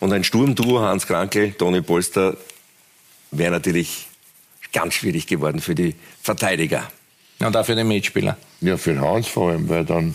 Und 0.00 0.12
ein 0.12 0.24
Sturmduo, 0.24 0.80
Hans 0.80 1.06
Krankel, 1.06 1.52
Toni 1.52 1.80
Polster, 1.80 2.36
wäre 3.30 3.50
natürlich 3.50 4.06
ganz 4.72 4.94
schwierig 4.94 5.26
geworden 5.26 5.60
für 5.60 5.74
die 5.74 5.94
Verteidiger. 6.26 6.82
Ja, 7.40 7.46
und 7.46 7.56
auch 7.56 7.64
für 7.64 7.76
die 7.76 7.84
Mitspieler. 7.84 8.36
Ja, 8.60 8.76
für 8.76 8.94
den 8.94 9.00
Hans 9.00 9.28
vor 9.28 9.50
allem, 9.50 9.68
weil 9.68 9.84
dann 9.84 10.14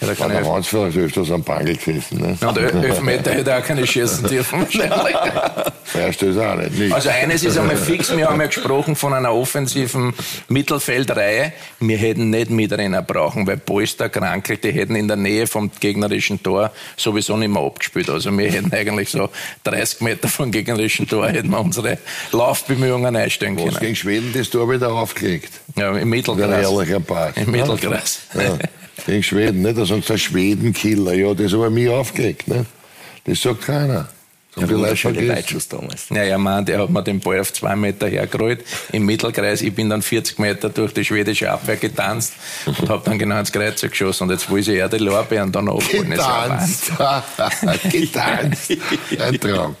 ja, 0.00 0.06
da 0.06 0.14
kann 0.14 0.30
der 0.30 0.62
vielleicht 0.62 0.96
öfters 0.96 1.30
am 1.30 1.42
Bangel 1.42 1.76
gesessen. 1.76 2.20
Ne? 2.20 2.38
Ja, 2.40 2.52
der 2.52 2.72
Elfmeter 2.72 3.32
hätte 3.32 3.56
auch 3.56 3.64
keine 3.64 3.86
schießen 3.86 4.28
dürfen. 4.28 4.66
Fährst 5.84 6.22
du 6.22 6.40
auch 6.40 6.54
nicht, 6.54 6.78
nicht. 6.78 6.92
Also 6.92 7.08
eines 7.08 7.42
ist 7.42 7.58
einmal 7.58 7.76
fix, 7.76 8.16
wir 8.16 8.28
haben 8.28 8.40
ja 8.40 8.46
gesprochen 8.46 8.94
von 8.94 9.12
einer 9.12 9.34
offensiven 9.34 10.14
Mittelfeldreihe. 10.48 11.52
Wir 11.80 11.96
hätten 11.96 12.30
nicht 12.30 12.50
Mitrenner 12.50 13.02
brauchen, 13.02 13.46
weil 13.46 13.56
Polster, 13.56 14.08
Krankel, 14.08 14.58
die 14.58 14.70
hätten 14.70 14.94
in 14.94 15.08
der 15.08 15.16
Nähe 15.16 15.46
vom 15.46 15.70
gegnerischen 15.80 16.42
Tor 16.42 16.70
sowieso 16.96 17.36
nicht 17.36 17.50
mehr 17.50 17.62
abgespielt. 17.62 18.08
Also 18.10 18.36
wir 18.36 18.50
hätten 18.50 18.72
eigentlich 18.72 19.10
so 19.10 19.30
30 19.64 20.02
Meter 20.02 20.28
vom 20.28 20.52
gegnerischen 20.52 21.08
Tor 21.08 21.28
hätten 21.28 21.50
wir 21.50 21.60
unsere 21.60 21.98
Laufbemühungen 22.32 23.16
einstellen 23.16 23.56
können. 23.56 23.72
Was 23.72 23.80
gegen 23.80 23.96
Schweden 23.96 24.32
das 24.32 24.50
Tor 24.50 24.70
wieder 24.70 24.92
aufgelegt? 24.92 25.52
Ja, 25.76 25.96
im 25.96 26.08
Mittelkreis. 26.08 26.70
Ehrlicher 26.70 27.00
Part. 27.00 27.36
Im 27.36 27.50
Mittelkreis. 27.50 28.20
Ja. 28.34 28.58
Gegen 29.06 29.22
Schweden, 29.22 29.62
nicht? 29.62 29.78
Da 29.78 29.84
sagt 29.84 30.08
der 30.08 30.18
Schwedenkiller, 30.18 31.14
ja, 31.14 31.34
das 31.34 31.52
habe 31.52 31.66
ich 31.66 31.72
mich 31.72 31.88
aufgelegt. 31.88 32.48
Nicht? 32.48 32.66
Das 33.24 33.42
sagt 33.42 33.62
keiner. 33.62 34.08
Ja, 34.56 34.66
die 34.66 34.74
Leute 34.74 35.28
Weitschuss 35.28 35.68
damals. 35.68 36.08
Ja, 36.08 36.22
ja, 36.22 36.38
Mann, 36.38 36.64
der 36.64 36.80
hat 36.80 36.90
mir 36.90 37.02
den 37.02 37.20
Ball 37.20 37.40
auf 37.40 37.52
zwei 37.52 37.76
Meter 37.76 38.08
hergerollt 38.08 38.64
im 38.92 39.04
Mittelkreis. 39.06 39.62
Ich 39.62 39.74
bin 39.74 39.88
dann 39.88 40.02
40 40.02 40.38
Meter 40.38 40.68
durch 40.70 40.92
die 40.92 41.04
schwedische 41.04 41.50
Abwehr 41.50 41.76
getanzt 41.76 42.32
und 42.66 42.88
habe 42.88 43.02
dann 43.04 43.18
genau 43.18 43.38
ins 43.38 43.52
Kreuz 43.52 43.80
geschossen. 43.80 44.24
Und 44.24 44.30
jetzt 44.30 44.50
will 44.50 44.62
sie 44.62 44.74
ja 44.74 44.88
die 44.88 44.98
Lorbeeren 44.98 45.52
dann 45.52 45.68
abholen. 45.68 46.10
Getanzt. 46.10 46.90
getanzt. 47.90 48.72
Ein 49.18 49.40
Traum. 49.40 49.76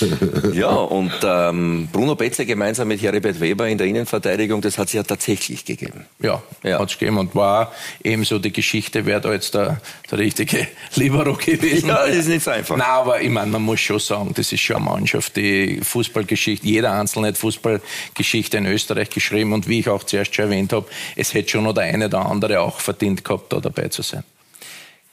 ja, 0.52 0.70
und 0.70 1.12
ähm, 1.22 1.88
Bruno 1.92 2.14
Betze 2.14 2.46
gemeinsam 2.46 2.88
mit 2.88 3.02
Heribert 3.02 3.40
Weber 3.40 3.68
in 3.68 3.78
der 3.78 3.86
Innenverteidigung, 3.86 4.60
das 4.60 4.78
hat 4.78 4.88
es 4.88 4.92
ja 4.92 5.02
tatsächlich 5.02 5.64
gegeben. 5.64 6.06
Ja, 6.20 6.42
ja. 6.62 6.78
hat 6.78 6.90
es 6.90 6.98
gegeben 6.98 7.18
und 7.18 7.34
war 7.34 7.72
ebenso 8.02 8.38
die 8.38 8.52
Geschichte, 8.52 9.06
wer 9.06 9.20
da 9.20 9.32
jetzt 9.32 9.54
der, 9.54 9.80
der 10.10 10.18
richtige 10.18 10.66
Libero 10.94 11.34
gewesen. 11.34 11.88
Ja, 11.88 12.06
das 12.06 12.16
ist 12.16 12.28
nicht 12.28 12.44
so 12.44 12.50
einfach. 12.50 12.76
Nein, 12.76 12.86
aber 12.88 13.20
ich 13.20 13.30
meine, 13.30 13.50
man 13.50 13.62
muss 13.62 13.80
schon 13.80 13.98
sagen, 13.98 14.32
das 14.34 14.52
ist 14.52 14.60
schon 14.60 14.76
eine 14.76 14.84
Mannschaft, 14.84 15.36
die 15.36 15.80
Fußballgeschichte, 15.82 16.66
jeder 16.66 16.92
Einzelne 16.92 17.28
hat 17.28 17.38
Fußballgeschichte 17.38 18.56
in 18.56 18.66
Österreich 18.66 19.10
geschrieben 19.10 19.52
und 19.52 19.68
wie 19.68 19.80
ich 19.80 19.88
auch 19.88 20.04
zuerst 20.04 20.34
schon 20.34 20.46
erwähnt 20.46 20.72
habe, 20.72 20.86
es 21.16 21.34
hätte 21.34 21.50
schon 21.50 21.64
noch 21.64 21.74
der 21.74 21.84
eine 21.84 22.06
oder 22.06 22.26
andere 22.26 22.60
auch 22.60 22.80
verdient 22.80 23.24
gehabt, 23.24 23.52
da 23.52 23.60
dabei 23.60 23.88
zu 23.88 24.02
sein. 24.02 24.24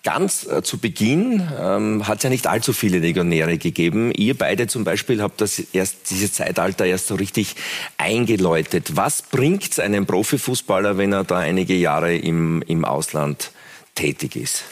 Ganz 0.05 0.45
äh, 0.45 0.61
zu 0.61 0.77
Beginn 0.77 1.41
ähm, 1.59 2.07
hat 2.07 2.17
es 2.17 2.23
ja 2.23 2.29
nicht 2.29 2.45
allzu 2.45 2.73
viele 2.73 2.99
Legionäre 2.99 3.57
gegeben. 3.57 4.11
Ihr 4.11 4.37
beide 4.37 4.67
zum 4.67 4.83
Beispiel 4.83 5.19
habt 5.19 5.41
das 5.41 5.57
erst, 5.73 6.11
dieses 6.11 6.33
Zeitalter 6.33 6.85
erst 6.85 7.07
so 7.07 7.15
richtig 7.15 7.55
eingeläutet. 7.97 8.95
Was 8.95 9.23
bringt 9.23 9.63
es 9.63 9.79
einem 9.79 10.05
Profifußballer, 10.05 10.99
wenn 10.99 11.11
er 11.11 11.23
da 11.23 11.39
einige 11.39 11.73
Jahre 11.73 12.15
im, 12.15 12.61
im 12.67 12.85
Ausland 12.85 13.49
tätig 13.95 14.35
ist? 14.35 14.65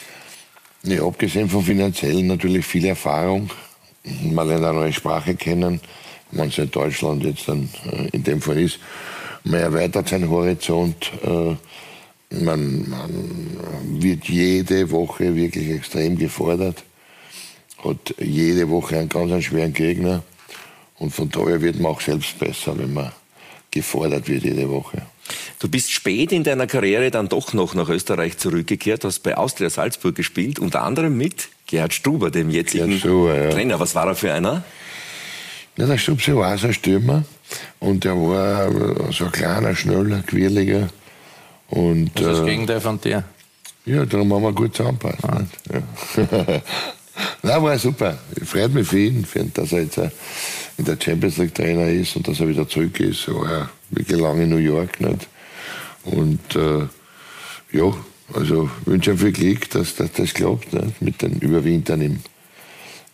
Ja, 0.84 1.04
abgesehen 1.04 1.50
von 1.50 1.64
finanziellen 1.64 2.28
natürlich 2.28 2.64
viel 2.64 2.84
Erfahrung. 2.84 3.50
Lernt 4.04 4.52
eine 4.52 4.72
neue 4.72 4.92
Sprache 4.92 5.34
kennen. 5.34 5.80
Wenn 6.30 6.50
es 6.50 6.58
in 6.58 6.70
Deutschland 6.70 7.24
jetzt 7.24 7.48
dann 7.48 7.68
äh, 7.90 8.06
in 8.12 8.22
dem 8.22 8.40
Fall 8.40 8.60
ist, 8.60 8.78
man 9.42 9.58
erweitert 9.58 10.08
seinen 10.08 10.30
Horizont. 10.30 11.10
Äh, 11.24 11.56
man, 12.42 12.88
man 12.88 14.02
wird 14.02 14.24
jede 14.24 14.90
Woche 14.90 15.34
wirklich 15.34 15.70
extrem 15.70 16.16
gefordert, 16.18 16.82
hat 17.84 18.14
jede 18.18 18.68
Woche 18.70 18.98
einen 18.98 19.08
ganz 19.08 19.44
schweren 19.44 19.72
Gegner 19.72 20.22
und 20.98 21.14
von 21.14 21.28
daher 21.28 21.60
wird 21.60 21.78
man 21.78 21.92
auch 21.92 22.00
selbst 22.00 22.38
besser, 22.38 22.76
wenn 22.78 22.92
man 22.92 23.12
gefordert 23.70 24.28
wird 24.28 24.44
jede 24.44 24.68
Woche. 24.70 25.02
Du 25.58 25.68
bist 25.68 25.90
spät 25.90 26.32
in 26.32 26.44
deiner 26.44 26.66
Karriere 26.66 27.10
dann 27.10 27.28
doch 27.28 27.54
noch 27.54 27.74
nach 27.74 27.88
Österreich 27.88 28.38
zurückgekehrt, 28.38 29.04
hast 29.04 29.20
bei 29.20 29.36
Austria 29.36 29.70
Salzburg 29.70 30.14
gespielt, 30.14 30.58
unter 30.58 30.82
anderem 30.82 31.16
mit 31.16 31.48
Gerhard 31.66 31.94
Struber, 31.94 32.30
dem 32.30 32.50
jetzigen 32.50 32.98
Struber, 32.98 33.44
ja. 33.44 33.50
Trainer. 33.50 33.80
Was 33.80 33.94
war 33.94 34.06
er 34.06 34.14
für 34.14 34.32
einer? 34.32 34.64
Ja, 35.76 35.86
der 35.86 35.98
Stubse 35.98 36.36
war 36.36 36.56
so 36.56 36.68
ein 36.68 36.74
Stürmer 36.74 37.24
und 37.80 38.04
er 38.04 38.16
war 38.16 39.12
so 39.12 39.24
ein 39.24 39.32
kleiner, 39.32 39.74
schneller, 39.74 40.22
quirliger 40.22 40.88
und, 41.68 42.10
das 42.14 42.22
ist 42.22 42.32
das 42.32 42.40
äh, 42.40 42.44
Gegenteil 42.44 42.80
von 42.80 43.00
dir. 43.00 43.24
Ja, 43.86 44.06
darum 44.06 44.32
haben 44.32 44.42
wir 44.42 44.52
gut 44.52 44.74
zusammenpassen. 44.74 45.30
Ah. 45.30 45.42
Ja. 45.72 46.62
Nein, 47.42 47.62
war 47.62 47.78
super. 47.78 48.18
Ich 48.40 48.48
freue 48.48 48.68
mich 48.68 48.88
für 48.88 48.98
ihn, 48.98 49.26
dass 49.54 49.72
er 49.72 49.82
jetzt 49.82 49.98
äh, 49.98 50.10
in 50.78 50.84
der 50.84 50.96
Champions 51.00 51.36
League 51.36 51.54
Trainer 51.54 51.88
ist 51.88 52.16
und 52.16 52.26
dass 52.26 52.40
er 52.40 52.48
wieder 52.48 52.68
zurück 52.68 52.98
ist. 53.00 53.28
Er 53.28 53.34
war 53.34 53.52
ja 53.52 53.70
wirklich 53.90 54.18
lange 54.18 54.44
in 54.44 54.50
New 54.50 54.56
York. 54.56 55.00
Nicht? 55.00 55.28
Und 56.04 56.56
äh, 56.56 56.86
ja, 57.72 57.94
also 58.32 58.70
wünsche 58.84 59.12
ihm 59.12 59.18
viel 59.18 59.32
Glück, 59.32 59.70
dass, 59.70 59.94
dass 59.96 60.12
das 60.12 60.32
klappt, 60.32 60.72
nicht? 60.72 61.02
mit 61.02 61.22
den 61.22 61.38
Überwintern 61.40 62.00
im, 62.00 62.20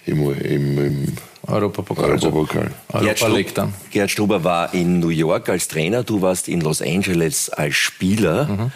im, 0.07 0.41
im, 0.41 0.79
im 0.79 1.17
Europapokal. 1.47 2.11
Europapokal. 2.11 2.71
Europa 2.93 3.27
League 3.29 3.55
dann. 3.55 3.75
Gerhard 3.91 4.11
Struber 4.11 4.45
war 4.45 4.73
in 4.75 5.01
New 5.01 5.09
York 5.09 5.49
als 5.49 5.69
Trainer, 5.69 6.05
du 6.05 6.23
warst 6.23 6.49
in 6.49 6.61
Los 6.61 6.83
Angeles 6.83 7.51
als 7.51 7.75
Spieler. 7.75 8.47
Mhm. 8.47 8.73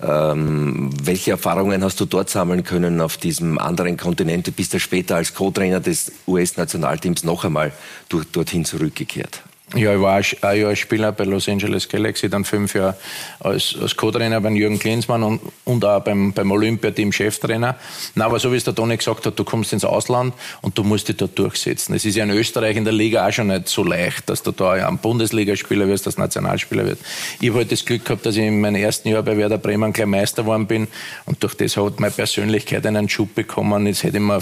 Ähm, 0.00 0.90
welche 1.02 1.32
Erfahrungen 1.32 1.82
hast 1.82 2.00
du 2.00 2.04
dort 2.04 2.30
sammeln 2.30 2.62
können 2.62 3.00
auf 3.00 3.16
diesem 3.16 3.58
anderen 3.58 3.96
Kontinent? 3.96 4.46
Du 4.46 4.52
bist 4.52 4.72
ja 4.72 4.78
später 4.78 5.16
als 5.16 5.34
Co-Trainer 5.34 5.80
des 5.80 6.12
US-Nationalteams 6.26 7.24
noch 7.24 7.44
einmal 7.44 7.72
durch, 8.08 8.26
dorthin 8.30 8.64
zurückgekehrt. 8.64 9.42
Ja, 9.74 9.94
ich 9.94 10.00
war 10.00 10.22
ein 10.40 10.60
Jahr 10.60 10.74
Spieler 10.76 11.12
bei 11.12 11.24
Los 11.24 11.46
Angeles 11.46 11.90
Galaxy, 11.90 12.30
dann 12.30 12.46
fünf 12.46 12.74
Jahre 12.74 12.96
als, 13.38 13.76
als 13.80 13.96
Co-Trainer 13.96 14.40
beim 14.40 14.56
Jürgen 14.56 14.78
Klinsmann 14.78 15.22
und, 15.22 15.40
und 15.64 15.84
auch 15.84 16.00
beim, 16.00 16.32
beim 16.32 16.50
Olympia-Team 16.50 17.12
Cheftrainer. 17.12 17.76
Na, 18.14 18.24
aber 18.24 18.38
so 18.38 18.50
wie 18.50 18.56
es 18.56 18.64
der 18.64 18.74
Toni 18.74 18.96
gesagt 18.96 19.26
hat, 19.26 19.38
du 19.38 19.44
kommst 19.44 19.74
ins 19.74 19.84
Ausland 19.84 20.32
und 20.62 20.78
du 20.78 20.84
musst 20.84 21.08
dich 21.08 21.18
dort 21.18 21.38
durchsetzen. 21.38 21.94
Es 21.94 22.06
ist 22.06 22.16
ja 22.16 22.24
in 22.24 22.30
Österreich 22.30 22.78
in 22.78 22.84
der 22.84 22.94
Liga 22.94 23.26
auch 23.26 23.32
schon 23.32 23.48
nicht 23.48 23.68
so 23.68 23.84
leicht, 23.84 24.30
dass 24.30 24.42
du 24.42 24.52
da 24.52 24.72
ein 24.72 24.96
Bundesligaspieler 24.96 25.86
wirst, 25.86 26.06
als 26.06 26.16
Nationalspieler 26.16 26.86
wirst. 26.86 27.02
Ich 27.40 27.50
habe 27.50 27.58
halt 27.58 27.70
das 27.70 27.84
Glück 27.84 28.06
gehabt, 28.06 28.24
dass 28.24 28.36
ich 28.36 28.44
in 28.44 28.62
meinem 28.62 28.76
ersten 28.76 29.10
Jahr 29.10 29.22
bei 29.22 29.36
Werder 29.36 29.58
Bremen 29.58 29.92
gleich 29.92 30.06
Meister 30.06 30.44
geworden 30.44 30.66
bin 30.66 30.88
und 31.26 31.42
durch 31.42 31.54
das 31.54 31.76
hat 31.76 32.00
meine 32.00 32.12
Persönlichkeit 32.12 32.86
einen 32.86 33.10
Schub 33.10 33.34
bekommen. 33.34 33.86
Jetzt 33.86 34.02
hätte 34.02 34.16
ich 34.16 34.22
mir 34.22 34.40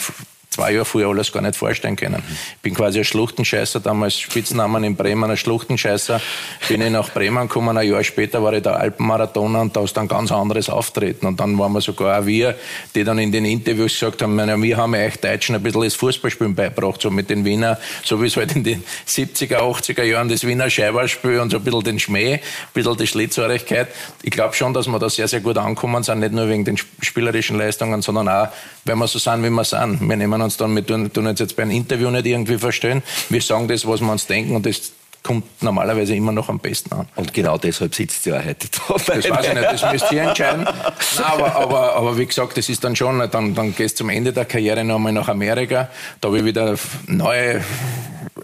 zwei 0.56 0.72
Jahre 0.72 0.84
früher 0.86 1.08
alles 1.08 1.30
gar 1.32 1.42
nicht 1.42 1.56
vorstellen 1.56 1.96
können. 1.96 2.22
Ich 2.56 2.62
bin 2.62 2.74
quasi 2.74 2.98
ein 2.98 3.04
Schluchtenscheißer, 3.04 3.80
damals 3.80 4.18
Spitznamen 4.18 4.84
in 4.84 4.96
Bremen, 4.96 5.30
ein 5.30 5.36
Schluchtenscheißer. 5.36 6.20
Bin 6.68 6.80
ich 6.80 6.90
nach 6.90 7.10
Bremen 7.10 7.46
gekommen, 7.46 7.76
ein 7.76 7.86
Jahr 7.86 8.02
später 8.02 8.42
war 8.42 8.54
ich 8.54 8.62
der 8.62 8.80
Alpenmarathoner 8.80 9.60
und 9.60 9.76
da 9.76 9.82
ist 9.82 9.96
dann 9.96 10.08
ganz 10.08 10.32
anderes 10.32 10.70
Auftreten. 10.70 11.26
Und 11.26 11.40
dann 11.40 11.58
waren 11.58 11.72
wir 11.72 11.82
sogar 11.82 12.20
auch 12.20 12.26
wir, 12.26 12.56
die 12.94 13.04
dann 13.04 13.18
in 13.18 13.32
den 13.32 13.44
Interviews 13.44 13.92
gesagt 13.92 14.22
haben, 14.22 14.34
meine, 14.34 14.60
wir 14.60 14.76
haben 14.78 14.94
euch 14.94 15.18
Deutschen 15.18 15.54
ein 15.54 15.62
bisschen 15.62 15.82
das 15.82 15.94
Fußballspielen 15.94 16.54
beigebracht, 16.54 17.02
so 17.02 17.10
mit 17.10 17.28
den 17.28 17.44
Wiener, 17.44 17.78
so 18.02 18.22
wie 18.22 18.26
es 18.26 18.36
halt 18.36 18.56
in 18.56 18.64
den 18.64 18.82
70er, 19.06 19.58
80er 19.58 20.04
Jahren 20.04 20.30
das 20.30 20.46
Wiener 20.46 20.70
Scheiberspiel 20.70 21.38
und 21.38 21.50
so 21.50 21.58
ein 21.58 21.64
bisschen 21.64 21.84
den 21.84 21.98
Schmäh, 21.98 22.34
ein 22.34 22.40
bisschen 22.72 22.96
die 22.96 23.06
Schlitzhörigkeit. 23.06 23.88
Ich 24.22 24.30
glaube 24.30 24.54
schon, 24.54 24.72
dass 24.72 24.86
wir 24.86 24.98
da 24.98 25.10
sehr, 25.10 25.28
sehr 25.28 25.40
gut 25.40 25.58
ankommen 25.58 26.02
sind, 26.02 26.20
nicht 26.20 26.32
nur 26.32 26.48
wegen 26.48 26.64
den 26.64 26.78
spielerischen 27.02 27.58
Leistungen, 27.58 28.00
sondern 28.00 28.28
auch, 28.28 28.48
weil 28.86 28.96
wir 28.96 29.08
so 29.08 29.18
sind, 29.18 29.42
wie 29.42 29.50
wir 29.50 29.64
sind. 29.64 30.00
Wir 30.08 30.16
nehmen 30.16 30.40
uns 30.40 30.56
dann, 30.56 30.74
wir 30.74 30.86
tun, 30.86 31.12
tun 31.12 31.26
uns 31.26 31.40
jetzt 31.40 31.56
bei 31.56 31.62
einem 31.62 31.72
Interview 31.72 32.10
nicht 32.10 32.26
irgendwie 32.26 32.58
verstehen. 32.58 33.02
Wir 33.28 33.42
sagen 33.42 33.68
das, 33.68 33.86
was 33.86 34.00
wir 34.00 34.10
uns 34.10 34.26
denken 34.26 34.56
und 34.56 34.64
das 34.64 34.92
kommt 35.26 35.60
normalerweise 35.60 36.14
immer 36.14 36.30
noch 36.30 36.48
am 36.48 36.60
besten 36.60 36.94
an. 36.94 37.08
Und 37.16 37.34
genau 37.34 37.58
deshalb 37.58 37.96
sitzt 37.96 38.26
ihr 38.26 38.36
ja 38.36 38.44
heute 38.44 38.68
da. 38.70 38.94
Das 38.94 39.08
weiß 39.08 39.24
ich 39.24 39.54
nicht, 39.54 39.64
das 39.64 39.92
müsst 39.92 40.12
ihr 40.12 40.22
entscheiden. 40.22 40.62
Nein, 41.16 41.24
aber, 41.24 41.56
aber, 41.56 41.96
aber 41.96 42.18
wie 42.18 42.26
gesagt, 42.26 42.56
das 42.56 42.68
ist 42.68 42.84
dann 42.84 42.94
schon, 42.94 43.18
dann, 43.30 43.54
dann 43.54 43.74
gehst 43.74 43.96
du 43.96 44.04
zum 44.04 44.10
Ende 44.10 44.32
der 44.32 44.44
Karriere 44.44 44.84
nochmal 44.84 45.12
nach 45.12 45.28
Amerika. 45.28 45.88
Da 46.20 46.28
habe 46.28 46.38
ich 46.38 46.44
wieder 46.44 46.76
neue 47.08 47.64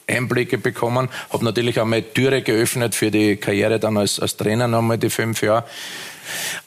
Einblicke 0.08 0.58
bekommen. 0.58 1.08
Habe 1.30 1.44
natürlich 1.44 1.78
auch 1.78 1.86
mal 1.86 2.02
Türe 2.02 2.42
geöffnet 2.42 2.96
für 2.96 3.12
die 3.12 3.36
Karriere 3.36 3.78
dann 3.78 3.96
als, 3.96 4.18
als 4.18 4.36
Trainer 4.36 4.66
nochmal 4.66 4.98
die 4.98 5.10
fünf 5.10 5.40
Jahre. 5.40 5.64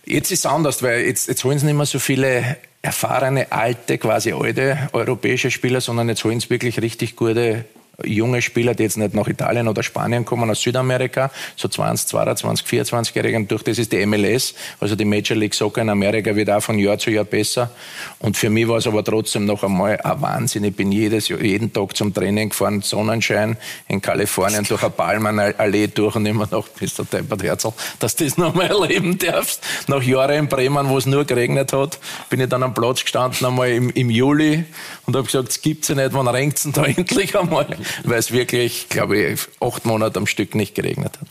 Jetzt 0.05 0.31
ist 0.31 0.39
es 0.39 0.45
anders, 0.45 0.81
weil 0.81 1.01
jetzt, 1.01 1.27
jetzt 1.27 1.43
holen 1.43 1.59
sie 1.59 1.65
nicht 1.65 1.75
mehr 1.75 1.85
so 1.85 1.99
viele 1.99 2.57
erfahrene, 2.85 3.51
alte, 3.51 3.97
quasi 3.97 4.31
alte 4.31 4.89
europäische 4.93 5.51
Spieler, 5.51 5.81
sondern 5.81 6.07
jetzt 6.09 6.23
holen 6.23 6.39
sie 6.39 6.49
wirklich 6.49 6.81
richtig 6.81 7.15
gute 7.15 7.65
junge 8.03 8.41
Spieler, 8.41 8.73
die 8.73 8.83
jetzt 8.83 8.97
nicht 8.97 9.13
nach 9.13 9.27
Italien 9.27 9.67
oder 9.67 9.83
Spanien 9.83 10.25
kommen, 10.25 10.49
aus 10.49 10.61
Südamerika, 10.61 11.31
so 11.55 11.67
20, 11.67 12.07
22, 12.07 12.65
24-Jährige. 12.65 13.37
Und 13.37 13.51
durch 13.51 13.63
das 13.63 13.77
ist 13.77 13.91
die 13.91 14.05
MLS, 14.05 14.53
also 14.79 14.95
die 14.95 15.05
Major 15.05 15.37
League 15.37 15.53
Soccer 15.53 15.81
in 15.81 15.89
Amerika, 15.89 16.35
wird 16.35 16.49
auch 16.49 16.61
von 16.61 16.77
Jahr 16.77 16.97
zu 16.97 17.11
Jahr 17.11 17.25
besser. 17.25 17.71
Und 18.19 18.37
für 18.37 18.49
mich 18.49 18.67
war 18.67 18.77
es 18.77 18.87
aber 18.87 19.03
trotzdem 19.03 19.45
noch 19.45 19.63
einmal 19.63 19.99
ein 20.01 20.21
Wahnsinn. 20.21 20.63
Ich 20.63 20.75
bin 20.75 20.91
jedes, 20.91 21.29
jeden 21.29 21.71
Tag 21.71 21.95
zum 21.95 22.13
Training 22.13 22.49
gefahren, 22.49 22.81
Sonnenschein 22.81 23.57
in 23.87 24.01
Kalifornien 24.01 24.65
durch 24.65 24.81
eine 24.81 24.91
Palmenallee 24.91 25.87
durch 25.87 26.15
und 26.15 26.25
immer 26.25 26.47
noch, 26.51 26.67
bist 26.69 26.99
du 26.99 27.03
deppert 27.03 27.43
Herzl, 27.43 27.71
dass 27.99 28.15
du 28.15 28.25
das 28.25 28.37
noch 28.37 28.53
mal 28.53 28.67
erleben 28.67 29.17
darfst. 29.17 29.61
Nach 29.87 30.01
Jahren 30.01 30.35
in 30.35 30.47
Bremen, 30.47 30.89
wo 30.89 30.97
es 30.97 31.05
nur 31.05 31.25
geregnet 31.25 31.73
hat, 31.73 31.99
bin 32.29 32.39
ich 32.39 32.49
dann 32.49 32.63
am 32.63 32.73
Platz 32.73 33.01
gestanden 33.01 33.45
einmal 33.45 33.69
im, 33.69 33.89
im 33.91 34.09
Juli 34.09 34.65
und 35.05 35.15
habe 35.15 35.25
gesagt, 35.25 35.49
es 35.49 35.61
gibt's 35.61 35.87
ja 35.87 35.95
nicht, 35.95 36.13
wann 36.13 36.27
regnet 36.27 36.57
es 36.57 36.63
denn 36.63 36.73
da 36.73 36.85
endlich 36.85 37.37
einmal? 37.37 37.67
Weil 38.03 38.19
es 38.19 38.31
wirklich, 38.31 38.89
glaube 38.89 39.17
ich, 39.17 39.41
acht 39.59 39.85
Monate 39.85 40.19
am 40.19 40.27
Stück 40.27 40.55
nicht 40.55 40.75
geregnet 40.75 41.19
hat. 41.19 41.27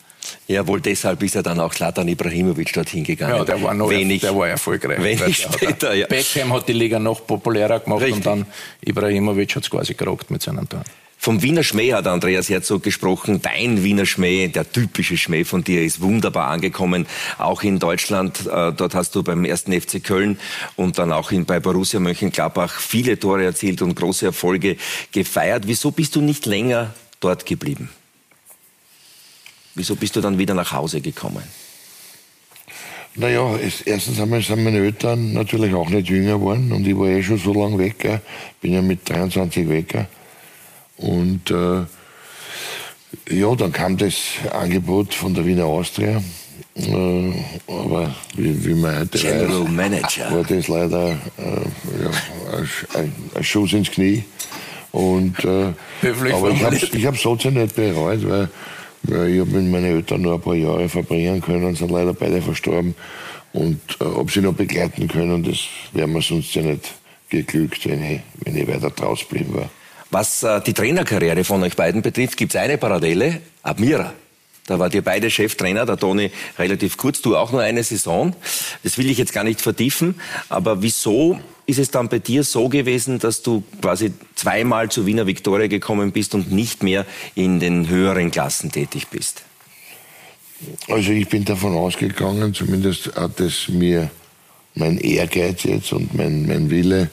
Ja, 0.46 0.66
wohl 0.66 0.80
deshalb 0.80 1.22
ist 1.22 1.34
ja 1.34 1.42
dann 1.42 1.60
auch 1.60 1.74
Zlatan 1.74 2.08
Ibrahimovic 2.08 2.72
dorthin 2.72 3.04
gegangen. 3.04 3.36
Ja, 3.36 3.44
der 3.44 3.62
war 3.62 3.74
noch 3.74 3.90
wenig, 3.90 4.22
der 4.22 4.36
war 4.36 4.48
erfolgreich. 4.48 5.02
Wenig 5.02 5.36
später, 5.36 5.94
ja. 5.94 6.06
Beckham 6.06 6.52
hat 6.52 6.68
die 6.68 6.72
Liga 6.72 6.98
noch 6.98 7.26
populärer 7.26 7.80
gemacht 7.80 8.02
Richtig. 8.02 8.16
und 8.16 8.26
dann 8.26 8.46
Ibrahimovic 8.80 9.54
hat 9.56 9.64
es 9.64 9.70
quasi 9.70 9.94
gerockt 9.94 10.30
mit 10.30 10.42
seinem 10.42 10.68
Tor. 10.68 10.82
Vom 11.24 11.40
Wiener 11.40 11.62
Schmäh 11.62 11.94
hat 11.94 12.06
Andreas 12.06 12.50
Herzog 12.50 12.82
gesprochen. 12.82 13.40
Dein 13.40 13.82
Wiener 13.82 14.04
Schmäh, 14.04 14.48
der 14.48 14.70
typische 14.70 15.16
Schmäh 15.16 15.44
von 15.44 15.64
dir, 15.64 15.82
ist 15.82 16.02
wunderbar 16.02 16.48
angekommen. 16.48 17.06
Auch 17.38 17.62
in 17.62 17.78
Deutschland. 17.78 18.40
Äh, 18.40 18.74
dort 18.74 18.94
hast 18.94 19.14
du 19.14 19.22
beim 19.22 19.46
ersten 19.46 19.72
FC 19.72 20.04
Köln 20.04 20.38
und 20.76 20.98
dann 20.98 21.12
auch 21.12 21.32
bei 21.32 21.60
Borussia 21.60 21.98
Mönchengladbach 21.98 22.78
viele 22.78 23.18
Tore 23.18 23.42
erzielt 23.42 23.80
und 23.80 23.94
große 23.94 24.26
Erfolge 24.26 24.76
gefeiert. 25.12 25.62
Wieso 25.66 25.92
bist 25.92 26.14
du 26.14 26.20
nicht 26.20 26.44
länger 26.44 26.92
dort 27.20 27.46
geblieben? 27.46 27.88
Wieso 29.74 29.96
bist 29.96 30.16
du 30.16 30.20
dann 30.20 30.36
wieder 30.36 30.52
nach 30.52 30.72
Hause 30.72 31.00
gekommen? 31.00 31.44
Naja, 33.14 33.56
es, 33.56 33.80
erstens 33.80 34.20
einmal 34.20 34.42
sind 34.42 34.62
meine 34.62 34.76
Eltern 34.76 35.32
natürlich 35.32 35.72
auch 35.72 35.88
nicht 35.88 36.06
jünger 36.06 36.34
geworden 36.34 36.70
und 36.70 36.86
ich 36.86 36.94
war 36.94 37.08
eh 37.08 37.22
schon 37.22 37.38
so 37.38 37.54
lange 37.54 37.78
weg. 37.78 37.98
Gell. 37.98 38.20
Bin 38.60 38.74
ja 38.74 38.82
mit 38.82 39.08
23 39.08 39.66
weg. 39.70 39.88
Gell. 39.88 40.06
Und 40.96 41.50
äh, 41.50 41.84
ja, 43.30 43.54
dann 43.54 43.72
kam 43.72 43.96
das 43.96 44.14
Angebot 44.52 45.14
von 45.14 45.34
der 45.34 45.46
Wiener 45.46 45.66
Austria. 45.66 46.22
Äh, 46.76 47.32
aber 47.68 48.14
wie, 48.36 48.64
wie 48.64 48.74
man 48.74 48.98
heute 49.00 49.18
General 49.18 49.64
weiß, 49.64 49.70
Manager. 49.70 50.32
war 50.32 50.44
das 50.44 50.68
leider 50.68 51.10
äh, 51.10 52.02
ja, 52.02 52.98
ein, 52.98 53.12
ein, 53.34 53.44
Schuss 53.44 53.72
ins 53.72 53.90
Knie. 53.90 54.24
Und, 54.90 55.44
äh, 55.44 55.72
aber 56.32 56.50
ich 56.50 56.62
habe 56.62 56.76
ich 56.76 57.06
hab's 57.06 57.22
trotzdem 57.22 57.54
nicht 57.54 57.74
bereut, 57.74 58.28
weil, 58.28 58.48
weil 59.04 59.28
ich 59.28 59.40
habe 59.40 59.50
mit 59.50 59.70
meinen 59.70 59.84
Eltern 59.84 60.22
nur 60.22 60.34
ein 60.34 60.40
paar 60.40 60.54
Jahre 60.54 60.88
verbringen 60.88 61.40
können 61.40 61.64
und 61.64 61.76
sind 61.76 61.90
leider 61.90 62.14
beide 62.14 62.40
verstorben. 62.42 62.94
Und 63.52 63.80
äh, 64.00 64.04
ob 64.04 64.30
sie 64.30 64.40
noch 64.40 64.54
begleiten 64.54 65.08
können, 65.08 65.44
das 65.44 65.58
wäre 65.92 66.08
mir 66.08 66.22
sonst 66.22 66.54
ja 66.54 66.62
nicht 66.62 66.92
geglückt, 67.28 67.88
wenn 67.88 68.02
ich, 68.02 68.20
wenn 68.40 68.56
ich 68.56 68.66
weiter 68.66 68.90
draus 68.90 69.24
blieben 69.24 69.54
war. 69.54 69.70
Was 70.14 70.44
äh, 70.44 70.60
die 70.60 70.74
Trainerkarriere 70.74 71.42
von 71.42 71.60
euch 71.64 71.74
beiden 71.74 72.00
betrifft, 72.00 72.36
gibt 72.36 72.54
es 72.54 72.60
eine 72.60 72.78
Parallele. 72.78 73.40
Admira. 73.64 74.14
Da 74.64 74.78
wart 74.78 74.94
ihr 74.94 75.02
beide 75.02 75.28
Cheftrainer, 75.28 75.86
der 75.86 75.96
Toni 75.96 76.30
relativ 76.56 76.96
kurz, 76.96 77.20
du 77.20 77.36
auch 77.36 77.50
nur 77.50 77.62
eine 77.62 77.82
Saison. 77.82 78.32
Das 78.84 78.96
will 78.96 79.10
ich 79.10 79.18
jetzt 79.18 79.32
gar 79.32 79.42
nicht 79.42 79.60
vertiefen. 79.60 80.14
Aber 80.48 80.82
wieso 80.82 81.40
ist 81.66 81.80
es 81.80 81.90
dann 81.90 82.08
bei 82.08 82.20
dir 82.20 82.44
so 82.44 82.68
gewesen, 82.68 83.18
dass 83.18 83.42
du 83.42 83.64
quasi 83.82 84.12
zweimal 84.36 84.88
zu 84.88 85.04
Wiener 85.04 85.26
Viktoria 85.26 85.66
gekommen 85.66 86.12
bist 86.12 86.36
und 86.36 86.52
nicht 86.52 86.84
mehr 86.84 87.06
in 87.34 87.58
den 87.58 87.88
höheren 87.88 88.30
Klassen 88.30 88.70
tätig 88.70 89.08
bist? 89.08 89.42
Also 90.88 91.10
ich 91.10 91.28
bin 91.28 91.44
davon 91.44 91.74
ausgegangen, 91.74 92.54
zumindest 92.54 93.16
hat 93.16 93.40
es 93.40 93.68
mir 93.68 94.12
mein 94.76 94.96
Ehrgeiz 94.98 95.64
jetzt 95.64 95.92
und 95.92 96.14
mein, 96.14 96.46
mein 96.46 96.70
Wille 96.70 97.10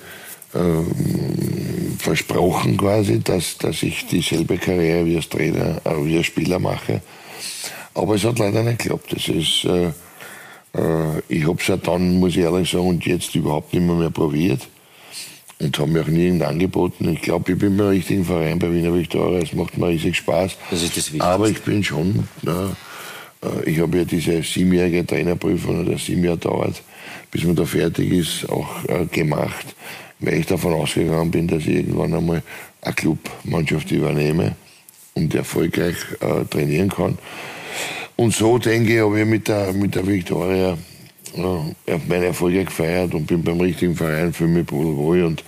ähm, 0.56 1.98
versprochen 1.98 2.78
quasi, 2.78 3.20
dass, 3.20 3.58
dass 3.58 3.84
ich 3.84 4.08
dieselbe 4.08 4.58
Karriere 4.58 5.06
wie 5.06 5.16
als 5.16 5.30
Trainer, 5.30 5.82
äh, 5.86 6.06
wie 6.06 6.18
als 6.18 6.26
Spieler 6.26 6.60
mache. 6.60 7.02
Aber 7.94 8.16
es 8.16 8.24
hat 8.24 8.40
leider 8.40 8.64
nicht 8.64 8.80
geklappt. 8.80 9.14
Das 9.14 9.28
ist, 9.28 9.66
äh, 9.66 9.88
äh, 10.78 11.22
ich 11.28 11.48
habe 11.48 11.58
es 11.60 11.68
ja 11.68 11.78
dann, 11.78 12.20
muss 12.20 12.32
ich 12.32 12.40
ehrlich 12.40 12.70
sagen, 12.70 12.88
und 12.88 13.06
jetzt 13.06 13.36
überhaupt 13.36 13.74
nicht 13.74 13.84
mehr, 13.84 13.96
mehr 13.96 14.10
probiert 14.10 14.68
und 15.60 15.78
habe 15.78 15.92
mir 15.92 16.02
auch 16.02 16.08
nie 16.08 16.26
irgendein 16.26 16.50
angeboten. 16.50 17.10
Ich 17.10 17.22
glaube, 17.22 17.52
ich 17.52 17.60
bin 17.60 17.78
beim 17.78 17.88
richtigen 17.88 18.26
Verein 18.26 18.60
bei 18.60 18.72
Wiener 18.74 18.94
Viktoria. 18.94 19.40
Es 19.40 19.54
macht 19.54 19.78
mir 19.78 19.88
riesig 19.88 20.18
Spaß. 20.18 20.58
Das 20.72 20.82
ist 20.82 20.98
das 20.98 21.08
Wichtigste. 21.08 21.26
Aber 21.26 21.50
ich 21.50 21.62
bin 21.62 21.84
schon, 21.84 22.28
ja, 22.42 22.76
äh, 23.44 23.70
ich 23.70 23.80
habe 23.80 24.00
ja 24.00 24.06
diese 24.06 24.42
siebenjährige 24.42 25.06
Trainerprüfung, 25.06 25.86
oder 25.86 25.98
sieben 25.98 26.24
Jahre 26.24 26.38
dauert, 26.38 26.82
bis 27.30 27.44
man 27.44 27.56
da 27.56 27.66
fertig 27.66 28.12
ist, 28.12 28.50
auch 28.50 28.84
äh, 28.88 29.06
gemacht 29.06 29.76
weil 30.22 30.36
ich 30.36 30.46
davon 30.46 30.74
ausgegangen 30.74 31.32
bin, 31.32 31.48
dass 31.48 31.64
ich 31.64 31.76
irgendwann 31.76 32.14
einmal 32.14 32.42
eine 32.82 32.94
Clubmannschaft 32.94 33.92
übernehme 33.92 34.56
und 35.14 35.34
erfolgreich 35.36 35.96
äh, 36.22 36.46
trainieren 36.46 36.90
kann. 36.90 37.18
Und 38.16 38.34
so 38.34 38.58
denke 38.58 38.94
ich, 38.94 39.02
habe 39.02 39.20
ich 39.20 39.26
mit 39.26 39.48
der, 39.48 39.74
mit 39.74 39.96
der 39.96 40.06
Victoria 40.06 40.78
äh, 41.36 41.98
meine 42.08 42.26
Erfolge 42.28 42.66
gefeiert 42.66 43.14
und 43.14 43.26
bin 43.26 43.44
beim 43.44 43.60
richtigen 43.60 43.96
Verein, 43.96 44.34
für 44.34 44.48
mich 44.48 44.72
wohl 44.72 45.24
und 45.24 45.44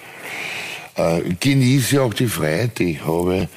äh, 0.95 1.21
genieße 1.39 2.01
auch 2.01 2.13
die 2.13 2.27
Freiheit, 2.27 2.79
die 2.79 2.91
ich 2.91 3.05
habe, 3.05 3.47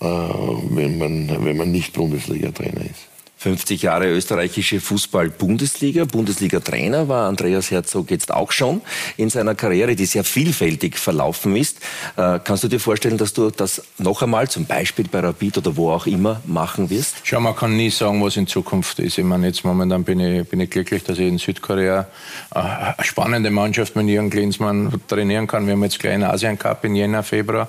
äh, 0.00 0.04
wenn, 0.04 0.98
man, 0.98 1.44
wenn 1.44 1.56
man 1.56 1.70
nicht 1.70 1.92
Bundesliga-Trainer 1.92 2.82
ist. 2.82 3.08
50 3.46 3.82
Jahre 3.82 4.08
österreichische 4.08 4.80
Fußball-Bundesliga. 4.80 6.04
Bundesliga-Trainer 6.04 7.06
war 7.06 7.28
Andreas 7.28 7.70
Herzog 7.70 8.10
jetzt 8.10 8.34
auch 8.34 8.50
schon 8.50 8.80
in 9.16 9.30
seiner 9.30 9.54
Karriere, 9.54 9.94
die 9.94 10.04
sehr 10.04 10.24
vielfältig 10.24 10.98
verlaufen 10.98 11.54
ist. 11.54 11.78
Äh, 12.16 12.40
kannst 12.42 12.64
du 12.64 12.68
dir 12.68 12.80
vorstellen, 12.80 13.18
dass 13.18 13.34
du 13.34 13.50
das 13.50 13.84
noch 13.98 14.20
einmal, 14.20 14.48
zum 14.48 14.64
Beispiel 14.64 15.06
bei 15.08 15.20
Rapid 15.20 15.58
oder 15.58 15.76
wo 15.76 15.92
auch 15.92 16.08
immer, 16.08 16.42
machen 16.44 16.90
wirst? 16.90 17.18
Schau, 17.22 17.38
man 17.38 17.54
kann 17.54 17.76
nie 17.76 17.90
sagen, 17.90 18.20
was 18.20 18.36
in 18.36 18.48
Zukunft 18.48 18.98
ist. 18.98 19.16
Ich 19.16 19.24
meine, 19.24 19.46
jetzt 19.46 19.64
momentan 19.64 20.02
bin 20.02 20.18
ich, 20.18 20.48
bin 20.48 20.58
ich 20.58 20.68
glücklich, 20.68 21.04
dass 21.04 21.16
ich 21.20 21.28
in 21.28 21.38
Südkorea 21.38 22.08
äh, 22.52 22.58
eine 22.58 22.94
spannende 23.02 23.52
Mannschaft 23.52 23.94
mit 23.94 24.08
Jürgen 24.08 24.30
Klinsmann 24.30 24.92
trainieren 25.06 25.46
kann. 25.46 25.66
Wir 25.66 25.74
haben 25.74 25.84
jetzt 25.84 26.00
gleich 26.00 26.14
einen 26.14 26.24
Asien 26.24 26.58
Cup 26.58 26.84
in 26.84 26.96
Jänner, 26.96 27.22
Februar 27.22 27.68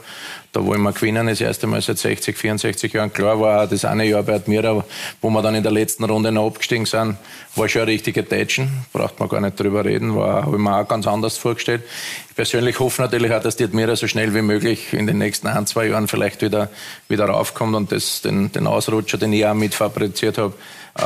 da 0.58 0.66
wollen 0.66 0.82
wir 0.82 0.92
gewinnen, 0.92 1.28
das 1.28 1.40
erste 1.40 1.68
Mal 1.68 1.82
seit 1.82 2.00
60, 2.00 2.36
64 2.36 2.92
Jahren. 2.92 3.14
Klar 3.14 3.40
war 3.40 3.64
auch 3.64 3.70
das 3.70 3.86
eine 3.86 4.06
Jahr 4.06 4.24
bei 4.24 4.34
Admira, 4.34 4.84
wo 5.22 5.30
wir 5.30 5.42
dann 5.44 5.54
in 5.54 5.62
der 5.62 5.72
letzten 5.72 6.04
Runde 6.04 6.32
noch 6.32 6.48
abgestiegen 6.48 6.88
sind, 6.88 7.18
war 7.56 7.70
schon 7.70 7.84
eine 7.84 7.92
richtige 7.92 8.28
Tätschen, 8.28 8.70
braucht 8.92 9.20
man 9.20 9.30
gar 9.30 9.40
nicht 9.40 9.60
drüber 9.60 9.86
reden, 9.86 10.16
war, 10.16 10.46
habe 10.46 10.56
ich 10.56 10.62
mir 10.62 10.76
auch 10.76 10.88
ganz 10.88 11.06
anders 11.06 11.38
vorgestellt. 11.38 11.84
Ich 12.30 12.36
persönlich 12.36 12.80
hoffe 12.80 13.04
natürlich 13.04 13.32
auch, 13.32 13.42
dass 13.42 13.56
die 13.56 13.66
Admira 13.66 13.96
so 13.96 14.08
schnell 14.08 14.34
wie 14.34 14.42
möglich 14.42 14.94
in 14.94 15.06
den 15.06 15.20
nächsten 15.20 15.46
ein, 15.46 15.68
zwei 15.68 15.88
Jahren 15.88 16.08
vielleicht 16.08 16.42
wieder, 16.42 16.70
wieder 17.08 17.26
raufkommt 17.26 17.76
und 17.76 17.92
das, 17.92 18.22
den, 18.22 18.52
den 18.52 18.66
Ausrutscher, 18.66 19.20
den 19.20 19.34
ich 19.34 19.46
auch 19.46 19.54
mit 19.54 19.76
fabriziert 19.76 20.40
habe, 20.40 20.56
äh, 20.96 21.04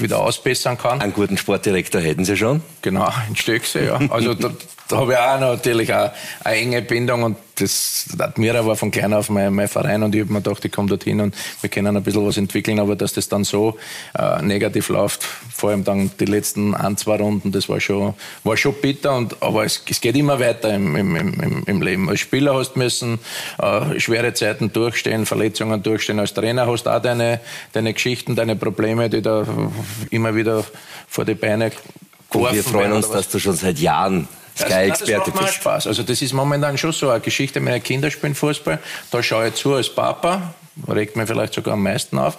wieder 0.00 0.20
ausbessern 0.20 0.78
kann. 0.78 1.00
Einen 1.00 1.12
guten 1.12 1.36
Sportdirektor 1.36 2.00
hätten 2.00 2.24
Sie 2.24 2.36
schon? 2.36 2.62
Genau, 2.82 3.08
in 3.28 3.34
Stöckse, 3.34 3.84
ja. 3.84 4.00
Also 4.10 4.34
da, 4.34 4.52
da 4.88 4.98
habe 4.98 5.12
ich 5.12 5.18
auch 5.18 5.40
natürlich 5.40 5.94
auch 5.94 6.10
eine 6.44 6.56
enge 6.56 6.82
Bindung 6.82 7.22
und 7.22 7.36
das, 7.56 8.06
Admira 8.18 8.66
war 8.66 8.76
von 8.76 8.90
klein 8.90 9.14
auf 9.14 9.30
mein, 9.30 9.54
mein 9.54 9.68
Verein 9.68 10.02
und 10.02 10.14
ich 10.14 10.22
habe 10.22 10.32
mir 10.32 10.42
gedacht, 10.42 10.64
ich 10.64 10.72
komme 10.72 10.88
dorthin 10.88 11.20
und 11.20 11.34
wir 11.60 11.70
können 11.70 11.96
ein 11.96 12.02
bisschen 12.02 12.26
was 12.26 12.36
entwickeln, 12.36 12.80
aber 12.80 12.96
dass 12.96 13.12
das 13.12 13.28
dann 13.28 13.44
so 13.44 13.78
äh, 14.18 14.42
negativ 14.42 14.88
läuft, 14.88 15.22
vor 15.22 15.70
allem 15.70 15.84
dann 15.84 16.10
die 16.18 16.24
letzten 16.24 16.74
ein, 16.74 16.96
zwei 16.96 17.16
Runden, 17.16 17.52
das 17.52 17.68
war 17.68 17.80
schon, 17.80 18.14
war 18.42 18.56
schon 18.56 18.74
bitter, 18.74 19.16
und, 19.16 19.40
aber 19.40 19.64
es, 19.64 19.82
es 19.88 20.00
geht 20.00 20.16
immer 20.16 20.40
weiter 20.40 20.74
im, 20.74 20.96
im, 20.96 21.16
im, 21.16 21.62
im 21.64 21.82
Leben. 21.82 22.08
Als 22.08 22.20
Spieler 22.20 22.54
hast 22.54 22.74
du 22.74 22.80
müssen 22.80 23.20
äh, 23.58 24.00
schwere 24.00 24.34
Zeiten 24.34 24.72
durchstehen, 24.72 25.24
Verletzungen 25.24 25.82
durchstehen, 25.82 26.18
als 26.18 26.34
Trainer 26.34 26.66
hast 26.66 26.84
du 26.84 26.90
auch 26.90 27.00
deine, 27.00 27.40
deine 27.72 27.94
Geschichten, 27.94 28.34
deine 28.34 28.56
Probleme, 28.56 29.08
die 29.08 29.22
da 29.22 29.46
immer 30.10 30.34
wieder 30.34 30.64
vor 31.08 31.24
die 31.24 31.34
Beine 31.34 31.70
geworfen 32.30 32.56
Wir 32.56 32.64
freuen 32.64 32.92
uns, 32.92 33.10
dass 33.10 33.28
du 33.28 33.38
schon 33.38 33.54
seit 33.54 33.78
Jahren 33.78 34.28
Sky-Experte. 34.56 35.32
Das 35.32 35.54
Spaß. 35.54 35.86
Also 35.86 36.02
das 36.02 36.22
ist 36.22 36.32
momentan 36.32 36.78
schon 36.78 36.92
so 36.92 37.10
eine 37.10 37.20
Geschichte. 37.20 37.60
Meine 37.60 37.80
Kinder 37.80 38.10
spielen 38.10 38.34
Fußball. 38.34 38.78
Da 39.10 39.22
schaue 39.22 39.48
ich 39.48 39.54
zu 39.54 39.74
als 39.74 39.88
Papa 39.88 40.54
regt 40.88 41.16
mir 41.16 41.26
vielleicht 41.26 41.54
sogar 41.54 41.74
am 41.74 41.82
meisten 41.82 42.18
auf. 42.18 42.36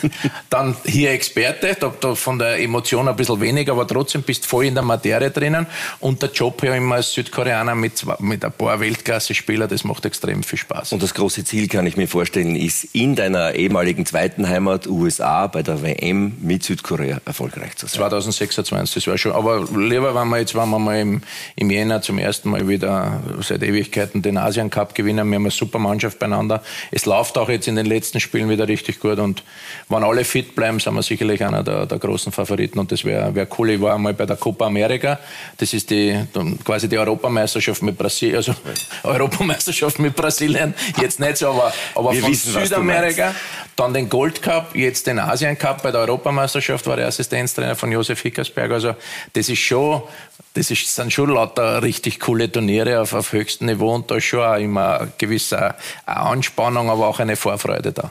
Dann 0.50 0.76
hier 0.84 1.12
Experte, 1.12 1.76
da, 1.78 1.92
da 2.00 2.14
von 2.14 2.38
der 2.38 2.60
Emotion 2.60 3.08
ein 3.08 3.16
bisschen 3.16 3.40
weniger, 3.40 3.72
aber 3.72 3.86
trotzdem 3.86 4.22
bist 4.22 4.46
voll 4.46 4.66
in 4.66 4.74
der 4.74 4.82
Materie 4.82 5.30
drinnen. 5.30 5.66
Und 6.00 6.22
der 6.22 6.30
Job 6.30 6.62
ja 6.62 6.74
immer 6.74 6.96
als 6.96 7.12
Südkoreaner 7.12 7.74
mit, 7.74 8.04
mit 8.20 8.44
ein 8.44 8.52
paar 8.52 8.80
Weltklasse-Spieler, 8.80 9.68
das 9.68 9.84
macht 9.84 10.04
extrem 10.04 10.42
viel 10.42 10.58
Spaß. 10.58 10.92
Und 10.92 11.02
das 11.02 11.14
große 11.14 11.44
Ziel, 11.44 11.68
kann 11.68 11.86
ich 11.86 11.96
mir 11.96 12.08
vorstellen, 12.08 12.56
ist 12.56 12.84
in 12.94 13.16
deiner 13.16 13.54
ehemaligen 13.54 14.06
zweiten 14.06 14.48
Heimat 14.48 14.86
USA 14.86 15.46
bei 15.46 15.62
der 15.62 15.82
WM 15.82 16.36
mit 16.40 16.64
Südkorea 16.64 17.20
erfolgreich 17.24 17.76
zu 17.76 17.86
sein. 17.86 18.00
2026, 18.00 18.94
das 18.94 19.06
war 19.06 19.18
schon. 19.18 19.32
Aber 19.32 19.66
lieber, 19.76 20.14
wenn 20.14 20.28
wir 20.28 20.38
jetzt, 20.38 20.54
wenn 20.54 20.68
wir 20.68 20.78
mal 20.78 21.00
im, 21.00 21.22
im 21.56 21.70
Jänner 21.70 22.02
zum 22.02 22.18
ersten 22.18 22.50
Mal 22.50 22.68
wieder 22.68 23.22
seit 23.40 23.62
Ewigkeiten 23.62 24.22
den 24.22 24.36
Asien 24.36 24.70
Cup 24.70 24.94
gewinnen, 24.94 25.28
wir 25.28 25.36
haben 25.36 25.44
eine 25.44 25.50
super 25.50 25.78
Mannschaft 25.78 26.18
beieinander. 26.18 26.62
Es 26.90 27.06
läuft 27.06 27.38
auch 27.38 27.48
jetzt 27.48 27.61
in 27.68 27.76
den 27.76 27.86
letzten 27.86 28.20
Spielen 28.20 28.48
wieder 28.48 28.68
richtig 28.68 29.00
gut. 29.00 29.18
Und 29.18 29.42
wenn 29.88 30.02
alle 30.02 30.24
fit 30.24 30.54
bleiben, 30.54 30.80
sind 30.80 30.94
wir 30.94 31.02
sicherlich 31.02 31.44
einer 31.44 31.62
der, 31.62 31.86
der 31.86 31.98
großen 31.98 32.32
Favoriten. 32.32 32.78
Und 32.78 32.92
das 32.92 33.04
wäre 33.04 33.34
wär 33.34 33.46
cool. 33.58 33.70
Ich 33.70 33.80
war 33.80 33.94
einmal 33.94 34.14
bei 34.14 34.26
der 34.26 34.36
Copa 34.36 34.66
America, 34.66 35.18
das 35.58 35.72
ist 35.72 35.90
die, 35.90 36.18
quasi 36.64 36.88
die 36.88 36.98
Europameisterschaft 36.98 37.82
mit 37.82 37.96
Brasilien, 37.96 38.36
also 38.36 38.54
Europameisterschaft 39.02 39.98
mit 39.98 40.16
Brasilien, 40.16 40.74
jetzt 41.00 41.20
nicht 41.20 41.36
so, 41.36 41.50
aber, 41.50 41.72
aber 41.94 42.12
von 42.12 42.30
wissen, 42.30 42.52
Südamerika, 42.52 43.34
dann 43.76 43.94
den 43.94 44.08
Gold 44.08 44.42
Cup, 44.42 44.74
jetzt 44.74 45.06
den 45.06 45.18
Asien 45.18 45.58
Cup 45.58 45.82
bei 45.82 45.90
der 45.90 46.00
Europameisterschaft 46.02 46.86
war 46.86 46.96
der 46.96 47.06
Assistenztrainer 47.06 47.76
von 47.76 47.90
Josef 47.92 48.20
Hickersberg, 48.20 48.70
also 48.72 48.94
das 49.32 49.48
ist 49.48 49.60
schon, 49.60 50.02
das 50.54 50.70
ist, 50.70 50.94
sind 50.94 51.12
schon 51.12 51.30
lauter 51.30 51.82
richtig 51.82 52.20
coole 52.20 52.50
Turniere 52.50 53.00
auf, 53.00 53.14
auf 53.14 53.32
höchstem 53.32 53.68
Niveau 53.68 53.94
und 53.94 54.10
da 54.10 54.16
ist 54.16 54.24
schon 54.24 54.40
auch 54.40 54.56
immer 54.56 55.00
eine 55.00 55.12
gewisse 55.18 55.74
Anspannung, 56.04 56.90
aber 56.90 57.06
auch 57.06 57.20
eine 57.20 57.36
Qual 57.56 57.92
da. 57.92 58.10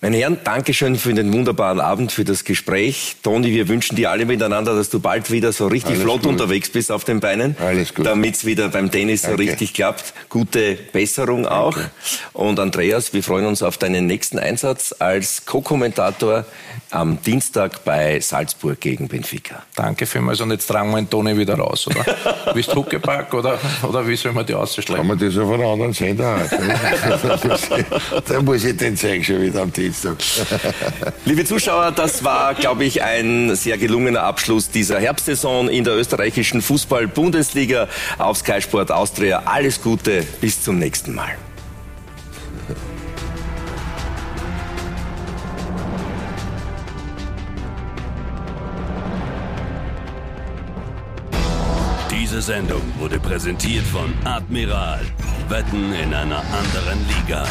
Meine 0.00 0.18
Herren, 0.18 0.38
Dankeschön 0.44 0.94
für 0.94 1.12
den 1.12 1.32
wunderbaren 1.32 1.80
Abend, 1.80 2.12
für 2.12 2.24
das 2.24 2.44
Gespräch. 2.44 3.16
Toni, 3.24 3.50
wir 3.50 3.66
wünschen 3.66 3.96
dir 3.96 4.12
alle 4.12 4.26
miteinander, 4.26 4.76
dass 4.76 4.90
du 4.90 5.00
bald 5.00 5.32
wieder 5.32 5.50
so 5.50 5.66
richtig 5.66 5.94
Alles 5.94 6.02
flott 6.02 6.22
gut. 6.22 6.30
unterwegs 6.30 6.70
bist 6.70 6.92
auf 6.92 7.02
den 7.02 7.18
Beinen. 7.18 7.56
Alles 7.58 7.92
gut. 7.92 8.06
Damit 8.06 8.36
es 8.36 8.44
wieder 8.44 8.68
beim 8.68 8.92
Tennis 8.92 9.22
Danke. 9.22 9.42
so 9.42 9.50
richtig 9.50 9.74
klappt. 9.74 10.14
Gute 10.28 10.78
Besserung 10.92 11.48
auch. 11.48 11.74
Danke. 11.74 11.90
Und 12.32 12.60
Andreas, 12.60 13.12
wir 13.12 13.24
freuen 13.24 13.46
uns 13.46 13.60
auf 13.60 13.76
deinen 13.76 14.06
nächsten 14.06 14.38
Einsatz 14.38 14.94
als 15.00 15.44
Co-Kommentator 15.46 16.44
am 16.90 17.20
Dienstag 17.20 17.84
bei 17.84 18.20
Salzburg 18.20 18.80
gegen 18.80 19.08
Benfica. 19.08 19.64
Danke 19.74 20.06
vielmals. 20.06 20.40
Und 20.40 20.52
jetzt 20.52 20.68
tragen 20.68 20.92
wir 20.92 20.98
den 20.98 21.10
Toni 21.10 21.36
wieder 21.36 21.56
raus, 21.56 21.88
oder? 21.88 22.04
Bist 22.54 22.70
du 22.70 22.76
Huckepack 22.76 23.34
oder, 23.34 23.58
oder 23.82 24.06
wie 24.06 24.14
soll 24.14 24.30
man 24.32 24.46
die 24.46 24.54
ausschlagen? 24.54 24.94
Kann 24.94 25.06
man 25.08 25.18
das 25.18 25.36
auf 25.36 25.50
einen 25.50 25.64
anderen 25.64 25.92
Sender 25.92 26.38
Da 28.28 28.40
muss 28.42 28.62
ich 28.62 28.76
den 28.76 28.96
zeigen 28.96 29.24
schon 29.24 29.42
wieder 29.42 29.62
am 29.62 29.72
Dienstag. 29.72 29.87
Dienstag. 29.88 30.18
Liebe 31.24 31.46
Zuschauer, 31.46 31.92
das 31.92 32.22
war, 32.22 32.54
glaube 32.54 32.84
ich, 32.84 33.02
ein 33.02 33.56
sehr 33.56 33.78
gelungener 33.78 34.22
Abschluss 34.22 34.68
dieser 34.68 35.00
Herbstsaison 35.00 35.68
in 35.68 35.84
der 35.84 35.96
österreichischen 35.96 36.60
Fußball-Bundesliga 36.60 37.88
auf 38.18 38.36
Sky 38.36 38.60
Sport 38.60 38.92
Austria. 38.92 39.44
Alles 39.46 39.80
Gute, 39.80 40.26
bis 40.42 40.62
zum 40.62 40.78
nächsten 40.78 41.14
Mal. 41.14 41.30
Diese 52.10 52.42
Sendung 52.42 52.82
wurde 52.98 53.18
präsentiert 53.18 53.86
von 53.86 54.12
Admiral. 54.24 55.00
Wetten 55.48 55.94
in 55.94 56.12
einer 56.12 56.40
anderen 56.40 56.98
Liga. 57.08 57.46